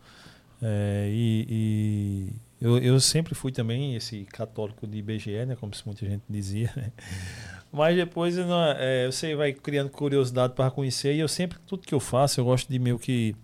É, 0.62 1.08
e 1.12 1.46
e 1.50 2.34
eu, 2.66 2.78
eu 2.80 3.00
sempre 3.00 3.34
fui 3.36 3.52
também 3.52 3.96
esse 3.96 4.26
católico 4.26 4.86
de 4.88 4.98
IBGE, 5.00 5.46
né? 5.46 5.56
Como 5.56 5.74
se 5.74 5.86
muita 5.86 6.06
gente 6.06 6.24
dizia, 6.30 6.72
né? 6.76 6.92
Mas 7.72 7.96
depois 7.96 8.36
não, 8.38 8.64
é, 8.64 9.06
você 9.08 9.36
vai 9.36 9.52
criando 9.54 9.90
curiosidade 9.90 10.54
para 10.54 10.72
conhecer. 10.72 11.14
E 11.16 11.20
eu 11.20 11.28
sempre, 11.28 11.58
tudo 11.68 11.86
que 11.86 11.94
eu 11.94 12.00
faço, 12.00 12.40
eu 12.40 12.46
gosto 12.46 12.70
de 12.72 12.80
meio 12.80 12.98
que 12.98 13.36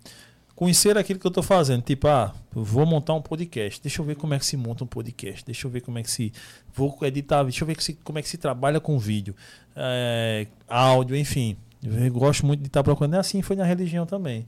conhecer 0.56 0.97
aquilo 0.97 1.20
que 1.20 1.26
eu 1.26 1.30
estou 1.30 1.43
fazendo. 1.43 1.82
Tipo, 1.82 2.08
ah, 2.08 2.34
vou 2.51 2.86
montar 2.86 3.14
um 3.14 3.22
podcast. 3.22 3.82
Deixa 3.82 4.01
eu 4.01 4.06
ver 4.06 4.16
como 4.16 4.34
é 4.34 4.39
que 4.39 4.45
se 4.45 4.56
monta 4.58 4.84
um 4.84 4.88
podcast. 4.88 5.43
Deixa 5.45 5.68
eu 5.68 5.72
ver 5.72 5.82
como 5.82 5.97
é 5.97 6.04
que 6.04 6.12
se. 6.12 6.32
Vou 6.74 6.97
editar, 7.01 7.43
deixa 7.43 7.64
eu 7.64 7.68
ver 7.68 7.78
como 8.04 8.20
é 8.20 8.22
que 8.22 8.30
se 8.30 8.38
trabalha 8.38 8.80
com 8.80 8.97
vídeo, 8.97 9.36
é, 9.76 10.47
áudio, 10.68 11.16
enfim. 11.16 11.58
Eu 11.84 12.14
gosto 12.14 12.45
muito 12.45 12.62
de 12.62 12.68
estar 12.68 12.84
procurando. 12.84 13.16
É 13.16 13.20
assim 13.20 13.41
foi 13.41 13.56
na 13.56 13.66
religião 13.66 14.06
também. 14.06 14.45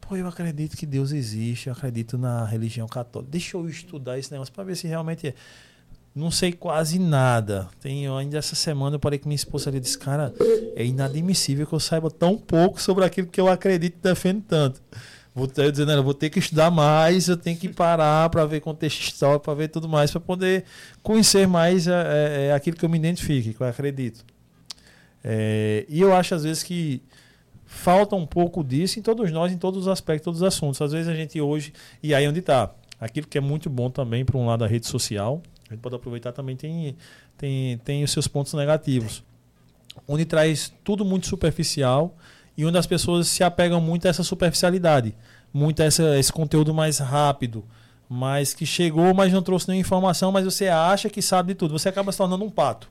Pô, 0.00 0.16
eu 0.16 0.26
acredito 0.26 0.76
que 0.76 0.86
Deus 0.86 1.12
existe, 1.12 1.66
eu 1.66 1.74
acredito 1.74 2.16
na 2.16 2.44
religião 2.44 2.86
católica. 2.86 3.30
Deixa 3.30 3.56
eu 3.56 3.68
estudar 3.68 4.18
esse 4.18 4.32
negócio 4.32 4.52
para 4.54 4.64
ver 4.64 4.76
se 4.76 4.86
realmente 4.86 5.28
é. 5.28 5.34
Não 6.14 6.30
sei 6.30 6.52
quase 6.52 6.98
nada. 6.98 7.68
Tenho 7.78 8.16
ainda 8.16 8.38
essa 8.38 8.56
semana 8.56 8.96
eu 8.96 9.00
parei 9.00 9.18
com 9.18 9.28
minha 9.28 9.36
esposa 9.36 9.68
ali 9.68 9.78
disse, 9.78 9.98
cara, 9.98 10.32
é 10.74 10.84
inadmissível 10.84 11.66
que 11.66 11.72
eu 11.72 11.78
saiba 11.78 12.10
tão 12.10 12.36
pouco 12.36 12.80
sobre 12.80 13.04
aquilo 13.04 13.28
que 13.28 13.40
eu 13.40 13.48
acredito 13.48 13.98
e 13.98 14.02
defendo 14.02 14.42
tanto. 14.48 14.82
Vou 15.38 15.46
dizendo, 15.46 15.92
eu 15.92 16.02
vou 16.02 16.14
ter 16.14 16.30
que 16.30 16.40
estudar 16.40 16.68
mais, 16.68 17.28
eu 17.28 17.36
tenho 17.36 17.56
que 17.56 17.68
parar 17.68 18.28
para 18.28 18.44
ver 18.44 18.60
contexto 18.60 19.00
histórico, 19.00 19.44
para 19.44 19.54
ver 19.54 19.68
tudo 19.68 19.88
mais, 19.88 20.10
para 20.10 20.20
poder 20.20 20.64
conhecer 21.00 21.46
mais 21.46 21.86
é, 21.86 21.92
é, 21.92 22.46
é, 22.46 22.52
aquilo 22.52 22.76
que 22.76 22.84
eu 22.84 22.88
me 22.88 22.98
identifique, 22.98 23.54
que 23.54 23.60
eu 23.60 23.66
acredito. 23.68 24.24
É, 25.22 25.86
e 25.88 26.00
eu 26.00 26.12
acho 26.12 26.34
às 26.34 26.42
vezes 26.42 26.64
que 26.64 27.00
falta 27.64 28.16
um 28.16 28.26
pouco 28.26 28.64
disso 28.64 28.98
em 28.98 29.02
todos 29.02 29.30
nós, 29.30 29.52
em 29.52 29.58
todos 29.58 29.82
os 29.82 29.88
aspectos, 29.88 30.24
todos 30.24 30.42
os 30.42 30.48
assuntos. 30.48 30.82
Às 30.82 30.90
vezes 30.90 31.06
a 31.06 31.14
gente 31.14 31.40
hoje, 31.40 31.72
e 32.02 32.12
aí 32.12 32.26
onde 32.26 32.40
está? 32.40 32.74
Aquilo 33.00 33.28
que 33.28 33.38
é 33.38 33.40
muito 33.40 33.70
bom 33.70 33.88
também 33.88 34.24
para 34.24 34.36
um 34.36 34.44
lado 34.44 34.60
da 34.60 34.66
rede 34.66 34.88
social, 34.88 35.40
a 35.70 35.72
gente 35.72 35.80
pode 35.80 35.94
aproveitar 35.94 36.32
também, 36.32 36.56
tem, 36.56 36.96
tem, 37.36 37.78
tem 37.78 38.02
os 38.02 38.10
seus 38.10 38.26
pontos 38.26 38.54
negativos. 38.54 39.22
Onde 40.08 40.24
traz 40.24 40.72
tudo 40.82 41.04
muito 41.04 41.28
superficial 41.28 42.16
e 42.58 42.66
onde 42.66 42.76
as 42.76 42.86
pessoas 42.86 43.28
se 43.28 43.44
apegam 43.44 43.80
muito 43.80 44.06
a 44.06 44.10
essa 44.10 44.24
superficialidade, 44.24 45.14
muito 45.54 45.80
a 45.80 45.84
essa, 45.84 46.18
esse 46.18 46.32
conteúdo 46.32 46.74
mais 46.74 46.98
rápido, 46.98 47.64
mas 48.08 48.52
que 48.52 48.66
chegou, 48.66 49.14
mas 49.14 49.32
não 49.32 49.42
trouxe 49.42 49.68
nenhuma 49.68 49.82
informação, 49.82 50.32
mas 50.32 50.44
você 50.44 50.66
acha 50.66 51.08
que 51.08 51.22
sabe 51.22 51.52
de 51.52 51.54
tudo. 51.54 51.78
Você 51.78 51.88
acaba 51.88 52.10
se 52.10 52.18
tornando 52.18 52.44
um 52.44 52.50
pato. 52.50 52.90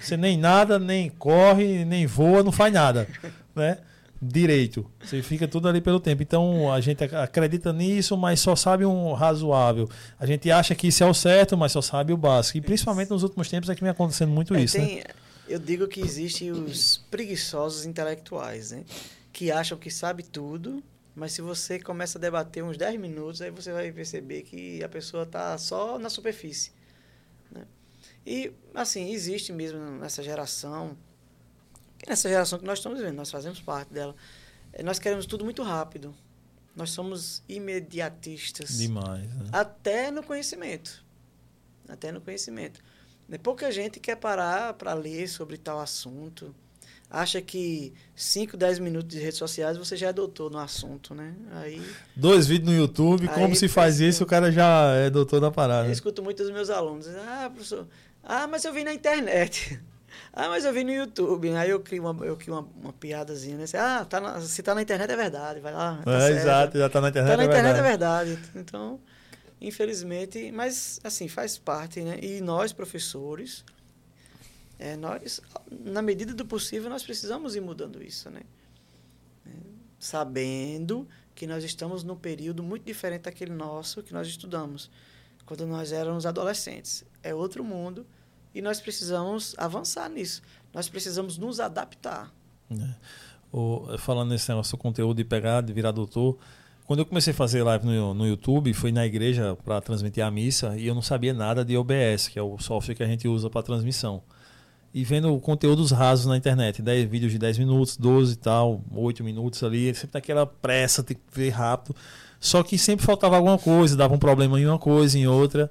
Você 0.00 0.16
nem 0.16 0.38
nada, 0.38 0.78
nem 0.78 1.10
corre, 1.10 1.84
nem 1.84 2.06
voa, 2.06 2.44
não 2.44 2.52
faz 2.52 2.72
nada. 2.72 3.08
Né? 3.56 3.78
direito. 4.20 4.84
Você 5.02 5.22
fica 5.22 5.46
tudo 5.46 5.68
ali 5.68 5.80
pelo 5.80 6.00
tempo. 6.00 6.22
Então 6.22 6.72
a 6.72 6.80
gente 6.80 7.02
acredita 7.04 7.72
nisso, 7.72 8.16
mas 8.16 8.40
só 8.40 8.54
sabe 8.56 8.84
um 8.84 9.12
razoável. 9.12 9.88
A 10.18 10.26
gente 10.26 10.50
acha 10.50 10.74
que 10.74 10.88
isso 10.88 11.02
é 11.02 11.06
o 11.06 11.14
certo, 11.14 11.56
mas 11.56 11.72
só 11.72 11.80
sabe 11.80 12.12
o 12.12 12.16
básico. 12.16 12.58
E 12.58 12.60
principalmente 12.60 13.10
nos 13.10 13.22
últimos 13.22 13.48
tempos 13.48 13.70
é 13.70 13.74
que 13.74 13.80
vem 13.80 13.90
acontecendo 13.90 14.30
muito 14.30 14.54
é, 14.54 14.62
isso. 14.62 14.78
Né? 14.78 14.86
Tem, 14.86 14.96
né? 14.96 15.02
Eu 15.48 15.58
digo 15.58 15.88
que 15.88 16.00
existem 16.00 16.50
os 16.50 16.98
preguiçosos 17.10 17.84
intelectuais, 17.84 18.70
né? 18.70 18.84
Que 19.32 19.50
acham 19.50 19.78
que 19.78 19.90
sabe 19.90 20.22
tudo, 20.22 20.82
mas 21.14 21.32
se 21.32 21.40
você 21.40 21.78
começa 21.78 22.18
a 22.18 22.20
debater 22.20 22.62
uns 22.62 22.76
10 22.76 23.00
minutos, 23.00 23.40
aí 23.40 23.50
você 23.50 23.72
vai 23.72 23.90
perceber 23.92 24.42
que 24.42 24.82
a 24.82 24.88
pessoa 24.88 25.22
está 25.22 25.56
só 25.56 25.98
na 25.98 26.10
superfície. 26.10 26.72
Né? 27.50 27.64
E, 28.26 28.52
assim, 28.74 29.10
existe 29.10 29.52
mesmo 29.52 29.78
nessa 29.98 30.22
geração 30.22 30.96
nessa 32.06 32.28
geração 32.28 32.58
que 32.58 32.64
nós 32.64 32.78
estamos 32.78 32.98
vivendo, 32.98 33.16
nós 33.16 33.30
fazemos 33.30 33.60
parte 33.60 33.92
dela, 33.92 34.14
eh, 34.72 34.82
nós 34.82 34.98
queremos 34.98 35.26
tudo 35.26 35.44
muito 35.44 35.62
rápido. 35.62 36.14
Nós 36.76 36.90
somos 36.90 37.42
imediatistas. 37.48 38.78
Demais. 38.78 39.26
Né? 39.34 39.48
Até 39.50 40.12
no 40.12 40.22
conhecimento. 40.22 41.04
Até 41.88 42.12
no 42.12 42.20
conhecimento. 42.20 42.80
Pouca 43.36 43.70
gente 43.70 44.00
quer 44.00 44.16
parar 44.16 44.72
para 44.74 44.94
ler 44.94 45.28
sobre 45.28 45.58
tal 45.58 45.78
assunto. 45.80 46.54
Acha 47.10 47.40
que 47.40 47.94
5, 48.14 48.56
10 48.56 48.78
minutos 48.78 49.08
de 49.08 49.18
redes 49.18 49.38
sociais 49.38 49.78
você 49.78 49.96
já 49.96 50.08
é 50.08 50.12
doutor 50.12 50.50
no 50.50 50.58
assunto, 50.58 51.14
né? 51.14 51.34
Aí, 51.52 51.82
Dois 52.14 52.46
vídeos 52.46 52.70
no 52.70 52.78
YouTube, 52.78 53.28
como 53.28 53.56
se 53.56 53.66
faz 53.66 53.98
isso, 53.98 54.24
o 54.24 54.26
cara 54.26 54.52
já 54.52 54.92
é 54.94 55.08
doutor 55.08 55.40
na 55.40 55.50
parada. 55.50 55.88
Eu 55.88 55.92
escuto 55.92 56.22
muito 56.22 56.42
dos 56.42 56.52
meus 56.52 56.68
alunos. 56.68 57.06
Ah, 57.08 57.50
professor, 57.50 57.86
ah, 58.22 58.46
mas 58.46 58.64
eu 58.64 58.72
vi 58.72 58.84
na 58.84 58.92
internet. 58.92 59.80
Ah, 60.32 60.48
mas 60.48 60.64
eu 60.64 60.72
vi 60.72 60.84
no 60.84 60.92
YouTube. 60.92 61.50
Aí 61.54 61.70
eu 61.70 61.80
crio 61.80 62.02
uma, 62.02 62.24
eu 62.24 62.36
crio 62.36 62.54
uma, 62.54 62.68
uma 62.82 62.92
piadazinha, 62.92 63.56
né? 63.56 63.64
Ah, 63.74 64.04
tá 64.08 64.20
na, 64.20 64.40
se 64.40 64.62
tá 64.62 64.74
na 64.74 64.82
internet 64.82 65.10
é 65.10 65.16
verdade, 65.16 65.60
vai 65.60 65.72
lá. 65.72 66.00
Tá 66.04 66.28
é, 66.28 66.30
exato, 66.30 66.78
já 66.78 66.88
tá 66.88 67.00
na 67.00 67.08
internet. 67.08 67.30
Tá 67.30 67.36
na 67.36 67.42
é 67.42 67.46
internet 67.46 67.82
verdade. 67.82 68.30
é 68.30 68.34
verdade. 68.34 68.50
Então, 68.56 69.00
infelizmente, 69.60 70.50
mas 70.52 71.00
assim, 71.02 71.28
faz 71.28 71.58
parte, 71.58 72.00
né? 72.00 72.18
E 72.22 72.40
nós, 72.40 72.72
professores, 72.72 73.64
é, 74.78 74.96
nós, 74.96 75.40
na 75.70 76.00
medida 76.00 76.32
do 76.32 76.44
possível, 76.44 76.88
nós 76.88 77.02
precisamos 77.02 77.56
ir 77.56 77.60
mudando 77.60 78.02
isso, 78.02 78.30
né? 78.30 78.42
É, 79.46 79.50
sabendo 79.98 81.08
que 81.34 81.46
nós 81.46 81.64
estamos 81.64 82.04
num 82.04 82.16
período 82.16 82.62
muito 82.62 82.84
diferente 82.84 83.22
daquele 83.22 83.52
nosso 83.52 84.02
que 84.02 84.12
nós 84.12 84.26
estudamos, 84.28 84.90
quando 85.46 85.66
nós 85.66 85.92
éramos 85.92 86.26
adolescentes. 86.26 87.04
É 87.22 87.34
outro 87.34 87.64
mundo 87.64 88.06
e 88.54 88.62
nós 88.62 88.80
precisamos 88.80 89.54
avançar 89.56 90.08
nisso. 90.08 90.42
Nós 90.72 90.88
precisamos 90.88 91.38
nos 91.38 91.60
adaptar. 91.60 92.32
É. 92.70 92.94
O, 93.52 93.96
falando 93.98 94.30
nesse 94.30 94.52
do 94.52 94.76
conteúdo 94.76 95.16
de 95.16 95.24
pegar, 95.24 95.62
de 95.62 95.72
virar 95.72 95.90
doutor, 95.90 96.38
quando 96.88 97.00
eu 97.00 97.06
comecei 97.06 97.34
a 97.34 97.36
fazer 97.36 97.62
live 97.62 97.84
no, 97.84 98.14
no 98.14 98.26
YouTube, 98.26 98.72
fui 98.72 98.90
na 98.90 99.04
igreja 99.04 99.54
para 99.62 99.78
transmitir 99.78 100.24
a 100.24 100.30
missa 100.30 100.74
e 100.78 100.86
eu 100.86 100.94
não 100.94 101.02
sabia 101.02 101.34
nada 101.34 101.62
de 101.62 101.76
OBS, 101.76 102.28
que 102.28 102.38
é 102.38 102.42
o 102.42 102.58
software 102.58 102.94
que 102.94 103.02
a 103.02 103.06
gente 103.06 103.28
usa 103.28 103.50
para 103.50 103.62
transmissão. 103.62 104.22
E 104.94 105.04
vendo 105.04 105.38
conteúdos 105.38 105.90
rasos 105.90 106.24
na 106.24 106.34
internet, 106.34 106.80
10 106.80 107.10
vídeos 107.10 107.30
de 107.30 107.38
10 107.38 107.58
minutos, 107.58 107.98
12 107.98 108.32
e 108.32 108.36
tal, 108.36 108.82
8 108.90 109.22
minutos 109.22 109.62
ali, 109.62 109.94
sempre 109.94 110.12
naquela 110.14 110.46
pressa, 110.46 111.02
tem 111.02 111.14
que 111.14 111.22
ver 111.30 111.50
rápido. 111.50 111.94
Só 112.40 112.62
que 112.62 112.78
sempre 112.78 113.04
faltava 113.04 113.36
alguma 113.36 113.58
coisa, 113.58 113.94
dava 113.94 114.14
um 114.14 114.18
problema 114.18 114.58
em 114.58 114.64
uma 114.64 114.78
coisa, 114.78 115.18
em 115.18 115.26
outra. 115.26 115.70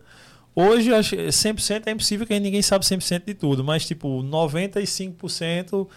Hoje, 0.54 0.92
100% 0.92 1.88
é 1.88 1.92
impossível 1.94 2.28
que 2.28 2.40
ninguém 2.40 2.62
sabe 2.62 2.86
100% 2.86 3.24
de 3.26 3.34
tudo, 3.34 3.64
mas 3.64 3.88
tipo, 3.88 4.22
95% 4.22 5.88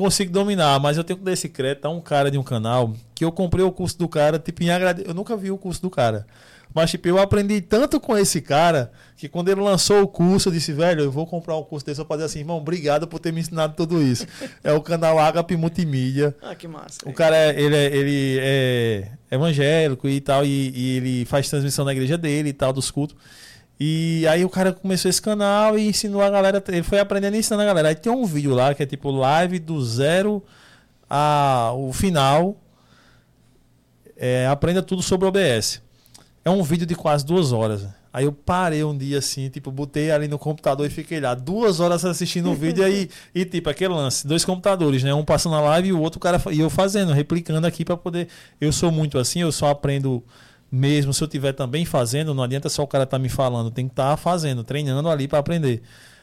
consigo 0.00 0.32
dominar. 0.32 0.80
Mas 0.80 0.96
eu 0.96 1.04
tenho 1.04 1.18
que 1.18 1.24
dar 1.24 1.32
esse 1.32 1.48
crédito 1.48 1.84
a 1.84 1.90
um 1.90 2.00
cara 2.00 2.30
de 2.30 2.38
um 2.38 2.42
canal 2.42 2.94
que 3.14 3.22
eu 3.22 3.30
comprei 3.30 3.62
o 3.62 3.70
curso 3.70 3.98
do 3.98 4.08
cara, 4.08 4.38
tipo, 4.38 4.62
em 4.62 4.70
agrade... 4.70 5.04
eu 5.06 5.12
nunca 5.12 5.36
vi 5.36 5.50
o 5.50 5.58
curso 5.58 5.82
do 5.82 5.90
cara. 5.90 6.26
Mas, 6.72 6.92
tipo, 6.92 7.08
eu 7.08 7.18
aprendi 7.18 7.60
tanto 7.60 8.00
com 8.00 8.16
esse 8.16 8.40
cara 8.40 8.92
que 9.16 9.28
quando 9.28 9.48
ele 9.48 9.60
lançou 9.60 10.02
o 10.02 10.08
curso, 10.08 10.48
eu 10.48 10.52
disse, 10.52 10.72
velho, 10.72 11.02
eu 11.02 11.10
vou 11.10 11.26
comprar 11.26 11.56
um 11.56 11.64
curso 11.64 11.84
desse 11.84 11.96
só 11.96 12.04
pra 12.04 12.16
dizer 12.16 12.26
assim, 12.26 12.38
irmão, 12.38 12.58
obrigado 12.58 13.08
por 13.08 13.18
ter 13.18 13.32
me 13.32 13.40
ensinado 13.40 13.74
tudo 13.76 14.00
isso. 14.00 14.24
é 14.62 14.72
o 14.72 14.80
canal 14.80 15.18
Agape 15.18 15.56
Multimídia. 15.56 16.34
Ah, 16.40 16.54
que 16.54 16.68
massa. 16.68 17.00
O 17.04 17.12
cara, 17.12 17.36
é, 17.36 17.60
ele, 17.60 17.76
é, 17.76 17.96
ele 17.96 18.38
é 18.40 19.08
evangélico 19.32 20.08
e 20.08 20.20
tal, 20.20 20.44
e, 20.44 20.70
e 20.70 20.96
ele 20.96 21.24
faz 21.24 21.50
transmissão 21.50 21.84
na 21.84 21.92
igreja 21.92 22.16
dele 22.16 22.50
e 22.50 22.54
tal, 22.54 22.72
dos 22.72 22.90
cultos. 22.90 23.16
E 23.82 24.26
aí 24.28 24.44
o 24.44 24.50
cara 24.50 24.74
começou 24.74 25.08
esse 25.08 25.22
canal 25.22 25.78
e 25.78 25.88
ensinou 25.88 26.20
a 26.20 26.28
galera. 26.28 26.62
Ele 26.68 26.82
foi 26.82 26.98
aprendendo 26.98 27.34
e 27.34 27.38
ensinando 27.38 27.62
a 27.62 27.66
galera. 27.66 27.88
Aí 27.88 27.94
tem 27.94 28.12
um 28.12 28.26
vídeo 28.26 28.54
lá 28.54 28.74
que 28.74 28.82
é 28.82 28.86
tipo 28.86 29.10
live 29.10 29.58
do 29.58 29.82
zero 29.82 30.44
a 31.08 31.72
o 31.74 31.90
final. 31.90 32.56
É, 34.14 34.46
aprenda 34.48 34.82
tudo 34.82 35.02
sobre 35.02 35.26
OBS. 35.26 35.80
É 36.44 36.50
um 36.50 36.62
vídeo 36.62 36.86
de 36.86 36.94
quase 36.94 37.24
duas 37.24 37.52
horas. 37.52 37.86
Aí 38.12 38.26
eu 38.26 38.32
parei 38.32 38.84
um 38.84 38.96
dia 38.96 39.18
assim, 39.18 39.48
tipo, 39.48 39.70
botei 39.70 40.10
ali 40.10 40.26
no 40.26 40.38
computador 40.38 40.84
e 40.84 40.90
fiquei 40.90 41.20
lá 41.20 41.32
duas 41.32 41.78
horas 41.78 42.04
assistindo 42.04 42.50
o 42.50 42.54
vídeo 42.54 42.84
aí, 42.84 43.08
e 43.32 43.44
tipo, 43.44 43.70
aquele 43.70 43.94
lance, 43.94 44.26
dois 44.26 44.44
computadores, 44.44 45.04
né? 45.04 45.14
Um 45.14 45.24
passando 45.24 45.54
a 45.54 45.60
live 45.60 45.88
e 45.88 45.92
o 45.92 46.00
outro 46.00 46.18
cara 46.18 46.42
e 46.50 46.58
eu 46.58 46.68
fazendo, 46.68 47.12
replicando 47.12 47.66
aqui 47.66 47.84
para 47.84 47.96
poder. 47.96 48.28
Eu 48.60 48.72
sou 48.72 48.90
muito 48.90 49.16
assim, 49.16 49.40
eu 49.40 49.52
só 49.52 49.68
aprendo 49.68 50.22
mesmo 50.70 51.12
se 51.12 51.22
eu 51.22 51.26
estiver 51.26 51.52
também 51.52 51.84
fazendo, 51.84 52.34
não 52.34 52.42
adianta 52.42 52.68
só 52.68 52.82
o 52.82 52.86
cara 52.86 53.04
estar 53.04 53.18
tá 53.18 53.22
me 53.22 53.28
falando, 53.28 53.70
tem 53.70 53.86
que 53.86 53.92
estar 53.92 54.10
tá 54.10 54.16
fazendo, 54.16 54.62
treinando 54.62 55.08
ali 55.08 55.26
para 55.26 55.38
aprender. 55.38 55.82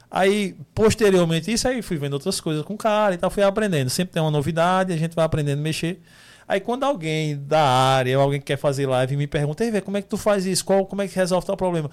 Aí, 0.09 0.55
posteriormente, 0.73 1.51
isso 1.51 1.67
aí 1.67 1.81
fui 1.81 1.97
vendo 1.97 2.13
outras 2.13 2.39
coisas 2.39 2.63
com 2.63 2.75
o 2.75 2.77
cara 2.77 3.15
e 3.15 3.17
tal, 3.17 3.29
fui 3.29 3.43
aprendendo. 3.43 3.89
Sempre 3.89 4.13
tem 4.13 4.21
uma 4.21 4.31
novidade, 4.31 4.93
a 4.93 4.97
gente 4.97 5.15
vai 5.15 5.25
aprendendo 5.25 5.59
a 5.59 5.61
mexer. 5.61 6.01
Aí 6.47 6.61
quando 6.61 6.83
alguém 6.85 7.37
da 7.45 7.61
área, 7.61 8.17
ou 8.17 8.23
alguém 8.23 8.39
que 8.39 8.45
quer 8.45 8.57
fazer 8.57 8.87
live 8.87 9.17
me 9.17 9.27
pergunta, 9.27 9.65
Ei, 9.65 9.81
como 9.81 9.97
é 9.97 10.01
que 10.01 10.07
tu 10.07 10.15
faz 10.15 10.45
isso? 10.45 10.63
Qual, 10.63 10.85
como 10.85 11.01
é 11.01 11.07
que 11.07 11.15
resolve 11.15 11.45
o 11.51 11.57
problema? 11.57 11.91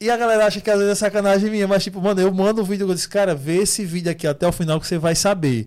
E 0.00 0.10
a 0.10 0.16
galera 0.16 0.46
acha 0.46 0.60
que 0.60 0.70
às 0.70 0.78
vezes 0.78 0.92
é 0.92 0.94
sacanagem 0.94 1.50
minha, 1.50 1.68
mas 1.68 1.84
tipo, 1.84 2.00
mano, 2.00 2.20
eu 2.20 2.32
mando 2.32 2.62
um 2.62 2.64
vídeo 2.64 2.88
eu 2.88 2.94
disse, 2.94 3.08
cara, 3.08 3.34
vê 3.34 3.58
esse 3.58 3.84
vídeo 3.84 4.10
aqui 4.10 4.26
até 4.26 4.46
o 4.46 4.52
final 4.52 4.80
que 4.80 4.86
você 4.86 4.96
vai 4.98 5.14
saber. 5.14 5.66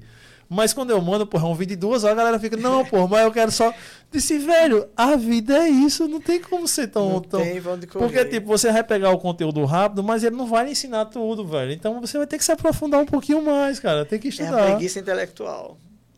Mas 0.49 0.73
quando 0.73 0.89
eu 0.89 0.99
mando, 0.99 1.27
porra, 1.27 1.47
um 1.47 1.53
vídeo 1.53 1.75
de 1.75 1.79
duas 1.79 2.03
horas, 2.03 2.17
a 2.17 2.21
galera 2.21 2.39
fica, 2.39 2.57
não, 2.57 2.83
porra, 2.83 3.07
mas 3.07 3.23
eu 3.23 3.31
quero 3.31 3.51
só. 3.51 3.71
Disse, 4.11 4.39
velho, 4.39 4.89
a 4.97 5.15
vida 5.15 5.55
é 5.55 5.69
isso, 5.69 6.07
não 6.07 6.19
tem 6.19 6.41
como 6.41 6.67
ser 6.67 6.87
tão. 6.87 7.07
Não 7.07 7.21
tão... 7.21 7.39
Tem, 7.39 7.61
Porque, 7.87 8.25
tipo, 8.25 8.47
você 8.47 8.71
vai 8.71 8.83
pegar 8.83 9.11
o 9.11 9.19
conteúdo 9.19 9.63
rápido, 9.63 10.03
mas 10.03 10.23
ele 10.23 10.35
não 10.35 10.47
vai 10.47 10.65
lhe 10.65 10.71
ensinar 10.71 11.05
tudo, 11.05 11.45
velho. 11.45 11.71
Então 11.71 12.01
você 12.01 12.17
vai 12.17 12.25
ter 12.25 12.39
que 12.39 12.43
se 12.43 12.51
aprofundar 12.51 12.99
um 12.99 13.05
pouquinho 13.05 13.43
mais, 13.43 13.79
cara. 13.79 14.03
Tem 14.03 14.17
que 14.17 14.29
estudar. 14.29 14.59
É 14.59 14.63
a 14.63 14.65
preguiça 14.71 14.99
intelectual. 14.99 15.77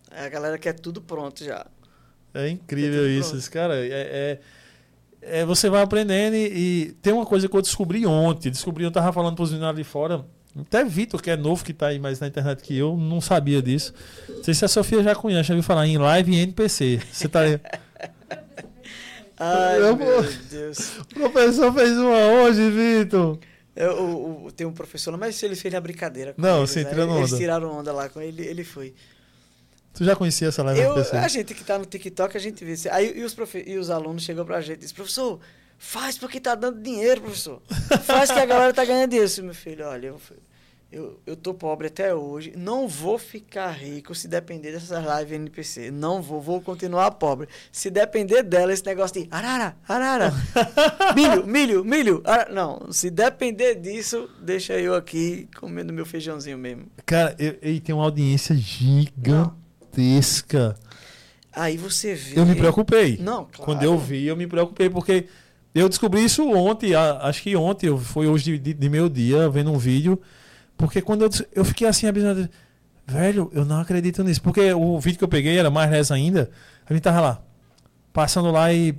É 0.10 0.26
a 0.26 0.30
galera 0.30 0.58
quer 0.58 0.80
tudo 0.80 1.02
pronto 1.02 1.44
já. 1.44 1.66
É 2.34 2.48
incrível 2.48 3.10
isso, 3.10 3.32
pronto. 3.32 3.52
cara. 3.52 3.86
É, 3.86 3.90
é, 3.92 4.40
é, 5.22 5.46
você 5.46 5.70
vai 5.70 5.82
aprendendo 5.82 6.38
e, 6.38 6.46
e, 6.88 6.92
tem 7.02 7.12
uma 7.12 7.26
coisa 7.26 7.50
que 7.50 7.56
eu 7.56 7.62
descobri 7.62 8.06
ontem. 8.06 8.50
Descobri, 8.50 8.86
eu 8.86 8.92
tava 8.92 9.12
falando 9.12 9.36
pros 9.36 9.52
meninos 9.52 9.70
ali 9.70 9.84
fora 9.84 10.26
Até 10.60 10.84
Vitor, 10.84 11.22
que 11.22 11.30
é 11.30 11.38
novo, 11.38 11.64
que 11.64 11.74
tá 11.74 11.88
aí 11.88 11.98
mais 12.00 12.20
na 12.20 12.28
internet 12.28 12.62
que 12.62 12.78
eu, 12.78 12.98
não 12.98 13.22
sabia 13.22 13.62
disso. 13.62 13.94
Não 14.28 14.44
sei 14.44 14.54
se 14.54 14.66
a 14.66 14.68
Sofia 14.68 15.02
já 15.02 15.16
conhece, 15.16 15.48
já 15.48 15.54
ouviu 15.54 15.64
falar 15.66 15.88
em 15.88 15.98
live 15.98 16.34
e 16.34 16.40
NPC. 16.40 17.00
Você 17.12 17.28
tá 17.30 17.42
aí. 17.42 17.60
Ai, 19.40 19.80
Eu 19.82 19.96
meu 19.96 20.24
Deus. 20.50 20.98
O 21.00 21.06
professor 21.06 21.74
fez 21.74 21.98
uma 21.98 22.18
hoje, 22.44 22.70
Vitor. 22.70 23.40
Eu, 23.76 23.94
o- 24.04 24.46
o- 24.48 24.52
tem 24.52 24.68
um 24.68 24.74
professor 24.74 25.18
mas 25.18 25.42
ele 25.42 25.56
fez 25.56 25.74
na 25.74 25.80
brincadeira. 25.82 26.34
com 26.34 26.42
Não, 26.42 26.60
eles, 26.60 26.70
sim, 26.72 26.84
né? 26.84 26.90
tirando 26.90 27.16
Eles 27.18 27.30
onda. 27.32 27.38
tiraram 27.42 27.72
onda 27.72 27.92
lá 27.94 28.10
com 28.10 28.22
ele, 28.22 28.46
ele 28.46 28.64
foi. 28.64 28.94
Tu 29.94 30.04
já 30.06 30.16
conhecia 30.16 30.50
essa 30.50 30.62
live 30.64 30.80
Eu, 30.80 30.92
NPC? 30.94 31.18
a 31.18 31.28
gente 31.28 31.54
que 31.54 31.64
tá 31.64 31.78
no 31.80 31.86
TikTok, 31.86 32.36
a 32.38 32.40
gente 32.40 32.64
vê. 32.64 32.76
Aí 32.92 33.18
e 33.18 33.24
os, 33.24 33.34
profe- 33.34 33.64
e 33.66 33.78
os 33.78 33.90
alunos 33.90 34.24
chegam 34.24 34.46
pra 34.46 34.62
gente 34.62 34.78
e 34.78 34.80
dizem, 34.82 34.96
professor, 34.96 35.40
faz 35.84 36.16
porque 36.18 36.40
tá 36.40 36.54
dando 36.54 36.80
dinheiro, 36.80 37.22
professor. 37.22 37.60
Faz 38.04 38.30
que 38.32 38.38
a 38.40 38.46
galera 38.46 38.72
tá 38.72 38.86
ganhando 38.86 39.10
disse, 39.10 39.42
Meu 39.42 39.54
filho, 39.56 39.84
olha, 39.88 40.08
eu, 40.08 40.22
eu, 40.92 41.20
eu 41.26 41.36
tô 41.36 41.56
pobre 41.56 41.88
até 41.88 42.14
hoje, 42.14 42.54
não 42.56 42.88
vou 42.88 43.18
ficar 43.18 43.72
rico 43.72 44.14
se 44.14 44.28
depender 44.28 44.72
dessas 44.74 45.04
lives 45.04 45.34
NPC. 45.34 45.90
Não 45.90 46.22
vou, 46.22 46.40
vou 46.40 46.62
continuar 46.62 47.10
pobre. 47.12 47.48
Se 47.72 47.90
depender 47.90 48.44
dela, 48.44 48.72
esse 48.72 48.86
negócio 48.86 49.24
de 49.24 49.28
arara, 49.32 49.76
arara, 49.88 50.32
milho, 51.16 51.48
milho, 51.48 51.84
milho. 51.84 52.22
ara- 52.26 52.52
Não, 52.54 52.92
se 52.92 53.10
depender 53.10 53.74
disso, 53.76 54.30
deixa 54.40 54.80
eu 54.80 54.94
aqui 54.94 55.50
comendo 55.58 55.92
meu 55.92 56.06
feijãozinho 56.06 56.60
mesmo. 56.60 56.86
Cara, 57.06 57.36
ele 57.40 57.80
tem 57.82 57.96
uma 57.96 58.04
audiência 58.04 58.56
gigantesca. 58.56 59.50
Aí 61.54 61.76
você 61.76 62.14
vê. 62.16 62.40
Eu 62.40 62.46
me 62.46 62.56
preocupei. 62.56 63.18
Não, 63.18 63.44
claro. 63.46 63.64
Quando 63.64 63.84
eu 63.84 63.98
vi, 63.98 64.26
eu 64.26 64.38
me 64.38 64.48
preocupei, 64.48 64.90
porque 64.90 65.28
eu 65.74 65.88
descobri 65.88 66.24
isso 66.24 66.48
ontem, 66.50 66.94
acho 66.96 67.42
que 67.42 67.56
ontem, 67.56 67.96
foi 67.98 68.28
hoje 68.28 68.44
de, 68.44 68.60
de, 68.60 68.74
de 68.74 68.90
meio 68.90 69.10
dia, 69.10 69.50
vendo 69.50 69.72
um 69.72 69.78
vídeo. 69.78 70.20
Porque 70.78 71.02
quando 71.02 71.24
eu, 71.24 71.30
eu 71.54 71.64
fiquei 71.66 71.88
assim, 71.88 72.08
abismado, 72.08 72.50
velho, 73.08 73.50
eu 73.54 73.64
não 73.64 73.80
acredito 73.80 74.24
nisso. 74.24 74.42
Porque 74.42 74.74
o 74.74 75.00
vídeo 75.00 75.18
que 75.18 75.24
eu 75.24 75.28
peguei 75.30 75.58
era 75.58 75.70
mais 75.70 75.90
nessa 75.90 76.14
ainda. 76.16 76.50
A 76.90 76.94
gente 76.94 77.04
tava 77.04 77.22
lá, 77.22 77.42
passando 78.12 78.52
lá 78.52 78.74
e 78.74 78.94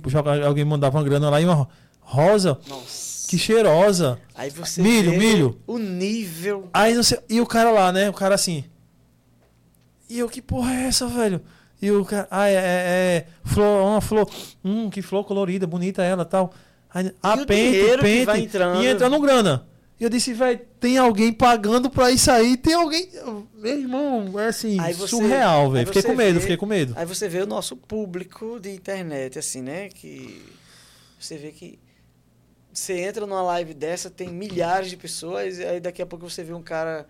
alguém 0.45 0.65
mandava 0.65 0.97
uma 0.97 1.03
grana 1.03 1.29
lá 1.29 1.39
e 1.41 1.45
uma 1.45 1.53
ro- 1.53 1.67
rosa, 1.99 2.57
Nossa. 2.67 3.27
que 3.29 3.37
cheirosa. 3.37 4.17
Aí 4.33 4.49
você 4.49 4.81
Milho, 4.81 5.11
milho. 5.17 5.59
o 5.67 5.77
nível. 5.77 6.69
Aí 6.73 6.95
não 6.95 7.03
sei, 7.03 7.19
e 7.29 7.39
o 7.39 7.45
cara 7.45 7.69
lá, 7.69 7.91
né? 7.91 8.09
O 8.09 8.13
cara 8.13 8.33
assim. 8.33 8.63
E 10.09 10.19
eu, 10.19 10.27
que 10.29 10.41
porra 10.41 10.73
é 10.73 10.83
essa, 10.85 11.07
velho? 11.07 11.41
E 11.83 11.91
o 11.91 12.05
cara, 12.05 12.27
ah, 12.31 12.47
é, 12.47 12.53
é, 12.53 12.57
é 12.57 13.25
flor, 13.43 13.85
uma 13.85 13.99
flor, 13.99 14.29
hum, 14.63 14.89
que 14.89 15.01
flor 15.01 15.25
colorida, 15.25 15.67
bonita 15.67 16.01
ela 16.01 16.23
tal. 16.23 16.53
Aí, 16.93 17.11
a 17.21 17.33
o 17.33 17.45
pente, 17.45 17.77
pente, 18.01 18.25
vai 18.25 18.39
entrando. 18.39 18.81
e 18.81 18.87
entrando 18.87 19.19
grana. 19.19 19.67
E 19.99 20.03
eu 20.03 20.09
disse, 20.09 20.33
velho, 20.33 20.59
tem 20.79 20.97
alguém 20.97 21.33
pagando 21.33 21.89
pra 21.89 22.09
isso 22.09 22.31
aí, 22.31 22.55
tem 22.55 22.73
alguém. 22.73 23.09
Meu 23.55 23.79
irmão, 23.79 24.39
é 24.39 24.47
assim, 24.47 24.77
você- 24.93 25.07
surreal, 25.09 25.71
velho. 25.71 25.87
Fiquei 25.87 26.03
com 26.03 26.15
medo, 26.15 26.35
vê- 26.35 26.39
fiquei 26.41 26.57
com 26.57 26.65
medo. 26.65 26.93
Aí 26.95 27.05
você 27.05 27.27
vê 27.27 27.41
o 27.41 27.45
nosso 27.45 27.75
público 27.75 28.59
de 28.61 28.69
internet, 28.71 29.37
assim, 29.37 29.61
né? 29.61 29.89
Que 29.89 30.41
você 31.19 31.37
vê 31.37 31.51
que 31.51 31.77
você 32.71 32.99
entra 33.01 33.25
numa 33.27 33.41
live 33.43 33.73
dessa, 33.73 34.09
tem 34.09 34.29
milhares 34.29 34.89
de 34.89 34.97
pessoas, 34.97 35.59
e 35.59 35.65
aí 35.65 35.79
daqui 35.79 36.01
a 36.01 36.05
pouco 36.05 36.29
você 36.29 36.43
vê 36.43 36.53
um 36.53 36.61
cara 36.63 37.05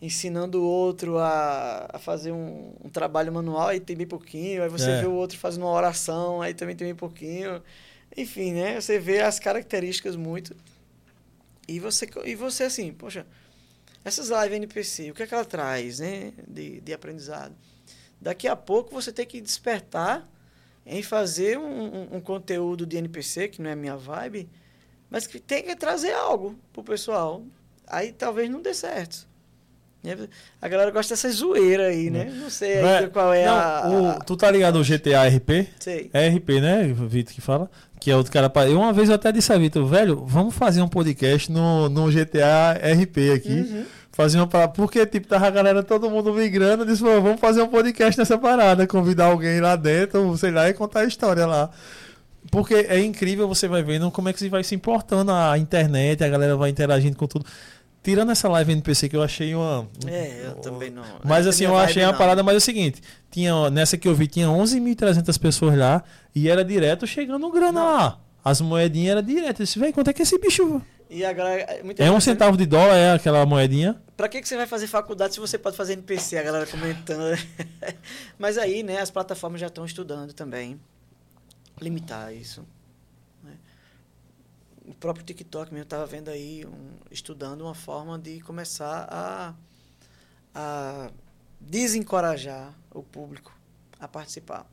ensinando 0.00 0.60
o 0.60 0.64
outro 0.64 1.18
a, 1.18 1.88
a 1.92 1.98
fazer 1.98 2.32
um, 2.32 2.74
um 2.84 2.88
trabalho 2.90 3.32
manual, 3.32 3.68
aí 3.68 3.80
tem 3.80 3.96
bem 3.96 4.06
pouquinho, 4.06 4.62
aí 4.62 4.68
você 4.68 4.90
É. 4.90 5.00
vê 5.00 5.06
o 5.06 5.12
outro 5.14 5.38
fazendo 5.38 5.62
uma 5.64 5.72
oração, 5.72 6.42
aí 6.42 6.52
também 6.54 6.76
tem 6.76 6.86
bem 6.88 6.94
pouquinho. 6.94 7.62
Enfim, 8.16 8.52
né? 8.52 8.80
Você 8.80 8.98
vê 8.98 9.20
as 9.20 9.38
características 9.40 10.14
muito. 10.16 10.54
E 11.66 11.80
você, 11.80 12.08
e 12.24 12.34
você 12.34 12.64
assim, 12.64 12.92
poxa, 12.92 13.26
essas 14.04 14.28
lives 14.28 14.56
NPC, 14.56 15.10
o 15.10 15.14
que 15.14 15.22
é 15.22 15.26
que 15.26 15.34
ela 15.34 15.44
traz, 15.44 15.98
né? 16.00 16.32
De, 16.46 16.80
de 16.80 16.92
aprendizado. 16.92 17.54
Daqui 18.20 18.46
a 18.46 18.54
pouco 18.56 18.92
você 18.92 19.12
tem 19.12 19.26
que 19.26 19.40
despertar 19.40 20.28
em 20.86 21.02
fazer 21.02 21.58
um, 21.58 22.14
um- 22.16 22.20
conteúdo 22.20 22.84
de 22.84 22.98
NPC, 22.98 23.48
que 23.48 23.62
não 23.62 23.70
é 23.70 23.74
minha 23.74 23.96
vibe, 23.96 24.48
mas 25.08 25.26
que 25.26 25.40
tem 25.40 25.62
que 25.62 25.74
trazer 25.74 26.12
algo 26.12 26.58
pro 26.72 26.84
pessoal. 26.84 27.42
Aí 27.86 28.12
talvez 28.12 28.50
não 28.50 28.60
dê 28.60 28.74
certo. 28.74 29.26
Né? 30.04 30.16
A 30.60 30.68
galera 30.68 30.90
gosta 30.90 31.14
dessa 31.14 31.30
zoeira 31.30 31.84
aí, 31.86 32.10
né? 32.10 32.30
Não 32.40 32.50
sei 32.50 32.76
qual 33.12 33.32
é 33.32 33.46
Não, 33.46 33.54
a, 33.54 34.16
o- 34.20 34.24
tu 34.24 34.36
tá 34.36 34.50
ligado 34.50 34.76
ao 34.78 34.84
GTA 34.84 35.26
RP? 35.26 35.68
Sei. 35.80 36.10
É 36.12 36.28
RP, 36.28 36.60
né, 36.60 36.92
Vitor, 37.08 37.32
que 37.34 37.40
fala? 37.40 37.70
Que 37.98 38.10
é 38.10 38.16
outro 38.16 38.30
cara. 38.30 38.52
Eu 38.68 38.78
uma 38.78 38.92
vez 38.92 39.08
eu 39.08 39.14
até 39.14 39.32
disse 39.32 39.52
a 39.52 39.56
Vitor, 39.58 39.86
velho, 39.86 40.24
vamos 40.26 40.54
fazer 40.54 40.82
um 40.82 40.88
podcast 40.88 41.50
no, 41.50 41.88
no 41.88 42.10
GTA 42.10 42.72
RP 43.00 43.16
aqui. 43.34 43.52
Uhum. 43.72 43.84
Fazer 44.12 44.38
uma 44.38 44.46
parada. 44.46 44.72
Porque, 44.72 45.04
tipo, 45.06 45.26
tava 45.26 45.48
a 45.48 45.50
galera, 45.50 45.82
todo 45.82 46.08
mundo 46.08 46.32
migrando. 46.32 46.84
Eu 46.84 46.86
disse, 46.86 47.02
"Pô, 47.02 47.20
vamos 47.20 47.40
fazer 47.40 47.62
um 47.62 47.66
podcast 47.68 48.16
nessa 48.16 48.38
parada. 48.38 48.86
Convidar 48.86 49.24
alguém 49.24 49.58
lá 49.60 49.74
dentro, 49.74 50.36
sei 50.36 50.52
lá, 50.52 50.68
e 50.68 50.72
contar 50.74 51.00
a 51.00 51.04
história 51.04 51.44
lá. 51.46 51.68
Porque 52.50 52.74
é 52.74 53.00
incrível, 53.00 53.48
você 53.48 53.66
vai 53.66 53.82
vendo 53.82 54.08
como 54.12 54.28
é 54.28 54.32
que 54.32 54.38
se 54.38 54.48
vai 54.48 54.62
se 54.62 54.74
importando 54.74 55.32
a 55.32 55.58
internet, 55.58 56.22
a 56.22 56.28
galera 56.28 56.56
vai 56.56 56.70
interagindo 56.70 57.16
com 57.16 57.26
tudo. 57.26 57.44
Tirando 58.04 58.30
essa 58.30 58.48
live 58.50 58.70
NPC 58.70 59.08
que 59.08 59.16
eu 59.16 59.22
achei 59.22 59.54
uma. 59.54 59.88
É, 60.06 60.42
eu 60.44 60.54
também 60.56 60.90
não. 60.90 61.02
Mas 61.24 61.46
é 61.46 61.48
assim, 61.48 61.64
eu 61.64 61.76
achei 61.76 62.02
uma 62.04 62.12
não. 62.12 62.18
parada, 62.18 62.42
mas 62.42 62.54
é 62.54 62.58
o 62.58 62.60
seguinte, 62.60 63.00
tinha, 63.30 63.70
nessa 63.70 63.96
que 63.96 64.06
eu 64.06 64.14
vi, 64.14 64.26
tinha 64.26 64.46
11.300 64.46 65.38
pessoas 65.40 65.76
lá 65.76 66.04
e 66.34 66.48
era 66.50 66.62
direto 66.62 67.06
chegando 67.06 67.50
grana 67.50 67.72
Não. 67.72 67.84
lá. 67.84 68.20
As 68.44 68.60
moedinhas 68.60 69.12
eram 69.16 69.22
direto. 69.26 69.60
Eu 69.60 69.64
disse, 69.64 69.78
velho, 69.78 69.92
quanto 69.94 70.10
é 70.10 70.12
que 70.12 70.20
esse 70.20 70.38
bicho... 70.38 70.82
E 71.08 71.22
muita 71.82 72.02
É 72.02 72.10
um 72.10 72.14
gente- 72.14 72.24
centavo 72.24 72.56
de 72.58 72.66
dólar, 72.66 72.94
é 72.96 73.12
aquela 73.12 73.46
moedinha? 73.46 73.96
Pra 74.16 74.28
que, 74.28 74.42
que 74.42 74.48
você 74.48 74.56
vai 74.56 74.66
fazer 74.66 74.86
faculdade 74.86 75.32
se 75.32 75.40
você 75.40 75.56
pode 75.56 75.74
fazer 75.76 75.94
NPC? 75.94 76.36
A 76.36 76.42
galera 76.42 76.66
comentando. 76.66 77.38
Mas 78.38 78.58
aí, 78.58 78.82
né, 78.82 79.00
as 79.00 79.10
plataformas 79.10 79.60
já 79.60 79.68
estão 79.68 79.84
estudando 79.84 80.32
também. 80.34 80.78
Limitar 81.80 82.34
isso. 82.34 82.64
Né? 84.84 84.90
O 84.90 84.94
próprio 84.94 85.24
TikTok 85.24 85.72
mesmo 85.72 85.84
estava 85.84 86.06
vendo 86.06 86.28
aí, 86.28 86.64
um- 86.66 86.90
estudando 87.10 87.62
uma 87.62 87.74
forma 87.74 88.18
de 88.18 88.40
começar 88.40 89.06
a, 89.10 89.54
a 90.54 91.10
desencorajar 91.60 92.72
o 92.92 93.02
público 93.02 93.52
a 93.98 94.06
participar. 94.06 94.66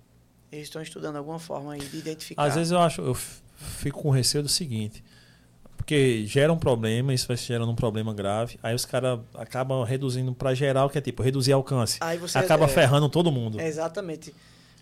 Eles 0.51 0.65
estão 0.67 0.81
estudando 0.81 1.15
alguma 1.15 1.39
forma 1.39 1.73
aí 1.73 1.79
de 1.79 1.97
identificar. 1.97 2.43
Às 2.43 2.55
vezes 2.55 2.71
eu 2.71 2.79
acho, 2.79 3.01
eu 3.01 3.15
fico 3.15 4.01
com 4.01 4.09
receio 4.09 4.43
do 4.43 4.49
seguinte, 4.49 5.01
porque 5.77 6.25
gera 6.27 6.51
um 6.51 6.57
problema, 6.57 7.13
isso 7.13 7.27
vai 7.27 7.37
gerando 7.37 7.71
um 7.71 7.75
problema 7.75 8.13
grave, 8.13 8.59
aí 8.61 8.75
os 8.75 8.85
caras 8.85 9.19
acabam 9.33 9.83
reduzindo 9.83 10.33
pra 10.33 10.53
geral, 10.53 10.89
que 10.89 10.97
é 10.97 11.01
tipo, 11.01 11.23
reduzir 11.23 11.53
alcance. 11.53 11.97
aí 12.01 12.17
você 12.17 12.37
Acaba 12.37 12.65
é, 12.65 12.67
ferrando 12.67 13.07
todo 13.07 13.31
mundo. 13.31 13.59
é, 13.61 13.67
exatamente. 13.67 14.35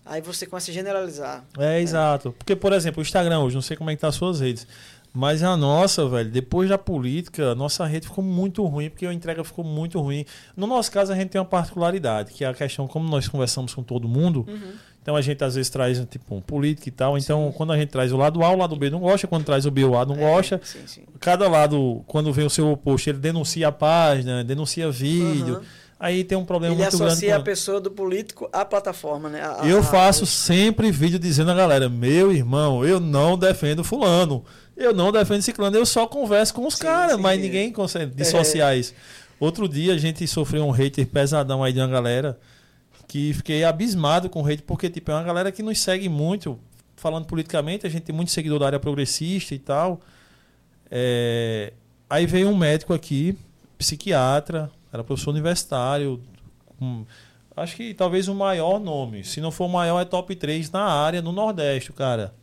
Aí 0.06 0.22
você 0.22 0.48
começa 0.48 0.72
a 0.72 0.74
generalizar. 0.74 1.46
É, 1.60 1.80
exato. 1.80 2.34
Porque, 2.40 2.56
por 2.56 2.74
exemplo, 2.74 3.00
o 3.00 3.04
Instagram 3.04 3.42
hoje, 3.42 3.54
não 3.54 3.62
sei 3.62 3.78
como 3.78 3.92
é 3.92 3.96
que 3.96 4.02
tá 4.02 4.08
as 4.08 4.16
suas 4.16 4.40
redes. 4.40 4.66
Mas 5.14 5.42
a 5.44 5.58
nossa, 5.58 6.08
velho, 6.08 6.30
depois 6.30 6.70
da 6.70 6.78
política, 6.78 7.52
a 7.52 7.56
nossa 7.56 7.86
rede 7.86 8.08
ficou 8.08 8.24
muito 8.24 8.64
ruim, 8.66 8.90
porque 8.90 9.06
a 9.08 9.14
entrega 9.14 9.44
ficou 9.44 9.66
muito 9.66 10.00
ruim. 10.00 10.24
No 10.56 10.68
nosso 10.68 10.92
caso, 10.92 11.12
a 11.12 11.16
gente 11.16 11.30
tem 11.30 11.42
uma 11.42 11.46
particularidade, 11.48 12.32
que 12.32 12.44
é 12.44 12.48
a 12.48 12.54
questão, 12.54 12.88
como 12.88 13.10
nós 13.10 13.28
conversamos 13.28 13.74
com 13.74 13.82
todo 13.82 14.08
mundo, 14.08 14.46
Uhum. 14.48 14.72
então 15.02 15.16
a 15.16 15.22
gente 15.22 15.44
às 15.44 15.56
vezes 15.56 15.70
traz, 15.70 16.00
tipo, 16.10 16.36
um 16.36 16.42
político 16.42 16.88
e 16.90 16.92
tal. 16.92 17.18
Então, 17.18 17.52
quando 17.58 17.74
a 17.74 17.78
gente 17.78 17.90
traz 17.90 18.12
o 18.12 18.18
lado 18.18 18.44
A, 18.44 18.52
o 18.52 18.58
lado 18.58 18.76
B 18.76 18.90
não 18.92 19.00
gosta, 19.00 19.26
quando 19.28 19.44
traz 19.46 19.66
o 19.66 19.72
B, 19.72 19.84
o 19.84 19.98
A 19.98 20.06
não 20.06 20.16
É, 20.16 20.20
gosta. 20.20 20.62
Sim, 20.64 20.80
sim. 20.86 21.02
Cada 21.20 21.50
lado, 21.50 22.04
quando 22.06 22.32
vem 22.32 22.46
o 22.46 22.50
seu 22.50 22.70
oposto, 22.72 23.10
ele 23.10 23.18
denuncia 23.18 23.68
a 23.70 23.72
página, 23.72 24.44
denuncia 24.44 24.92
vídeo. 24.92 25.56
Uhum. 25.56 25.62
Aí 26.02 26.24
tem 26.24 26.38
um 26.38 26.46
problema 26.46 26.74
Ele 26.76 26.82
muito 26.82 26.98
grande. 26.98 27.12
associa 27.12 27.36
a 27.36 27.42
pessoa 27.42 27.82
do 27.82 27.92
político 27.92 28.48
à 28.54 28.64
plataforma, 28.64 29.28
né? 29.28 29.42
A- 29.42 29.64
a- 29.64 29.68
Eu 29.68 29.80
a- 29.80 29.84
faço 29.84 30.26
sempre 30.26 30.92
vídeo 30.94 31.20
dizendo 31.20 31.52
a 31.52 31.54
galera, 31.54 31.90
meu 31.90 32.32
irmão, 32.32 32.86
eu 32.86 33.02
não 33.02 33.38
defendo 33.38 33.84
fulano, 33.84 34.46
eu 34.80 34.94
não 34.94 35.12
defendo 35.12 35.42
ciclano, 35.42 35.76
eu 35.78 35.86
só 35.86 36.08
converso 36.08 36.54
com 36.54 36.66
os 36.66 36.76
caras, 36.76 37.18
mas 37.18 37.38
sim. 37.38 37.46
ninguém 37.46 37.72
consegue 37.72 38.14
dissociar 38.16 38.78
isso. 38.78 38.94
Outro 39.40 39.68
dia 39.68 39.94
a 39.94 39.98
gente 39.98 40.28
sofreu 40.28 40.66
um 40.66 40.72
hater 40.72 41.08
pesadão 41.08 41.64
aí 41.64 41.72
de 41.72 41.80
uma 41.80 41.88
galera 41.88 42.40
que 43.08 43.34
fiquei 43.34 43.64
abismado 43.64 44.30
com 44.30 44.42
o 44.42 44.48
hate, 44.48 44.64
porque 44.64 44.90
tipo, 44.90 45.12
é 45.12 45.16
uma 45.16 45.24
galera 45.24 45.52
que 45.52 45.64
nos 45.64 45.80
segue 45.80 46.08
muito, 46.10 46.60
falando 46.96 47.26
politicamente, 47.26 47.88
a 47.88 47.90
gente 47.90 48.04
tem 48.04 48.16
muito 48.16 48.32
seguidor 48.32 48.60
da 48.60 48.66
área 48.68 48.80
progressista 48.80 49.56
e 49.56 49.60
tal. 49.60 50.00
É, 50.92 51.74
Aí 52.10 52.26
veio 52.26 52.50
um 52.50 52.58
médico 52.58 52.92
aqui, 52.92 53.38
psiquiatra, 53.78 54.72
era 54.92 55.04
professor 55.04 55.30
universitário, 55.30 56.20
acho 57.56 57.76
que 57.76 57.94
talvez 57.94 58.28
o 58.28 58.34
maior 58.34 58.80
nome. 58.80 59.24
Se 59.24 59.40
não 59.40 59.52
for 59.52 59.66
o 59.66 59.70
maior, 59.70 60.02
é 60.02 60.06
top 60.06 60.36
3 60.36 60.72
na 60.72 60.82
área, 60.86 61.22
no 61.22 61.32
Nordeste, 61.32 61.94
cara. 61.94 62.34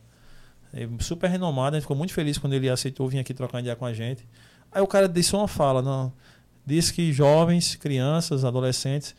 É 0.73 0.89
super 1.01 1.29
renomado, 1.31 1.77
a 1.77 1.79
gente 1.79 1.85
ficou 1.85 1.97
muito 1.97 2.13
feliz 2.13 2.39
quando 2.39 2.53
ele 2.53 2.69
aceitou 2.69 3.09
vir 3.09 3.19
aqui 3.19 3.33
trocar 3.33 3.61
ideia 3.61 3.77
com 3.77 3.87
a 3.87 3.93
gente. 3.93 4.27
Aí 4.71 4.83
o 4.83 4.87
cara 4.87 5.09
disse 5.09 5.35
uma 5.35 5.49
fala, 5.49 5.81
não, 5.81 6.13
disse 6.65 6.93
que 6.93 7.13
jovens, 7.13 7.77
crianças, 7.77 8.45
adolescentes 8.45 9.15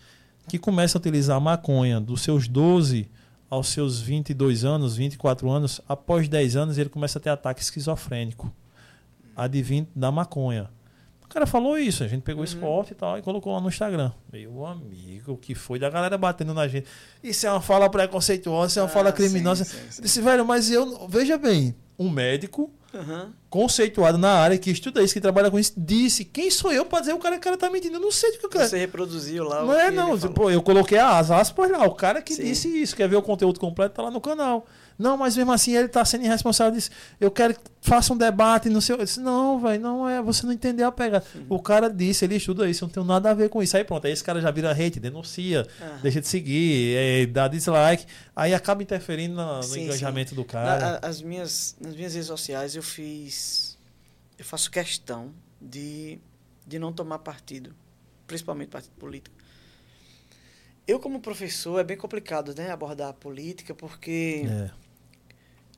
que 0.47 0.57
começam 0.57 0.99
a 0.99 1.01
utilizar 1.01 1.39
maconha 1.41 1.99
dos 1.99 2.21
seus 2.21 2.47
12 2.47 3.09
aos 3.49 3.67
seus 3.69 3.99
22 3.99 4.65
anos, 4.65 4.95
24 4.95 5.49
anos, 5.49 5.81
após 5.87 6.27
10 6.27 6.55
anos 6.55 6.77
ele 6.77 6.89
começa 6.89 7.17
a 7.17 7.21
ter 7.21 7.29
ataque 7.29 7.61
esquizofrênico, 7.61 8.53
advindo 9.35 9.87
da 9.95 10.11
maconha. 10.11 10.69
O 11.29 11.33
cara 11.33 11.45
falou 11.45 11.77
isso, 11.77 12.03
a 12.03 12.07
gente 12.07 12.21
pegou 12.21 12.43
esse 12.43 12.55
Uhum. 12.55 12.61
corte 12.61 12.91
e 12.93 12.95
tal 12.95 13.17
e 13.17 13.21
colocou 13.21 13.53
lá 13.53 13.59
no 13.59 13.67
Instagram. 13.67 14.11
Meu 14.31 14.65
amigo, 14.65 15.33
o 15.33 15.37
que 15.37 15.53
foi 15.53 15.77
da 15.77 15.89
galera 15.89 16.17
batendo 16.17 16.53
na 16.53 16.67
gente. 16.67 16.87
Isso 17.21 17.45
é 17.45 17.51
uma 17.51 17.61
fala 17.61 17.89
preconceituosa, 17.89 18.67
isso 18.71 18.79
é 18.79 18.81
uma 18.83 18.87
Ah, 18.87 18.91
fala 18.91 19.09
sim, 19.09 19.15
criminosa. 19.17 19.65
sim, 19.65 19.71
sim. 19.89 19.97
Eu 19.97 20.03
Disse, 20.03 20.21
velho, 20.21 20.45
mas 20.45 20.71
eu. 20.71 21.05
Veja 21.09 21.37
bem, 21.37 21.75
um 21.99 22.09
médico 22.09 22.71
Aham. 22.95 23.33
conceituado 23.49 24.17
na 24.17 24.31
área, 24.31 24.57
que 24.57 24.71
estuda 24.71 25.03
isso, 25.03 25.13
que 25.13 25.19
trabalha 25.19 25.51
com 25.51 25.59
isso, 25.59 25.73
disse: 25.75 26.23
quem 26.23 26.49
sou 26.49 26.71
eu 26.71 26.85
pra 26.85 27.01
dizer 27.01 27.13
o 27.13 27.19
cara 27.19 27.35
que 27.35 27.41
o 27.41 27.43
cara 27.43 27.57
tá 27.57 27.69
mentindo? 27.69 27.97
Eu 27.97 28.01
não 28.01 28.11
sei 28.11 28.31
do 28.31 28.37
que 28.39 28.45
o 28.45 28.49
cara. 28.49 28.65
Você 28.67 28.77
reproduziu 28.77 29.43
lá 29.43 29.63
o 29.63 29.67
Não 29.67 29.73
é, 29.77 29.89
que 29.89 29.95
não. 29.95 30.17
Pô, 30.17 30.49
eu 30.49 30.61
coloquei 30.61 30.97
as 30.97 31.29
aspas 31.29 31.69
lá. 31.69 31.85
O 31.85 31.93
cara 31.93 32.21
que 32.21 32.33
Sim. 32.35 32.43
disse 32.45 32.69
isso. 32.81 32.95
Quer 32.95 33.09
ver 33.09 33.17
o 33.17 33.21
conteúdo 33.21 33.59
completo? 33.59 33.95
Tá 33.95 34.01
lá 34.03 34.11
no 34.11 34.21
canal. 34.21 34.65
Não, 34.97 35.15
mas 35.15 35.37
mesmo 35.37 35.51
assim 35.51 35.75
ele 35.75 35.87
tá 35.87 36.03
sendo 36.03 36.25
irresponsável. 36.25 36.73
Disse, 36.73 36.89
eu 37.19 37.29
quero 37.29 37.53
que 37.53 37.59
faça 37.81 38.11
um 38.13 38.17
debate. 38.17 38.67
Não 38.67 38.81
sei. 38.81 38.95
Eu 38.95 38.99
disse, 39.05 39.19
não, 39.19 39.59
velho, 39.59 39.79
não 39.81 40.09
é. 40.09 40.21
Você 40.23 40.43
não 40.45 40.51
entendeu 40.51 40.87
a 40.87 40.91
pegada. 40.91 41.23
O 41.47 41.61
cara 41.61 41.87
disse, 41.87 42.25
ele 42.25 42.35
estuda 42.35 42.67
isso. 42.67 42.83
Eu 42.83 42.87
não 42.87 42.93
tenho 42.93 43.05
nada 43.05 43.29
a 43.29 43.33
ver 43.35 43.47
com 43.49 43.61
isso. 43.61 43.77
Aí 43.77 43.83
pronto. 43.83 44.05
Aí 44.07 44.11
esse 44.13 44.23
cara 44.23 44.41
já 44.41 44.49
vira 44.49 44.71
hate, 44.71 44.99
denuncia, 44.99 45.67
deixa 46.01 46.19
de 46.19 46.27
seguir, 46.27 46.95
é, 46.97 47.25
dá 47.27 47.47
dislike. 47.47 48.05
Aí 48.35 48.53
acaba 48.55 48.81
interferindo 48.81 49.35
na- 49.35 49.57
no 49.57 49.63
Sim, 49.63 49.83
engajamento 49.83 50.33
do 50.33 50.41
Na- 50.41 50.47
cara. 50.47 50.99
a- 51.03 51.07
as 51.07 51.21
minhas, 51.21 51.75
nas 51.79 51.95
minhas 51.95 52.13
redes 52.13 52.27
sociais 52.27 52.75
eu 52.75 52.81
fiz. 52.81 53.77
Eu 54.39 54.45
faço 54.45 54.71
questão 54.71 55.31
de, 55.61 56.17
de 56.65 56.79
não 56.79 56.91
tomar 56.91 57.19
partido, 57.19 57.75
principalmente 58.25 58.69
partido 58.69 58.93
político. 58.93 59.35
Eu, 60.87 60.99
como 60.99 61.19
professor, 61.19 61.79
é 61.79 61.83
bem 61.83 61.97
complicado 61.97 62.55
né, 62.55 62.71
abordar 62.71 63.09
a 63.09 63.13
política, 63.13 63.75
porque 63.75 64.43
É. 64.49 64.71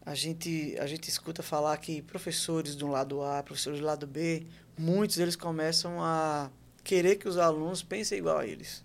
a, 0.06 0.16
gente, 0.16 0.76
a 0.80 0.88
gente 0.88 1.10
escuta 1.10 1.44
falar 1.44 1.78
que 1.78 2.02
professores 2.02 2.76
do 2.76 2.88
lado 2.88 3.22
A, 3.22 3.44
professores 3.44 3.80
do 3.80 3.86
lado 3.86 4.08
B, 4.08 4.46
muitos 4.78 5.18
deles 5.18 5.36
começam 5.36 6.02
a 6.04 6.50
querer 6.84 7.18
que 7.18 7.28
os 7.28 7.38
alunos 7.38 7.84
pensem 7.84 8.18
igual 8.18 8.40
a 8.40 8.46
eles. 8.46 8.84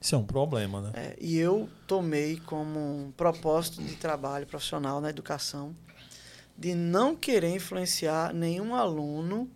Isso 0.00 0.14
é 0.14 0.18
um 0.18 0.24
problema, 0.24 0.82
né? 0.82 0.92
É, 0.94 1.16
e 1.18 1.38
eu 1.38 1.68
tomei 1.86 2.38
como 2.40 2.78
um 2.78 3.12
propósito 3.12 3.82
de 3.82 3.96
trabalho 3.96 4.46
profissional 4.46 5.00
na 5.00 5.08
educação 5.08 5.74
de 6.56 6.74
não 6.74 7.16
querer 7.16 7.54
influenciar 7.54 8.32
nenhum 8.32 8.74
aluno 8.74 9.50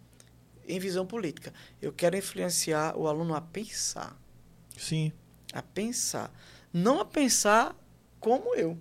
em 0.66 0.78
visão 0.78 1.06
política. 1.06 1.52
Eu 1.81 1.93
quero 1.93 2.16
influenciar 2.16 2.97
o 2.97 3.06
aluno 3.06 3.35
a 3.35 3.40
pensar, 3.40 4.16
Sim. 4.77 5.12
a 5.52 5.62
pensar, 5.62 6.32
não 6.73 7.01
a 7.01 7.05
pensar 7.05 7.77
como 8.19 8.55
eu. 8.55 8.77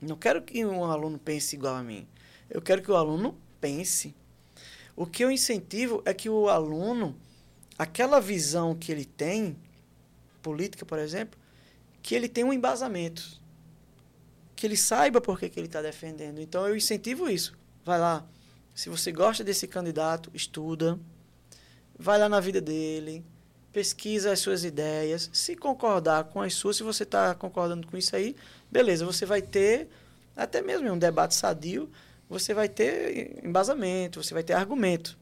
Não 0.00 0.16
quero 0.16 0.42
que 0.42 0.64
um 0.64 0.84
aluno 0.84 1.18
pense 1.18 1.54
igual 1.54 1.76
a 1.76 1.82
mim. 1.82 2.06
Eu 2.48 2.62
quero 2.62 2.82
que 2.82 2.90
o 2.90 2.96
aluno 2.96 3.36
pense. 3.60 4.14
O 4.96 5.06
que 5.06 5.22
eu 5.22 5.30
incentivo 5.30 6.02
é 6.04 6.14
que 6.14 6.28
o 6.28 6.48
aluno, 6.48 7.16
aquela 7.78 8.20
visão 8.20 8.74
que 8.74 8.90
ele 8.90 9.04
tem, 9.04 9.56
política, 10.42 10.84
por 10.84 10.98
exemplo, 10.98 11.38
que 12.02 12.14
ele 12.14 12.28
tenha 12.28 12.46
um 12.46 12.52
embasamento. 12.52 13.40
Que 14.56 14.66
ele 14.66 14.76
saiba 14.76 15.20
por 15.20 15.38
que, 15.38 15.48
que 15.48 15.60
ele 15.60 15.66
está 15.66 15.80
defendendo. 15.80 16.40
Então 16.40 16.66
eu 16.66 16.76
incentivo 16.76 17.28
isso. 17.28 17.56
Vai 17.84 17.98
lá. 17.98 18.26
Se 18.74 18.88
você 18.88 19.12
gosta 19.12 19.44
desse 19.44 19.66
candidato, 19.66 20.30
estuda. 20.34 20.98
Vai 21.98 22.18
lá 22.18 22.28
na 22.28 22.40
vida 22.40 22.60
dele. 22.60 23.24
Pesquisa 23.72 24.32
as 24.32 24.40
suas 24.40 24.64
ideias. 24.64 25.30
Se 25.32 25.54
concordar 25.54 26.24
com 26.24 26.40
as 26.40 26.54
suas, 26.54 26.76
se 26.76 26.82
você 26.82 27.04
está 27.04 27.34
concordando 27.34 27.86
com 27.86 27.96
isso 27.96 28.16
aí, 28.16 28.34
beleza, 28.70 29.04
você 29.04 29.26
vai 29.26 29.42
ter, 29.42 29.88
até 30.36 30.62
mesmo 30.62 30.86
em 30.86 30.90
um 30.90 30.98
debate 30.98 31.34
sadio, 31.34 31.90
você 32.28 32.54
vai 32.54 32.68
ter 32.68 33.44
embasamento, 33.44 34.22
você 34.22 34.32
vai 34.32 34.42
ter 34.42 34.52
argumento. 34.52 35.18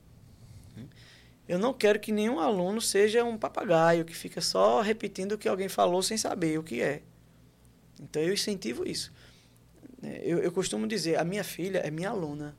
Eu 1.49 1.59
não 1.59 1.73
quero 1.73 1.99
que 1.99 2.12
nenhum 2.12 2.39
aluno 2.39 2.79
seja 2.79 3.25
um 3.25 3.39
papagaio 3.39 4.05
que 4.05 4.15
fica 4.15 4.39
só 4.39 4.83
repetindo 4.83 5.33
o 5.33 5.39
que 5.39 5.49
alguém 5.49 5.69
falou 5.69 6.03
sem 6.03 6.19
saber 6.19 6.59
o 6.59 6.62
que 6.62 6.83
é. 6.83 7.01
Então 7.99 8.20
eu 8.20 8.35
incentivo 8.35 8.87
isso. 8.87 9.11
É, 10.03 10.20
Eu, 10.25 10.41
eu 10.41 10.53
costumo 10.53 10.87
dizer, 10.87 11.19
a 11.19 11.25
minha 11.25 11.43
filha 11.43 11.79
é 11.79 11.91
minha 11.91 12.11
aluna. 12.11 12.55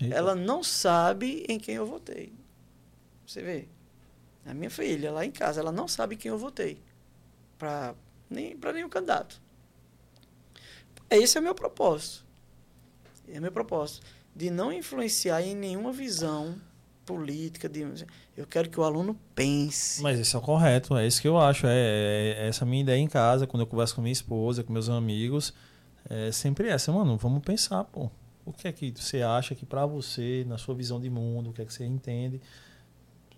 Eita. 0.00 0.14
Ela 0.14 0.36
não 0.36 0.62
sabe 0.62 1.44
em 1.48 1.58
quem 1.58 1.74
eu 1.74 1.84
votei. 1.84 2.32
Você 3.26 3.42
vê. 3.42 3.66
A 4.46 4.54
minha 4.54 4.70
filha 4.70 5.10
lá 5.10 5.24
em 5.24 5.32
casa, 5.32 5.60
ela 5.60 5.72
não 5.72 5.88
sabe 5.88 6.14
em 6.14 6.18
quem 6.18 6.30
eu 6.30 6.38
votei. 6.38 6.80
Para 7.58 7.96
nem, 8.30 8.56
pra 8.56 8.72
nenhum 8.72 8.88
candidato. 8.88 9.41
Esse 11.16 11.38
é 11.38 11.40
o 11.40 11.44
meu 11.44 11.54
propósito. 11.54 12.24
É 13.28 13.38
o 13.38 13.42
meu 13.42 13.52
propósito. 13.52 14.04
De 14.34 14.50
não 14.50 14.72
influenciar 14.72 15.42
em 15.42 15.54
nenhuma 15.54 15.92
visão 15.92 16.56
política. 17.04 17.68
De, 17.68 17.80
eu 18.36 18.46
quero 18.46 18.70
que 18.70 18.78
o 18.78 18.82
aluno 18.82 19.18
pense. 19.34 20.02
Mas 20.02 20.18
isso 20.18 20.36
é 20.36 20.38
o 20.38 20.42
correto, 20.42 20.96
é 20.96 21.06
isso 21.06 21.20
que 21.20 21.28
eu 21.28 21.38
acho. 21.38 21.66
É, 21.66 22.36
é- 22.38 22.48
essa 22.48 22.64
minha 22.64 22.82
ideia 22.82 22.98
em 22.98 23.08
casa, 23.08 23.46
quando 23.46 23.62
eu 23.62 23.66
converso 23.66 23.94
com 23.94 24.02
minha 24.02 24.12
esposa, 24.12 24.62
com 24.62 24.72
meus 24.72 24.88
amigos, 24.88 25.52
é 26.08 26.32
sempre 26.32 26.68
essa, 26.68 26.90
mano, 26.92 27.16
vamos 27.16 27.42
pensar, 27.42 27.84
pô. 27.84 28.10
O 28.44 28.52
que 28.52 28.66
é 28.66 28.72
que 28.72 28.92
você 28.96 29.22
acha 29.22 29.54
que 29.54 29.64
pra 29.64 29.86
você, 29.86 30.44
na 30.48 30.58
sua 30.58 30.74
visão 30.74 31.00
de 31.00 31.08
mundo, 31.08 31.50
o 31.50 31.52
que 31.52 31.62
é 31.62 31.64
que 31.64 31.72
você 31.72 31.84
entende, 31.84 32.40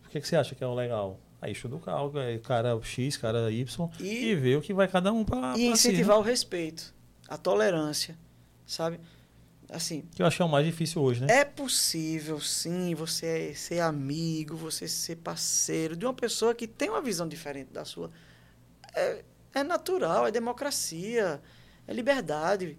o 0.06 0.08
que 0.08 0.16
é 0.16 0.20
que 0.20 0.26
você 0.26 0.34
acha 0.36 0.54
que 0.54 0.64
é 0.64 0.66
o 0.66 0.74
legal? 0.74 1.18
Aí 1.42 1.52
estuda 1.52 1.76
o 1.76 1.78
cálculo, 1.78 2.22
cara 2.42 2.78
X, 2.82 3.18
cara 3.18 3.50
Y, 3.50 3.90
e, 4.00 4.04
E- 4.30 4.34
vê 4.34 4.56
o 4.56 4.62
que 4.62 4.72
vai 4.72 4.88
cada 4.88 5.12
um 5.12 5.22
pra, 5.22 5.36
e 5.58 5.66
pra 5.66 5.76
si, 5.76 5.88
incentivar 5.88 6.16
né? 6.16 6.22
o 6.22 6.24
respeito, 6.24 6.93
a 7.28 7.36
tolerância, 7.36 8.16
sabe? 8.66 9.00
Assim, 9.68 10.02
Que 10.14 10.22
eu 10.22 10.26
acho 10.26 10.36
que 10.36 10.42
é 10.42 10.44
o 10.44 10.48
mais 10.48 10.66
difícil 10.66 11.02
hoje, 11.02 11.22
né? 11.22 11.26
É 11.40 11.44
possível, 11.44 12.38
sim, 12.40 12.94
você 12.94 13.54
ser 13.54 13.80
amigo, 13.80 14.56
você 14.56 14.86
ser 14.86 15.16
parceiro 15.16 15.96
de 15.96 16.04
uma 16.04 16.12
pessoa 16.14 16.54
que 16.54 16.66
tem 16.68 16.90
uma 16.90 17.00
visão 17.00 17.26
diferente 17.26 17.72
da 17.72 17.84
sua. 17.84 18.10
É, 18.94 19.24
é 19.54 19.64
natural, 19.64 20.26
é 20.26 20.30
democracia, 20.30 21.40
é 21.88 21.92
liberdade. 21.94 22.76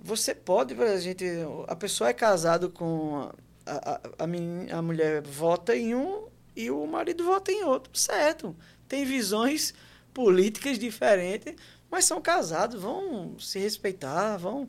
Você 0.00 0.34
pode, 0.34 0.74
a 0.82 0.98
gente, 0.98 1.24
a 1.68 1.76
pessoa 1.76 2.10
é 2.10 2.12
casado 2.12 2.68
com 2.70 3.30
a, 3.64 3.92
a, 3.92 4.24
a, 4.24 4.26
meni- 4.26 4.70
a 4.72 4.82
mulher 4.82 5.22
vota 5.22 5.76
em 5.76 5.94
um 5.94 6.26
e 6.56 6.70
o 6.70 6.84
marido 6.86 7.24
vota 7.24 7.52
em 7.52 7.62
outro, 7.62 7.96
certo? 7.96 8.56
Tem 8.88 9.04
visões 9.04 9.72
políticas 10.12 10.78
diferentes, 10.78 11.54
mas 11.92 12.06
são 12.06 12.22
casados, 12.22 12.80
vão 12.80 13.38
se 13.38 13.58
respeitar, 13.58 14.38
vão 14.38 14.66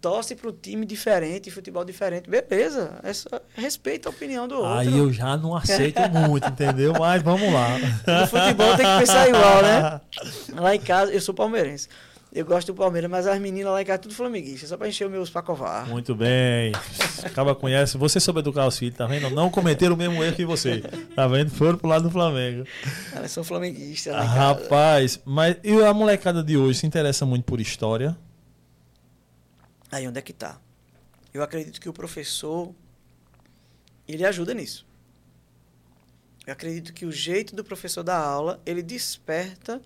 torce 0.00 0.34
para 0.34 0.50
um 0.50 0.52
time 0.52 0.84
diferente, 0.84 1.50
futebol 1.52 1.84
diferente, 1.84 2.28
beleza. 2.28 2.98
É 3.02 3.12
só, 3.12 3.28
respeita 3.54 4.08
a 4.08 4.10
opinião 4.10 4.48
do 4.48 4.56
outro. 4.56 4.72
Aí 4.72 4.98
eu 4.98 5.12
já 5.12 5.36
não 5.36 5.56
aceito 5.56 6.00
muito, 6.10 6.48
entendeu? 6.48 6.94
Mas 6.98 7.22
vamos 7.22 7.52
lá. 7.52 7.68
No 8.20 8.26
futebol 8.26 8.76
tem 8.76 8.84
que 8.84 8.98
pensar 8.98 9.28
igual, 9.28 9.62
né? 9.62 10.00
Lá 10.60 10.74
em 10.74 10.80
casa, 10.80 11.12
eu 11.12 11.20
sou 11.20 11.32
palmeirense. 11.32 11.88
Eu 12.34 12.46
gosto 12.46 12.72
do 12.72 12.74
Palmeiras, 12.74 13.10
mas 13.10 13.26
as 13.26 13.38
meninas 13.38 13.70
lá 13.70 13.82
em 13.82 13.84
casa 13.84 13.98
tudo 13.98 14.14
flamenguista, 14.14 14.66
só 14.66 14.78
para 14.78 14.88
encher 14.88 15.04
os 15.04 15.10
meus 15.12 15.28
pacovar. 15.28 15.86
Muito 15.86 16.14
bem. 16.14 16.72
Acaba 17.22 17.54
conhece. 17.54 17.98
Você 17.98 18.18
soube 18.18 18.40
educar 18.40 18.66
os 18.66 18.78
filhos, 18.78 18.96
tá 18.96 19.06
vendo? 19.06 19.28
Não 19.28 19.50
cometeram 19.50 19.94
o 19.94 19.98
mesmo 19.98 20.24
erro 20.24 20.34
que 20.34 20.46
você. 20.46 20.80
Tá 21.14 21.28
vendo? 21.28 21.50
Foram 21.50 21.76
pro 21.76 21.86
lado 21.86 22.04
do 22.04 22.10
Flamengo. 22.10 22.66
Elas 23.14 23.30
são 23.30 23.44
flamenguistas 23.44 24.14
lá 24.14 24.20
casa. 24.20 24.32
rapaz, 24.32 25.20
mas 25.26 25.58
e 25.62 25.72
a 25.82 25.92
molecada 25.92 26.42
de 26.42 26.56
hoje 26.56 26.78
se 26.78 26.86
interessa 26.86 27.26
muito 27.26 27.44
por 27.44 27.60
história? 27.60 28.16
Aí 29.90 30.08
onde 30.08 30.18
é 30.18 30.22
que 30.22 30.32
tá? 30.32 30.58
Eu 31.34 31.42
acredito 31.42 31.78
que 31.78 31.88
o 31.88 31.92
professor 31.92 32.74
ele 34.08 34.24
ajuda 34.24 34.54
nisso. 34.54 34.86
Eu 36.46 36.54
acredito 36.54 36.94
que 36.94 37.04
o 37.04 37.12
jeito 37.12 37.54
do 37.54 37.62
professor 37.62 38.02
dar 38.02 38.18
aula, 38.18 38.58
ele 38.64 38.82
desperta 38.82 39.82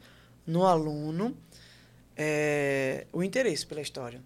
no 0.47 0.64
aluno 0.64 1.36
eh, 2.16 3.06
o 3.12 3.22
interesse 3.22 3.66
pela 3.66 3.80
história. 3.80 4.22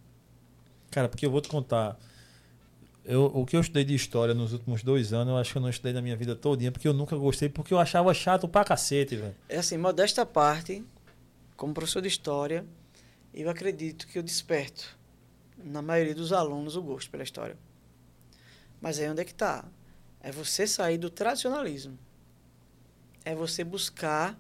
Cara, 0.91 1.09
porque 1.09 1.27
eu 1.27 1.31
vou 1.31 1.41
te 1.41 1.49
contar. 1.49 1.99
Eu, 3.05 3.25
o 3.25 3.47
que 3.47 3.57
eu 3.57 3.61
estudei 3.61 3.85
de 3.85 3.95
história 3.95 4.35
nos 4.35 4.53
últimos 4.53 4.83
dois 4.83 5.13
anos, 5.13 5.33
eu 5.33 5.39
acho 5.39 5.53
que 5.53 5.59
eu 5.59 5.63
não 5.63 5.71
estudei 5.71 5.93
na 5.93 6.03
minha 6.03 6.17
vida 6.17 6.37
todinha, 6.37 6.71
porque 6.71 6.87
eu 6.87 6.93
nunca 6.93 7.17
gostei, 7.17 7.49
porque 7.49 7.73
eu 7.73 7.79
achava 7.79 8.13
chato 8.13 8.47
pra 8.47 8.65
cacete, 8.65 9.17
velho. 9.17 9.35
É 9.49 9.57
assim, 9.57 9.77
modesta 9.77 10.25
parte, 10.27 10.85
como 11.57 11.73
professor 11.73 12.03
de 12.03 12.09
história, 12.09 12.65
eu 13.33 13.49
acredito 13.49 14.07
que 14.07 14.19
eu 14.19 14.23
desperto 14.23 14.97
na 15.57 15.83
maioria 15.83 16.15
dos 16.15 16.33
alunos 16.33 16.77
o 16.77 16.83
gosto 16.83 17.11
pela 17.11 17.23
história. 17.23 17.57
Mas 18.81 18.99
aí 18.99 19.09
onde 19.09 19.23
é 19.23 19.25
que 19.25 19.35
tá? 19.35 19.65
É 20.21 20.31
você 20.31 20.67
sair 20.67 20.99
do 20.99 21.11
tradicionalismo. 21.11 21.99
É 23.25 23.35
você 23.35 23.65
buscar 23.65 24.39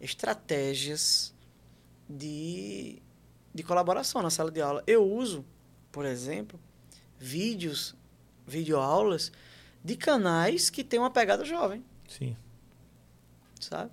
estratégias 0.00 1.34
de, 2.08 3.02
de 3.54 3.62
colaboração 3.62 4.22
na 4.22 4.30
sala 4.30 4.50
de 4.50 4.60
aula. 4.60 4.82
Eu 4.86 5.04
uso, 5.10 5.44
por 5.92 6.04
exemplo, 6.04 6.58
vídeos, 7.18 7.94
videoaulas 8.46 9.30
de 9.84 9.96
canais 9.96 10.70
que 10.70 10.82
têm 10.82 10.98
uma 10.98 11.10
pegada 11.10 11.44
jovem 11.44 11.84
Sim. 12.08 12.36
sabe? 13.60 13.90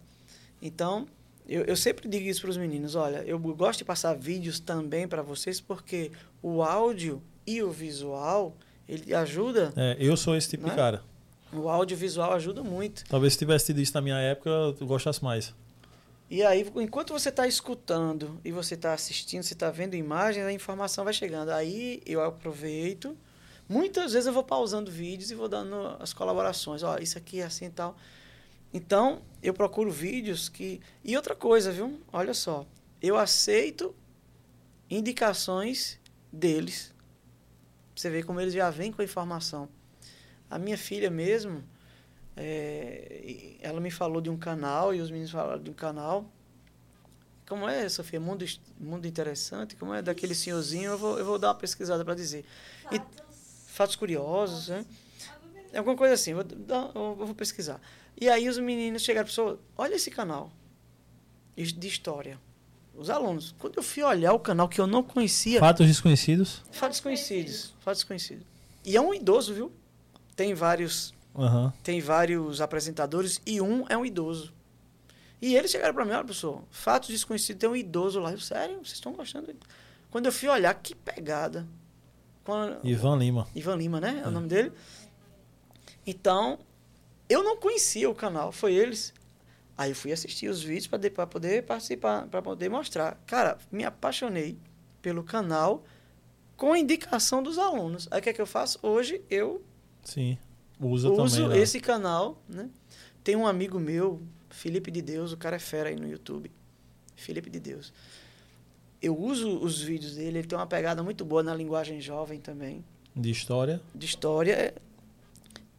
Então, 0.61 1.07
eu, 1.47 1.63
eu 1.63 1.75
sempre 1.75 2.07
digo 2.07 2.25
isso 2.27 2.41
para 2.41 2.49
os 2.49 2.57
meninos, 2.57 2.95
olha, 2.95 3.17
eu 3.25 3.37
gosto 3.37 3.79
de 3.79 3.85
passar 3.85 4.15
vídeos 4.15 4.59
também 4.59 5.07
para 5.07 5.21
vocês 5.21 5.59
porque 5.61 6.11
o 6.41 6.63
áudio 6.63 7.21
e 7.45 7.61
o 7.61 7.71
visual, 7.71 8.55
ele 8.87 9.13
ajuda, 9.13 9.71
É, 9.75 9.95
eu 9.99 10.17
sou 10.17 10.35
esse 10.35 10.49
tipo 10.49 10.63
de 10.63 10.69
Né? 10.71 10.75
cara. 10.75 11.03
O 11.53 11.69
audiovisual 11.69 12.33
ajuda 12.33 12.63
muito. 12.63 13.05
Talvez 13.07 13.33
se 13.33 13.39
tivesse 13.39 13.67
tido 13.67 13.79
isso 13.79 13.93
na 13.93 14.01
minha 14.01 14.17
época, 14.17 14.49
eu 14.49 14.87
gostasse 14.87 15.23
mais. 15.23 15.53
E 16.29 16.43
aí, 16.43 16.65
enquanto 16.77 17.13
você 17.13 17.29
está 17.29 17.47
escutando 17.47 18.39
e 18.43 18.51
você 18.51 18.73
está 18.73 18.93
assistindo, 18.93 19.43
você 19.43 19.53
está 19.53 19.69
vendo 19.69 19.95
imagens, 19.95 20.45
a 20.45 20.51
informação 20.51 21.03
vai 21.03 21.13
chegando. 21.13 21.49
Aí 21.49 22.01
eu 22.05 22.23
aproveito. 22.23 23.15
Muitas 23.69 24.13
vezes 24.13 24.27
eu 24.27 24.33
vou 24.33 24.43
pausando 24.43 24.89
vídeos 24.89 25.29
e 25.29 25.35
vou 25.35 25.47
dando 25.47 25.75
as 25.99 26.13
colaborações. 26.13 26.81
Ó, 26.81 26.97
isso 26.97 27.17
aqui 27.17 27.41
é 27.41 27.43
assim 27.43 27.65
e 27.65 27.69
tal. 27.69 27.95
Então, 28.73 29.21
eu 29.41 29.53
procuro 29.53 29.91
vídeos 29.91 30.49
que. 30.49 30.81
E 31.03 31.15
outra 31.15 31.35
coisa, 31.35 31.71
viu? 31.71 31.99
Olha 32.11 32.33
só. 32.33 32.65
Eu 33.01 33.17
aceito 33.17 33.95
indicações 34.89 35.99
deles. 36.31 36.93
Você 37.95 38.09
vê 38.09 38.23
como 38.23 38.41
eles 38.41 38.53
já 38.53 38.69
vêm 38.69 38.91
com 38.91 39.01
a 39.01 39.05
informação. 39.05 39.69
A 40.49 40.59
minha 40.59 40.77
filha 40.77 41.09
mesmo, 41.09 41.63
é, 42.37 43.57
ela 43.61 43.79
me 43.79 43.91
falou 43.91 44.21
de 44.21 44.29
um 44.29 44.37
canal 44.37 44.93
e 44.93 45.01
os 45.01 45.09
meninos 45.09 45.31
falaram 45.31 45.61
de 45.61 45.69
um 45.69 45.73
canal. 45.73 46.29
Como 47.47 47.67
é, 47.67 47.87
Sofia? 47.87 48.19
Mundo, 48.19 48.45
mundo 48.79 49.07
interessante? 49.07 49.75
Como 49.75 49.93
é 49.93 50.01
daquele 50.01 50.33
senhorzinho? 50.33 50.91
Eu 50.91 50.97
vou, 50.97 51.19
eu 51.19 51.25
vou 51.25 51.37
dar 51.37 51.49
uma 51.49 51.55
pesquisada 51.55 52.03
para 52.03 52.15
dizer. 52.15 52.43
Fatos. 52.83 52.97
E, 52.97 53.71
fatos 53.71 53.95
curiosos, 53.95 54.69
né? 54.69 54.85
Alguma 55.75 55.95
coisa 55.95 56.13
assim, 56.13 56.31
eu 56.31 56.37
vou, 56.37 57.17
eu 57.19 57.25
vou 57.25 57.35
pesquisar. 57.35 57.79
E 58.19 58.29
aí 58.29 58.47
os 58.47 58.57
meninos 58.57 59.03
chegaram 59.03 59.27
e 59.27 59.31
falaram, 59.31 59.59
olha 59.77 59.95
esse 59.95 60.09
canal 60.09 60.51
de 61.55 61.87
história. 61.87 62.39
Os 62.93 63.09
alunos. 63.09 63.53
Quando 63.59 63.77
eu 63.77 63.83
fui 63.83 64.01
olhar 64.03 64.33
o 64.33 64.39
canal 64.39 64.69
que 64.69 64.79
eu 64.79 64.87
não 64.87 65.03
conhecia... 65.03 65.59
Fatos 65.59 65.85
desconhecidos? 65.85 66.63
Fatos 66.71 66.97
desconhecidos. 66.97 67.73
Fatos 67.79 67.99
desconhecidos. 67.99 68.45
E 68.85 68.95
é 68.95 69.01
um 69.01 69.13
idoso, 69.13 69.53
viu? 69.53 69.71
Tem 70.35 70.53
vários... 70.53 71.13
Uhum. 71.35 71.71
Tem 71.83 71.99
vários 71.99 72.61
apresentadores 72.61 73.41
e 73.45 73.59
um 73.59 73.85
é 73.89 73.97
um 73.97 74.05
idoso. 74.05 74.53
E 75.41 75.55
eles 75.55 75.69
chegaram 75.69 75.93
para 75.93 76.05
mim, 76.05 76.11
olha, 76.11 76.23
professor, 76.23 76.63
fatos 76.71 77.09
desconhecidos, 77.09 77.59
tem 77.59 77.69
um 77.69 77.75
idoso 77.75 78.19
lá. 78.19 78.31
Eu, 78.31 78.39
sério, 78.39 78.77
vocês 78.77 78.93
estão 78.93 79.13
gostando? 79.13 79.53
Quando 80.09 80.27
eu 80.27 80.31
fui 80.31 80.47
olhar, 80.47 80.73
que 80.73 80.95
pegada. 80.95 81.67
Quando... 82.43 82.79
Ivan 82.85 83.17
Lima. 83.17 83.47
Ivan 83.53 83.75
Lima, 83.75 83.99
né? 83.99 84.21
É, 84.23 84.25
é 84.25 84.27
o 84.27 84.31
nome 84.31 84.47
dele. 84.47 84.71
Então, 86.07 86.59
eu 87.27 87.43
não 87.43 87.57
conhecia 87.57 88.09
o 88.09 88.15
canal, 88.15 88.51
foi 88.51 88.73
eles. 88.73 89.13
Aí 89.77 89.91
eu 89.91 89.95
fui 89.95 90.13
assistir 90.13 90.47
os 90.47 90.63
vídeos 90.63 90.87
para 90.87 91.27
poder 91.27 91.63
participar, 91.63 92.27
para 92.27 92.41
poder 92.41 92.69
mostrar. 92.69 93.19
Cara, 93.27 93.57
me 93.69 93.83
apaixonei 93.83 94.57
pelo 95.01 95.23
canal 95.23 95.83
com 96.55 96.71
a 96.71 96.79
indicação 96.79 97.43
dos 97.43 97.57
alunos. 97.57 98.07
Aí 98.09 98.19
o 98.19 98.23
que 98.23 98.29
é 98.29 98.33
que 98.33 98.41
eu 98.41 98.47
faço? 98.47 98.79
Hoje 98.81 99.21
eu 99.29 99.61
Sim, 100.01 100.37
usa 100.79 101.09
uso 101.09 101.37
também, 101.37 101.57
né? 101.57 101.63
esse 101.63 101.79
canal, 101.79 102.41
né? 102.47 102.69
Tem 103.23 103.35
um 103.35 103.47
amigo 103.47 103.79
meu, 103.79 104.21
Felipe 104.49 104.91
de 104.91 105.01
Deus, 105.01 105.31
o 105.31 105.37
cara 105.37 105.55
é 105.55 105.59
fera 105.59 105.89
aí 105.89 105.95
no 105.95 106.07
YouTube. 106.07 106.51
Felipe 107.15 107.49
de 107.49 107.59
Deus. 107.59 107.93
Eu 109.01 109.17
uso 109.17 109.57
os 109.59 109.81
vídeos 109.81 110.15
dele, 110.15 110.39
ele 110.39 110.47
tem 110.47 110.57
uma 110.57 110.67
pegada 110.67 111.01
muito 111.03 111.23
boa 111.23 111.41
na 111.41 111.53
linguagem 111.53 112.01
jovem 112.01 112.39
também. 112.39 112.83
De 113.15 113.29
história? 113.29 113.81
De 113.93 114.05
história. 114.05 114.73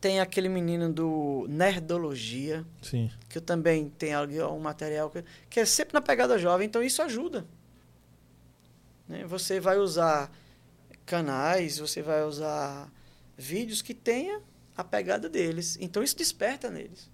Tem 0.00 0.20
aquele 0.20 0.48
menino 0.48 0.92
do 0.92 1.46
Nerdologia. 1.48 2.64
Sim. 2.82 3.10
Que 3.28 3.38
eu 3.38 3.42
também 3.42 3.90
tenho 3.90 4.52
um 4.52 4.60
material 4.60 5.10
que, 5.10 5.24
que 5.50 5.60
é 5.60 5.64
sempre 5.64 5.94
na 5.94 6.00
pegada 6.00 6.38
jovem, 6.38 6.66
então 6.66 6.82
isso 6.82 7.02
ajuda. 7.02 7.46
Né? 9.08 9.24
Você 9.26 9.60
vai 9.60 9.78
usar 9.78 10.30
canais, 11.04 11.78
você 11.78 12.02
vai 12.02 12.24
usar 12.24 12.90
vídeos 13.36 13.82
que 13.82 13.94
tenha 13.94 14.40
a 14.76 14.84
pegada 14.84 15.28
deles. 15.28 15.78
Então 15.80 16.02
isso 16.02 16.16
desperta 16.16 16.70
neles. 16.70 17.10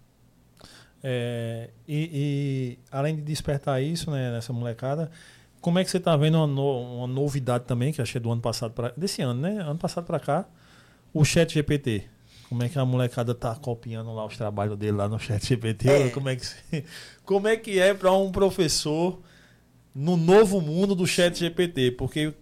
É, 1.02 1.70
e, 1.86 2.10
e, 2.12 2.78
além 2.90 3.16
de 3.16 3.22
despertar 3.22 3.82
isso 3.82 4.10
né, 4.10 4.30
nessa 4.30 4.52
molecada, 4.52 5.10
como 5.60 5.78
é 5.78 5.84
que 5.84 5.90
você 5.90 5.96
está 5.96 6.16
vendo 6.16 6.36
uma, 6.36 6.46
no, 6.46 6.98
uma, 6.98 7.06
novidade 7.06 7.64
também, 7.64 7.92
que 7.92 8.00
achei 8.00 8.20
do 8.20 8.30
ano 8.30 8.40
passado 8.40 8.72
para 8.72 8.90
desse 8.96 9.22
ano, 9.22 9.40
né? 9.40 9.60
Ano 9.60 9.78
passado 9.78 10.04
para 10.04 10.20
cá, 10.20 10.46
o 11.12 11.24
Chat 11.24 11.54
GPT. 11.54 12.04
Como 12.48 12.62
é 12.62 12.68
que 12.68 12.78
a 12.78 12.84
molecada 12.84 13.34
tá 13.34 13.54
copiando 13.54 14.12
lá 14.12 14.26
os 14.26 14.36
trabalhos 14.36 14.76
dele 14.76 14.92
lá 14.92 15.08
no 15.08 15.18
Chat 15.18 15.44
GPT? 15.44 15.88
É. 15.88 16.10
Como 16.10 16.28
é 16.28 16.36
que 16.36 16.46
como 17.24 17.48
é 17.48 17.56
que 17.56 17.78
é 17.78 17.94
para 17.94 18.12
um 18.12 18.30
professor 18.30 19.20
no 19.94 20.16
novo 20.16 20.60
mundo 20.60 20.94
do 20.94 21.06
Chat 21.06 21.38
GPT? 21.38 21.92
Porque 21.92 22.34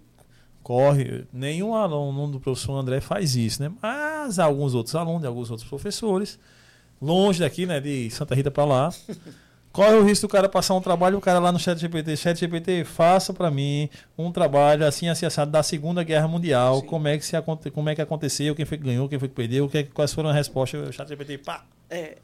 corre, 0.62 1.24
nenhum 1.32 1.74
aluno 1.74 2.28
do 2.28 2.40
professor 2.40 2.74
André 2.74 3.00
faz 3.00 3.36
isso, 3.36 3.62
né? 3.62 3.72
Mas 3.82 4.38
alguns 4.38 4.74
outros 4.74 4.94
alunos, 4.94 5.24
alguns 5.24 5.50
outros 5.50 5.68
professores, 5.68 6.38
longe 7.00 7.40
daqui, 7.40 7.66
né, 7.66 7.80
de 7.80 8.10
Santa 8.10 8.34
Rita 8.34 8.50
para 8.50 8.64
lá, 8.64 8.94
corre 9.72 9.94
o 9.94 10.04
risco 10.04 10.26
do 10.26 10.30
cara 10.30 10.48
passar 10.48 10.74
um 10.74 10.80
trabalho, 10.80 11.18
o 11.18 11.20
cara 11.20 11.38
lá 11.38 11.50
no 11.50 11.58
chat 11.58 11.78
GPT, 11.78 12.16
chat 12.16 12.38
GPT, 12.38 12.84
faça 12.84 13.32
para 13.32 13.50
mim 13.50 13.88
um 14.18 14.30
trabalho 14.30 14.86
assim 14.86 15.08
associado 15.08 15.50
da 15.50 15.62
Segunda 15.62 16.02
Guerra 16.02 16.28
Mundial, 16.28 16.82
como 16.82 17.08
é 17.08 17.16
que 17.16 17.24
se 17.24 17.40
como 17.72 17.88
é 17.88 17.94
que 17.94 18.02
aconteceu, 18.02 18.54
quem 18.54 18.66
foi 18.66 18.78
que 18.78 18.84
ganhou, 18.84 19.08
quem 19.08 19.18
foi 19.18 19.28
que 19.28 19.34
perdeu, 19.34 19.68
que, 19.68 19.84
quais 19.84 20.12
foram 20.12 20.28
as 20.28 20.36
respostas, 20.36 20.88
o 20.88 20.92
chat 20.92 21.08
GPT, 21.08 21.38
pá. 21.38 21.64
É, 21.88 22.18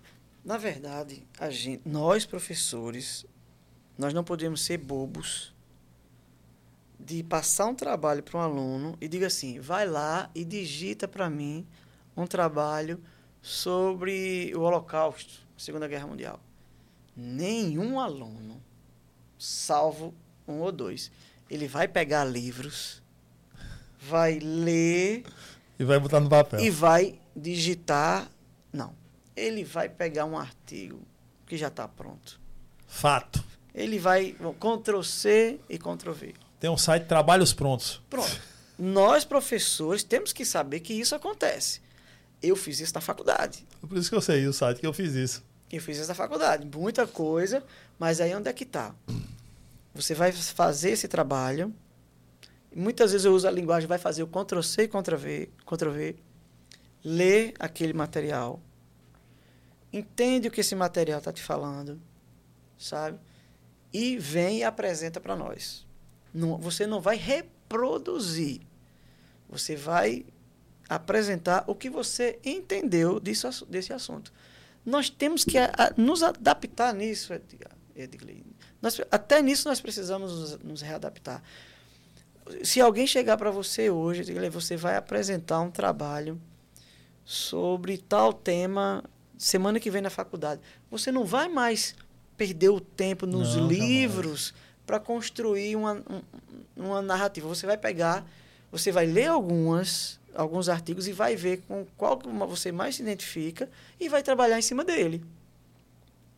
na 0.44 0.58
verdade, 0.58 1.24
a 1.40 1.50
gente, 1.50 1.82
nós 1.84 2.26
professores, 2.26 3.24
nós 3.98 4.12
não 4.12 4.22
podemos 4.22 4.62
ser 4.62 4.78
bobos 4.78 5.55
de 6.98 7.22
passar 7.22 7.66
um 7.66 7.74
trabalho 7.74 8.22
para 8.22 8.38
um 8.38 8.42
aluno 8.42 8.96
e 9.00 9.08
diga 9.08 9.26
assim, 9.26 9.60
vai 9.60 9.86
lá 9.86 10.30
e 10.34 10.44
digita 10.44 11.06
para 11.06 11.28
mim 11.28 11.66
um 12.16 12.26
trabalho 12.26 13.00
sobre 13.42 14.52
o 14.56 14.60
Holocausto, 14.60 15.46
a 15.56 15.60
Segunda 15.60 15.86
Guerra 15.86 16.06
Mundial. 16.06 16.40
Nenhum 17.14 18.00
aluno, 18.00 18.62
salvo 19.38 20.14
um 20.48 20.60
ou 20.60 20.72
dois, 20.72 21.10
ele 21.48 21.68
vai 21.68 21.86
pegar 21.86 22.24
livros, 22.24 23.02
vai 24.00 24.38
ler 24.38 25.24
e 25.78 25.84
vai 25.84 25.98
botar 25.98 26.20
no 26.20 26.28
papel 26.28 26.60
e 26.60 26.70
vai 26.70 27.20
digitar. 27.34 28.30
Não, 28.72 28.94
ele 29.34 29.64
vai 29.64 29.88
pegar 29.88 30.24
um 30.24 30.36
artigo 30.36 31.00
que 31.46 31.56
já 31.56 31.68
está 31.68 31.86
pronto. 31.86 32.40
Fato. 32.86 33.44
Ele 33.74 33.98
vai 33.98 34.34
Ctrl 34.58 35.02
C 35.02 35.60
e 35.68 35.78
Ctrl 35.78 36.12
V. 36.12 36.45
Tem 36.58 36.70
um 36.70 36.76
site 36.76 37.06
Trabalhos 37.06 37.52
Prontos. 37.52 38.02
Pronto. 38.08 38.40
Nós, 38.78 39.24
professores, 39.24 40.02
temos 40.02 40.32
que 40.32 40.44
saber 40.44 40.80
que 40.80 40.92
isso 40.92 41.14
acontece. 41.14 41.80
Eu 42.42 42.56
fiz 42.56 42.80
isso 42.80 42.94
na 42.94 43.00
faculdade. 43.00 43.66
Por 43.80 43.96
isso 43.96 44.10
que 44.10 44.16
eu 44.16 44.20
sei 44.20 44.46
o 44.46 44.52
site 44.52 44.80
que 44.80 44.86
eu 44.86 44.92
fiz 44.92 45.14
isso. 45.14 45.42
Eu 45.70 45.80
fiz 45.80 45.98
isso 45.98 46.08
na 46.08 46.14
faculdade. 46.14 46.68
Muita 46.72 47.06
coisa, 47.06 47.64
mas 47.98 48.20
aí 48.20 48.34
onde 48.34 48.48
é 48.48 48.52
que 48.52 48.64
está? 48.64 48.94
Você 49.94 50.14
vai 50.14 50.30
fazer 50.32 50.90
esse 50.90 51.08
trabalho. 51.08 51.74
Muitas 52.74 53.12
vezes 53.12 53.24
eu 53.24 53.34
uso 53.34 53.48
a 53.48 53.50
linguagem, 53.50 53.88
vai 53.88 53.98
fazer 53.98 54.22
o 54.22 54.26
Ctrl 54.26 54.60
C 54.60 54.82
e 54.82 54.88
Ctrl 54.88 55.16
V, 55.16 55.50
Ctrl 55.64 55.90
V, 55.90 56.16
lê 57.02 57.54
aquele 57.58 57.94
material, 57.94 58.60
entende 59.90 60.48
o 60.48 60.50
que 60.50 60.60
esse 60.60 60.74
material 60.74 61.18
está 61.18 61.32
te 61.32 61.42
falando, 61.42 61.98
sabe? 62.76 63.18
E 63.94 64.18
vem 64.18 64.58
e 64.58 64.64
apresenta 64.64 65.18
para 65.18 65.34
nós. 65.34 65.85
Não, 66.36 66.58
você 66.58 66.86
não 66.86 67.00
vai 67.00 67.16
reproduzir. 67.16 68.60
Você 69.48 69.74
vai 69.74 70.26
apresentar 70.88 71.64
o 71.66 71.74
que 71.74 71.88
você 71.88 72.38
entendeu 72.44 73.18
disso, 73.18 73.64
desse 73.66 73.92
assunto. 73.92 74.32
Nós 74.84 75.08
temos 75.08 75.44
que 75.44 75.56
a, 75.56 75.72
a, 75.76 75.92
nos 75.96 76.22
adaptar 76.22 76.94
nisso, 76.94 77.32
Edgley. 77.94 78.44
Nós, 78.80 79.00
até 79.10 79.40
nisso 79.40 79.66
nós 79.66 79.80
precisamos 79.80 80.38
nos, 80.38 80.58
nos 80.58 80.82
readaptar. 80.82 81.42
Se 82.62 82.80
alguém 82.80 83.06
chegar 83.06 83.36
para 83.36 83.50
você 83.50 83.90
hoje, 83.90 84.20
Edgley, 84.20 84.50
você 84.50 84.76
vai 84.76 84.96
apresentar 84.96 85.60
um 85.60 85.70
trabalho 85.70 86.40
sobre 87.24 87.98
tal 87.98 88.32
tema 88.32 89.02
semana 89.36 89.80
que 89.80 89.90
vem 89.90 90.02
na 90.02 90.10
faculdade. 90.10 90.60
Você 90.90 91.10
não 91.10 91.24
vai 91.24 91.48
mais 91.48 91.96
perder 92.36 92.68
o 92.68 92.80
tempo 92.80 93.26
nos 93.26 93.56
não, 93.56 93.66
livros 93.66 94.54
para 94.86 95.00
construir 95.00 95.76
uma, 95.76 96.02
uma 96.76 97.02
narrativa. 97.02 97.48
Você 97.48 97.66
vai 97.66 97.76
pegar, 97.76 98.24
você 98.70 98.92
vai 98.92 99.04
ler 99.04 99.26
algumas, 99.26 100.20
alguns 100.34 100.68
artigos 100.68 101.08
e 101.08 101.12
vai 101.12 101.34
ver 101.34 101.62
com 101.66 101.84
qual 101.96 102.18
você 102.48 102.70
mais 102.70 102.96
se 102.96 103.02
identifica 103.02 103.68
e 103.98 104.08
vai 104.08 104.22
trabalhar 104.22 104.58
em 104.58 104.62
cima 104.62 104.84
dele. 104.84 105.22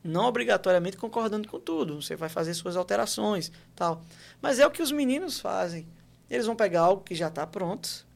Não 0.03 0.25
obrigatoriamente 0.25 0.97
concordando 0.97 1.49
com 1.49 1.61
tudo. 1.61 2.01
Você 2.01 2.17
vai 2.17 2.29
fazer 2.29 2.55
suas 2.55 2.77
alterações, 2.77 3.53
tal. 3.77 4.03
Mas 4.41 4.59
é 4.59 4.67
o 4.67 4.71
que 4.71 4.83
os 4.83 4.91
meninos 4.91 5.39
fazem. 5.39 5.87
Eles 6.31 6.47
vão 6.47 6.57
pegar 6.57 6.83
algo 6.83 7.03
que 7.03 7.15
já 7.15 7.29
está 7.29 7.47
pronto 7.47 8.07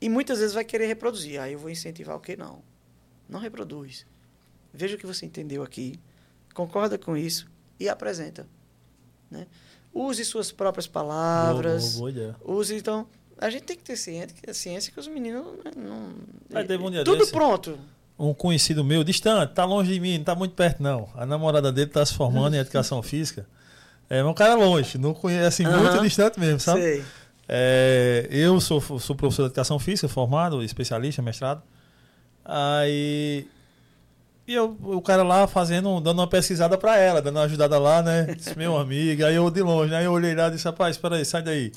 e 0.00 0.08
muitas 0.08 0.38
vezes 0.38 0.54
vai 0.54 0.64
querer 0.64 0.86
reproduzir. 0.86 1.40
Aí 1.40 1.52
eu 1.52 1.58
vou 1.58 1.70
incentivar 1.70 2.16
o 2.16 2.20
que 2.20 2.36
não. 2.36 2.62
Não 3.28 3.38
reproduz. 3.38 4.06
Veja 4.72 4.96
o 4.96 4.98
que 4.98 5.06
você 5.06 5.26
entendeu 5.26 5.62
aqui. 5.62 6.00
Concorda 6.54 6.98
com 6.98 7.16
isso 7.16 7.48
e 7.78 7.88
apresenta. 7.88 8.46
Né? 9.30 9.46
Use 9.94 10.24
suas 10.24 10.52
próprias 10.52 10.86
palavras. 10.86 11.96
Boa, 11.96 12.12
boa, 12.12 12.36
boa 12.44 12.58
use, 12.58 12.74
então. 12.74 13.06
A 13.38 13.48
gente 13.48 13.62
tem 13.62 13.76
que 13.76 13.82
ter 13.82 13.96
ciência, 13.96 14.36
ciência 14.52 14.92
que 14.92 15.00
os 15.00 15.08
meninos 15.08 15.44
não. 15.74 16.12
Um 16.84 16.90
dia 16.90 17.04
tudo 17.04 17.20
desse, 17.20 17.32
pronto. 17.32 17.78
um 18.18 18.34
conhecido 18.34 18.84
meu, 18.84 19.02
distante, 19.02 19.54
tá 19.54 19.64
longe 19.64 19.94
de 19.94 19.98
mim, 19.98 20.18
não 20.18 20.24
tá 20.24 20.34
muito 20.34 20.54
perto, 20.54 20.82
não. 20.82 21.08
A 21.14 21.24
namorada 21.24 21.72
dele 21.72 21.90
tá 21.90 22.04
se 22.04 22.12
formando 22.12 22.54
em 22.54 22.58
educação 22.58 23.02
física. 23.02 23.46
É 24.10 24.22
um 24.22 24.34
cara 24.34 24.54
longe, 24.56 24.98
não 24.98 25.14
conhece, 25.14 25.62
assim, 25.62 25.74
muito 25.74 26.02
distante 26.02 26.38
mesmo, 26.38 26.60
sabe? 26.60 27.02
É, 27.48 28.28
eu 28.30 28.60
sou, 28.60 28.80
sou 28.98 29.16
professor 29.16 29.44
de 29.44 29.46
educação 29.46 29.78
física, 29.78 30.06
formado, 30.06 30.62
especialista, 30.62 31.22
mestrado. 31.22 31.62
Aí. 32.44 33.46
E 34.50 34.54
eu, 34.54 34.76
o 34.82 35.00
cara 35.00 35.22
lá 35.22 35.46
fazendo, 35.46 36.00
dando 36.00 36.18
uma 36.18 36.26
pesquisada 36.26 36.76
para 36.76 36.96
ela, 36.96 37.22
dando 37.22 37.36
uma 37.36 37.44
ajudada 37.44 37.78
lá, 37.78 38.02
né? 38.02 38.24
Disse, 38.34 38.58
meu 38.58 38.76
amigo. 38.76 39.24
Aí 39.24 39.36
eu 39.36 39.48
de 39.48 39.62
longe, 39.62 39.92
né? 39.92 39.98
Aí 39.98 40.06
eu 40.06 40.12
olhei 40.12 40.34
lá 40.34 40.48
e 40.48 40.50
disse, 40.50 40.64
rapaz, 40.64 40.96
espera 40.96 41.14
aí, 41.14 41.24
sai 41.24 41.40
daí. 41.40 41.70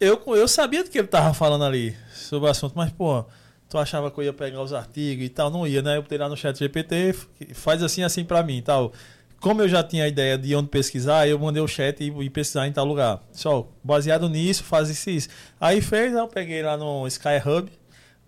Eu, 0.00 0.20
eu 0.34 0.48
sabia 0.48 0.82
do 0.82 0.90
que 0.90 0.98
ele 0.98 1.06
tava 1.06 1.32
falando 1.32 1.62
ali 1.62 1.96
sobre 2.12 2.48
o 2.48 2.50
assunto, 2.50 2.72
mas, 2.74 2.90
pô, 2.90 3.24
tu 3.68 3.78
achava 3.78 4.10
que 4.10 4.18
eu 4.18 4.24
ia 4.24 4.32
pegar 4.32 4.60
os 4.60 4.72
artigos 4.72 5.24
e 5.24 5.28
tal, 5.28 5.50
não 5.50 5.64
ia, 5.64 5.80
né? 5.80 5.98
Eu 5.98 6.02
botei 6.02 6.18
lá 6.18 6.28
no 6.28 6.36
chat 6.36 6.58
GPT, 6.58 7.14
faz 7.54 7.80
assim, 7.80 8.02
assim 8.02 8.24
para 8.24 8.42
mim 8.42 8.56
e 8.56 8.62
tal. 8.62 8.92
Como 9.38 9.62
eu 9.62 9.68
já 9.68 9.80
tinha 9.84 10.02
a 10.02 10.08
ideia 10.08 10.36
de 10.36 10.56
onde 10.56 10.68
pesquisar, 10.70 11.28
eu 11.28 11.38
mandei 11.38 11.62
o 11.62 11.68
chat 11.68 12.02
e, 12.02 12.08
e 12.08 12.28
pesquisar 12.28 12.66
em 12.66 12.72
tal 12.72 12.86
lugar. 12.86 13.22
Só, 13.30 13.68
baseado 13.84 14.28
nisso, 14.28 14.64
faz 14.64 14.90
isso, 14.90 15.10
isso. 15.10 15.28
Aí 15.60 15.80
fez, 15.80 16.12
eu 16.12 16.26
peguei 16.26 16.60
lá 16.60 16.76
no 16.76 17.06
Sky 17.06 17.38
Hub, 17.46 17.70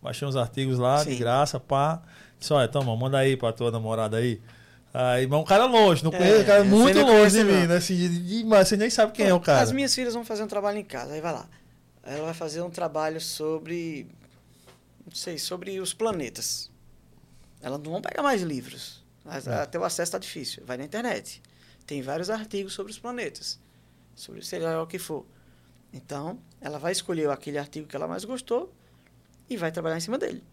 baixei 0.01 0.29
uns 0.29 0.37
artigos 0.37 0.79
lá, 0.79 0.99
Sim. 0.99 1.11
de 1.11 1.17
graça, 1.17 1.59
pá. 1.59 1.97
Disse, 1.97 2.20
olha, 2.51 2.69
toma, 2.69 2.97
manda 2.97 3.19
aí 3.19 3.37
pra 3.37 3.53
tua 3.53 3.71
namorada 3.71 4.17
aí. 4.17 4.41
Aí, 4.93 5.27
mas 5.27 5.41
um 5.41 5.45
cara 5.45 5.67
longe, 5.67 6.03
não 6.03 6.11
conheço, 6.11 6.39
é, 6.39 6.41
um 6.41 6.45
cara 6.45 6.65
muito 6.65 7.01
longe 7.01 7.39
de 7.39 7.45
mim, 7.45 7.67
né? 7.67 7.77
Assim, 7.77 8.45
mas 8.45 8.69
você 8.69 8.77
nem 8.77 8.91
sabe 8.91 9.13
quem 9.13 9.27
é 9.27 9.35
o 9.35 9.39
cara. 9.39 9.61
As 9.61 9.71
minhas 9.71 9.95
filhas 9.95 10.15
vão 10.15 10.25
fazer 10.25 10.43
um 10.43 10.49
trabalho 10.49 10.79
em 10.79 10.85
casa, 10.85 11.13
aí 11.15 11.21
vai 11.21 11.33
lá. 11.33 11.49
Ela 12.03 12.25
vai 12.25 12.35
fazer 12.35 12.61
um 12.63 12.71
trabalho 12.71 13.21
sobre 13.21 14.09
não 15.11 15.15
sei, 15.17 15.39
sobre 15.39 15.81
os 15.81 15.93
planetas. 15.93 16.71
Elas 17.61 17.81
não 17.81 17.91
vão 17.91 18.01
pegar 18.01 18.23
mais 18.23 18.43
livros. 18.43 19.05
Mas 19.25 19.47
é. 19.47 19.55
até 19.55 19.79
o 19.79 19.85
acesso 19.85 20.03
está 20.09 20.19
difícil. 20.19 20.65
Vai 20.65 20.77
na 20.77 20.85
internet. 20.85 21.43
Tem 21.85 22.01
vários 22.01 22.31
artigos 22.31 22.73
sobre 22.73 22.93
os 22.93 22.99
planetas. 22.99 23.59
Sobre 24.15 24.43
seja 24.45 24.71
lá 24.71 24.83
o 24.83 24.87
que 24.87 24.99
for. 24.99 25.27
Então, 25.93 26.39
ela 26.61 26.79
vai 26.79 26.93
escolher 26.93 27.29
aquele 27.29 27.59
artigo 27.59 27.89
que 27.89 27.97
ela 27.97 28.07
mais 28.07 28.25
gostou 28.25 28.73
e 29.49 29.57
vai 29.57 29.73
trabalhar 29.73 29.97
em 29.97 30.01
cima 30.01 30.17
dele. 30.17 30.45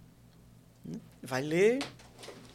Vai 1.22 1.42
ler, 1.42 1.80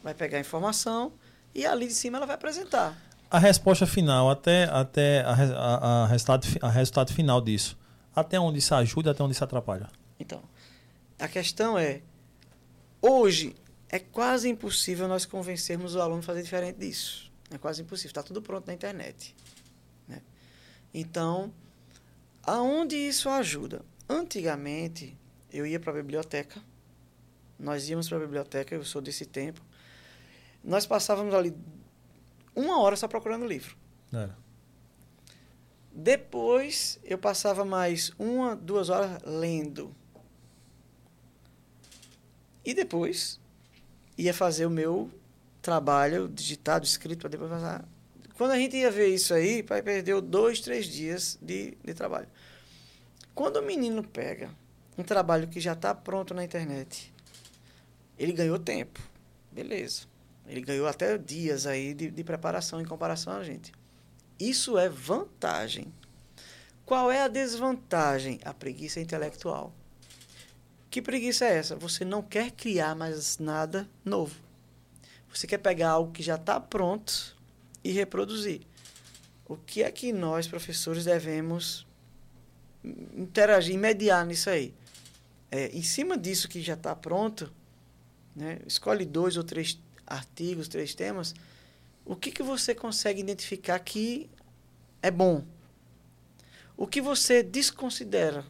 vai 0.03 0.13
pegar 0.13 0.37
a 0.37 0.41
informação 0.41 1.13
e 1.53 1.65
ali 1.65 1.87
de 1.87 1.93
cima 1.93 2.17
ela 2.17 2.25
vai 2.25 2.35
apresentar. 2.35 2.97
A 3.29 3.39
resposta 3.39 3.87
final, 3.87 4.29
até, 4.29 4.65
até 4.65 5.21
a, 5.21 5.31
a, 5.31 6.03
a, 6.03 6.07
resultado, 6.07 6.47
a 6.61 6.69
resultado 6.69 7.13
final 7.13 7.41
disso. 7.41 7.77
Até 8.15 8.39
onde 8.39 8.59
isso 8.59 8.75
ajuda, 8.75 9.11
até 9.11 9.23
onde 9.23 9.33
isso 9.33 9.43
atrapalha? 9.43 9.89
Então, 10.19 10.43
a 11.19 11.27
questão 11.27 11.77
é, 11.77 12.01
hoje 13.01 13.55
é 13.89 13.99
quase 13.99 14.49
impossível 14.49 15.07
nós 15.07 15.25
convencermos 15.25 15.95
o 15.95 16.01
aluno 16.01 16.19
a 16.19 16.23
fazer 16.23 16.43
diferente 16.43 16.77
disso. 16.77 17.31
É 17.51 17.57
quase 17.57 17.81
impossível. 17.81 18.09
Está 18.09 18.23
tudo 18.23 18.41
pronto 18.41 18.67
na 18.67 18.73
internet. 18.73 19.35
Né? 20.07 20.21
Então, 20.93 21.51
aonde 22.43 22.95
isso 22.95 23.29
ajuda? 23.29 23.83
Antigamente, 24.07 25.17
eu 25.51 25.65
ia 25.65 25.79
para 25.79 25.91
a 25.91 25.95
biblioteca. 25.95 26.61
Nós 27.63 27.87
íamos 27.87 28.09
para 28.09 28.17
a 28.17 28.21
biblioteca, 28.21 28.75
eu 28.75 28.83
sou 28.83 29.01
desse 29.01 29.25
tempo. 29.25 29.61
Nós 30.61 30.85
passávamos 30.85 31.33
ali 31.33 31.55
uma 32.53 32.81
hora 32.81 32.97
só 32.97 33.07
procurando 33.07 33.45
livro. 33.45 33.77
É. 34.13 34.29
Depois, 35.93 36.99
eu 37.05 37.17
passava 37.17 37.63
mais 37.63 38.11
uma, 38.19 38.53
duas 38.53 38.89
horas 38.89 39.21
lendo. 39.23 39.95
E 42.65 42.73
depois 42.73 43.39
ia 44.17 44.33
fazer 44.33 44.65
o 44.65 44.69
meu 44.69 45.09
trabalho 45.61 46.27
digitado, 46.27 46.83
escrito, 46.83 47.21
para 47.21 47.29
depois 47.29 47.49
passar. 47.49 47.85
Quando 48.35 48.51
a 48.51 48.57
gente 48.57 48.75
ia 48.75 48.91
ver 48.91 49.07
isso 49.07 49.33
aí, 49.33 49.63
pai 49.63 49.81
perdeu 49.81 50.21
dois, 50.21 50.59
três 50.59 50.85
dias 50.85 51.39
de, 51.41 51.77
de 51.81 51.93
trabalho. 51.93 52.27
Quando 53.33 53.57
o 53.57 53.61
menino 53.61 54.03
pega 54.03 54.49
um 54.97 55.03
trabalho 55.03 55.47
que 55.47 55.61
já 55.61 55.73
está 55.73 55.95
pronto 55.95 56.33
na 56.33 56.43
internet, 56.43 57.12
ele 58.17 58.33
ganhou 58.33 58.59
tempo. 58.59 58.99
Beleza. 59.51 60.03
Ele 60.47 60.61
ganhou 60.61 60.87
até 60.87 61.17
dias 61.17 61.65
aí 61.65 61.93
de, 61.93 62.11
de 62.11 62.23
preparação 62.23 62.81
em 62.81 62.85
comparação 62.85 63.33
a 63.33 63.43
gente. 63.43 63.71
Isso 64.39 64.77
é 64.77 64.89
vantagem. 64.89 65.93
Qual 66.85 67.11
é 67.11 67.21
a 67.21 67.27
desvantagem? 67.27 68.39
A 68.43 68.53
preguiça 68.53 68.99
intelectual. 68.99 69.73
Que 70.89 71.01
preguiça 71.01 71.45
é 71.45 71.57
essa? 71.57 71.75
Você 71.75 72.03
não 72.03 72.21
quer 72.21 72.51
criar 72.51 72.93
mais 72.93 73.37
nada 73.37 73.89
novo. 74.03 74.35
Você 75.33 75.47
quer 75.47 75.57
pegar 75.57 75.91
algo 75.91 76.11
que 76.11 76.21
já 76.21 76.35
está 76.35 76.59
pronto 76.59 77.35
e 77.83 77.91
reproduzir. 77.91 78.61
O 79.45 79.57
que 79.57 79.81
é 79.81 79.91
que 79.91 80.13
nós, 80.13 80.47
professores, 80.47 81.05
devemos 81.05 81.87
interagir, 83.15 83.77
mediar 83.77 84.25
nisso 84.25 84.49
aí? 84.49 84.73
É, 85.49 85.67
em 85.69 85.81
cima 85.81 86.17
disso 86.17 86.47
que 86.47 86.61
já 86.61 86.73
está 86.73 86.95
pronto, 86.95 87.51
né, 88.35 88.59
escolhe 88.65 89.05
dois 89.05 89.37
ou 89.37 89.43
três 89.43 89.79
artigos, 90.05 90.67
três 90.67 90.93
temas, 90.93 91.33
o 92.05 92.15
que, 92.15 92.31
que 92.31 92.43
você 92.43 92.75
consegue 92.75 93.21
identificar 93.21 93.79
que 93.79 94.29
é 95.01 95.09
bom? 95.09 95.43
O 96.75 96.87
que 96.87 97.01
você 97.01 97.41
desconsidera? 97.43 98.45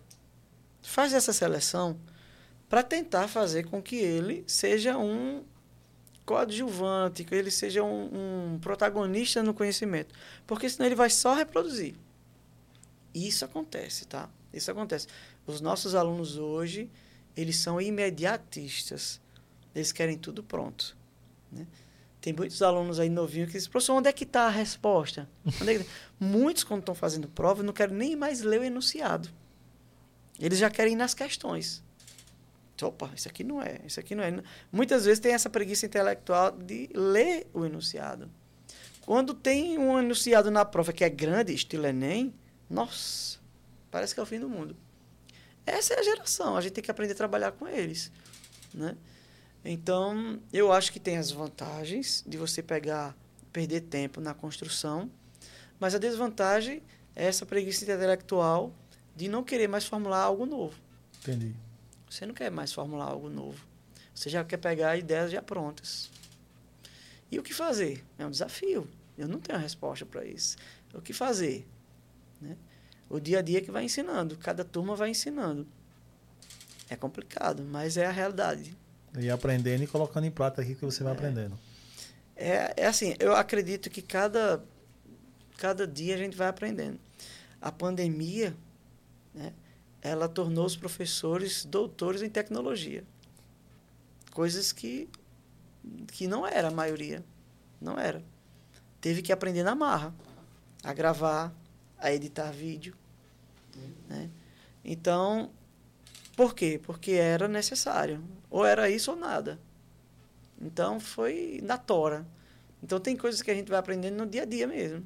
Faz 0.82 1.14
essa 1.14 1.32
seleção 1.32 2.00
para 2.68 2.82
tentar 2.82 3.28
fazer 3.28 3.66
com 3.66 3.82
que 3.82 3.98
ele 3.98 4.44
seja 4.48 4.98
um 4.98 5.44
coadjuvante, 6.26 7.24
que 7.24 7.36
ele 7.36 7.52
seja 7.52 7.84
um, 7.84 8.54
um, 8.54 8.60
protagonista 8.60 9.44
no 9.44 9.54
conhecimento. 9.54 10.16
Porque 10.48 10.70
senão 10.70 10.86
ele 10.86 10.96
vai 10.96 11.10
só 11.10 11.34
reproduzir. 11.34 11.96
Isso 13.14 13.46
acontece, 13.46 14.06
tá? 14.06 14.30
Isso 14.54 14.72
acontece. 14.72 15.08
Os 15.46 15.62
nossos 15.62 15.94
alunos 15.94 16.38
hoje, 16.38 16.90
eles 17.36 17.58
são 17.58 17.80
imediatistas. 17.80 19.22
Eles 19.76 19.92
querem 19.92 20.18
tudo 20.18 20.44
pronto. 20.44 20.96
Né? 21.52 21.66
Tem 22.22 22.32
muitos 22.32 22.62
alunos 22.62 23.00
aí 23.00 23.10
novinhos 23.10 23.48
que 23.48 23.58
dizem, 23.58 23.70
professor, 23.70 23.94
onde 23.96 24.08
é 24.08 24.14
que 24.14 24.24
está 24.24 24.44
a 24.44 24.50
resposta? 24.50 25.30
É 25.68 25.80
tá? 25.80 25.86
Muitos, 26.20 26.64
quando 26.64 26.80
estão 26.80 26.96
fazendo 26.96 27.28
prova, 27.28 27.64
não 27.64 27.74
querem 27.74 27.96
nem 27.96 28.16
mais 28.16 28.42
ler 28.42 28.62
o 28.62 28.64
enunciado. 28.64 29.30
Eles 30.40 30.58
já 30.58 30.70
querem 30.70 30.94
ir 30.94 30.96
nas 30.96 31.14
questões. 31.14 31.84
Opa, 32.82 33.12
isso 33.16 33.28
aqui 33.28 33.44
não 33.44 33.62
é, 33.62 33.80
isso 33.86 34.00
aqui 34.00 34.16
não 34.16 34.24
é. 34.24 34.42
Muitas 34.72 35.06
vezes 35.06 35.20
tem 35.20 35.34
essa 35.34 35.50
preguiça 35.50 35.86
intelectual 35.86 36.52
de 36.52 36.90
ler 36.94 37.48
o 37.54 37.66
enunciado. 37.66 38.30
Quando 39.02 39.34
tem 39.34 39.78
um 39.78 40.00
enunciado 40.00 40.50
na 40.50 40.64
prova 40.64 40.94
que 40.94 41.04
é 41.04 41.10
grande, 41.10 41.54
estilo 41.54 41.86
Enem, 41.86 42.34
nossa, 42.70 43.38
parece 43.92 44.14
que 44.14 44.20
é 44.20 44.24
o 44.24 44.26
fim 44.26 44.40
do 44.40 44.50
mundo. 44.50 44.76
Essa 45.66 45.94
é 45.94 46.00
a 46.00 46.04
geração, 46.04 46.58
a 46.58 46.62
gente 46.62 46.74
tem 46.74 46.84
que 46.84 46.92
aprender 46.92 47.14
a 47.14 47.18
trabalhar 47.18 47.52
com 47.52 47.68
eles. 47.68 48.12
Né? 48.74 48.98
Então, 49.66 50.40
eu 50.52 50.72
acho 50.72 50.92
que 50.92 51.00
tem 51.00 51.18
as 51.18 51.32
vantagens 51.32 52.24
de 52.28 52.38
você 52.38 52.62
pegar, 52.62 53.16
perder 53.52 53.82
tempo 53.82 54.20
na 54.20 54.34
construção, 54.34 55.10
mas 55.80 55.96
a 55.96 55.98
desvantagem 55.98 56.82
é 57.16 57.26
essa 57.26 57.46
preguiça 57.46 57.84
intelectual 57.84 58.74
de 59.16 59.28
não 59.28 59.44
querer 59.44 59.68
mais 59.68 59.86
formular 59.86 60.22
algo 60.22 60.46
novo. 60.46 60.78
Entendi. 61.22 61.56
Você 62.10 62.26
não 62.26 62.34
quer 62.34 62.52
mais 62.52 62.74
formular 62.74 63.06
algo 63.06 63.30
novo. 63.30 63.66
Você 64.14 64.30
já 64.30 64.44
quer 64.44 64.58
pegar 64.58 64.98
ideias 64.98 65.32
já 65.32 65.42
prontas. 65.42 66.10
E 67.32 67.40
o 67.40 67.44
que 67.44 67.54
fazer? 67.54 68.06
É 68.18 68.26
um 68.26 68.30
desafio. 68.30 68.88
Eu 69.18 69.28
não 69.28 69.40
tenho 69.40 69.58
a 69.58 69.62
resposta 69.62 70.06
para 70.06 70.26
isso. 70.26 70.58
O 70.94 71.02
que 71.02 71.14
fazer? 71.14 71.66
Né? 72.40 72.58
O 73.10 73.20
dia 73.20 73.40
a 73.40 73.42
dia 73.42 73.62
que 73.62 73.72
vai 73.72 73.86
ensinando. 73.86 74.38
Cada 74.38 74.64
turma 74.64 74.96
vai 74.96 75.10
ensinando. 75.10 75.68
É 76.90 76.96
complicado, 76.96 77.64
mas 77.64 77.98
é 77.98 78.06
a 78.06 78.12
realidade. 78.12 78.76
E 79.18 79.30
aprendendo 79.30 79.84
e 79.84 79.88
colocando 79.88 80.26
em 80.26 80.32
prática 80.32 80.62
aqui 80.62 80.76
que 80.76 80.86
você 80.86 81.04
vai 81.04 81.14
é. 81.14 81.16
aprendendo. 81.16 81.60
É, 82.36 82.74
é 82.78 82.86
assim, 82.88 83.16
eu 83.20 83.36
acredito 83.36 83.90
que 83.90 84.02
cada, 84.02 84.64
cada 85.58 85.86
dia 85.88 86.16
a 86.16 86.18
gente 86.18 86.36
vai 86.36 86.48
aprendendo. 86.48 87.00
A 87.62 87.72
pandemia, 87.72 88.56
né, 89.34 89.54
ela 90.02 90.28
tornou 90.28 90.66
os 90.66 90.76
professores 90.76 91.64
doutores 91.64 92.22
em 92.22 92.30
tecnologia. 92.30 93.04
Coisas 94.32 94.72
que, 94.72 95.08
que 96.08 96.28
não 96.28 96.46
era 96.46 96.70
a 96.70 96.72
maioria. 96.72 97.24
Não 97.80 98.00
era. 98.00 98.24
Teve 99.00 99.22
que 99.22 99.32
aprender 99.32 99.64
na 99.64 99.76
marra. 99.76 100.14
A 100.84 100.94
gravar, 100.94 101.54
a 101.98 102.12
editar 102.12 102.52
vídeo. 102.52 102.96
Né? 104.10 104.30
Então, 104.84 105.52
por 106.36 106.54
quê? 106.54 106.82
Porque 106.84 107.12
era 107.12 107.48
necessário. 107.48 108.22
Ou 108.54 108.64
era 108.64 108.88
isso 108.88 109.10
ou 109.10 109.18
nada. 109.18 109.60
Então, 110.62 111.00
foi 111.00 111.60
na 111.64 111.76
tora. 111.76 112.24
Então, 112.84 113.00
tem 113.00 113.18
coisas 113.18 113.42
que 113.42 113.50
a 113.50 113.56
gente 113.56 113.68
vai 113.68 113.80
aprendendo 113.80 114.16
no 114.16 114.28
dia 114.28 114.44
a 114.44 114.46
dia 114.46 114.68
mesmo. 114.68 115.04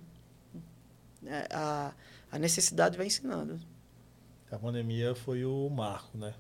É, 1.26 1.48
a, 1.50 1.94
a 2.30 2.38
necessidade 2.38 2.98
vai 2.98 3.08
ensinando. 3.08 3.58
A 4.52 4.60
pandemia 4.60 5.16
foi 5.16 5.46
o 5.46 5.70
marco, 5.70 6.18
né? 6.18 6.34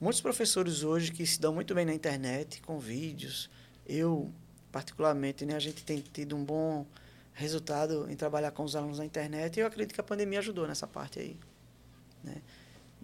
muitos 0.00 0.20
professores 0.20 0.82
hoje 0.82 1.12
que 1.12 1.26
se 1.26 1.38
dão 1.38 1.54
muito 1.54 1.74
bem 1.74 1.84
na 1.84 1.92
internet, 1.92 2.62
com 2.62 2.78
vídeos. 2.78 3.50
Eu, 3.86 4.32
particularmente, 4.72 5.44
né, 5.44 5.54
a 5.54 5.60
gente 5.60 5.84
tem 5.84 6.00
tido 6.00 6.34
um 6.34 6.44
bom 6.44 6.86
resultado 7.34 8.10
em 8.10 8.16
trabalhar 8.16 8.50
com 8.50 8.64
os 8.64 8.74
alunos 8.74 8.98
na 8.98 9.04
internet 9.04 9.56
e 9.56 9.60
eu 9.60 9.66
acredito 9.66 9.94
que 9.94 10.00
a 10.00 10.04
pandemia 10.04 10.38
ajudou 10.40 10.66
nessa 10.66 10.86
parte 10.86 11.20
aí. 11.20 11.38
Né? 12.24 12.36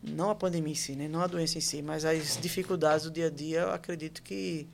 Não 0.03 0.31
a 0.31 0.35
pandemia 0.35 0.73
em 0.73 0.77
si, 0.77 0.93
né? 0.95 1.09
não 1.09 1.21
a 1.21 1.27
doença 1.27 1.59
em 1.59 1.61
si, 1.61 1.83
mas 1.83 2.05
as 2.05 2.39
dificuldades 2.41 3.05
do 3.05 3.11
dia 3.11 3.27
a 3.27 3.31
dia, 3.31 3.61
eu 3.61 3.71
acredito 3.71 4.23
que, 4.23 4.69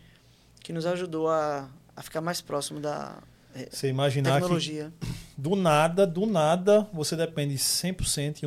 que 0.60 0.72
nos 0.72 0.84
ajudou 0.84 1.28
a, 1.28 1.68
a 1.96 2.02
ficar 2.02 2.20
mais 2.20 2.40
próximo 2.40 2.80
da 2.80 3.16
eh, 3.54 3.68
você 3.70 3.88
imaginar 3.88 4.34
tecnologia. 4.34 4.92
que 5.00 5.22
do 5.36 5.56
nada, 5.56 6.06
do 6.06 6.26
nada, 6.26 6.86
você 6.92 7.16
depende 7.16 7.54
100% 7.54 8.42
e 8.42 8.46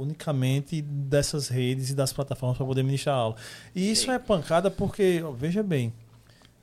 unicamente 0.00 0.80
dessas 0.80 1.48
redes 1.48 1.90
e 1.90 1.94
das 1.94 2.12
plataformas 2.12 2.56
para 2.56 2.66
poder 2.66 2.82
ministrar 2.82 3.16
aula. 3.16 3.36
E 3.74 3.90
isso 3.90 4.06
Sim. 4.06 4.12
é 4.12 4.18
pancada 4.18 4.70
porque, 4.70 5.22
veja 5.36 5.62
bem, 5.62 5.92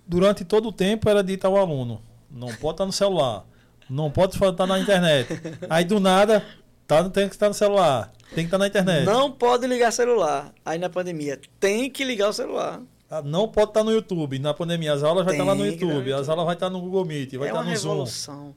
durante 0.07 0.43
todo 0.43 0.69
o 0.69 0.72
tempo 0.72 1.10
era 1.10 1.23
dito 1.23 1.45
ao 1.45 1.57
aluno, 1.57 2.01
não 2.31 2.47
pode 2.47 2.76
estar 2.76 2.85
no 2.85 2.91
celular, 2.91 3.45
não 3.89 4.10
pode 4.10 4.35
estar 4.35 4.65
na 4.65 4.80
internet. 4.80 5.27
Aí 5.69 5.85
do 5.85 5.99
nada, 5.99 6.43
tá, 6.88 7.10
tem 7.10 7.27
que 7.27 7.35
estar 7.35 7.47
no 7.47 7.53
celular, 7.53 8.11
tem 8.30 8.43
que 8.43 8.45
estar 8.45 8.57
na 8.57 8.68
internet. 8.68 9.05
Não 9.05 9.31
pode 9.31 9.68
ligar 9.68 9.91
celular. 9.91 10.53
Aí 10.65 10.77
na 10.77 10.89
pandemia, 10.89 11.39
tem 11.60 11.89
que 11.89 12.03
ligar 12.03 12.30
o 12.30 12.34
celular. 12.34 12.81
Ah, 13.10 13.22
não 13.22 13.47
pode 13.47 13.69
estar 13.69 13.84
no 13.84 13.91
YouTube. 13.91 14.39
Na 14.39 14.53
pandemia, 14.53 14.93
as 14.93 15.03
aulas 15.03 15.23
vai 15.23 15.35
estar 15.35 15.43
lá 15.43 15.53
no 15.53 15.65
YouTube, 15.65 16.11
as 16.14 16.27
aulas 16.30 16.45
vai 16.45 16.55
estar 16.55 16.69
no 16.69 16.81
Google 16.81 17.05
Meet, 17.05 17.35
vai 17.35 17.49
é 17.49 17.51
estar 17.51 17.64
no 17.64 17.69
revolução. 17.69 18.45
Zoom. 18.45 18.53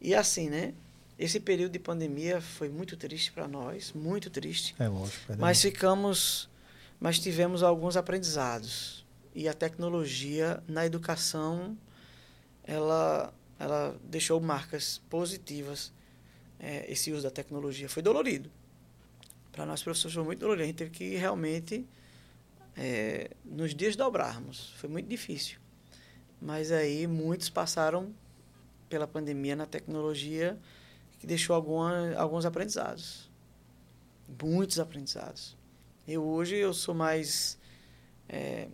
E 0.00 0.14
assim, 0.14 0.50
né? 0.50 0.74
Esse 1.18 1.40
período 1.40 1.72
de 1.72 1.78
pandemia 1.78 2.40
foi 2.40 2.68
muito 2.68 2.96
triste 2.96 3.32
para 3.32 3.48
nós, 3.48 3.92
muito 3.92 4.30
triste. 4.30 4.74
É 4.78 4.86
lógico. 4.86 5.32
É 5.32 5.36
mas 5.36 5.60
ficamos, 5.60 6.48
mas 7.00 7.18
tivemos 7.18 7.62
alguns 7.62 7.96
aprendizados. 7.96 9.04
E 9.34 9.48
a 9.48 9.54
tecnologia 9.54 10.62
na 10.68 10.84
educação, 10.86 11.76
ela 12.62 13.32
ela 13.58 13.96
deixou 14.04 14.40
marcas 14.40 15.00
positivas. 15.10 15.92
É, 16.60 16.90
esse 16.90 17.12
uso 17.12 17.22
da 17.22 17.30
tecnologia 17.30 17.88
foi 17.88 18.02
dolorido. 18.02 18.50
Para 19.52 19.64
nós 19.66 19.82
professores 19.82 20.14
foi 20.14 20.24
muito 20.24 20.40
dolorido. 20.40 20.64
A 20.64 20.66
gente 20.66 20.76
teve 20.76 20.90
que 20.90 21.16
realmente 21.16 21.86
é, 22.76 23.30
nos 23.44 23.74
desdobrarmos. 23.74 24.72
Foi 24.76 24.88
muito 24.88 25.08
difícil. 25.08 25.58
Mas 26.40 26.70
aí 26.70 27.06
muitos 27.06 27.48
passaram 27.48 28.14
pela 28.88 29.06
pandemia 29.06 29.56
na 29.56 29.66
tecnologia 29.66 30.58
que 31.18 31.26
deixou 31.26 31.54
alguma, 31.54 32.14
alguns 32.14 32.46
aprendizados. 32.46 33.30
Muitos 34.40 34.78
aprendizados. 34.78 35.56
Eu 36.06 36.24
hoje 36.24 36.56
eu 36.56 36.72
sou 36.72 36.94
mais 36.94 37.58
é, 38.28 38.68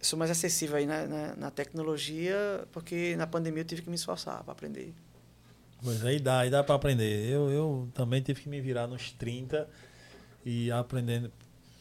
sou 0.00 0.18
mais 0.18 0.30
acessível 0.30 0.76
aí 0.76 0.86
na, 0.86 1.06
na, 1.06 1.36
na, 1.36 1.50
tecnologia, 1.50 2.66
porque 2.72 3.14
na 3.16 3.26
pandemia 3.26 3.62
eu 3.62 3.66
tive 3.66 3.82
que 3.82 3.88
me 3.88 3.94
esforçar 3.94 4.42
para 4.42 4.52
aprender. 4.52 4.92
Pois 5.82 6.04
aí 6.04 6.20
dá, 6.20 6.40
aí 6.40 6.50
dá 6.50 6.62
para 6.62 6.74
aprender. 6.74 7.28
Eu, 7.28 7.50
eu 7.50 7.88
também 7.92 8.22
tive 8.22 8.42
que 8.42 8.48
me 8.48 8.60
virar 8.60 8.86
nos 8.86 9.10
30 9.12 9.68
e 10.44 10.70
aprendendo 10.70 11.30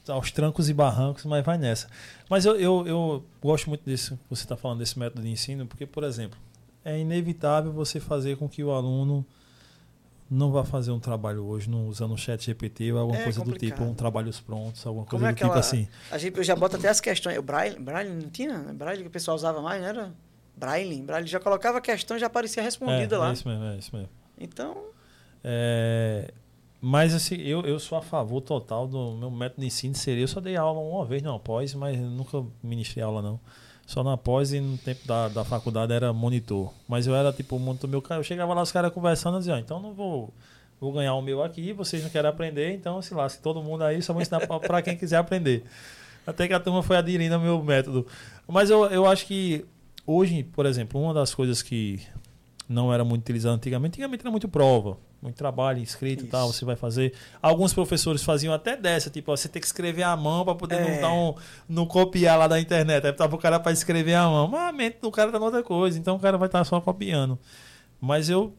aos 0.07 0.31
trancos 0.31 0.69
e 0.69 0.73
barrancos, 0.73 1.25
mas 1.25 1.45
vai 1.45 1.57
nessa. 1.57 1.87
Mas 2.29 2.45
eu, 2.45 2.55
eu, 2.59 2.87
eu 2.87 3.25
gosto 3.41 3.69
muito 3.69 3.83
disso 3.85 4.19
você 4.29 4.43
está 4.43 4.57
falando, 4.57 4.79
desse 4.79 4.97
método 4.97 5.21
de 5.21 5.29
ensino, 5.29 5.67
porque, 5.67 5.85
por 5.85 6.03
exemplo, 6.03 6.37
é 6.83 6.99
inevitável 6.99 7.71
você 7.71 7.99
fazer 7.99 8.37
com 8.37 8.49
que 8.49 8.63
o 8.63 8.71
aluno 8.71 9.25
não 10.29 10.49
vá 10.49 10.63
fazer 10.63 10.91
um 10.91 10.99
trabalho 10.99 11.43
hoje 11.43 11.69
não 11.69 11.87
usando 11.87 12.13
o 12.13 12.17
chat 12.17 12.43
GPT 12.43 12.93
ou 12.93 12.99
alguma 12.99 13.19
é 13.19 13.23
coisa 13.23 13.39
complicado. 13.39 13.69
do 13.69 13.75
tipo, 13.75 13.83
um 13.83 13.93
trabalhos 13.93 14.39
prontos, 14.39 14.85
alguma 14.87 15.05
Como 15.05 15.19
coisa 15.19 15.29
é 15.29 15.33
do 15.33 15.37
tipo 15.37 15.59
assim. 15.59 15.87
A 16.09 16.17
gente 16.17 16.37
eu 16.37 16.43
já 16.43 16.55
bota 16.55 16.77
até 16.77 16.87
as 16.87 17.01
questões. 17.01 17.37
O 17.37 17.41
Braille, 17.41 17.77
Braille 17.77 18.09
não 18.09 18.29
tinha? 18.29 18.57
Braille 18.73 19.01
que 19.01 19.09
o 19.09 19.11
pessoal 19.11 19.35
usava 19.35 19.61
mais, 19.61 19.81
não 19.81 19.89
era? 19.89 20.13
Braille. 20.61 21.01
Braille 21.01 21.27
já 21.27 21.39
colocava 21.39 21.79
a 21.79 21.81
questão 21.81 22.15
e 22.15 22.19
já 22.19 22.27
aparecia 22.27 22.61
respondida 22.61 23.15
é, 23.15 23.17
lá. 23.17 23.29
É 23.31 23.33
isso 23.33 23.47
mesmo, 23.47 23.65
é 23.65 23.77
isso 23.77 23.95
mesmo. 23.95 24.09
Então. 24.38 24.77
É, 25.43 26.31
mas 26.79 27.15
assim, 27.15 27.35
eu, 27.41 27.61
eu 27.61 27.79
sou 27.79 27.97
a 27.97 28.01
favor 28.01 28.41
total 28.41 28.88
do 28.88 29.17
meu 29.17 29.31
método 29.31 29.61
de 29.61 29.67
ensino 29.67 29.95
seria. 29.95 30.23
Eu 30.23 30.27
só 30.27 30.39
dei 30.39 30.55
aula 30.55 30.79
uma 30.79 31.03
vez 31.03 31.23
não 31.23 31.39
pós, 31.39 31.73
mas 31.73 31.97
nunca 31.97 32.45
ministrei 32.61 33.03
aula 33.03 33.23
não. 33.23 33.39
Só 33.88 34.03
na 34.03 34.15
pós 34.15 34.53
e 34.53 34.61
no 34.61 34.77
tempo 34.77 35.05
da, 35.07 35.27
da 35.29 35.43
faculdade 35.43 35.91
era 35.91 36.13
monitor. 36.13 36.71
Mas 36.88 37.07
eu 37.07 37.15
era 37.15 37.33
tipo 37.33 37.57
monitor 37.57 37.89
meu 37.89 38.01
cara. 38.01 38.19
Eu 38.19 38.23
chegava 38.23 38.53
lá, 38.53 38.61
os 38.61 38.71
caras 38.71 38.93
conversando, 38.93 39.39
dizia, 39.39 39.59
então 39.59 39.79
não 39.81 39.95
vou, 39.95 40.31
vou 40.79 40.93
ganhar 40.93 41.15
o 41.15 41.21
meu 41.23 41.41
aqui, 41.41 41.73
vocês 41.73 42.03
não 42.03 42.09
querem 42.09 42.29
aprender, 42.29 42.71
então 42.71 43.01
se 43.01 43.15
lá, 43.15 43.27
se 43.27 43.41
todo 43.41 43.63
mundo 43.63 43.83
aí, 43.83 44.01
só 44.01 44.13
vou 44.13 44.21
ensinar 44.21 44.45
para 44.45 44.81
quem 44.83 44.95
quiser 44.95 45.17
aprender. 45.17 45.63
Até 46.25 46.47
que 46.47 46.53
a 46.53 46.59
turma 46.59 46.83
foi 46.83 46.97
aderindo 46.97 47.33
ao 47.33 47.41
meu 47.41 47.63
método. 47.63 48.05
Mas 48.47 48.69
eu, 48.69 48.85
eu 48.85 49.07
acho 49.07 49.25
que 49.25 49.65
hoje, 50.05 50.43
por 50.43 50.65
exemplo, 50.65 51.01
uma 51.01 51.13
das 51.13 51.33
coisas 51.33 51.61
que 51.61 51.99
não 52.67 52.93
era 52.93 53.03
muito 53.03 53.21
utilizada 53.21 53.55
antigamente, 53.55 53.93
antigamente 53.93 54.21
era 54.21 54.31
muito 54.31 54.47
prova 54.47 54.97
muito 55.21 55.35
trabalho 55.35 55.81
escrito 55.81 56.23
e 56.23 56.27
tal, 56.27 56.51
você 56.51 56.65
vai 56.65 56.75
fazer. 56.75 57.13
Alguns 57.41 57.73
professores 57.73 58.23
faziam 58.23 58.53
até 58.53 58.75
dessa, 58.75 59.09
tipo, 59.09 59.31
ó, 59.31 59.35
você 59.35 59.47
tem 59.47 59.59
que 59.59 59.67
escrever 59.67 60.03
à 60.03 60.17
mão 60.17 60.43
para 60.43 60.55
poder 60.55 60.75
é. 60.75 60.95
não, 60.95 61.01
dar 61.01 61.13
um, 61.13 61.35
não 61.69 61.85
copiar 61.85 62.39
lá 62.39 62.47
da 62.47 62.59
internet. 62.59 63.05
Aí 63.05 63.13
tava 63.13 63.35
o 63.35 63.39
cara 63.39 63.59
para 63.59 63.71
escrever 63.71 64.15
à 64.15 64.27
mão. 64.27 64.47
Mas 64.47 64.69
a 64.69 64.71
mente 64.71 64.97
do 64.99 65.11
cara 65.11 65.31
tá 65.31 65.37
outra 65.37 65.61
coisa, 65.61 65.97
então 65.97 66.15
o 66.15 66.19
cara 66.19 66.37
vai 66.37 66.47
estar 66.47 66.59
tá 66.59 66.65
só 66.65 66.81
copiando. 66.81 67.37
Mas 67.99 68.29
eu, 68.29 68.55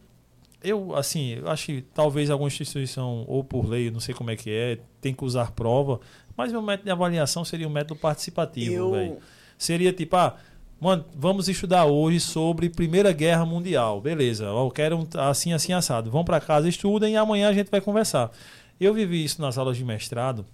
eu 0.62 0.94
assim, 0.94 1.34
eu 1.34 1.50
acho 1.50 1.66
que 1.66 1.82
talvez 1.92 2.30
alguma 2.30 2.46
instituição, 2.46 3.24
ou 3.26 3.42
por 3.42 3.66
lei, 3.66 3.90
não 3.90 4.00
sei 4.00 4.14
como 4.14 4.30
é 4.30 4.36
que 4.36 4.50
é, 4.50 4.78
tem 5.00 5.12
que 5.12 5.24
usar 5.24 5.50
prova, 5.50 6.00
mas 6.36 6.52
meu 6.52 6.62
método 6.62 6.84
de 6.84 6.92
avaliação 6.92 7.44
seria 7.44 7.66
um 7.66 7.72
método 7.72 7.98
participativo, 7.98 8.92
velho. 8.92 9.18
Seria 9.58 9.92
tipo, 9.92 10.16
ah, 10.16 10.36
Mano, 10.82 11.04
vamos 11.14 11.48
estudar 11.48 11.84
hoje 11.84 12.18
sobre 12.18 12.68
Primeira 12.68 13.12
Guerra 13.12 13.46
Mundial. 13.46 14.00
Beleza, 14.00 14.46
eu 14.46 14.68
quero 14.68 14.98
um, 14.98 15.06
assim, 15.16 15.52
assim, 15.52 15.72
assado. 15.72 16.10
Vão 16.10 16.24
para 16.24 16.40
casa, 16.40 16.68
estudem 16.68 17.14
e 17.14 17.16
amanhã 17.16 17.48
a 17.48 17.52
gente 17.52 17.70
vai 17.70 17.80
conversar. 17.80 18.32
Eu 18.80 18.92
vivi 18.92 19.22
isso 19.22 19.40
nas 19.40 19.56
aulas 19.56 19.76
de 19.76 19.84
mestrado, 19.84 20.44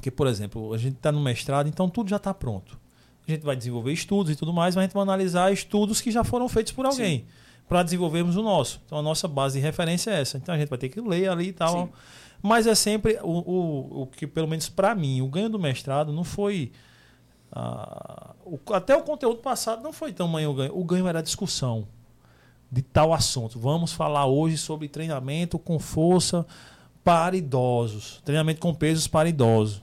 que, 0.00 0.10
por 0.10 0.26
exemplo, 0.26 0.72
a 0.72 0.78
gente 0.78 0.94
está 0.94 1.12
no 1.12 1.20
mestrado, 1.20 1.68
então 1.68 1.86
tudo 1.86 2.08
já 2.08 2.16
está 2.16 2.32
pronto. 2.32 2.80
A 3.28 3.30
gente 3.30 3.42
vai 3.42 3.54
desenvolver 3.54 3.92
estudos 3.92 4.32
e 4.32 4.36
tudo 4.36 4.54
mais, 4.54 4.74
mas 4.74 4.84
a 4.84 4.86
gente 4.86 4.94
vai 4.94 5.02
analisar 5.02 5.52
estudos 5.52 6.00
que 6.00 6.10
já 6.10 6.24
foram 6.24 6.48
feitos 6.48 6.72
por 6.72 6.86
alguém 6.86 7.26
para 7.68 7.82
desenvolvermos 7.82 8.36
o 8.36 8.42
nosso. 8.42 8.80
Então 8.86 8.96
a 8.96 9.02
nossa 9.02 9.28
base 9.28 9.58
de 9.58 9.62
referência 9.62 10.12
é 10.12 10.22
essa. 10.22 10.38
Então 10.38 10.54
a 10.54 10.58
gente 10.58 10.70
vai 10.70 10.78
ter 10.78 10.88
que 10.88 10.98
ler 10.98 11.28
ali 11.28 11.48
e 11.48 11.52
tal. 11.52 11.88
Sim. 11.88 11.92
Mas 12.40 12.66
é 12.66 12.74
sempre 12.74 13.18
o, 13.22 13.28
o, 13.28 14.02
o 14.02 14.06
que, 14.06 14.26
pelo 14.26 14.48
menos 14.48 14.70
para 14.70 14.94
mim, 14.94 15.20
o 15.20 15.28
ganho 15.28 15.50
do 15.50 15.58
mestrado 15.58 16.10
não 16.10 16.24
foi 16.24 16.72
ah, 17.52 18.34
o, 18.44 18.58
até 18.72 18.96
o 18.96 19.02
conteúdo 19.02 19.40
passado 19.40 19.82
não 19.82 19.92
foi 19.92 20.12
tamanho 20.12 20.50
o 20.50 20.54
ganho. 20.54 20.78
O 20.78 20.84
ganho 20.84 21.06
era 21.06 21.18
a 21.18 21.22
discussão 21.22 21.86
de 22.70 22.80
tal 22.80 23.12
assunto. 23.12 23.58
Vamos 23.58 23.92
falar 23.92 24.26
hoje 24.26 24.56
sobre 24.56 24.88
treinamento 24.88 25.58
com 25.58 25.78
força 25.78 26.46
para 27.04 27.36
idosos. 27.36 28.22
Treinamento 28.24 28.60
com 28.60 28.74
pesos 28.74 29.06
para 29.06 29.28
idosos. 29.28 29.82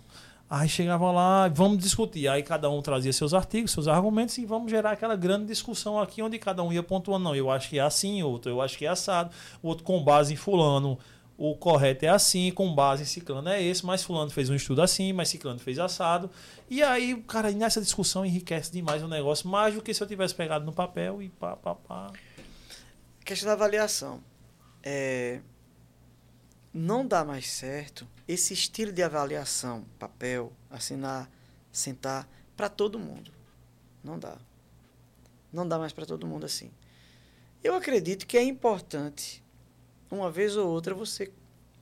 Aí 0.50 0.68
chegava 0.68 1.12
lá, 1.12 1.48
vamos 1.48 1.78
discutir. 1.78 2.28
Aí 2.28 2.42
cada 2.42 2.68
um 2.72 2.82
trazia 2.82 3.14
seus 3.14 3.36
artigos, 3.36 3.70
seus 3.72 3.88
argumentos 3.88 4.36
e 4.40 4.46
vamos 4.46 4.72
gerar 4.72 4.92
aquela 4.92 5.16
grande 5.16 5.46
discussão 5.46 6.00
aqui 6.00 6.24
onde 6.24 6.40
cada 6.40 6.64
um 6.64 6.74
ia 6.74 6.82
pontuando. 6.82 7.24
Não, 7.26 7.36
eu 7.36 7.52
acho 7.52 7.70
que 7.70 7.78
é 7.78 7.84
assim, 7.84 8.24
outro, 8.24 8.50
eu 8.50 8.60
acho 8.60 8.76
que 8.76 8.84
é 8.84 8.90
assado, 8.90 9.30
outro 9.62 9.84
com 9.84 10.04
base 10.04 10.34
em 10.34 10.36
fulano 10.36 10.98
o 11.42 11.56
correto 11.56 12.04
é 12.04 12.10
assim, 12.10 12.52
com 12.52 12.76
base 12.76 13.04
em 13.04 13.06
ciclano 13.06 13.48
é 13.48 13.64
esse, 13.64 13.86
mas 13.86 14.04
fulano 14.04 14.30
fez 14.30 14.50
um 14.50 14.56
estudo 14.56 14.82
assim, 14.82 15.14
mas 15.14 15.30
ciclano 15.30 15.58
fez 15.58 15.80
assado. 15.80 16.30
E 16.70 16.84
aí, 16.84 17.16
cara, 17.24 17.50
nessa 17.52 17.80
discussão 17.80 18.26
enriquece 18.26 18.70
demais 18.70 19.02
o 19.02 19.08
negócio, 19.08 19.48
mais 19.48 19.74
do 19.74 19.82
que 19.82 19.94
se 19.94 20.04
eu 20.04 20.08
tivesse 20.08 20.36
pegado 20.36 20.66
no 20.66 20.74
papel 20.74 21.22
e 21.22 21.30
pá, 21.30 21.56
pá, 21.56 21.76
pá. 21.76 22.12
Questão 23.24 23.48
da 23.48 23.54
avaliação. 23.54 24.22
É, 24.84 25.40
não 26.74 27.08
dá 27.08 27.24
mais 27.24 27.50
certo 27.50 28.06
esse 28.28 28.54
estilo 28.54 28.92
de 28.92 29.02
avaliação, 29.02 29.86
papel, 29.98 30.52
assinar, 30.70 31.32
sentar, 31.72 32.28
para 32.58 32.68
todo 32.68 33.00
mundo. 33.00 33.32
Não 34.04 34.20
dá. 34.20 34.38
Não 35.54 35.66
dá 35.66 35.80
mais 35.80 35.94
para 35.94 36.06
todo 36.06 36.28
mundo 36.28 36.46
assim. 36.46 36.70
Eu 37.64 37.76
acredito 37.76 38.28
que 38.28 38.38
é 38.38 38.44
importante 38.44 39.39
uma 40.10 40.30
vez 40.32 40.56
ou 40.56 40.68
outra 40.68 40.94
você 40.94 41.32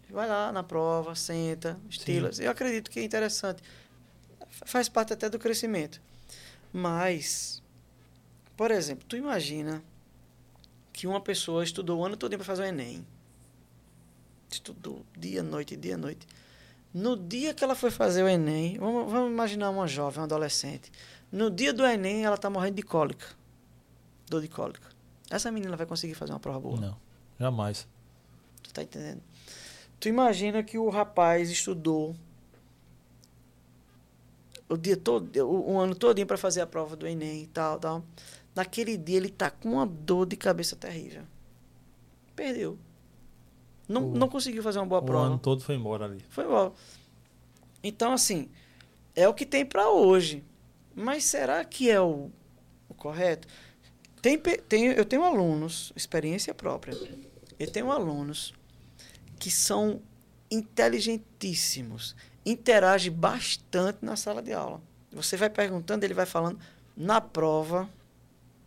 vai 0.10 0.28
lá 0.28 0.52
na 0.52 0.64
prova, 0.64 1.16
senta, 1.16 1.80
estila. 1.90 2.30
Eu 2.40 2.52
acredito 2.52 2.90
que 2.90 3.00
é 3.00 3.04
interessante. 3.04 3.62
Faz 4.50 4.90
parte 4.90 5.14
até 5.14 5.30
do 5.30 5.38
crescimento. 5.38 6.02
Mas, 6.72 7.62
por 8.56 8.72
exemplo, 8.72 9.06
tu 9.08 9.16
imagina 9.16 9.84
que 10.94 11.08
uma 11.08 11.22
pessoa 11.22 11.64
estudou 11.64 12.00
o 12.00 12.06
ano 12.06 12.18
todo 12.18 12.36
para 12.36 12.46
fazer 12.46 12.64
o 12.64 12.66
Enem. 12.66 13.06
Estudou 14.50 15.06
dia, 15.18 15.44
noite, 15.44 15.76
dia, 15.76 15.98
noite. 15.98 16.28
No 16.94 17.16
dia 17.16 17.54
que 17.54 17.64
ela 17.64 17.76
foi 17.76 17.92
fazer 17.92 18.24
o 18.24 18.28
Enem, 18.28 18.78
vamos, 18.78 19.12
vamos 19.12 19.32
imaginar 19.32 19.70
uma 19.70 19.88
jovem, 19.88 20.20
uma 20.20 20.26
adolescente. 20.26 20.92
No 21.32 21.52
dia 21.52 21.74
do 21.74 21.86
Enem, 21.86 22.24
ela 22.24 22.36
está 22.36 22.50
morrendo 22.50 22.76
de 22.76 22.84
cólica. 22.84 23.28
Dor 24.30 24.42
de 24.42 24.48
cólica. 24.48 24.90
Essa 25.30 25.52
menina 25.52 25.76
vai 25.76 25.86
conseguir 25.86 26.16
fazer 26.16 26.32
uma 26.32 26.40
prova 26.40 26.60
boa? 26.60 26.80
Não, 26.80 26.98
jamais. 27.40 27.88
Tá 28.78 28.84
entendendo? 28.84 29.24
Tu 30.00 30.08
imagina 30.08 30.62
que 30.62 30.78
o 30.78 30.88
rapaz 30.88 31.50
estudou 31.50 32.16
o 34.70 34.78
dia 34.78 34.96
todo, 34.96 35.36
o, 35.48 35.72
o 35.74 35.80
ano 35.80 35.96
todinho 35.96 36.28
para 36.28 36.38
fazer 36.38 36.62
a 36.62 36.68
prova 36.68 36.96
do 36.96 37.08
Enem 37.08 37.42
e 37.42 37.48
tal, 37.48 37.80
tal. 37.80 38.04
Naquele 38.54 38.96
dia 38.96 39.18
ele 39.18 39.30
tá 39.30 39.50
com 39.50 39.70
uma 39.74 39.86
dor 39.88 40.28
de 40.28 40.36
cabeça 40.36 40.76
terrível. 40.76 41.24
Perdeu. 42.36 42.78
Não, 43.90 44.12
O- 44.12 44.16
não 44.16 44.30
conseguiu 44.30 44.62
fazer 44.62 44.78
uma 44.78 44.86
boa 44.86 45.02
O 45.02 45.06
prova. 45.06 45.26
ano 45.26 45.40
todo 45.40 45.64
foi 45.64 45.74
embora 45.74 46.06
ali. 46.06 46.24
Foi 46.30 46.44
igual. 46.44 46.76
Então, 47.84 48.14
assim, 48.14 48.48
é 49.16 49.28
o 49.28 49.34
que 49.34 49.46
tem 49.46 49.66
para 49.66 49.90
hoje. 49.90 50.44
Mas 50.94 51.24
será 51.24 51.66
que 51.66 51.90
é 51.90 52.00
o, 52.00 52.30
o 52.88 52.94
correto? 52.94 53.48
Tem, 54.22 54.38
tem, 54.38 54.86
eu 54.88 55.06
tenho 55.06 55.24
alunos, 55.24 55.92
experiência 55.96 56.54
própria. 56.54 56.96
Eu 57.58 57.72
tenho 57.72 57.92
alunos 57.92 58.54
que 59.40 59.52
são 59.52 60.02
inteligentíssimos, 60.50 62.16
interagem 62.46 63.12
bastante 63.12 64.00
na 64.02 64.16
sala 64.16 64.42
de 64.42 64.54
aula. 64.54 64.82
Você 65.12 65.36
vai 65.38 65.50
perguntando, 65.50 66.06
ele 66.06 66.14
vai 66.14 66.26
falando. 66.26 66.60
Na 66.96 67.22
prova, 67.22 67.90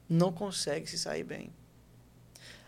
não 0.09 0.33
consegue 0.33 0.89
se 0.89 0.99
sair 0.99 1.25
bem. 1.25 1.53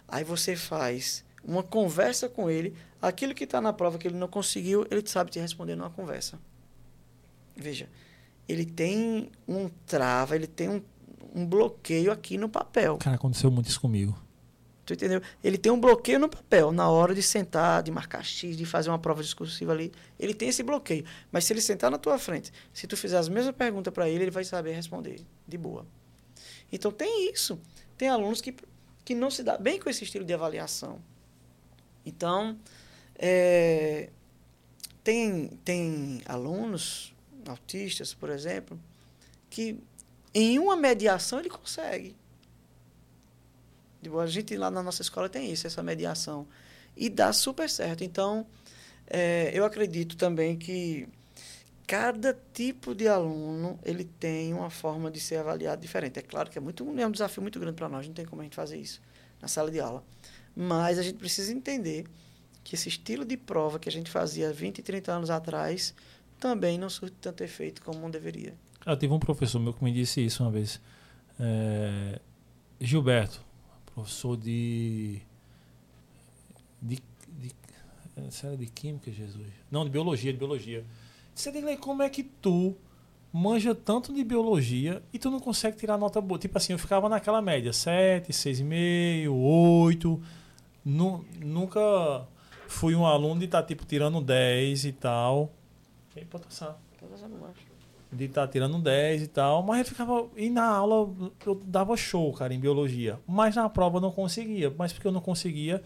Aí 0.09 0.25
você 0.25 0.57
faz 0.57 1.25
uma 1.45 1.63
conversa 1.63 2.29
com 2.29 2.49
ele, 2.49 2.75
aquilo 3.01 3.35
que 3.35 3.45
está 3.45 3.61
na 3.61 3.73
prova 3.73 3.99
que 3.99 4.07
ele 4.07 4.17
não 4.17 4.29
conseguiu, 4.29 4.87
ele 4.91 5.07
sabe 5.07 5.31
te 5.31 5.41
responder 5.41 5.75
numa 5.75 5.91
conversa. 5.91 6.39
Veja, 7.57 7.89
ele 8.49 8.65
tem 8.65 9.31
um 9.47 9.69
trava, 9.87 10.37
ele 10.37 10.47
tem 10.47 10.69
um, 10.69 10.83
um 11.35 11.47
bloqueio 11.47 12.13
aqui 12.13 12.39
no 12.39 12.49
papel. 12.49 12.99
Cara, 12.99 13.17
aconteceu 13.17 13.51
muito 13.51 13.69
isso 13.69 13.81
comigo. 13.81 14.17
Tu 14.97 15.05
entendeu? 15.05 15.23
Ele 15.43 15.59
tem 15.59 15.71
um 15.71 15.81
bloqueio 15.81 16.19
no 16.19 16.29
papel 16.29 16.73
na 16.73 16.89
hora 16.91 17.15
de 17.15 17.23
sentar, 17.23 17.83
de 17.83 17.91
marcar 17.91 18.25
X, 18.25 18.57
de 18.57 18.65
fazer 18.65 18.91
uma 18.91 18.99
prova 18.99 19.23
discursiva 19.23 19.73
ali. 19.73 19.93
Ele 20.19 20.35
tem 20.35 20.49
esse 20.49 20.63
bloqueio. 20.63 21.05
Mas 21.31 21.45
se 21.45 21.53
ele 21.53 21.61
sentar 21.61 21.91
na 21.91 21.99
tua 21.99 22.19
frente, 22.19 22.53
se 22.73 22.87
tu 22.87 22.97
fizer 22.97 23.19
as 23.19 23.29
mesmas 23.29 23.55
perguntas 23.55 23.93
para 23.93 24.09
ele, 24.09 24.25
ele 24.25 24.31
vai 24.31 24.45
saber 24.45 24.73
responder 24.73 25.21
de 25.47 25.59
boa. 25.59 25.87
Então 26.71 26.91
tem 26.91 27.31
isso. 27.31 27.61
Tem 27.97 28.09
alunos 28.09 28.41
que, 28.41 28.55
que 29.05 29.15
não 29.15 29.31
se 29.31 29.43
dá 29.43 29.57
bem 29.57 29.79
com 29.79 29.89
esse 29.89 30.05
estilo 30.05 30.25
de 30.25 30.33
avaliação. 30.33 31.01
Então, 32.05 32.59
é, 33.17 34.11
tem, 35.05 35.49
tem 35.65 36.23
alunos 36.27 37.15
autistas, 37.47 38.15
por 38.15 38.31
exemplo, 38.31 38.79
que 39.51 39.79
em 40.35 40.59
uma 40.59 40.77
mediação 40.77 41.39
ele 41.39 41.51
consegue. 41.51 42.17
Tipo, 44.03 44.19
a 44.19 44.27
gente 44.27 44.57
lá 44.57 44.71
na 44.71 44.83
nossa 44.83 45.03
escola 45.03 45.29
tem 45.29 45.51
isso, 45.51 45.67
essa 45.67 45.83
mediação. 45.83 46.47
E 46.97 47.09
dá 47.09 47.33
super 47.33 47.71
certo. 47.71 48.05
Então, 48.05 48.47
é, 49.07 49.51
eu 49.55 49.65
acredito 49.65 50.17
também 50.17 50.57
que 50.57 51.09
cada 51.87 52.37
tipo 52.53 52.95
de 52.95 53.07
aluno 53.07 53.79
ele 53.85 54.05
tem 54.05 54.53
uma 54.55 54.71
forma 54.71 55.11
de 55.11 55.21
ser 55.21 55.37
avaliado 55.37 55.81
diferente. 55.81 56.19
É 56.19 56.23
claro 56.23 56.51
que 56.51 56.59
é, 56.59 56.61
muito, 56.61 56.85
é 56.99 57.07
um 57.07 57.11
desafio 57.11 57.43
muito 57.43 57.61
grande 57.61 57.77
para 57.77 57.89
nós, 57.89 58.07
não 58.07 58.15
tem 58.15 58.25
como 58.25 58.41
a 58.41 58.45
gente 58.45 58.57
fazer 58.57 58.79
isso 58.79 59.01
na 59.41 59.49
sala 59.49 59.71
de 59.71 59.81
aula. 59.81 60.03
Mas 60.55 60.99
a 60.99 61.03
gente 61.03 61.19
precisa 61.19 61.53
entender 61.53 62.07
que 62.65 62.75
esse 62.75 62.89
estilo 62.89 63.25
de 63.25 63.37
prova 63.37 63.79
que 63.79 63.89
a 63.89 63.93
gente 63.93 64.11
fazia 64.11 64.53
20, 64.53 64.83
30 64.83 65.13
anos 65.13 65.31
atrás 65.31 65.95
também 66.39 66.79
não 66.79 66.89
surte 66.89 67.17
tanto 67.21 67.43
efeito 67.43 67.83
como 67.83 68.11
deveria. 68.11 68.55
Eu 68.85 68.97
tive 68.97 69.13
um 69.13 69.19
professor 69.19 69.61
meu 69.61 69.73
que 69.73 69.83
me 69.85 69.93
disse 69.93 70.25
isso 70.25 70.43
uma 70.43 70.51
vez. 70.51 70.81
É, 71.39 72.21
Gilberto, 72.81 73.45
professor 73.95 74.37
de. 74.37 75.21
de. 76.81 76.99
de 77.29 77.53
eh, 78.17 78.31
sério, 78.31 78.57
de 78.57 78.67
química, 78.67 79.11
Jesus? 79.11 79.47
Não, 79.71 79.85
de 79.85 79.91
biologia, 79.91 80.33
de 80.33 80.39
biologia. 80.39 80.85
Você 81.35 81.51
tem 81.51 81.77
como 81.77 82.03
é 82.03 82.11
que 82.11 82.23
tu 82.23 82.77
manja 83.33 83.75
tanto 83.75 84.13
de 84.13 84.23
biologia 84.23 85.03
e 85.13 85.19
tu 85.19 85.31
não 85.31 85.41
consegue 85.41 85.77
tirar 85.77 85.97
nota 85.97 86.21
boa? 86.21 86.39
Tipo 86.39 86.59
assim, 86.59 86.75
eu 86.75 86.79
ficava 86.79 87.09
naquela 87.09 87.41
média, 87.41 87.73
7, 87.73 88.31
6,5, 88.31 89.31
8. 89.31 90.23
Nu, 90.85 91.25
nunca 91.41 92.27
fui 92.69 92.95
um 92.95 93.07
aluno 93.07 93.41
de 93.41 93.47
estar, 93.47 93.63
tipo, 93.63 93.87
tirando 93.87 94.21
10 94.21 94.85
e 94.85 94.93
tal. 94.93 95.53
E 96.15 96.21
aí, 96.21 96.25
pode 96.27 96.45
passar 96.45 96.79
de 98.13 98.25
estar 98.27 98.47
tirando 98.47 98.79
10 98.79 99.23
e 99.23 99.27
tal, 99.27 99.63
mas 99.63 99.81
eu 99.81 99.85
ficava. 99.87 100.27
E 100.37 100.51
na 100.51 100.67
aula 100.67 101.11
eu 101.47 101.55
dava 101.65 101.97
show, 101.97 102.33
cara, 102.33 102.53
em 102.53 102.61
biologia. 102.61 103.19
Mas 103.27 103.57
na 103.57 103.69
prova 103.69 103.97
eu 103.97 104.01
não 104.03 104.13
conseguia. 104.13 104.73
Mas 104.77 104.93
porque 104.93 105.07
eu 105.07 105.13
não 105.13 105.21
conseguia, 105.21 105.83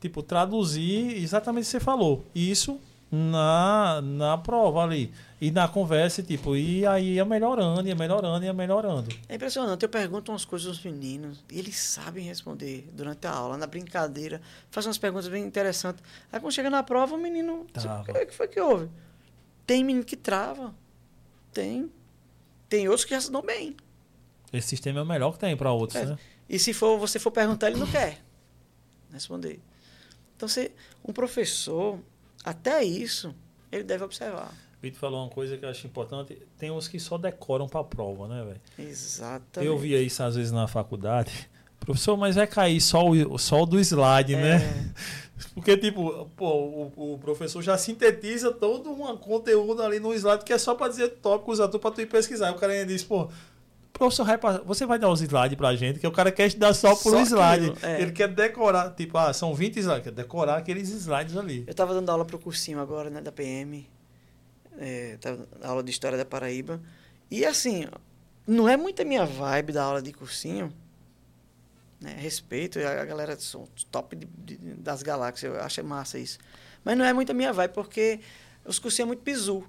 tipo, 0.00 0.22
traduzir 0.22 1.22
exatamente 1.22 1.64
o 1.64 1.66
que 1.66 1.70
você 1.72 1.80
falou. 1.80 2.24
Isso 2.34 2.80
na, 3.10 4.00
na 4.02 4.38
prova 4.38 4.82
ali. 4.82 5.12
E 5.38 5.50
na 5.50 5.68
conversa, 5.68 6.22
tipo, 6.22 6.56
e 6.56 6.86
aí 6.86 7.14
ia 7.14 7.24
melhorando, 7.24 7.86
ia 7.86 7.94
melhorando, 7.94 8.42
ia 8.42 8.54
melhorando. 8.54 9.14
É 9.28 9.34
impressionante. 9.34 9.82
Eu 9.82 9.88
pergunto 9.90 10.32
umas 10.32 10.46
coisas 10.46 10.66
aos 10.66 10.82
meninos 10.82 11.44
e 11.52 11.58
eles 11.58 11.76
sabem 11.76 12.24
responder 12.24 12.88
durante 12.94 13.26
a 13.26 13.32
aula, 13.32 13.58
na 13.58 13.66
brincadeira. 13.66 14.40
Fazem 14.70 14.88
umas 14.88 14.98
perguntas 14.98 15.28
bem 15.28 15.44
interessantes. 15.44 16.02
Aí 16.32 16.40
quando 16.40 16.54
chega 16.54 16.70
na 16.70 16.82
prova, 16.82 17.14
o 17.14 17.18
menino. 17.18 17.66
Trava. 17.70 18.12
O 18.12 18.26
que 18.26 18.32
foi 18.32 18.48
que 18.48 18.58
houve? 18.58 18.88
Tem 19.66 19.84
menino 19.84 20.04
que 20.04 20.16
trava. 20.16 20.74
Tem. 21.56 21.90
Tem 22.68 22.86
outros 22.86 23.06
que 23.06 23.14
já 23.14 23.20
se 23.22 23.32
dão 23.32 23.40
bem. 23.40 23.74
Esse 24.52 24.68
sistema 24.68 24.98
é 25.00 25.02
o 25.02 25.06
melhor 25.06 25.32
que 25.32 25.38
tem 25.38 25.56
para 25.56 25.72
outros, 25.72 25.98
É. 26.02 26.04
né? 26.04 26.18
E 26.48 26.58
se 26.58 26.74
for, 26.74 26.98
você 26.98 27.18
for 27.18 27.30
perguntar, 27.30 27.68
ele 27.70 27.78
não 27.78 27.86
quer 27.86 28.18
responder. 29.10 29.58
Então, 30.36 30.46
você, 30.46 30.70
um 31.02 31.14
professor, 31.14 31.98
até 32.44 32.84
isso, 32.84 33.34
ele 33.72 33.84
deve 33.84 34.04
observar. 34.04 34.52
Vitor 34.82 35.00
falou 35.00 35.24
uma 35.24 35.30
coisa 35.30 35.56
que 35.56 35.64
eu 35.64 35.68
acho 35.70 35.86
importante. 35.86 36.36
Tem 36.58 36.70
uns 36.70 36.86
que 36.88 37.00
só 37.00 37.16
decoram 37.16 37.66
para 37.66 37.82
prova, 37.82 38.28
né, 38.28 38.44
velho? 38.44 38.60
Exatamente. 38.90 39.66
Eu 39.72 39.78
via 39.78 40.00
isso 40.02 40.22
às 40.22 40.36
vezes 40.36 40.52
na 40.52 40.68
faculdade. 40.68 41.48
Professor, 41.80 42.16
mas 42.18 42.36
vai 42.36 42.46
cair 42.46 42.80
só 42.82 43.08
o, 43.08 43.38
só 43.38 43.62
o 43.62 43.66
do 43.66 43.80
slide, 43.80 44.36
né? 44.36 44.58
Porque, 45.54 45.76
tipo, 45.76 46.30
pô, 46.36 46.92
o, 46.96 47.14
o 47.14 47.18
professor 47.18 47.62
já 47.62 47.76
sintetiza 47.76 48.50
todo 48.50 48.90
um 48.90 49.16
conteúdo 49.16 49.82
ali 49.82 50.00
no 50.00 50.14
slide 50.14 50.44
que 50.44 50.52
é 50.52 50.58
só 50.58 50.74
para 50.74 50.88
dizer 50.88 51.08
tópicos 51.20 51.60
a 51.60 51.68
tu 51.68 51.78
pra 51.78 51.90
tu 51.90 52.00
ir 52.00 52.06
pesquisar. 52.06 52.50
O 52.52 52.54
cara 52.54 52.72
ainda 52.72 52.86
diz, 52.86 53.04
pô, 53.04 53.28
professor, 53.92 54.26
você 54.64 54.86
vai 54.86 54.98
dar 54.98 55.10
os 55.10 55.20
slides 55.20 55.56
pra 55.56 55.74
gente, 55.74 55.98
que 55.98 56.06
o 56.06 56.12
cara 56.12 56.30
quer 56.30 56.50
te 56.50 56.56
dar 56.56 56.74
só 56.74 56.90
por 56.94 57.10
Só 57.10 57.18
um 57.18 57.22
slide. 57.22 57.70
aquilo, 57.70 57.78
é. 57.82 58.02
Ele 58.02 58.12
quer 58.12 58.28
decorar, 58.28 58.94
tipo, 58.94 59.16
ah, 59.18 59.32
são 59.32 59.54
20 59.54 59.76
slides, 59.78 60.04
quer 60.04 60.12
decorar 60.12 60.56
aqueles 60.56 60.88
slides 60.88 61.36
ali. 61.36 61.64
Eu 61.66 61.70
estava 61.70 61.92
dando 61.94 62.10
aula 62.10 62.24
para 62.24 62.36
o 62.36 62.38
cursinho 62.38 62.80
agora, 62.80 63.10
né, 63.10 63.20
da 63.20 63.32
PM. 63.32 63.88
É, 64.78 65.16
tava 65.20 65.46
aula 65.62 65.82
de 65.82 65.90
História 65.90 66.18
da 66.18 66.24
Paraíba. 66.24 66.80
E 67.30 67.44
assim, 67.44 67.86
não 68.46 68.68
é 68.68 68.76
muito 68.76 69.02
a 69.02 69.04
minha 69.04 69.24
vibe 69.24 69.72
da 69.72 69.82
aula 69.82 70.02
de 70.02 70.12
cursinho. 70.12 70.72
Né? 72.00 72.14
Respeito, 72.18 72.78
a 72.78 73.04
galera 73.04 73.38
são 73.38 73.66
top 73.90 74.14
de- 74.16 74.26
de- 74.26 74.56
das 74.74 75.02
galáxias, 75.02 75.54
eu 75.54 75.60
acho 75.60 75.82
massa 75.84 76.18
isso. 76.18 76.38
Mas 76.84 76.96
não 76.96 77.04
é 77.04 77.12
muito 77.12 77.30
a 77.30 77.34
minha 77.34 77.52
vibe, 77.52 77.72
porque 77.72 78.20
os 78.64 78.78
cursinhos 78.78 79.06
é 79.06 79.08
muito 79.08 79.22
bizu. 79.22 79.64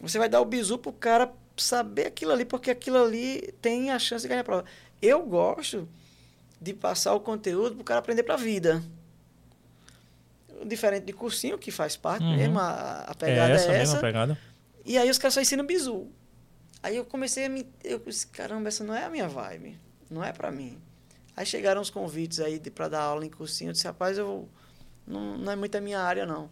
Você 0.00 0.18
vai 0.18 0.28
dar 0.28 0.40
o 0.40 0.44
bizu 0.44 0.76
pro 0.78 0.92
cara 0.92 1.32
saber 1.56 2.06
aquilo 2.06 2.32
ali, 2.32 2.44
porque 2.44 2.70
aquilo 2.70 3.02
ali 3.02 3.40
tem 3.62 3.90
a 3.90 3.98
chance 3.98 4.22
de 4.22 4.28
ganhar 4.28 4.42
a 4.42 4.44
prova. 4.44 4.64
Eu 5.00 5.22
gosto 5.24 5.88
de 6.60 6.74
passar 6.74 7.14
o 7.14 7.20
conteúdo 7.20 7.74
pro 7.76 7.84
cara 7.84 8.00
aprender 8.00 8.22
pra 8.22 8.36
vida. 8.36 8.82
Diferente 10.66 11.04
de 11.04 11.12
cursinho, 11.12 11.58
que 11.58 11.70
faz 11.70 11.96
parte 11.96 12.22
Uhum. 12.24 12.36
mesmo, 12.36 12.58
a, 12.58 13.04
a 13.08 13.10
É 13.10 13.14
pegada 13.14 13.52
é 13.52 13.56
essa 13.56 13.64
essa. 13.70 13.78
mesma 13.78 14.00
pegada. 14.00 14.38
E 14.84 14.96
aí 14.96 15.10
os 15.10 15.18
caras 15.18 15.34
só 15.34 15.40
ensinam 15.40 15.64
bizu. 15.66 16.08
Aí 16.82 16.96
eu 16.96 17.04
comecei 17.04 17.46
a 17.46 17.48
me. 17.48 17.66
Eu 17.82 17.98
disse, 17.98 18.26
caramba, 18.28 18.68
essa 18.68 18.84
não 18.84 18.94
é 18.94 19.04
a 19.04 19.10
minha 19.10 19.26
vibe. 19.28 19.78
Não 20.14 20.22
é 20.24 20.32
pra 20.32 20.50
mim. 20.50 20.78
Aí 21.36 21.44
chegaram 21.44 21.80
os 21.80 21.90
convites 21.90 22.38
aí 22.40 22.58
pra 22.70 22.88
dar 22.88 23.02
aula 23.02 23.26
em 23.26 23.30
cursinho. 23.30 23.70
Eu 23.70 23.72
disse, 23.72 23.86
rapaz, 23.86 24.16
eu. 24.16 24.48
Não, 25.06 25.36
não 25.36 25.52
é 25.52 25.56
muito 25.56 25.74
a 25.76 25.80
minha 25.80 26.00
área, 26.00 26.24
não. 26.24 26.48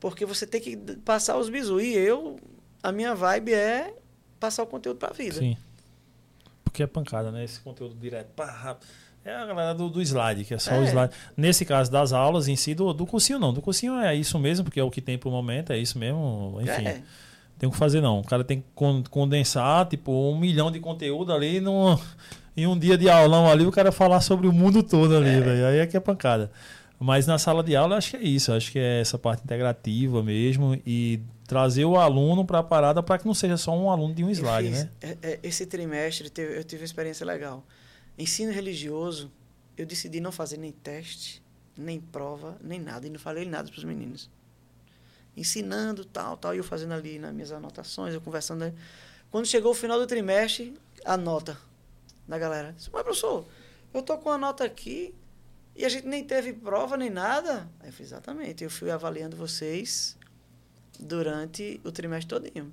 Porque 0.00 0.26
você 0.26 0.46
tem 0.46 0.60
que 0.60 0.76
passar 1.04 1.36
os 1.38 1.48
bizu. 1.48 1.80
E 1.80 1.94
eu. 1.94 2.36
A 2.82 2.90
minha 2.92 3.14
vibe 3.14 3.52
é 3.54 3.94
passar 4.38 4.62
o 4.62 4.66
conteúdo 4.66 4.98
pra 4.98 5.10
vida. 5.12 5.36
Sim. 5.38 5.56
Porque 6.64 6.82
é 6.82 6.86
pancada, 6.86 7.30
né? 7.30 7.44
Esse 7.44 7.60
conteúdo 7.60 7.94
direto. 7.94 8.28
pá, 8.34 8.46
rápido. 8.46 8.86
É 9.24 9.34
a 9.34 9.44
galera 9.46 9.74
do, 9.74 9.88
do 9.88 10.00
slide, 10.02 10.44
que 10.44 10.54
é 10.54 10.58
só 10.58 10.72
o 10.72 10.84
É. 10.84 10.88
slide. 10.88 11.12
Nesse 11.36 11.64
caso 11.64 11.90
das 11.90 12.12
aulas 12.12 12.46
em 12.48 12.54
si, 12.54 12.74
do, 12.74 12.92
do 12.92 13.04
cursinho 13.06 13.38
não. 13.40 13.52
Do 13.52 13.60
cursinho 13.62 13.98
é 13.98 14.14
isso 14.14 14.38
mesmo, 14.38 14.64
porque 14.64 14.78
é 14.78 14.84
o 14.84 14.90
que 14.90 15.00
tem 15.00 15.18
pro 15.18 15.30
momento, 15.30 15.72
é 15.72 15.78
isso 15.78 15.98
mesmo. 15.98 16.58
Enfim. 16.60 16.86
É. 16.86 17.02
Tem 17.58 17.68
o 17.68 17.72
que 17.72 17.78
fazer, 17.78 18.00
não. 18.00 18.20
O 18.20 18.24
cara 18.24 18.44
tem 18.44 18.60
que 18.60 18.66
con- 18.74 19.02
condensar, 19.10 19.86
tipo, 19.88 20.12
um 20.12 20.38
milhão 20.38 20.70
de 20.70 20.78
conteúdo 20.78 21.32
ali 21.32 21.58
num, 21.60 21.98
em 22.56 22.66
um 22.66 22.78
dia 22.78 22.96
de 22.96 23.08
aulão 23.10 23.48
ali, 23.48 23.66
o 23.66 23.70
cara 23.72 23.92
falar 23.92 24.20
sobre 24.20 24.46
o 24.48 24.52
mundo 24.52 24.82
todo 24.82 25.16
ali, 25.16 25.28
É. 25.28 25.40
velho. 25.40 25.66
Aí 25.66 25.78
é 25.78 25.86
que 25.86 25.96
é 25.96 26.00
pancada. 26.00 26.50
Mas 26.98 27.26
na 27.26 27.36
sala 27.38 27.62
de 27.62 27.76
aula, 27.76 27.94
eu 27.94 27.98
acho 27.98 28.10
que 28.12 28.16
é 28.16 28.22
isso. 28.22 28.50
Acho 28.52 28.72
que 28.72 28.78
é 28.78 29.00
essa 29.00 29.18
parte 29.18 29.42
integrativa 29.44 30.22
mesmo 30.22 30.80
e 30.86 31.20
trazer 31.46 31.84
o 31.84 31.96
aluno 31.96 32.44
para 32.44 32.60
a 32.60 32.62
parada 32.62 33.02
para 33.02 33.18
que 33.18 33.26
não 33.26 33.34
seja 33.34 33.56
só 33.58 33.76
um 33.76 33.90
aluno 33.90 34.14
de 34.14 34.24
um 34.24 34.30
slide, 34.30 34.68
fiz- 34.70 34.84
né? 34.84 34.90
é- 35.02 35.16
é, 35.22 35.38
Esse 35.42 35.66
trimestre 35.66 36.32
eu 36.38 36.64
tive 36.64 36.82
uma 36.82 36.86
experiência 36.86 37.26
legal. 37.26 37.62
Ensino 38.18 38.50
religioso, 38.50 39.30
eu 39.76 39.84
decidi 39.84 40.20
não 40.20 40.32
fazer 40.32 40.56
nem 40.56 40.72
teste, 40.72 41.42
nem 41.76 42.00
prova, 42.00 42.56
nem 42.62 42.80
nada. 42.80 43.06
E 43.06 43.10
não 43.10 43.18
falei 43.18 43.44
nada 43.44 43.68
para 43.70 43.76
os 43.78 43.84
meninos. 43.84 44.30
ensinando, 45.36 46.02
tal, 46.02 46.34
tal, 46.38 46.54
e 46.54 46.56
eu 46.58 46.64
fazendo 46.64 46.94
ali 46.94 47.18
nas 47.18 47.30
minhas 47.34 47.52
anotações, 47.52 48.14
eu 48.14 48.22
conversando. 48.22 48.60
Né? 48.60 48.72
Quando 49.30 49.44
chegou 49.44 49.72
o 49.72 49.74
final 49.74 49.98
do 49.98 50.06
trimestre, 50.06 50.72
a 51.04 51.14
nota 51.14 51.58
da 52.26 52.38
galera. 52.38 52.72
Disse, 52.72 52.90
mas 52.92 53.02
professor, 53.02 53.46
eu 53.92 54.02
tô 54.02 54.18
com 54.18 54.30
a 54.30 54.38
nota 54.38 54.64
aqui 54.64 55.14
e 55.74 55.84
a 55.84 55.88
gente 55.88 56.06
nem 56.06 56.24
teve 56.24 56.52
prova 56.52 56.96
nem 56.96 57.10
nada. 57.10 57.68
Aí 57.80 57.88
eu 57.88 57.92
fiz, 57.92 58.06
exatamente, 58.08 58.64
eu 58.64 58.70
fui 58.70 58.90
avaliando 58.90 59.36
vocês 59.36 60.16
durante 60.98 61.80
o 61.84 61.92
trimestre 61.92 62.28
todinho. 62.28 62.72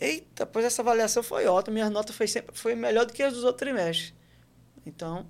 Eita, 0.00 0.46
pois 0.46 0.64
essa 0.64 0.80
avaliação 0.82 1.22
foi 1.22 1.46
ótima, 1.46 1.74
minha 1.74 1.90
nota 1.90 2.12
foi 2.12 2.28
sempre 2.28 2.56
foi 2.56 2.74
melhor 2.74 3.04
do 3.04 3.12
que 3.12 3.22
as 3.22 3.34
dos 3.34 3.44
outros 3.44 3.60
trimestres. 3.60 4.14
Então, 4.86 5.26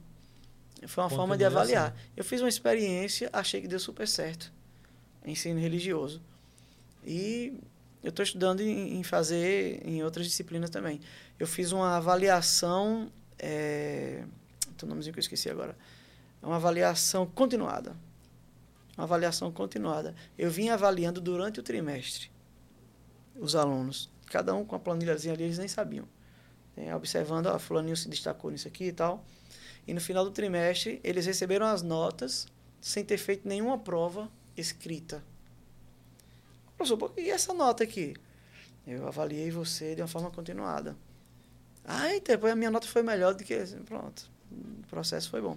foi 0.87 1.03
uma 1.03 1.11
forma 1.11 1.37
de 1.37 1.45
avaliar. 1.45 1.97
Eu 2.17 2.25
fiz 2.25 2.41
uma 2.41 2.49
experiência, 2.49 3.29
achei 3.33 3.61
que 3.61 3.67
deu 3.67 3.81
super 3.81 4.07
certo. 4.07 4.53
Ensino 5.25 5.59
religioso. 5.59 6.23
E 7.05 7.59
eu 8.03 8.11
estou 8.11 8.23
estudando 8.23 8.61
em, 8.61 8.99
em, 8.99 9.03
fazer 9.03 9.83
em 9.85 10.03
outras 10.05 10.27
disciplinas 10.27 10.71
também. 10.71 11.01
Eu 11.39 11.47
fiz 11.47 11.73
uma 11.73 11.97
avaliação. 11.97 13.11
É, 13.39 14.25
tem 14.77 14.87
um 14.87 14.91
nomezinho 14.91 15.13
que 15.13 15.19
eu 15.19 15.23
esqueci 15.23 15.51
agora. 15.51 15.77
É 16.43 16.47
uma 16.47 16.57
avaliação 16.57 17.27
continuada. 17.27 17.97
Uma 18.97 19.05
avaliação 19.05 19.51
continuada. 19.53 20.15
Eu 20.37 20.51
vim 20.51 20.69
avaliando 20.69 21.21
durante 21.21 21.61
o 21.61 21.63
trimestre 21.63 22.31
os 23.39 23.55
alunos. 23.55 24.11
Cada 24.27 24.55
um 24.55 24.65
com 24.65 24.77
a 24.77 24.79
planilhazinha 24.79 25.35
ali, 25.35 25.45
eles 25.45 25.59
nem 25.59 25.69
sabiam. 25.69 26.07
É, 26.77 26.95
observando, 26.95 27.47
ó, 27.47 27.59
fulaninho 27.59 27.97
se 27.97 28.09
destacou 28.09 28.51
nisso 28.51 28.69
aqui 28.69 28.85
e 28.85 28.93
tal. 28.93 29.25
E 29.87 29.95
no 29.95 30.01
final 30.01 30.25
do 30.25 30.31
trimestre, 30.31 31.01
eles 31.03 31.27
receberam 31.27 31.67
as 31.67 31.83
notas 31.83 32.47
sem 32.81 33.05
ter 33.05 33.19
feito 33.19 33.49
nenhuma 33.49 33.79
prova 33.79 34.31
escrita. 34.57 35.25
Professor, 36.77 37.13
e 37.17 37.31
essa 37.31 37.53
nota 37.53 37.83
aqui? 37.83 38.15
Eu 38.87 39.07
avaliei 39.07 39.51
você 39.51 39.95
de 39.95 40.03
uma 40.03 40.09
forma 40.09 40.31
continuada. 40.31 40.97
Então, 41.89 42.35
depois 42.35 42.53
a 42.53 42.57
minha 42.57 42.71
nota 42.71 42.87
foi 42.87 43.03
melhor 43.03 43.35
do 43.35 43.43
que. 43.43 43.57
Pronto. 43.87 44.31
O 44.51 44.87
processo 44.89 45.31
foi 45.31 45.41
bom. 45.41 45.57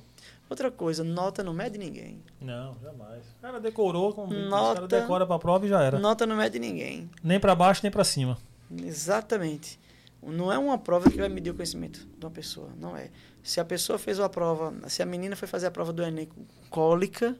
Outra 0.50 0.70
coisa, 0.70 1.04
nota 1.04 1.44
não 1.44 1.54
mede 1.54 1.78
ninguém. 1.78 2.22
Não, 2.42 2.76
jamais. 2.82 3.24
O 3.38 3.42
cara 3.42 3.60
decorou, 3.60 4.14
com 4.14 4.28
nota, 4.28 4.72
o 4.72 4.88
cara 4.88 4.88
decora 4.88 5.26
pra 5.26 5.40
prova 5.40 5.66
e 5.66 5.70
já 5.70 5.82
era. 5.82 5.98
Nota 5.98 6.26
não 6.26 6.36
mede 6.36 6.60
ninguém. 6.60 7.10
Nem 7.24 7.40
para 7.40 7.56
baixo, 7.56 7.82
nem 7.84 7.92
para 7.92 8.04
cima. 8.04 8.38
Exatamente. 8.84 9.80
Não 10.22 10.52
é 10.52 10.58
uma 10.58 10.78
prova 10.78 11.10
que 11.10 11.18
vai 11.18 11.30
medir 11.30 11.52
o 11.52 11.56
conhecimento 11.56 12.06
de 12.18 12.26
uma 12.26 12.32
pessoa, 12.32 12.70
não 12.78 12.96
é. 12.96 13.10
Se 13.42 13.60
a 13.60 13.66
pessoa 13.66 13.98
fez 13.98 14.20
uma 14.20 14.30
prova, 14.30 14.74
se 14.88 15.02
a 15.02 15.06
menina 15.06 15.36
foi 15.36 15.48
fazer 15.48 15.68
a 15.68 15.72
prova 15.72 15.92
do 15.92 16.04
Enem 16.04 16.26
com 16.28 16.46
cólica, 16.70 17.36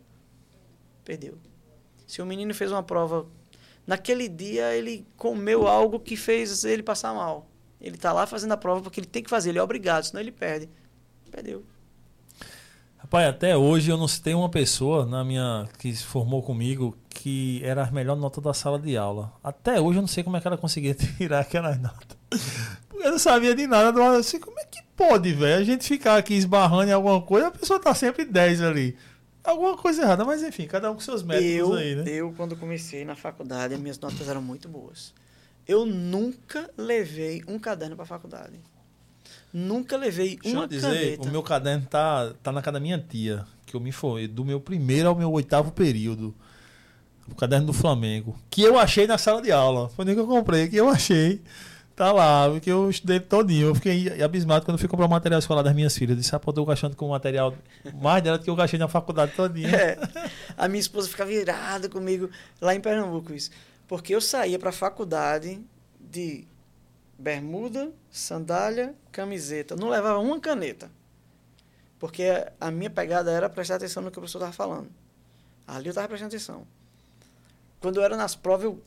perdeu. 1.04 1.38
Se 2.08 2.22
o 2.22 2.26
menino 2.26 2.54
fez 2.56 2.72
uma 2.72 2.82
prova, 2.82 3.28
naquele 3.86 4.28
dia 4.28 4.74
ele 4.74 5.06
comeu 5.16 5.68
algo 5.68 6.00
que 6.00 6.16
fez 6.16 6.64
ele 6.64 6.82
passar 6.82 7.14
mal. 7.14 7.46
Ele 7.82 7.96
está 7.96 8.14
lá 8.14 8.28
fazendo 8.28 8.52
a 8.52 8.58
prova 8.58 8.82
porque 8.82 9.00
ele 9.00 9.08
tem 9.08 9.24
que 9.24 9.30
fazer, 9.30 9.50
ele 9.50 9.60
é 9.60 9.64
obrigado, 9.64 10.04
senão 10.04 10.22
ele 10.22 10.32
perde. 10.32 10.70
Perdeu. 11.32 11.66
Rapaz, 12.98 13.28
até 13.28 13.58
hoje 13.58 13.90
eu 13.90 13.98
não 13.98 14.06
tenho 14.06 14.38
uma 14.38 14.50
pessoa 14.50 15.06
na 15.06 15.24
minha 15.24 15.68
que 15.80 15.94
se 15.94 16.04
formou 16.04 16.44
comigo 16.44 16.96
que 17.10 17.60
era 17.64 17.84
a 17.84 17.92
melhor 17.92 18.16
nota 18.16 18.40
da 18.40 18.54
sala 18.54 18.80
de 18.80 18.96
aula. 18.96 19.34
Até 19.44 19.82
hoje 19.82 19.98
eu 19.98 20.02
não 20.02 20.08
sei 20.08 20.24
como 20.24 20.38
é 20.38 20.42
que 20.42 20.48
ela 20.48 20.58
conseguia 20.58 20.94
tirar 21.18 21.40
aquela 21.40 21.76
nota. 21.76 22.16
Eu 22.94 23.12
não 23.12 23.20
sabia 23.20 23.56
de 23.56 23.66
nada. 23.66 24.00
Eu 24.00 24.20
assim, 24.20 24.40
como 24.40 24.60
é 24.60 24.66
que 24.66 24.82
pode, 24.96 25.34
velho? 25.34 25.60
A 25.60 25.64
gente 25.64 25.88
ficar 25.88 26.18
aqui 26.18 26.36
esbarrando 26.36 26.92
em 26.92 26.94
alguma 26.94 27.22
coisa, 27.22 27.48
a 27.48 27.52
pessoa 27.52 27.80
tá 27.80 27.96
sempre 27.96 28.24
10 28.24 28.62
ali. 28.62 28.96
Alguma 29.44 29.76
coisa 29.76 30.04
errada, 30.04 30.24
mas 30.24 30.44
enfim, 30.44 30.68
cada 30.68 30.92
um 30.92 30.94
com 30.94 31.00
seus 31.00 31.24
métodos 31.24 31.50
eu, 31.52 31.74
aí, 31.74 31.96
né? 31.96 32.04
Eu, 32.06 32.32
quando 32.38 32.56
comecei 32.56 33.04
na 33.04 33.16
faculdade, 33.16 33.76
minhas 33.78 34.00
notas 34.00 34.28
eram 34.30 34.42
muito 34.42 34.70
boas. 34.70 35.14
Eu 35.72 35.86
nunca 35.86 36.70
levei 36.78 37.42
um 37.48 37.58
caderno 37.58 37.96
para 37.96 38.04
faculdade. 38.04 38.60
Nunca 39.54 39.96
levei 39.96 40.36
Deixa 40.36 40.58
uma 40.58 40.66
eu 40.66 40.68
dizer, 40.68 41.16
caneta. 41.16 41.30
O 41.30 41.32
meu 41.32 41.42
caderno 41.42 41.86
tá, 41.90 42.34
tá 42.44 42.52
na 42.52 42.62
casa 42.62 42.74
da 42.74 42.80
minha 42.82 42.98
tia, 42.98 43.46
que 43.66 43.74
eu 43.74 43.80
me 43.80 43.94
formei, 43.94 44.28
do 44.28 44.44
meu 44.44 44.60
primeiro 44.60 45.08
ao 45.08 45.16
meu 45.16 45.32
oitavo 45.32 45.72
período. 45.72 46.36
O 47.26 47.36
caderno 47.36 47.68
do 47.68 47.74
Flamengo. 47.74 48.38
Que 48.50 48.62
eu 48.62 48.78
achei 48.78 49.08
na 49.08 49.18
sala 49.18 49.42
de 49.42 49.50
aula. 49.50 49.88
Foi 49.88 50.04
nem 50.04 50.14
que 50.14 50.20
eu 50.20 50.28
comprei, 50.28 50.68
que 50.68 50.76
eu 50.76 50.90
achei. 50.90 51.42
Tá 51.96 52.12
lá, 52.12 52.50
porque 52.50 52.70
eu 52.70 52.90
estudei 52.90 53.22
todinho. 53.22 53.68
Eu 53.68 53.76
fiquei 53.76 54.22
abismado 54.22 54.66
quando 54.66 54.78
fui 54.78 54.90
comprar 54.90 55.06
o 55.06 55.10
material 55.10 55.40
escolar 55.40 55.62
das 55.62 55.74
minhas 55.74 55.96
filhas. 55.98 56.18
Eu 56.18 56.22
disse, 56.22 56.36
ah, 56.36 56.40
pô, 56.40 56.52
eu 56.52 56.56
tô 56.56 56.66
gastando 56.66 56.98
com 56.98 57.06
o 57.06 57.12
material 57.12 57.56
mais 58.02 58.22
dela 58.22 58.38
do 58.38 58.44
que 58.44 58.50
eu 58.50 58.56
gastei 58.58 58.78
na 58.78 58.90
faculdade 58.90 59.32
todinha. 59.38 59.70
É. 59.72 59.98
A 60.58 60.68
minha 60.68 60.82
esposa 60.82 61.08
fica 61.08 61.26
virada 61.26 61.88
comigo 61.88 62.30
lá 62.60 62.76
em 62.76 62.82
Pernambuco, 62.82 63.34
isso. 63.34 63.52
Porque 63.92 64.16
eu 64.16 64.22
saía 64.22 64.58
pra 64.58 64.72
faculdade 64.72 65.62
de 66.00 66.48
bermuda, 67.20 67.92
sandália, 68.10 68.96
camiseta. 69.12 69.76
Não 69.76 69.90
levava 69.90 70.18
uma 70.20 70.40
caneta. 70.40 70.90
Porque 72.00 72.24
a 72.58 72.72
minha 72.72 72.90
pegada 72.90 73.30
era 73.30 73.50
prestar 73.50 73.76
atenção 73.76 74.02
no 74.02 74.10
que 74.10 74.18
o 74.18 74.22
professor 74.22 74.38
estava 74.38 74.54
falando. 74.54 74.90
Ali 75.68 75.88
eu 75.88 75.90
estava 75.90 76.08
prestando 76.08 76.34
atenção. 76.34 76.66
Quando 77.82 77.98
eu 77.98 78.04
era 78.04 78.16
nas 78.16 78.34
provas, 78.34 78.64
eu 78.64 78.82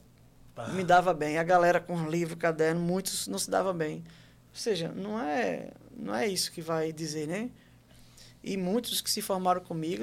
me 0.73 0.83
dava 0.83 1.13
bem. 1.13 1.37
A 1.37 1.45
galera 1.45 1.81
com 1.81 2.09
livro, 2.09 2.35
caderno, 2.35 2.81
muitos 2.81 3.29
não 3.29 3.39
se 3.39 3.51
dava 3.51 3.75
bem. 3.75 4.03
Ou 4.49 4.57
seja, 4.57 4.89
não 4.89 5.21
é, 5.21 5.71
não 5.95 6.15
é 6.15 6.27
isso 6.27 6.51
que 6.51 6.63
vai 6.63 6.95
dizer, 6.95 7.29
né? 7.29 7.51
E 8.43 8.57
muitos 8.57 9.03
que 9.03 9.11
se 9.11 9.21
formaram 9.21 9.61
comigo, 9.61 10.03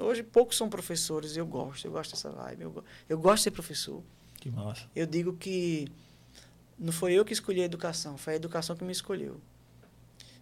hoje 0.00 0.22
poucos 0.22 0.56
são 0.56 0.70
professores, 0.70 1.36
eu 1.36 1.44
gosto, 1.44 1.86
eu 1.86 1.92
gosto 1.92 2.12
dessa 2.12 2.30
vibe, 2.30 2.62
eu, 2.62 2.84
eu 3.10 3.18
gosto 3.18 3.36
de 3.36 3.42
ser 3.42 3.50
professor. 3.50 4.02
Que 4.42 4.50
massa. 4.50 4.90
Eu 4.96 5.06
digo 5.06 5.34
que 5.34 5.86
não 6.76 6.92
foi 6.92 7.12
eu 7.12 7.24
que 7.24 7.32
escolhi 7.32 7.62
a 7.62 7.64
educação, 7.64 8.18
foi 8.18 8.32
a 8.32 8.36
educação 8.36 8.74
que 8.74 8.82
me 8.82 8.90
escolheu. 8.90 9.40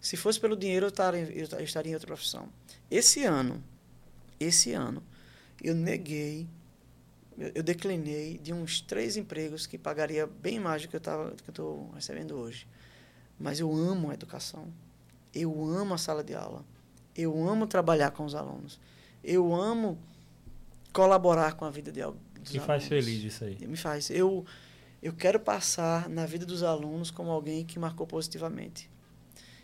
Se 0.01 0.16
fosse 0.16 0.40
pelo 0.40 0.56
dinheiro, 0.56 0.86
eu 0.86 0.89
estaria, 0.89 1.31
eu 1.31 1.60
estaria 1.62 1.93
em 1.93 1.94
outra 1.94 2.06
profissão. 2.06 2.48
Esse 2.90 3.24
ano, 3.24 3.62
esse 4.40 4.72
ano, 4.72 5.02
eu 5.62 5.74
neguei 5.74 6.48
eu, 7.55 7.62
declinei 7.62 8.39
de 8.39 8.55
uns 8.55 8.81
três 8.81 9.18
empregos 9.18 9.66
que 9.66 9.77
pagaria 9.77 10.27
bem 10.27 10.59
mais 10.59 10.81
do 10.81 10.89
que 10.89 10.97
eu 10.97 11.51
estou 11.51 11.90
recebendo 11.90 12.36
hoje. 12.36 12.66
Mas 13.39 13.60
eu 13.60 13.70
amo 13.70 14.09
a 14.09 14.14
educação. 14.14 14.66
Eu 15.35 15.62
amo 15.62 15.93
a 15.93 15.98
sala 15.98 16.24
de 16.24 16.35
aula. 16.35 16.64
Eu 17.14 17.47
amo 17.47 17.66
trabalhar 17.66 18.12
com 18.12 18.24
os 18.24 18.35
alunos. 18.35 18.81
Eu 19.22 19.55
amo 19.55 19.98
colaborar 20.90 21.52
com 21.52 21.66
a 21.66 21.70
vida 21.70 21.93
de, 21.93 22.01
alunos. 22.48 22.66
faz 22.66 22.84
feliz 22.86 23.22
isso 23.24 23.44
aí. 23.44 23.58
Me 23.66 23.76
faz. 23.76 24.10
Eu, 24.10 24.44
eu 25.02 25.12
quero 25.12 25.38
passar 25.38 26.08
na 26.08 26.26
vida 26.26 26.46
dos 26.46 26.62
alunos 26.62 27.10
como 27.10 27.30
alguém 27.30 27.64
que 27.64 27.78
marcou 27.78 28.06
positivamente. 28.06 28.90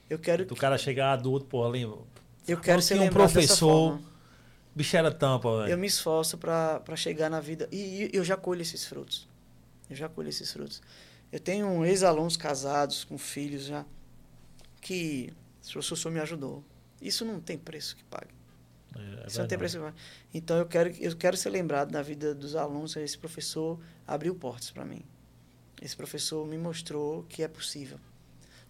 Eu 0.09 0.19
quero. 0.19 0.47
O 0.51 0.57
cara 0.57 0.77
chegar 0.79 1.13
adulto, 1.13 1.47
pô, 1.47 1.67
lembra? 1.67 1.99
Eu 2.47 2.61
quero 2.61 2.81
ser 2.81 3.01
um 3.01 3.09
professor 3.09 3.99
bicho 4.77 4.95
era 4.95 5.11
tampa, 5.11 5.63
velho. 5.63 5.73
Eu 5.73 5.79
me 5.79 5.87
esforço 5.87 6.37
para 6.37 6.97
chegar 6.97 7.31
na 7.31 7.41
vida. 7.41 7.67
E, 7.73 8.05
e 8.05 8.11
eu 8.13 8.23
já 8.23 8.37
colho 8.37 8.61
esses 8.61 8.85
frutos. 8.85 9.27
Eu 9.89 9.97
já 9.97 10.07
colho 10.07 10.29
esses 10.29 10.53
frutos. 10.53 10.83
Eu 11.33 11.41
tenho 11.41 11.85
ex-alunos 11.85 12.37
casados, 12.37 13.03
com 13.03 13.17
filhos 13.17 13.65
já, 13.65 13.85
que 14.81 15.33
o 15.69 15.73
professor 15.73 16.13
me 16.13 16.21
ajudou. 16.21 16.63
Isso 17.01 17.25
não 17.25 17.41
tem 17.41 17.57
preço 17.57 17.97
que 17.97 18.05
pague. 18.05 18.36
É, 18.99 19.25
é 19.25 19.27
Isso 19.27 19.41
não 19.41 19.47
tem 19.47 19.59
preço. 19.59 19.79
Então 20.33 20.57
eu 20.59 20.67
quero, 20.67 20.91
eu 20.99 21.17
quero 21.17 21.37
ser 21.37 21.51
lembrado 21.51 21.93
na 21.93 22.03
vida 22.03 22.35
dos 22.35 22.57
alunos. 22.57 22.97
Esse 22.97 23.19
professor 23.19 23.79
abriu 24.07 24.35
portas 24.35 24.71
para 24.71 24.85
mim. 24.85 25.05
Esse 25.81 25.97
professor 25.97 26.47
me 26.47 26.57
mostrou 26.57 27.23
que 27.25 27.43
é 27.43 27.49
possível. 27.49 27.99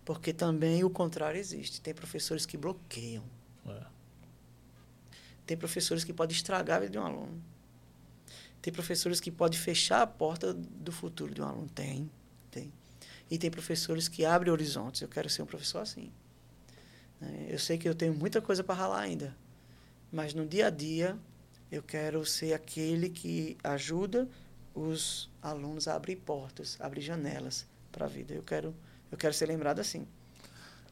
Porque 0.04 0.32
também 0.32 0.84
o 0.84 0.90
contrário 0.90 1.38
existe. 1.38 1.80
Tem 1.80 1.94
professores 1.94 2.46
que 2.46 2.56
bloqueiam. 2.56 3.24
É. 3.66 3.82
Tem 5.44 5.56
professores 5.56 6.04
que 6.04 6.12
podem 6.12 6.36
estragar 6.36 6.78
a 6.78 6.80
vida 6.80 6.92
de 6.92 6.98
um 6.98 7.02
aluno. 7.02 7.42
Tem 8.60 8.72
professores 8.72 9.20
que 9.20 9.30
podem 9.30 9.58
fechar 9.58 10.02
a 10.02 10.06
porta 10.06 10.52
do 10.52 10.90
futuro 10.90 11.32
de 11.32 11.40
um 11.40 11.44
aluno. 11.44 11.68
Tem, 11.68 12.10
tem. 12.50 12.72
E 13.30 13.38
tem 13.38 13.50
professores 13.50 14.08
que 14.08 14.24
abrem 14.24 14.52
horizontes. 14.52 15.02
Eu 15.02 15.08
quero 15.08 15.28
ser 15.30 15.42
um 15.42 15.46
professor 15.46 15.80
assim. 15.80 16.12
Eu 17.48 17.58
sei 17.58 17.78
que 17.78 17.88
eu 17.88 17.94
tenho 17.94 18.14
muita 18.14 18.40
coisa 18.42 18.62
para 18.62 18.74
ralar 18.74 19.00
ainda. 19.00 19.36
Mas 20.10 20.34
no 20.34 20.46
dia 20.46 20.68
a 20.68 20.70
dia, 20.70 21.16
eu 21.70 21.82
quero 21.82 22.24
ser 22.24 22.52
aquele 22.52 23.08
que 23.08 23.56
ajuda 23.62 24.28
os 24.74 25.30
alunos 25.42 25.88
a 25.88 25.94
abrir 25.94 26.16
portas, 26.16 26.76
abrir 26.80 27.00
janelas 27.00 27.66
para 27.90 28.04
a 28.06 28.08
vida. 28.08 28.34
Eu 28.34 28.42
quero, 28.42 28.74
eu 29.10 29.18
quero 29.18 29.34
ser 29.34 29.46
lembrado 29.46 29.80
assim. 29.80 30.06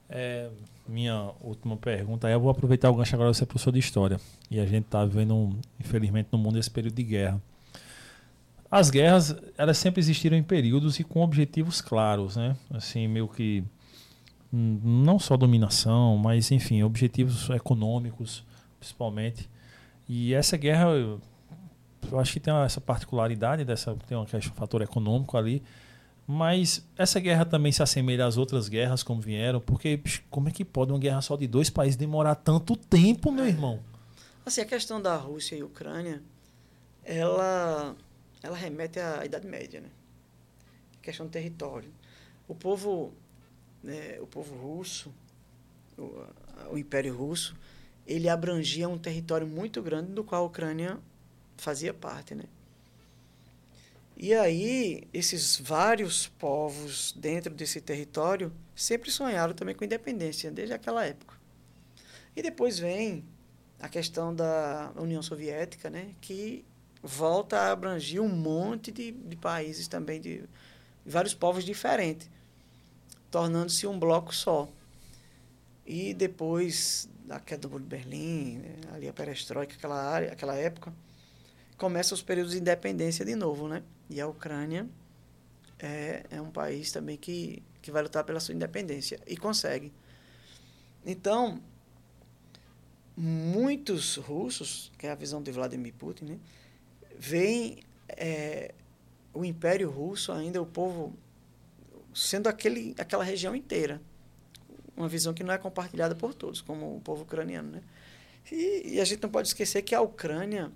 É, 0.08 0.50
minha 0.86 1.32
última 1.40 1.76
pergunta. 1.76 2.28
Eu 2.28 2.40
vou 2.40 2.50
aproveitar 2.50 2.90
o 2.90 2.94
gancho 2.94 3.14
agora, 3.14 3.32
você 3.32 3.44
é 3.44 3.46
professor 3.46 3.72
de 3.72 3.78
história. 3.78 4.20
E 4.50 4.58
a 4.58 4.66
gente 4.66 4.86
está 4.86 5.04
vivendo, 5.04 5.56
infelizmente, 5.78 6.28
no 6.32 6.38
mundo 6.38 6.58
esse 6.58 6.70
período 6.70 6.94
de 6.94 7.02
guerra. 7.02 7.40
As 8.70 8.90
guerras, 8.90 9.36
elas 9.56 9.78
sempre 9.78 10.00
existiram 10.00 10.36
em 10.36 10.42
períodos 10.42 10.98
e 10.98 11.04
com 11.04 11.20
objetivos 11.20 11.80
claros, 11.80 12.36
né? 12.36 12.56
Assim, 12.70 13.06
meio 13.06 13.28
que 13.28 13.62
não 14.52 15.18
só 15.18 15.36
dominação, 15.36 16.16
mas 16.16 16.50
enfim, 16.50 16.82
objetivos 16.82 17.50
econômicos, 17.50 18.44
principalmente. 18.84 19.48
E 20.06 20.34
essa 20.34 20.56
guerra 20.56 20.90
eu 22.10 22.20
acho 22.20 22.34
que 22.34 22.40
tem 22.40 22.52
essa 22.54 22.80
particularidade 22.80 23.64
dessa 23.64 23.96
tem 24.06 24.16
um 24.16 24.26
fator 24.26 24.82
econômico 24.82 25.38
ali, 25.38 25.62
mas 26.26 26.86
essa 26.96 27.18
guerra 27.18 27.46
também 27.46 27.72
se 27.72 27.82
assemelha 27.82 28.26
às 28.26 28.36
outras 28.36 28.68
guerras 28.68 29.02
como 29.02 29.20
vieram, 29.20 29.60
porque 29.60 30.00
como 30.28 30.48
é 30.48 30.52
que 30.52 30.64
pode 30.64 30.92
uma 30.92 30.98
guerra 30.98 31.22
só 31.22 31.36
de 31.36 31.46
dois 31.46 31.70
países 31.70 31.96
demorar 31.96 32.34
tanto 32.34 32.76
tempo, 32.76 33.32
meu 33.32 33.46
irmão? 33.46 33.80
Assim, 34.44 34.60
a 34.60 34.66
questão 34.66 35.00
da 35.00 35.16
Rússia 35.16 35.56
e 35.56 35.62
Ucrânia, 35.62 36.22
ela 37.02 37.96
ela 38.42 38.56
remete 38.56 39.00
à 39.00 39.24
Idade 39.24 39.46
Média, 39.46 39.80
né? 39.80 39.88
Questão 41.00 41.24
do 41.24 41.32
território. 41.32 41.90
O 42.46 42.54
povo 42.54 43.14
né, 43.82 44.18
o 44.20 44.26
povo 44.26 44.54
russo, 44.54 45.10
o, 45.96 46.26
o 46.72 46.78
Império 46.78 47.14
Russo, 47.16 47.54
ele 48.06 48.28
abrangia 48.28 48.88
um 48.88 48.98
território 48.98 49.46
muito 49.46 49.82
grande 49.82 50.12
do 50.12 50.24
qual 50.24 50.42
a 50.42 50.46
Ucrânia 50.46 50.98
fazia 51.56 51.94
parte, 51.94 52.34
né? 52.34 52.44
E 54.16 54.32
aí, 54.32 55.08
esses 55.12 55.58
vários 55.58 56.28
povos 56.28 57.12
dentro 57.16 57.52
desse 57.52 57.80
território 57.80 58.52
sempre 58.74 59.10
sonharam 59.10 59.54
também 59.54 59.74
com 59.74 59.84
independência, 59.84 60.50
desde 60.50 60.72
aquela 60.72 61.04
época. 61.04 61.34
E 62.36 62.42
depois 62.42 62.78
vem 62.78 63.24
a 63.80 63.88
questão 63.88 64.34
da 64.34 64.92
União 64.96 65.22
Soviética, 65.22 65.90
né, 65.90 66.14
que 66.20 66.64
volta 67.02 67.58
a 67.58 67.72
abranger 67.72 68.20
um 68.20 68.28
monte 68.28 68.90
de, 68.90 69.12
de 69.12 69.36
países 69.36 69.88
também, 69.88 70.20
de, 70.20 70.38
de 70.38 71.10
vários 71.10 71.34
povos 71.34 71.64
diferentes, 71.64 72.30
tornando-se 73.30 73.86
um 73.86 73.98
bloco 73.98 74.34
só. 74.34 74.68
E 75.86 76.14
depois 76.14 77.08
da 77.24 77.40
queda 77.40 77.62
do 77.62 77.70
Muro 77.70 77.82
de 77.82 77.88
Berlim, 77.88 78.58
né, 78.58 78.74
ali 78.92 79.08
a 79.08 79.12
perestroika, 79.12 79.74
aquela 79.74 80.02
área, 80.02 80.32
aquela 80.32 80.54
época, 80.54 80.92
começam 81.76 82.14
os 82.14 82.22
períodos 82.22 82.52
de 82.52 82.58
independência 82.58 83.24
de 83.24 83.34
novo, 83.34 83.68
né? 83.68 83.82
E 84.08 84.20
a 84.20 84.26
Ucrânia 84.26 84.88
é, 85.78 86.24
é 86.30 86.40
um 86.40 86.50
país 86.50 86.92
também 86.92 87.16
que, 87.16 87.62
que 87.82 87.90
vai 87.90 88.02
lutar 88.02 88.24
pela 88.24 88.40
sua 88.40 88.54
independência 88.54 89.20
e 89.26 89.36
consegue. 89.36 89.92
Então, 91.04 91.60
muitos 93.16 94.16
russos, 94.16 94.90
que 94.98 95.06
é 95.06 95.10
a 95.10 95.14
visão 95.14 95.42
de 95.42 95.50
Vladimir 95.50 95.92
Putin, 95.94 96.24
né, 96.24 96.38
veem 97.18 97.82
é, 98.08 98.74
o 99.32 99.44
Império 99.44 99.90
Russo 99.90 100.32
ainda, 100.32 100.60
o 100.60 100.66
povo, 100.66 101.14
sendo 102.14 102.48
aquele, 102.48 102.94
aquela 102.98 103.24
região 103.24 103.54
inteira. 103.54 104.00
Uma 104.96 105.08
visão 105.08 105.34
que 105.34 105.42
não 105.42 105.52
é 105.52 105.58
compartilhada 105.58 106.14
por 106.14 106.34
todos, 106.34 106.60
como 106.60 106.96
o 106.96 107.00
povo 107.00 107.22
ucraniano. 107.22 107.72
Né? 107.72 107.82
E, 108.50 108.94
e 108.94 109.00
a 109.00 109.04
gente 109.04 109.22
não 109.22 109.30
pode 109.30 109.48
esquecer 109.48 109.82
que 109.82 109.94
a 109.94 110.00
Ucrânia, 110.00 110.70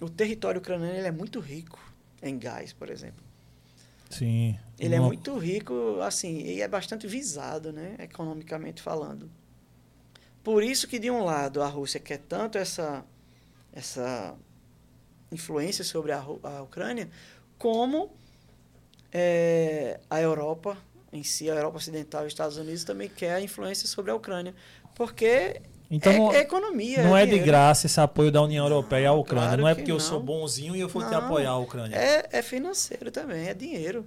o 0.00 0.08
território 0.08 0.60
ucraniano, 0.60 0.96
ele 0.96 1.08
é 1.08 1.12
muito 1.12 1.40
rico 1.40 1.78
em 2.22 2.38
gás, 2.38 2.72
por 2.72 2.90
exemplo. 2.90 3.22
Sim. 4.10 4.58
Ele 4.78 4.94
é 4.94 5.00
muito 5.00 5.36
rico, 5.36 6.00
assim, 6.00 6.38
e 6.38 6.62
é 6.62 6.68
bastante 6.68 7.06
visado, 7.06 7.72
né, 7.72 7.96
economicamente 7.98 8.80
falando. 8.80 9.30
Por 10.42 10.62
isso 10.62 10.88
que 10.88 10.98
de 10.98 11.10
um 11.10 11.24
lado 11.24 11.62
a 11.62 11.66
Rússia 11.66 12.00
quer 12.00 12.18
tanto 12.18 12.56
essa 12.56 13.04
essa 13.70 14.34
influência 15.30 15.84
sobre 15.84 16.10
a, 16.12 16.18
a 16.18 16.62
Ucrânia, 16.62 17.08
como 17.58 18.10
é, 19.12 20.00
a 20.08 20.20
Europa 20.20 20.76
em 21.12 21.22
si, 21.22 21.50
a 21.50 21.54
Europa 21.54 21.78
Ocidental 21.78 22.24
e 22.24 22.26
os 22.26 22.32
Estados 22.32 22.56
Unidos 22.56 22.84
também 22.84 23.08
quer 23.08 23.34
a 23.34 23.40
influência 23.40 23.88
sobre 23.88 24.10
a 24.10 24.14
Ucrânia, 24.14 24.54
porque 24.94 25.60
então, 25.90 26.32
é, 26.32 26.36
é 26.36 26.40
economia. 26.40 27.02
Não 27.02 27.16
é, 27.16 27.22
é 27.22 27.26
de 27.26 27.38
graça 27.38 27.86
esse 27.86 27.98
apoio 28.00 28.30
da 28.30 28.42
União 28.42 28.66
Europeia 28.66 29.08
à 29.08 29.12
Ucrânia. 29.12 29.48
Claro 29.48 29.62
não 29.62 29.68
é 29.68 29.74
porque 29.74 29.90
eu 29.90 29.98
sou 29.98 30.20
bonzinho 30.20 30.76
e 30.76 30.80
eu 30.80 30.88
vou 30.88 31.02
não, 31.02 31.08
te 31.08 31.14
apoiar 31.14 31.50
a 31.50 31.56
Ucrânia. 31.56 31.96
É, 31.96 32.28
é 32.30 32.42
financeiro 32.42 33.10
também, 33.10 33.46
é 33.46 33.54
dinheiro. 33.54 34.06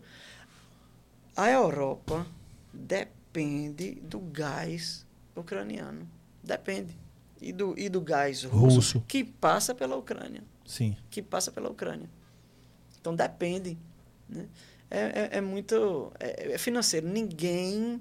A 1.36 1.50
Europa 1.50 2.26
depende 2.72 3.96
do 3.96 4.20
gás 4.20 5.06
ucraniano. 5.36 6.08
Depende. 6.44 6.96
E 7.42 7.52
do, 7.52 7.74
e 7.78 7.90
do 7.90 8.00
gás 8.02 8.44
russo, 8.44 8.76
russo. 8.76 9.04
que 9.08 9.24
passa 9.24 9.74
pela 9.74 9.96
Ucrânia. 9.96 10.44
Sim. 10.66 10.96
Que 11.10 11.22
passa 11.22 11.52
pela 11.52 11.70
Ucrânia. 11.70 12.10
Então 13.00 13.16
depende. 13.16 13.78
Né? 14.30 14.48
É, 14.92 15.00
é, 15.00 15.38
é 15.38 15.42
muito. 15.42 16.12
É, 16.20 16.54
é 16.54 16.58
financeiro. 16.58 17.08
Ninguém 17.08 18.00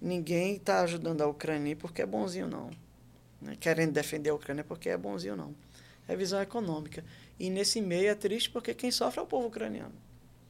ninguém 0.00 0.56
está 0.56 0.82
ajudando 0.82 1.22
a 1.22 1.26
Ucrânia 1.26 1.74
porque 1.74 2.02
é 2.02 2.06
bonzinho, 2.06 2.46
não 2.46 2.70
né, 3.40 3.56
querendo 3.58 3.92
defender 3.92 4.30
a 4.30 4.34
Ucrânia 4.34 4.64
porque 4.64 4.88
é 4.88 4.96
bonzinho, 4.96 5.36
não. 5.36 5.54
É 6.08 6.14
visão 6.14 6.40
econômica. 6.40 7.04
E 7.38 7.50
nesse 7.50 7.80
meio 7.80 8.08
é 8.08 8.14
triste 8.14 8.50
porque 8.50 8.72
quem 8.74 8.90
sofre 8.90 9.20
é 9.20 9.22
o 9.22 9.26
povo 9.26 9.48
ucraniano. 9.48 9.94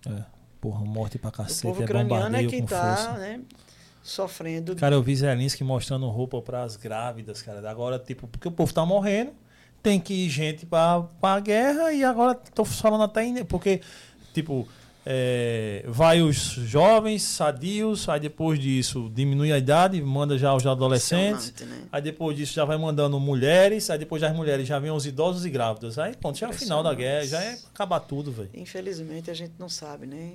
É, 0.06 0.22
porra, 0.60 0.84
morte 0.84 1.18
pra 1.18 1.30
cacete. 1.30 1.66
O 1.66 1.70
povo 1.70 1.82
é 1.82 1.84
ucraniano 1.84 2.36
é 2.36 2.46
quem 2.46 2.62
está 2.62 3.14
né, 3.14 3.40
sofrendo. 4.02 4.76
Cara, 4.76 4.94
eu 4.94 5.02
vi 5.02 5.16
Zelensky 5.16 5.64
mostrando 5.64 6.08
roupa 6.08 6.40
para 6.42 6.62
as 6.62 6.76
grávidas, 6.76 7.42
cara. 7.42 7.68
Agora, 7.68 7.98
tipo, 7.98 8.26
porque 8.28 8.46
o 8.46 8.52
povo 8.52 8.72
tá 8.72 8.84
morrendo, 8.84 9.32
tem 9.82 9.98
que 9.98 10.26
ir 10.26 10.28
gente 10.28 10.66
para 10.66 11.08
a 11.22 11.40
guerra 11.40 11.92
e 11.92 12.04
agora 12.04 12.34
tô 12.34 12.64
falando 12.64 13.04
até. 13.04 13.44
Porque, 13.44 13.80
tipo 14.34 14.68
é, 15.08 15.84
vai 15.86 16.20
os 16.20 16.36
jovens, 16.36 17.22
sadios, 17.22 18.08
aí 18.08 18.18
depois 18.18 18.58
disso 18.58 19.08
diminui 19.14 19.52
a 19.52 19.58
idade, 19.58 20.02
manda 20.02 20.36
já 20.36 20.52
os 20.52 20.66
adolescentes, 20.66 21.54
né? 21.60 21.84
aí 21.92 22.02
depois 22.02 22.36
disso 22.36 22.54
já 22.54 22.64
vai 22.64 22.76
mandando 22.76 23.20
mulheres, 23.20 23.88
aí 23.88 24.00
depois 24.00 24.20
das 24.20 24.34
mulheres 24.34 24.66
já 24.66 24.80
vem 24.80 24.90
os 24.90 25.06
idosos 25.06 25.46
e 25.46 25.50
grávidas. 25.50 25.96
Aí 25.96 26.16
pronto, 26.16 26.36
já 26.36 26.48
é 26.48 26.50
o 26.50 26.52
final 26.52 26.82
da 26.82 26.92
guerra, 26.92 27.24
já 27.24 27.40
é 27.40 27.56
acabar 27.72 28.00
tudo, 28.00 28.32
velho. 28.32 28.50
Infelizmente 28.52 29.30
a 29.30 29.34
gente 29.34 29.52
não 29.60 29.68
sabe, 29.68 30.08
né? 30.08 30.32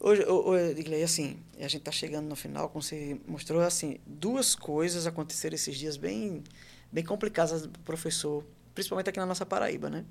Hoje, 0.00 0.24
hoje 0.24 1.02
assim, 1.04 1.36
a 1.58 1.68
gente 1.68 1.76
está 1.76 1.92
chegando 1.92 2.26
no 2.26 2.34
final, 2.34 2.70
como 2.70 2.82
você 2.82 3.20
mostrou, 3.28 3.60
assim, 3.60 3.98
duas 4.06 4.54
coisas 4.54 5.06
aconteceram 5.06 5.54
esses 5.54 5.76
dias 5.76 5.98
bem, 5.98 6.42
bem 6.90 7.04
complicadas 7.04 7.66
para 7.66 7.78
o 7.78 7.84
professor, 7.84 8.42
principalmente 8.74 9.10
aqui 9.10 9.20
na 9.20 9.26
nossa 9.26 9.44
Paraíba, 9.44 9.90
né? 9.90 10.02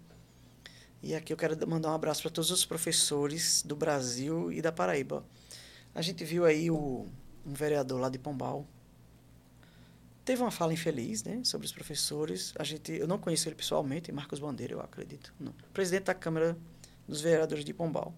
E 1.04 1.16
aqui 1.16 1.34
eu 1.34 1.38
quero 1.38 1.58
mandar 1.68 1.92
um 1.92 1.96
abraço 1.96 2.22
para 2.22 2.30
todos 2.30 2.52
os 2.52 2.64
professores 2.64 3.64
do 3.64 3.76
Brasil 3.76 4.52
e 4.52 4.62
da 4.62 4.72
Paraíba. 4.72 5.26
A 5.96 6.02
gente 6.02 6.24
viu 6.24 6.46
aí 6.46 6.70
o, 6.70 7.08
um 7.44 7.54
vereador 7.54 8.00
lá 8.00 8.08
de 8.08 8.20
Pombal. 8.20 8.68
Teve 10.24 10.44
uma 10.44 10.52
fala 10.52 10.74
infeliz 10.74 11.24
né, 11.24 11.42
sobre 11.44 11.66
os 11.66 11.74
professores. 11.74 12.54
A 12.56 12.64
gente, 12.64 12.92
eu 12.92 13.08
não 13.08 13.18
conheço 13.18 13.50
ele 13.50 13.56
pessoalmente, 13.56 14.12
Marcos 14.12 14.40
Bandeira, 14.40 14.74
eu 14.74 14.80
acredito. 14.80 15.34
Não. 15.40 15.52
Presidente 15.74 16.04
da 16.04 16.14
Câmara 16.14 16.56
dos 17.08 17.20
Vereadores 17.20 17.66
de 17.66 17.74
Pombal. 17.74 18.14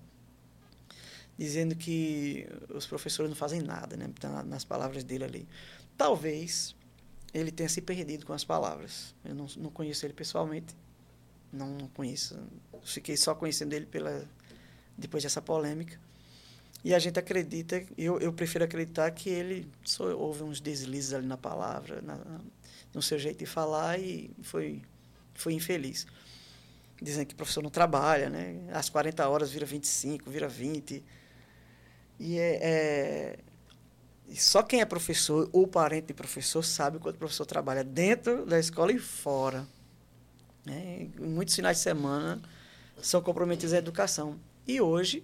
Dizendo 1.38 1.76
que 1.77 2.45
os 2.69 2.85
professores 2.85 3.30
não 3.30 3.35
fazem 3.35 3.61
nada, 3.61 3.95
né, 3.95 4.10
nas 4.45 4.65
palavras 4.65 5.05
dele 5.05 5.23
ali. 5.23 5.47
Talvez 5.97 6.76
ele 7.34 7.49
tenha 7.49 7.69
se 7.69 7.81
perdido 7.81 8.26
com 8.26 8.34
as 8.34 8.43
palavras. 8.43 9.15
Eu 9.23 9.34
não, 9.34 9.47
não 9.55 9.72
conheço 9.72 10.05
ele 10.05 10.14
pessoalmente 10.14 10.76
não 11.54 11.88
conheço. 11.94 12.38
Fiquei 12.84 13.16
só 13.16 13.36
conhecendo 13.36 13.74
ele 13.74 13.86
pela 13.86 14.28
depois 14.98 15.24
dessa 15.24 15.42
polêmica. 15.42 16.00
E 16.84 16.94
a 16.94 17.00
gente 17.00 17.18
acredita, 17.18 17.82
eu, 17.98 18.20
eu 18.20 18.34
prefiro 18.34 18.66
acreditar 18.66 19.10
que 19.12 19.30
ele 19.30 19.70
só 19.84 20.06
houve 20.16 20.44
uns 20.44 20.60
deslizes 20.60 21.14
ali 21.14 21.26
na 21.26 21.38
palavra, 21.38 22.02
na, 22.02 22.20
no 22.94 23.02
seu 23.02 23.18
jeito 23.18 23.40
de 23.40 23.46
falar 23.46 23.98
e 24.00 24.30
foi, 24.42 24.82
foi 25.34 25.54
infeliz. 25.54 26.06
Dizendo 27.02 27.28
que 27.28 27.34
o 27.34 27.38
professor 27.38 27.62
não 27.64 27.70
trabalha, 27.70 28.30
né? 28.30 28.68
Às 28.74 28.90
40 28.90 29.28
horas 29.28 29.50
vira 29.50 29.66
25, 29.66 30.30
vira 30.30 30.48
20. 30.48 31.04
E 32.20 32.38
é, 32.38 32.60
é 32.62 33.40
só 34.36 34.62
quem 34.62 34.82
é 34.82 34.86
professor 34.86 35.50
ou 35.54 35.68
parente 35.68 36.08
de 36.08 36.14
professor 36.14 36.64
sabe 36.64 37.00
quando 37.00 37.16
o 37.16 37.20
professor 37.20 37.46
trabalha 37.46 37.84
dentro 37.84 38.46
da 38.46 38.60
escola 38.60 38.92
e 38.92 39.00
fora. 39.00 39.66
Né? 40.65 41.10
Muitos 41.19 41.56
finais 41.56 41.77
de 41.77 41.84
semana 41.84 42.41
são 43.02 43.22
comprometidos 43.22 43.73
à 43.73 43.77
educação. 43.77 44.40
E 44.68 44.80
hoje, 44.80 45.23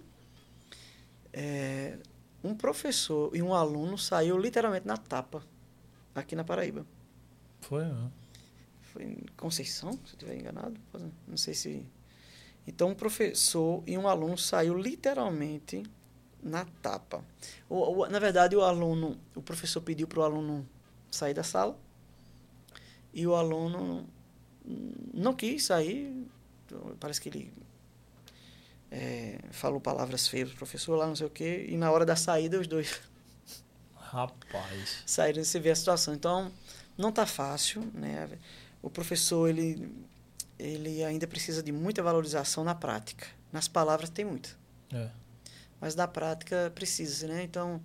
é, 1.32 1.98
um 2.42 2.54
professor 2.54 3.34
e 3.34 3.42
um 3.42 3.54
aluno 3.54 3.96
saiu 3.96 4.38
literalmente 4.38 4.86
na 4.86 4.96
tapa 4.96 5.42
aqui 6.14 6.34
na 6.34 6.44
Paraíba. 6.44 6.84
Foi, 7.60 7.84
né? 7.84 8.10
Foi 8.82 9.04
em 9.04 9.24
Conceição, 9.36 9.92
se 9.92 9.98
eu 9.98 10.04
estiver 10.04 10.36
enganado. 10.36 10.74
Não 11.26 11.36
sei 11.36 11.54
se. 11.54 11.86
Então, 12.66 12.88
um 12.88 12.94
professor 12.94 13.82
e 13.86 13.96
um 13.96 14.08
aluno 14.08 14.36
saiu 14.36 14.76
literalmente 14.76 15.82
na 16.42 16.64
tapa. 16.82 17.24
O, 17.68 18.02
o, 18.02 18.06
na 18.08 18.18
verdade, 18.18 18.56
o 18.56 18.62
aluno, 18.62 19.18
o 19.34 19.42
professor 19.42 19.80
pediu 19.80 20.06
para 20.06 20.20
o 20.20 20.22
aluno 20.22 20.68
sair 21.10 21.34
da 21.34 21.42
sala 21.42 21.78
e 23.12 23.26
o 23.26 23.34
aluno 23.34 24.06
não 24.64 25.34
quis 25.34 25.64
sair. 25.64 26.26
Parece 26.98 27.20
que 27.20 27.28
ele 27.28 27.52
é, 28.90 29.38
falou 29.50 29.80
palavras 29.80 30.26
feias 30.26 30.48
pro 30.48 30.58
professor 30.58 30.96
lá, 30.96 31.06
não 31.06 31.16
sei 31.16 31.26
o 31.26 31.30
quê. 31.30 31.66
E 31.68 31.76
na 31.76 31.90
hora 31.90 32.04
da 32.04 32.16
saída, 32.16 32.58
os 32.58 32.66
dois. 32.66 33.00
Rapaz. 33.94 35.02
Saíram, 35.06 35.42
você 35.44 35.60
vê 35.60 35.70
a 35.70 35.76
situação. 35.76 36.14
Então, 36.14 36.50
não 36.98 37.12
tá 37.12 37.24
fácil, 37.24 37.82
né? 37.94 38.28
O 38.82 38.90
professor, 38.90 39.48
ele. 39.48 39.92
ele 40.58 41.04
ainda 41.04 41.26
precisa 41.26 41.62
de 41.62 41.72
muita 41.72 42.02
valorização 42.02 42.64
na 42.64 42.74
prática. 42.74 43.26
Nas 43.52 43.68
palavras 43.68 44.10
tem 44.10 44.24
muito. 44.24 44.58
É. 44.92 45.08
Mas 45.80 45.94
na 45.94 46.06
prática 46.06 46.70
precisa, 46.74 47.26
né? 47.26 47.42
Então, 47.42 47.80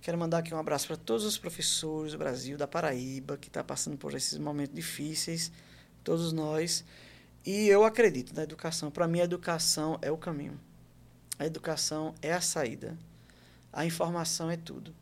quero 0.00 0.16
mandar 0.16 0.38
aqui 0.38 0.54
um 0.54 0.58
abraço 0.58 0.86
para 0.86 0.96
todos 0.96 1.24
os 1.24 1.36
professores 1.36 2.12
do 2.12 2.18
Brasil, 2.18 2.56
da 2.56 2.68
Paraíba, 2.68 3.36
que 3.36 3.48
está 3.48 3.64
passando 3.64 3.96
por 3.96 4.14
esses 4.14 4.38
momentos 4.38 4.74
difíceis, 4.74 5.50
todos 6.06 6.32
nós. 6.32 6.84
E 7.44 7.68
eu 7.68 7.84
acredito 7.84 8.32
na 8.34 8.44
educação. 8.44 8.90
Para 8.90 9.08
mim, 9.08 9.20
a 9.20 9.24
educação 9.24 9.98
é 10.00 10.10
o 10.10 10.16
caminho. 10.16 10.58
A 11.38 11.44
educação 11.44 12.14
é 12.22 12.32
a 12.32 12.40
saída. 12.40 12.96
A 13.72 13.84
informação 13.84 14.48
é 14.48 14.56
tudo. 14.56 14.94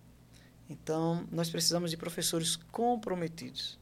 Então, 0.68 1.28
nós 1.30 1.50
precisamos 1.50 1.90
de 1.90 1.96
professores 1.96 2.56
comprometidos 2.72 3.78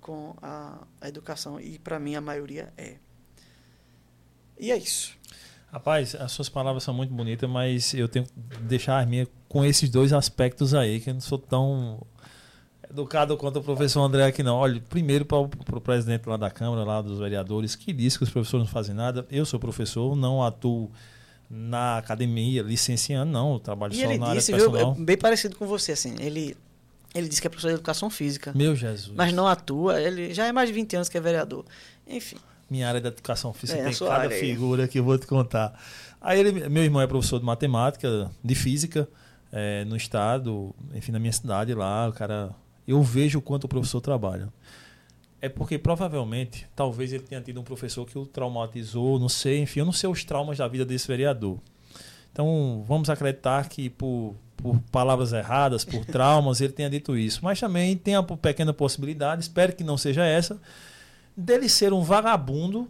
com 0.00 0.34
a, 0.40 0.86
a 1.00 1.08
educação. 1.08 1.60
E, 1.60 1.78
para 1.78 2.00
mim, 2.00 2.14
a 2.14 2.20
maioria 2.20 2.72
é. 2.78 2.96
E 4.58 4.72
é 4.72 4.76
isso. 4.76 5.16
Rapaz, 5.70 6.14
as 6.14 6.32
suas 6.32 6.48
palavras 6.48 6.82
são 6.82 6.94
muito 6.94 7.12
bonitas, 7.12 7.48
mas 7.50 7.92
eu 7.92 8.08
tenho 8.08 8.24
que 8.24 8.32
deixar 8.62 9.00
as 9.00 9.08
minhas 9.08 9.28
com 9.48 9.64
esses 9.64 9.90
dois 9.90 10.12
aspectos 10.12 10.72
aí, 10.72 11.00
que 11.00 11.10
eu 11.10 11.14
não 11.14 11.20
sou 11.20 11.38
tão 11.38 12.06
educado 12.94 13.36
quanto 13.36 13.58
o 13.58 13.62
professor 13.62 14.00
André 14.02 14.24
aqui 14.24 14.42
não. 14.42 14.56
Olha, 14.56 14.80
primeiro 14.88 15.24
para 15.24 15.38
o 15.38 15.80
presidente 15.80 16.28
lá 16.28 16.36
da 16.36 16.50
Câmara, 16.50 16.84
lá 16.84 17.02
dos 17.02 17.18
vereadores, 17.18 17.74
que 17.76 17.92
disse 17.92 18.16
que 18.16 18.24
os 18.24 18.30
professores 18.30 18.66
não 18.66 18.72
fazem 18.72 18.94
nada. 18.94 19.26
Eu 19.30 19.44
sou 19.44 19.58
professor, 19.60 20.14
não 20.16 20.42
atuo 20.42 20.90
na 21.50 21.98
academia, 21.98 22.62
licenciando, 22.62 23.30
não. 23.30 23.54
Eu 23.54 23.58
trabalho 23.58 23.92
E 23.92 23.96
só 23.96 24.04
ele 24.04 24.18
na 24.18 24.26
área 24.28 24.38
disse, 24.38 24.52
viu, 24.52 24.70
personal. 24.70 24.96
é 24.98 25.04
bem 25.04 25.18
parecido 25.18 25.56
com 25.56 25.66
você, 25.66 25.92
assim. 25.92 26.14
Ele, 26.20 26.56
ele 27.14 27.28
disse 27.28 27.40
que 27.40 27.46
é 27.46 27.50
professor 27.50 27.68
de 27.68 27.74
educação 27.74 28.08
física, 28.08 28.52
Meu 28.54 28.74
Jesus. 28.74 29.14
mas 29.14 29.32
não 29.32 29.46
atua. 29.46 30.00
Ele 30.00 30.32
já 30.32 30.46
é 30.46 30.52
mais 30.52 30.68
de 30.68 30.74
20 30.74 30.96
anos 30.96 31.08
que 31.08 31.18
é 31.18 31.20
vereador. 31.20 31.64
Enfim. 32.06 32.36
Minha 32.70 32.88
área 32.88 33.00
da 33.00 33.08
educação 33.08 33.52
física 33.52 33.78
É, 33.78 33.84
tem 33.84 33.94
cada 33.94 34.14
área 34.14 34.30
figura 34.38 34.88
que 34.88 34.98
eu 34.98 35.04
vou 35.04 35.18
te 35.18 35.26
contar. 35.26 35.78
Aí 36.20 36.40
ele, 36.40 36.68
meu 36.68 36.82
irmão 36.82 37.02
é 37.02 37.06
professor 37.06 37.38
de 37.38 37.44
matemática, 37.44 38.30
de 38.42 38.54
física, 38.54 39.06
eh, 39.52 39.84
no 39.84 39.94
estado, 39.96 40.74
enfim, 40.94 41.12
na 41.12 41.18
minha 41.18 41.32
cidade 41.32 41.74
lá, 41.74 42.08
o 42.08 42.12
cara. 42.12 42.50
Eu 42.86 43.02
vejo 43.02 43.38
o 43.38 43.42
quanto 43.42 43.64
o 43.64 43.68
professor 43.68 44.00
trabalha. 44.00 44.48
É 45.40 45.48
porque 45.48 45.78
provavelmente, 45.78 46.66
talvez 46.74 47.12
ele 47.12 47.22
tenha 47.22 47.40
tido 47.40 47.60
um 47.60 47.64
professor 47.64 48.06
que 48.06 48.18
o 48.18 48.24
traumatizou, 48.24 49.18
não 49.18 49.28
sei, 49.28 49.60
enfim, 49.60 49.80
eu 49.80 49.84
não 49.84 49.92
sei 49.92 50.08
os 50.08 50.24
traumas 50.24 50.56
da 50.58 50.66
vida 50.66 50.84
desse 50.86 51.06
vereador. 51.06 51.58
Então, 52.32 52.82
vamos 52.88 53.10
acreditar 53.10 53.68
que 53.68 53.90
por, 53.90 54.34
por 54.56 54.80
palavras 54.90 55.32
erradas, 55.32 55.84
por 55.84 56.04
traumas, 56.06 56.60
ele 56.60 56.72
tenha 56.72 56.88
dito 56.90 57.16
isso. 57.16 57.40
Mas 57.42 57.60
também 57.60 57.96
tem 57.96 58.14
a 58.16 58.22
pequena 58.22 58.72
possibilidade, 58.72 59.42
espero 59.42 59.74
que 59.74 59.84
não 59.84 59.98
seja 59.98 60.24
essa, 60.24 60.60
dele 61.36 61.68
ser 61.68 61.92
um 61.92 62.02
vagabundo 62.02 62.88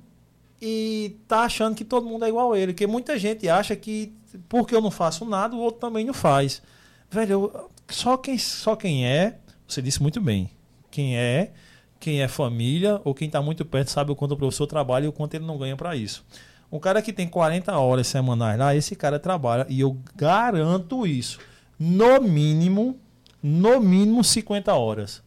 e 0.63 1.17
tá 1.29 1.41
achando 1.41 1.75
que 1.75 1.85
todo 1.85 2.07
mundo 2.07 2.25
é 2.25 2.29
igual 2.29 2.53
a 2.53 2.59
ele. 2.59 2.73
Porque 2.73 2.87
muita 2.87 3.19
gente 3.19 3.49
acha 3.49 3.75
que 3.77 4.13
porque 4.49 4.75
eu 4.75 4.81
não 4.81 4.91
faço 4.91 5.25
nada, 5.25 5.55
o 5.55 5.59
outro 5.61 5.81
também 5.81 6.05
não 6.05 6.15
faz. 6.15 6.63
Velho, 7.11 7.33
eu- 7.33 7.71
só, 7.89 8.17
quem, 8.17 8.39
só 8.39 8.75
quem 8.77 9.07
é, 9.07 9.39
você 9.75 9.83
disse 9.83 10.01
muito 10.01 10.21
bem, 10.21 10.51
quem 10.91 11.17
é, 11.17 11.53
quem 11.99 12.23
é 12.23 12.29
família 12.29 13.01
ou 13.05 13.13
quem 13.13 13.27
está 13.27 13.43
muito 13.43 13.65
perto 13.65 13.91
sabe 13.91 14.13
o 14.13 14.17
quanto 14.17 14.33
o 14.33 14.37
professor 14.37 14.69
trabalha 14.69 15.07
e 15.07 15.09
o 15.09 15.13
quanto 15.13 15.35
ele 15.35 15.45
não 15.45 15.59
ganha 15.59 15.77
para 15.77 15.97
isso. 15.97 16.25
Um 16.71 16.79
cara 16.79 17.03
que 17.03 17.13
tem 17.13 17.27
40 17.27 17.77
horas 17.77 18.07
semanais 18.07 18.59
lá, 18.59 18.75
esse 18.75 18.95
cara 18.95 19.19
trabalha 19.19 19.67
e 19.69 19.81
eu 19.81 19.99
garanto 20.15 21.07
isso. 21.07 21.41
No 21.77 22.21
mínimo, 22.21 22.97
no 23.43 23.81
mínimo 23.81 24.23
50 24.23 24.73
horas. 24.73 25.24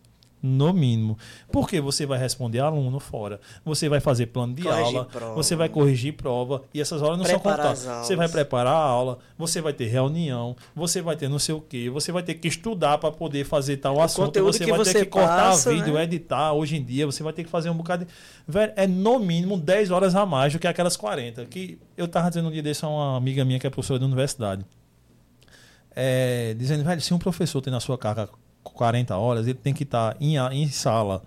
No 0.48 0.72
mínimo. 0.74 1.18
Porque 1.52 1.82
você 1.82 2.06
vai 2.06 2.18
responder 2.18 2.60
aluno 2.60 3.00
fora. 3.00 3.40
Você 3.66 3.90
vai 3.90 4.00
fazer 4.00 4.28
plano 4.28 4.54
de 4.54 4.64
Corrigir 4.64 4.86
aula. 4.86 5.06
prova. 5.06 5.36
Você 5.36 5.56
vai 5.56 5.70
corrigir 5.70 6.14
prova. 6.14 6.64
E 6.74 6.80
essas 6.80 7.02
horas 7.02 7.18
não 7.18 7.26
Preparar 7.26 7.58
são 7.58 7.72
as 7.72 7.80
contadas. 7.80 8.08
Você 8.08 8.16
vai 8.16 8.30
preparar 8.30 8.74
a 8.74 8.80
aula. 8.80 9.20
Você 9.38 9.62
vai 9.62 9.74
ter 9.74 9.86
reunião. 9.88 10.56
Você 10.76 11.02
vai 11.02 11.16
ter 11.16 11.28
não 11.28 11.40
sei 11.40 11.56
o 11.56 11.62
quê. 11.62 11.90
Você 11.90 12.12
vai 12.12 12.24
ter 12.24 12.36
que 12.36 12.48
estudar 12.48 12.98
para 12.98 13.12
poder 13.12 13.44
fazer 13.44 13.78
tal 13.78 14.02
assunto. 14.02 14.28
conteúdo 14.28 14.54
Você 14.54 14.66
vai 14.66 14.78
você 14.78 14.94
ter 14.94 15.06
que 15.06 15.12
cortar 15.12 15.50
passa, 15.50 15.72
vídeo, 15.72 15.96
né? 15.96 16.04
editar. 16.04 16.54
Hoje 16.54 16.78
em 16.78 16.84
dia, 16.84 17.06
você 17.06 17.22
vai 17.22 17.34
ter 17.34 17.44
que 17.44 17.50
fazer 17.50 17.70
um 17.70 17.76
bocado 17.76 18.06
de. 18.06 18.12
Velho, 18.48 18.74
é 18.76 18.88
no 18.88 19.20
mínimo 19.20 19.58
10 19.58 19.92
horas 19.92 20.16
a 20.16 20.26
mais 20.26 20.54
do 20.54 20.60
que 20.60 20.68
aquelas 20.68 20.96
40. 20.96 21.46
Que 21.46 21.78
eu 21.98 22.08
tava 22.08 22.30
dizendo 22.30 22.48
um 22.48 22.52
dia 22.52 22.64
desse 22.64 22.86
a 22.86 22.88
uma 22.88 23.18
amiga 23.18 23.44
minha 23.44 23.60
que 23.60 23.68
é 23.68 23.70
professora 23.70 24.00
da 24.00 24.06
universidade. 24.06 24.66
É, 26.00 26.54
dizendo, 26.54 26.84
velho, 26.84 27.02
se 27.02 27.12
um 27.14 27.18
professor 27.18 27.60
tem 27.60 27.72
na 27.72 27.80
sua 27.80 27.98
carga 27.98 28.30
40 28.72 29.16
horas, 29.18 29.46
ele 29.48 29.54
tem 29.58 29.74
que 29.74 29.84
estar 29.84 30.16
em, 30.20 30.38
a- 30.38 30.54
em 30.54 30.68
sala, 30.70 31.24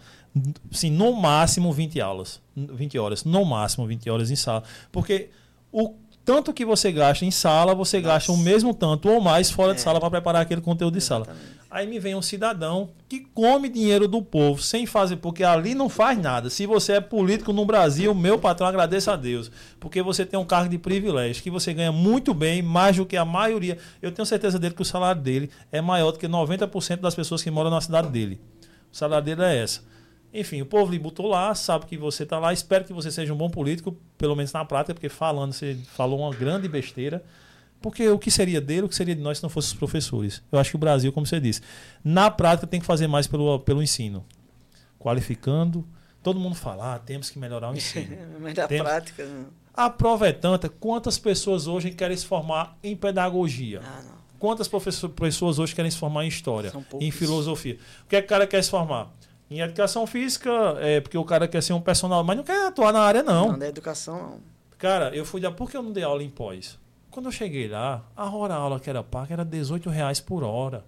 assim, 0.73 0.91
no 0.91 1.13
máximo 1.13 1.73
20 1.73 2.01
aulas. 2.01 2.41
20 2.57 2.99
horas, 2.99 3.25
no 3.25 3.45
máximo 3.45 3.87
20 3.87 4.09
horas 4.11 4.31
em 4.31 4.37
sala. 4.37 4.63
Porque 4.93 5.31
o 5.73 5.95
tanto 6.25 6.53
que 6.53 6.65
você 6.65 6.93
gasta 6.93 7.25
em 7.25 7.31
sala, 7.31 7.75
você 7.75 8.01
gasta 8.01 8.31
o 8.33 8.37
mesmo 8.37 8.73
tanto 8.75 9.09
ou 9.09 9.21
mais 9.21 9.51
fora 9.51 9.73
de 9.75 9.81
É. 9.81 9.83
sala 9.83 9.99
para 10.01 10.11
preparar 10.11 10.43
aquele 10.43 10.61
conteúdo 10.61 10.95
de 10.95 11.01
sala. 11.01 11.25
Exatamente. 11.25 11.61
Aí 11.71 11.87
me 11.87 12.01
vem 12.01 12.17
um 12.17 12.23
cidadão 12.23 12.91
que 13.09 13.21
come 13.33 13.69
dinheiro 13.69 14.09
do 14.09 14.21
povo 14.21 14.61
sem 14.61 14.87
fazer, 14.87 15.17
porque 15.17 15.45
ali 15.45 15.73
não 15.73 15.89
faz 15.89 16.19
nada. 16.19 16.51
Se 16.51 16.67
você 16.67 16.95
é 16.95 17.01
político 17.01 17.53
no 17.53 17.65
Brasil, 17.65 18.13
meu 18.13 18.39
patrão 18.41 18.67
agradeça 18.67 19.13
a 19.13 19.17
Deus, 19.17 19.53
porque 19.79 20.03
você 20.03 20.27
tem 20.27 20.39
um 20.39 20.45
cargo 20.45 20.69
de 20.69 20.79
privilégio, 20.79 21.41
que 21.41 21.51
você 21.51 21.73
ganha 21.73 21.93
muito 21.93 22.35
bem, 22.35 22.61
mais 22.61 22.97
do 22.97 23.07
que 23.07 23.17
a 23.17 23.25
maioria. 23.25 23.79
Eu 24.03 24.11
tenho 24.11 24.27
certeza 24.27 24.59
dele 24.59 24.75
que 24.75 24.83
o 24.83 24.85
salário 24.85 25.23
dele 25.23 25.49
é 25.71 25.81
maior 25.81 26.11
do 26.11 26.19
que 26.19 26.27
90% 26.27 26.97
das 27.01 27.15
pessoas 27.15 27.41
que 27.41 27.51
moram 27.53 27.71
na 27.71 27.81
cidade 27.81 28.09
dele. 28.09 28.41
O 28.93 28.97
salário 28.97 29.25
dele 29.25 29.43
é 29.43 29.63
essa. 29.63 29.81
Enfim, 30.33 30.63
o 30.63 30.67
povo 30.67 30.93
lhe 30.93 30.99
botou 30.99 31.27
lá, 31.27 31.55
sabe 31.55 31.87
que 31.87 31.97
você 31.97 32.23
está 32.23 32.39
lá, 32.39 32.53
espero 32.53 32.85
que 32.85 32.93
você 32.93 33.11
seja 33.11 33.33
um 33.35 33.37
bom 33.37 33.51
político, 33.51 33.97
pelo 34.17 34.37
menos 34.37 34.53
na 34.53 34.65
prática, 34.65 34.95
porque 34.95 35.09
falando, 35.09 35.53
você 35.53 35.77
falou 35.95 36.21
uma 36.21 36.31
grande 36.35 36.69
besteira. 36.69 37.25
Porque 37.83 38.07
o 38.09 38.19
que 38.19 38.31
seria 38.31 38.61
dele, 38.61 38.83
o 38.83 38.89
que 38.89 38.95
seria 38.95 39.15
de 39.17 39.23
nós 39.23 39.39
se 39.39 39.43
não 39.43 39.49
fossem 39.51 39.73
os 39.73 39.79
professores? 39.79 40.43
Eu 40.53 40.59
acho 40.59 40.71
que 40.71 40.77
o 40.77 40.79
Brasil, 40.79 41.11
como 41.13 41.25
você 41.27 41.41
disse, 41.41 41.63
na 42.05 42.31
prática 42.31 42.67
tem 42.67 42.79
que 42.79 42.85
fazer 42.87 43.07
mais 43.07 43.27
pelo, 43.27 43.59
pelo 43.61 43.83
ensino. 43.83 44.25
Qualificando. 44.99 45.87
Todo 46.23 46.39
mundo 46.39 46.55
fala, 46.55 46.95
ah, 46.95 46.99
temos 46.99 47.31
que 47.31 47.39
melhorar 47.39 47.71
o 47.71 47.75
ensino. 47.75 48.17
Mas 48.41 48.55
na 48.55 48.69
Temos- 48.69 48.87
prática. 48.87 49.25
não. 49.25 49.47
A 49.73 49.89
prova 49.89 50.29
é 50.29 50.33
tanta, 50.33 50.69
quantas 50.69 51.17
pessoas 51.19 51.67
hoje 51.67 51.91
querem 51.93 52.17
se 52.17 52.27
formar 52.27 52.77
em 52.83 52.95
pedagogia? 52.95 53.81
Ah, 53.83 54.03
não. 54.03 54.21
Quantas 54.39 54.69
professor- 54.69 55.09
pessoas 55.09 55.59
hoje 55.59 55.75
querem 55.75 55.91
se 55.91 55.97
formar 55.97 56.25
em 56.25 56.29
história, 56.29 56.73
em 57.01 57.11
filosofia? 57.11 57.79
O 58.05 58.09
que 58.09 58.17
é 58.17 58.21
que 58.21 58.27
o 58.27 58.29
cara 58.29 58.47
quer 58.47 58.63
se 58.63 58.71
formar? 58.71 59.11
Em 59.51 59.61
educação 59.61 60.07
física, 60.07 60.51
é 60.79 61.01
porque 61.01 61.19
o 61.19 61.25
cara 61.25 61.49
quer 61.49 61.61
ser 61.63 61.73
um 61.73 61.81
personal, 61.81 62.23
mas 62.23 62.37
não 62.37 62.45
quer 62.45 62.69
atuar 62.69 62.93
na 62.93 63.01
área, 63.01 63.23
Não, 63.23 63.49
não. 63.49 63.59
da 63.59 63.67
educação, 63.69 64.17
não. 64.17 64.41
Cara, 64.79 65.15
eu 65.15 65.25
fui 65.25 65.41
dar. 65.41 65.51
Por 65.51 65.69
que 65.71 65.77
eu 65.77 65.83
não 65.83 65.93
dei 65.93 66.05
aula 66.05 66.23
em 66.23 66.31
pós? 66.31 66.79
Quando 67.11 67.27
eu 67.27 67.33
cheguei 67.33 67.69
lá, 67.69 68.03
a 68.17 68.31
hora 68.31 68.55
aula 68.55 68.79
que 68.79 68.89
era 68.89 69.03
paga 69.03 69.35
era 69.35 69.45
18 69.45 69.91
reais 69.91 70.21
por 70.21 70.43
hora. 70.45 70.85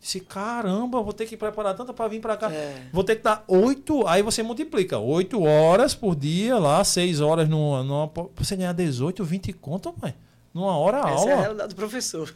Disse, 0.00 0.20
caramba, 0.20 1.02
vou 1.02 1.12
ter 1.12 1.26
que 1.26 1.36
preparar 1.36 1.74
tanto 1.74 1.92
para 1.92 2.06
vir 2.06 2.20
para 2.20 2.36
cá. 2.36 2.52
É. 2.52 2.82
Vou 2.92 3.02
ter 3.02 3.16
que 3.16 3.22
dar 3.22 3.42
oito. 3.48 4.06
Aí 4.06 4.22
você 4.22 4.42
multiplica. 4.44 4.98
oito 4.98 5.42
horas 5.42 5.94
por 5.94 6.14
dia 6.14 6.56
lá, 6.58 6.84
seis 6.84 7.20
horas 7.20 7.48
numa. 7.48 7.82
numa 7.82 8.06
pra 8.06 8.26
você 8.36 8.54
ganhar 8.54 8.72
18, 8.72 9.24
20 9.24 9.52
conto, 9.54 9.92
mãe. 10.00 10.14
Numa 10.54 10.76
hora 10.78 10.98
Essa 10.98 11.08
aula. 11.10 11.30
é 11.30 11.34
a 11.34 11.40
realidade 11.40 11.68
do 11.68 11.74
professor. 11.76 12.34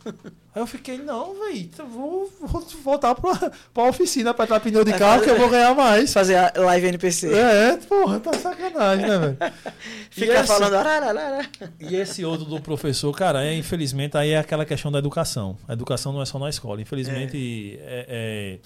Aí 0.54 0.60
eu 0.62 0.66
fiquei, 0.66 0.98
não, 0.98 1.34
velho, 1.40 1.70
vou, 1.90 2.30
vou 2.40 2.60
voltar 2.84 3.14
pra, 3.14 3.50
pra 3.72 3.84
oficina 3.84 4.34
pra 4.34 4.44
entrar 4.44 4.60
pneu 4.60 4.84
de 4.84 4.92
carro 4.92 5.22
que 5.22 5.30
eu 5.30 5.38
vou 5.38 5.48
ganhar 5.48 5.74
mais. 5.74 6.12
Fazer 6.12 6.36
a 6.36 6.52
live 6.54 6.86
NPC. 6.88 7.32
É, 7.34 7.76
porra, 7.78 8.20
tá 8.20 8.32
sacanagem, 8.34 9.08
né, 9.08 9.18
velho? 9.18 9.36
Ficar 10.10 10.34
esse- 10.34 10.46
falando. 10.46 10.74
"Arararara". 10.74 11.46
E 11.80 11.96
esse 11.96 12.24
outro 12.24 12.44
do 12.44 12.60
professor, 12.60 13.10
cara, 13.16 13.44
é, 13.44 13.56
infelizmente, 13.56 14.16
aí 14.16 14.30
é 14.30 14.38
aquela 14.38 14.64
questão 14.66 14.92
da 14.92 14.98
educação. 14.98 15.56
A 15.66 15.72
educação 15.72 16.12
não 16.12 16.20
é 16.22 16.26
só 16.26 16.38
na 16.38 16.50
escola. 16.50 16.80
Infelizmente, 16.82 17.78
é. 17.82 18.06
é- 18.08 18.58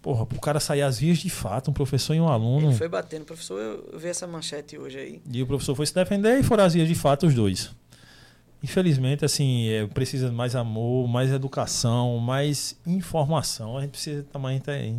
porra, 0.00 0.24
pro 0.24 0.40
cara 0.40 0.60
sair 0.60 0.80
às 0.82 0.98
vias 0.98 1.18
de 1.18 1.28
fato, 1.28 1.70
um 1.70 1.74
professor 1.74 2.14
e 2.14 2.20
um 2.20 2.28
aluno. 2.28 2.68
Ele 2.68 2.76
foi 2.78 2.88
batendo. 2.88 3.24
Professor, 3.26 3.60
eu 3.60 3.90
eu 3.92 3.98
vi 3.98 4.08
essa 4.08 4.26
manchete 4.26 4.78
hoje 4.78 4.98
aí. 4.98 5.20
E 5.30 5.42
o 5.42 5.46
professor 5.46 5.74
foi 5.74 5.84
se 5.86 5.94
defender 5.94 6.38
e 6.38 6.42
foram 6.42 6.64
às 6.64 6.72
vias 6.72 6.88
de 6.88 6.94
fato 6.94 7.26
os 7.26 7.34
dois. 7.34 7.70
Infelizmente, 8.62 9.24
assim, 9.24 9.68
é, 9.68 9.86
precisa 9.86 10.30
mais 10.30 10.54
amor, 10.54 11.08
mais 11.08 11.32
educação, 11.32 12.18
mais 12.18 12.76
informação. 12.86 13.78
A 13.78 13.80
gente 13.80 13.92
precisa 13.92 14.22
também 14.30 14.60
ter. 14.60 14.94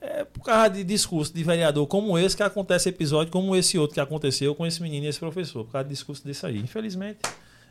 É 0.00 0.24
por 0.24 0.44
causa 0.44 0.70
de 0.70 0.84
discurso 0.84 1.34
de 1.34 1.42
vereador 1.42 1.86
como 1.86 2.16
esse 2.18 2.36
que 2.36 2.42
acontece 2.42 2.88
episódio, 2.88 3.32
como 3.32 3.54
esse 3.54 3.78
outro 3.78 3.94
que 3.94 4.00
aconteceu 4.00 4.54
com 4.54 4.64
esse 4.66 4.80
menino 4.82 5.06
e 5.06 5.08
esse 5.08 5.18
professor. 5.18 5.64
Por 5.64 5.72
causa 5.72 5.88
de 5.88 5.94
discurso 5.94 6.24
desse 6.24 6.44
aí. 6.46 6.58
Infelizmente, 6.58 7.18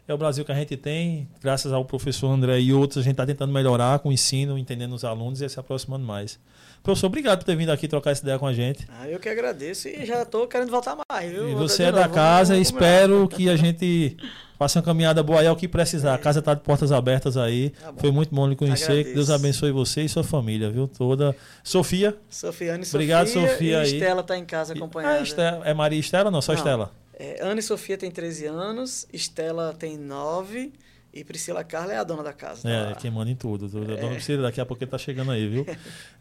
é 0.07 0.13
o 0.13 0.17
Brasil 0.17 0.45
que 0.45 0.51
a 0.51 0.55
gente 0.55 0.77
tem. 0.77 1.27
Graças 1.41 1.73
ao 1.73 1.83
professor 1.83 2.29
André 2.29 2.59
e 2.61 2.73
outros, 2.73 2.99
a 2.99 3.01
gente 3.01 3.13
está 3.13 3.25
tentando 3.25 3.51
melhorar 3.51 3.99
com 3.99 4.09
o 4.09 4.13
ensino, 4.13 4.57
entendendo 4.57 4.93
os 4.93 5.03
alunos 5.03 5.41
e 5.41 5.49
se 5.49 5.59
aproximando 5.59 6.05
mais. 6.05 6.39
Professor, 6.87 7.07
obrigado 7.07 7.39
por 7.39 7.43
ter 7.43 7.57
vindo 7.57 7.69
aqui 7.69 7.85
trocar 7.85 8.11
essa 8.11 8.21
ideia 8.21 8.39
com 8.39 8.47
a 8.47 8.53
gente. 8.53 8.87
Ah, 8.87 9.09
eu 9.09 9.19
que 9.19 9.27
agradeço 9.27 9.89
e 9.89 10.05
já 10.05 10.21
estou 10.21 10.47
querendo 10.47 10.69
voltar 10.71 10.97
mais, 11.09 11.29
viu? 11.29 11.49
E 11.49 11.53
você 11.53 11.83
é 11.83 11.91
da 11.91 12.07
casa 12.07 12.55
e 12.55 12.61
espero 12.61 13.27
que 13.27 13.49
a 13.49 13.57
gente 13.57 14.15
faça 14.57 14.79
uma 14.79 14.85
caminhada 14.85 15.21
boa 15.21 15.41
aí, 15.41 15.47
é 15.47 15.51
o 15.51 15.55
que 15.57 15.67
precisar. 15.67 16.13
A 16.13 16.17
casa 16.17 16.39
está 16.39 16.53
de 16.53 16.61
portas 16.61 16.93
abertas 16.93 17.35
aí. 17.35 17.71
Tá 17.71 17.93
Foi 17.97 18.09
muito 18.09 18.33
bom 18.33 18.47
lhe 18.47 18.55
conhecer. 18.55 18.85
Agradeço. 18.85 19.09
Que 19.09 19.15
Deus 19.15 19.29
abençoe 19.29 19.69
você 19.73 20.03
e 20.03 20.07
sua 20.07 20.23
família, 20.23 20.69
viu? 20.69 20.87
Toda. 20.87 21.35
Sofia. 21.61 22.15
Sofiane 22.29 22.85
Sofia. 22.85 22.97
Obrigado, 22.97 23.27
Sofia. 23.27 23.83
E 23.83 23.95
Estela 23.95 24.21
está 24.21 24.37
em 24.37 24.45
casa 24.45 24.73
acompanhando. 24.73 25.19
Ah, 25.19 25.21
Estela. 25.21 25.67
É 25.67 25.73
Maria 25.73 25.99
Estela 25.99 26.27
ou 26.27 26.31
não? 26.31 26.41
Só 26.41 26.53
não. 26.53 26.57
Estela? 26.57 26.91
É, 27.19 27.39
Ana 27.41 27.59
e 27.59 27.63
Sofia 27.63 27.97
tem 27.97 28.09
13 28.09 28.45
anos, 28.45 29.05
Estela 29.11 29.75
tem 29.77 29.97
9 29.97 30.71
e 31.19 31.23
Priscila 31.23 31.63
Carla 31.63 31.93
é 31.93 31.97
a 31.97 32.03
dona 32.03 32.23
da 32.23 32.33
casa. 32.33 32.69
É, 32.69 32.89
tá? 32.89 32.95
quem 32.95 33.09
manda 33.09 33.31
em 33.31 33.35
tudo. 33.35 33.65
A 33.65 33.69
dona 33.69 33.93
é. 33.93 34.13
Priscila, 34.13 34.43
daqui 34.43 34.61
a 34.61 34.65
pouco 34.65 34.85
tá 34.85 34.97
chegando 34.97 35.31
aí, 35.31 35.47
viu? 35.47 35.65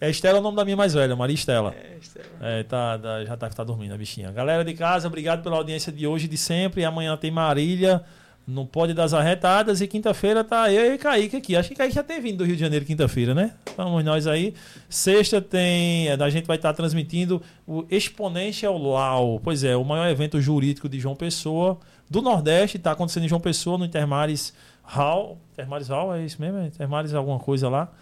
É 0.01 0.11
Estela 0.11 0.39
é 0.39 0.41
o 0.41 0.43
nome 0.43 0.57
da 0.57 0.65
minha 0.65 0.77
mais 0.77 0.95
velha, 0.95 1.15
Maria 1.15 1.35
Estela. 1.35 1.75
É, 1.75 1.97
Estela. 2.01 2.27
É, 2.41 2.63
tá, 2.63 2.99
já 3.25 3.37
tá, 3.37 3.49
tá 3.49 3.65
dormindo 3.65 3.95
a 3.95 3.97
bichinha. 3.97 4.31
Galera 4.33 4.65
de 4.65 4.75
casa, 4.75 5.07
obrigado 5.09 5.43
pela 5.43 5.57
audiência 5.57 5.93
de 5.93 6.07
hoje 6.07 6.27
e 6.27 6.29
de 6.29 6.37
sempre. 6.37 6.85
Amanhã 6.85 7.17
tem 7.17 7.31
Marília 7.31 8.03
no 8.47 8.65
Pode 8.65 8.95
das 8.95 9.13
Arretadas 9.13 9.81
e 9.81 9.89
quinta-feira 9.89 10.45
tá 10.45 10.73
eu 10.73 10.95
e 10.95 10.99
Kaique 10.99 11.37
aqui. 11.37 11.57
Acho 11.57 11.71
que 11.71 11.75
Kaique 11.75 11.95
já 11.95 12.03
tem 12.03 12.21
vindo 12.21 12.39
do 12.39 12.45
Rio 12.45 12.55
de 12.55 12.61
Janeiro 12.61 12.85
quinta-feira, 12.85 13.35
né? 13.35 13.55
Vamos 13.77 14.05
nós 14.05 14.27
aí. 14.27 14.55
Sexta 14.89 15.41
tem. 15.41 16.09
A 16.11 16.31
gente 16.31 16.47
vai 16.47 16.57
estar 16.57 16.69
tá 16.69 16.75
transmitindo 16.75 17.43
o 17.67 17.85
Exponential 17.91 18.79
Law. 18.79 19.41
Pois 19.41 19.65
é, 19.65 19.77
o 19.77 19.85
maior 19.85 20.09
evento 20.09 20.41
jurídico 20.41 20.89
de 20.89 21.01
João 21.01 21.17
Pessoa 21.17 21.79
do 22.09 22.23
Nordeste. 22.23 22.77
Está 22.77 22.93
acontecendo 22.93 23.25
em 23.25 23.29
João 23.29 23.41
Pessoa, 23.41 23.77
no 23.77 23.85
Intermares 23.85 24.55
Hall. 24.87 25.39
Intermares 25.53 25.89
Hall, 25.89 26.15
é 26.15 26.25
isso 26.25 26.41
mesmo? 26.41 26.61
Intermares 26.63 27.13
alguma 27.15 27.39
coisa 27.39 27.69
lá. 27.69 27.93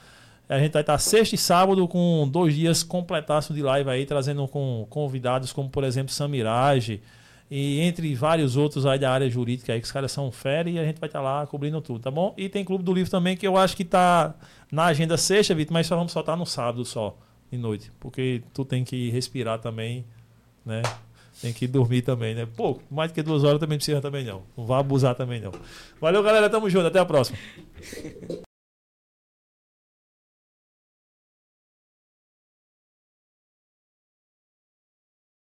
A 0.48 0.58
gente 0.58 0.72
vai 0.72 0.82
estar 0.82 0.98
sexta 0.98 1.34
e 1.34 1.38
sábado 1.38 1.88
com 1.88 2.28
dois 2.30 2.54
dias 2.54 2.82
completaço 2.82 3.54
de 3.54 3.62
live 3.62 3.88
aí, 3.88 4.04
trazendo 4.04 4.46
com 4.46 4.86
convidados 4.90 5.52
como, 5.52 5.70
por 5.70 5.84
exemplo, 5.84 6.12
Samirage 6.12 7.00
e 7.50 7.80
entre 7.80 8.14
vários 8.14 8.56
outros 8.56 8.84
aí 8.84 8.98
da 8.98 9.10
área 9.10 9.28
jurídica 9.28 9.72
aí, 9.72 9.80
que 9.80 9.86
os 9.86 9.92
caras 9.92 10.12
são 10.12 10.30
fera 10.30 10.68
e 10.68 10.78
a 10.78 10.84
gente 10.84 10.98
vai 10.98 11.08
estar 11.08 11.20
lá 11.20 11.46
cobrindo 11.46 11.80
tudo, 11.80 12.00
tá 12.00 12.10
bom? 12.10 12.34
E 12.36 12.48
tem 12.48 12.64
Clube 12.64 12.84
do 12.84 12.92
Livro 12.92 13.10
também, 13.10 13.36
que 13.36 13.46
eu 13.46 13.56
acho 13.56 13.76
que 13.76 13.84
tá 13.84 14.34
na 14.70 14.86
agenda 14.86 15.16
sexta, 15.16 15.54
Vitor, 15.54 15.72
mas 15.72 15.86
só 15.86 15.96
vamos 15.96 16.12
soltar 16.12 16.36
no 16.36 16.46
sábado 16.46 16.84
só, 16.84 17.16
de 17.50 17.56
noite. 17.56 17.92
Porque 18.00 18.42
tu 18.52 18.64
tem 18.64 18.84
que 18.84 19.10
respirar 19.10 19.58
também, 19.58 20.04
né? 20.64 20.82
Tem 21.44 21.52
que 21.52 21.66
dormir 21.66 22.00
também, 22.00 22.34
né? 22.34 22.48
Pô, 22.56 22.80
mais 22.90 23.10
do 23.10 23.14
que 23.14 23.22
duas 23.22 23.44
horas 23.44 23.60
também 23.60 23.76
precisa 23.76 24.00
também 24.00 24.24
não. 24.24 24.44
Não 24.56 24.64
vá 24.64 24.78
abusar 24.78 25.14
também 25.14 25.42
não. 25.42 25.52
Valeu, 26.00 26.22
galera. 26.22 26.48
Tamo 26.48 26.70
junto. 26.70 26.86
Até 26.86 26.98
a 26.98 27.04
próxima. 27.04 27.36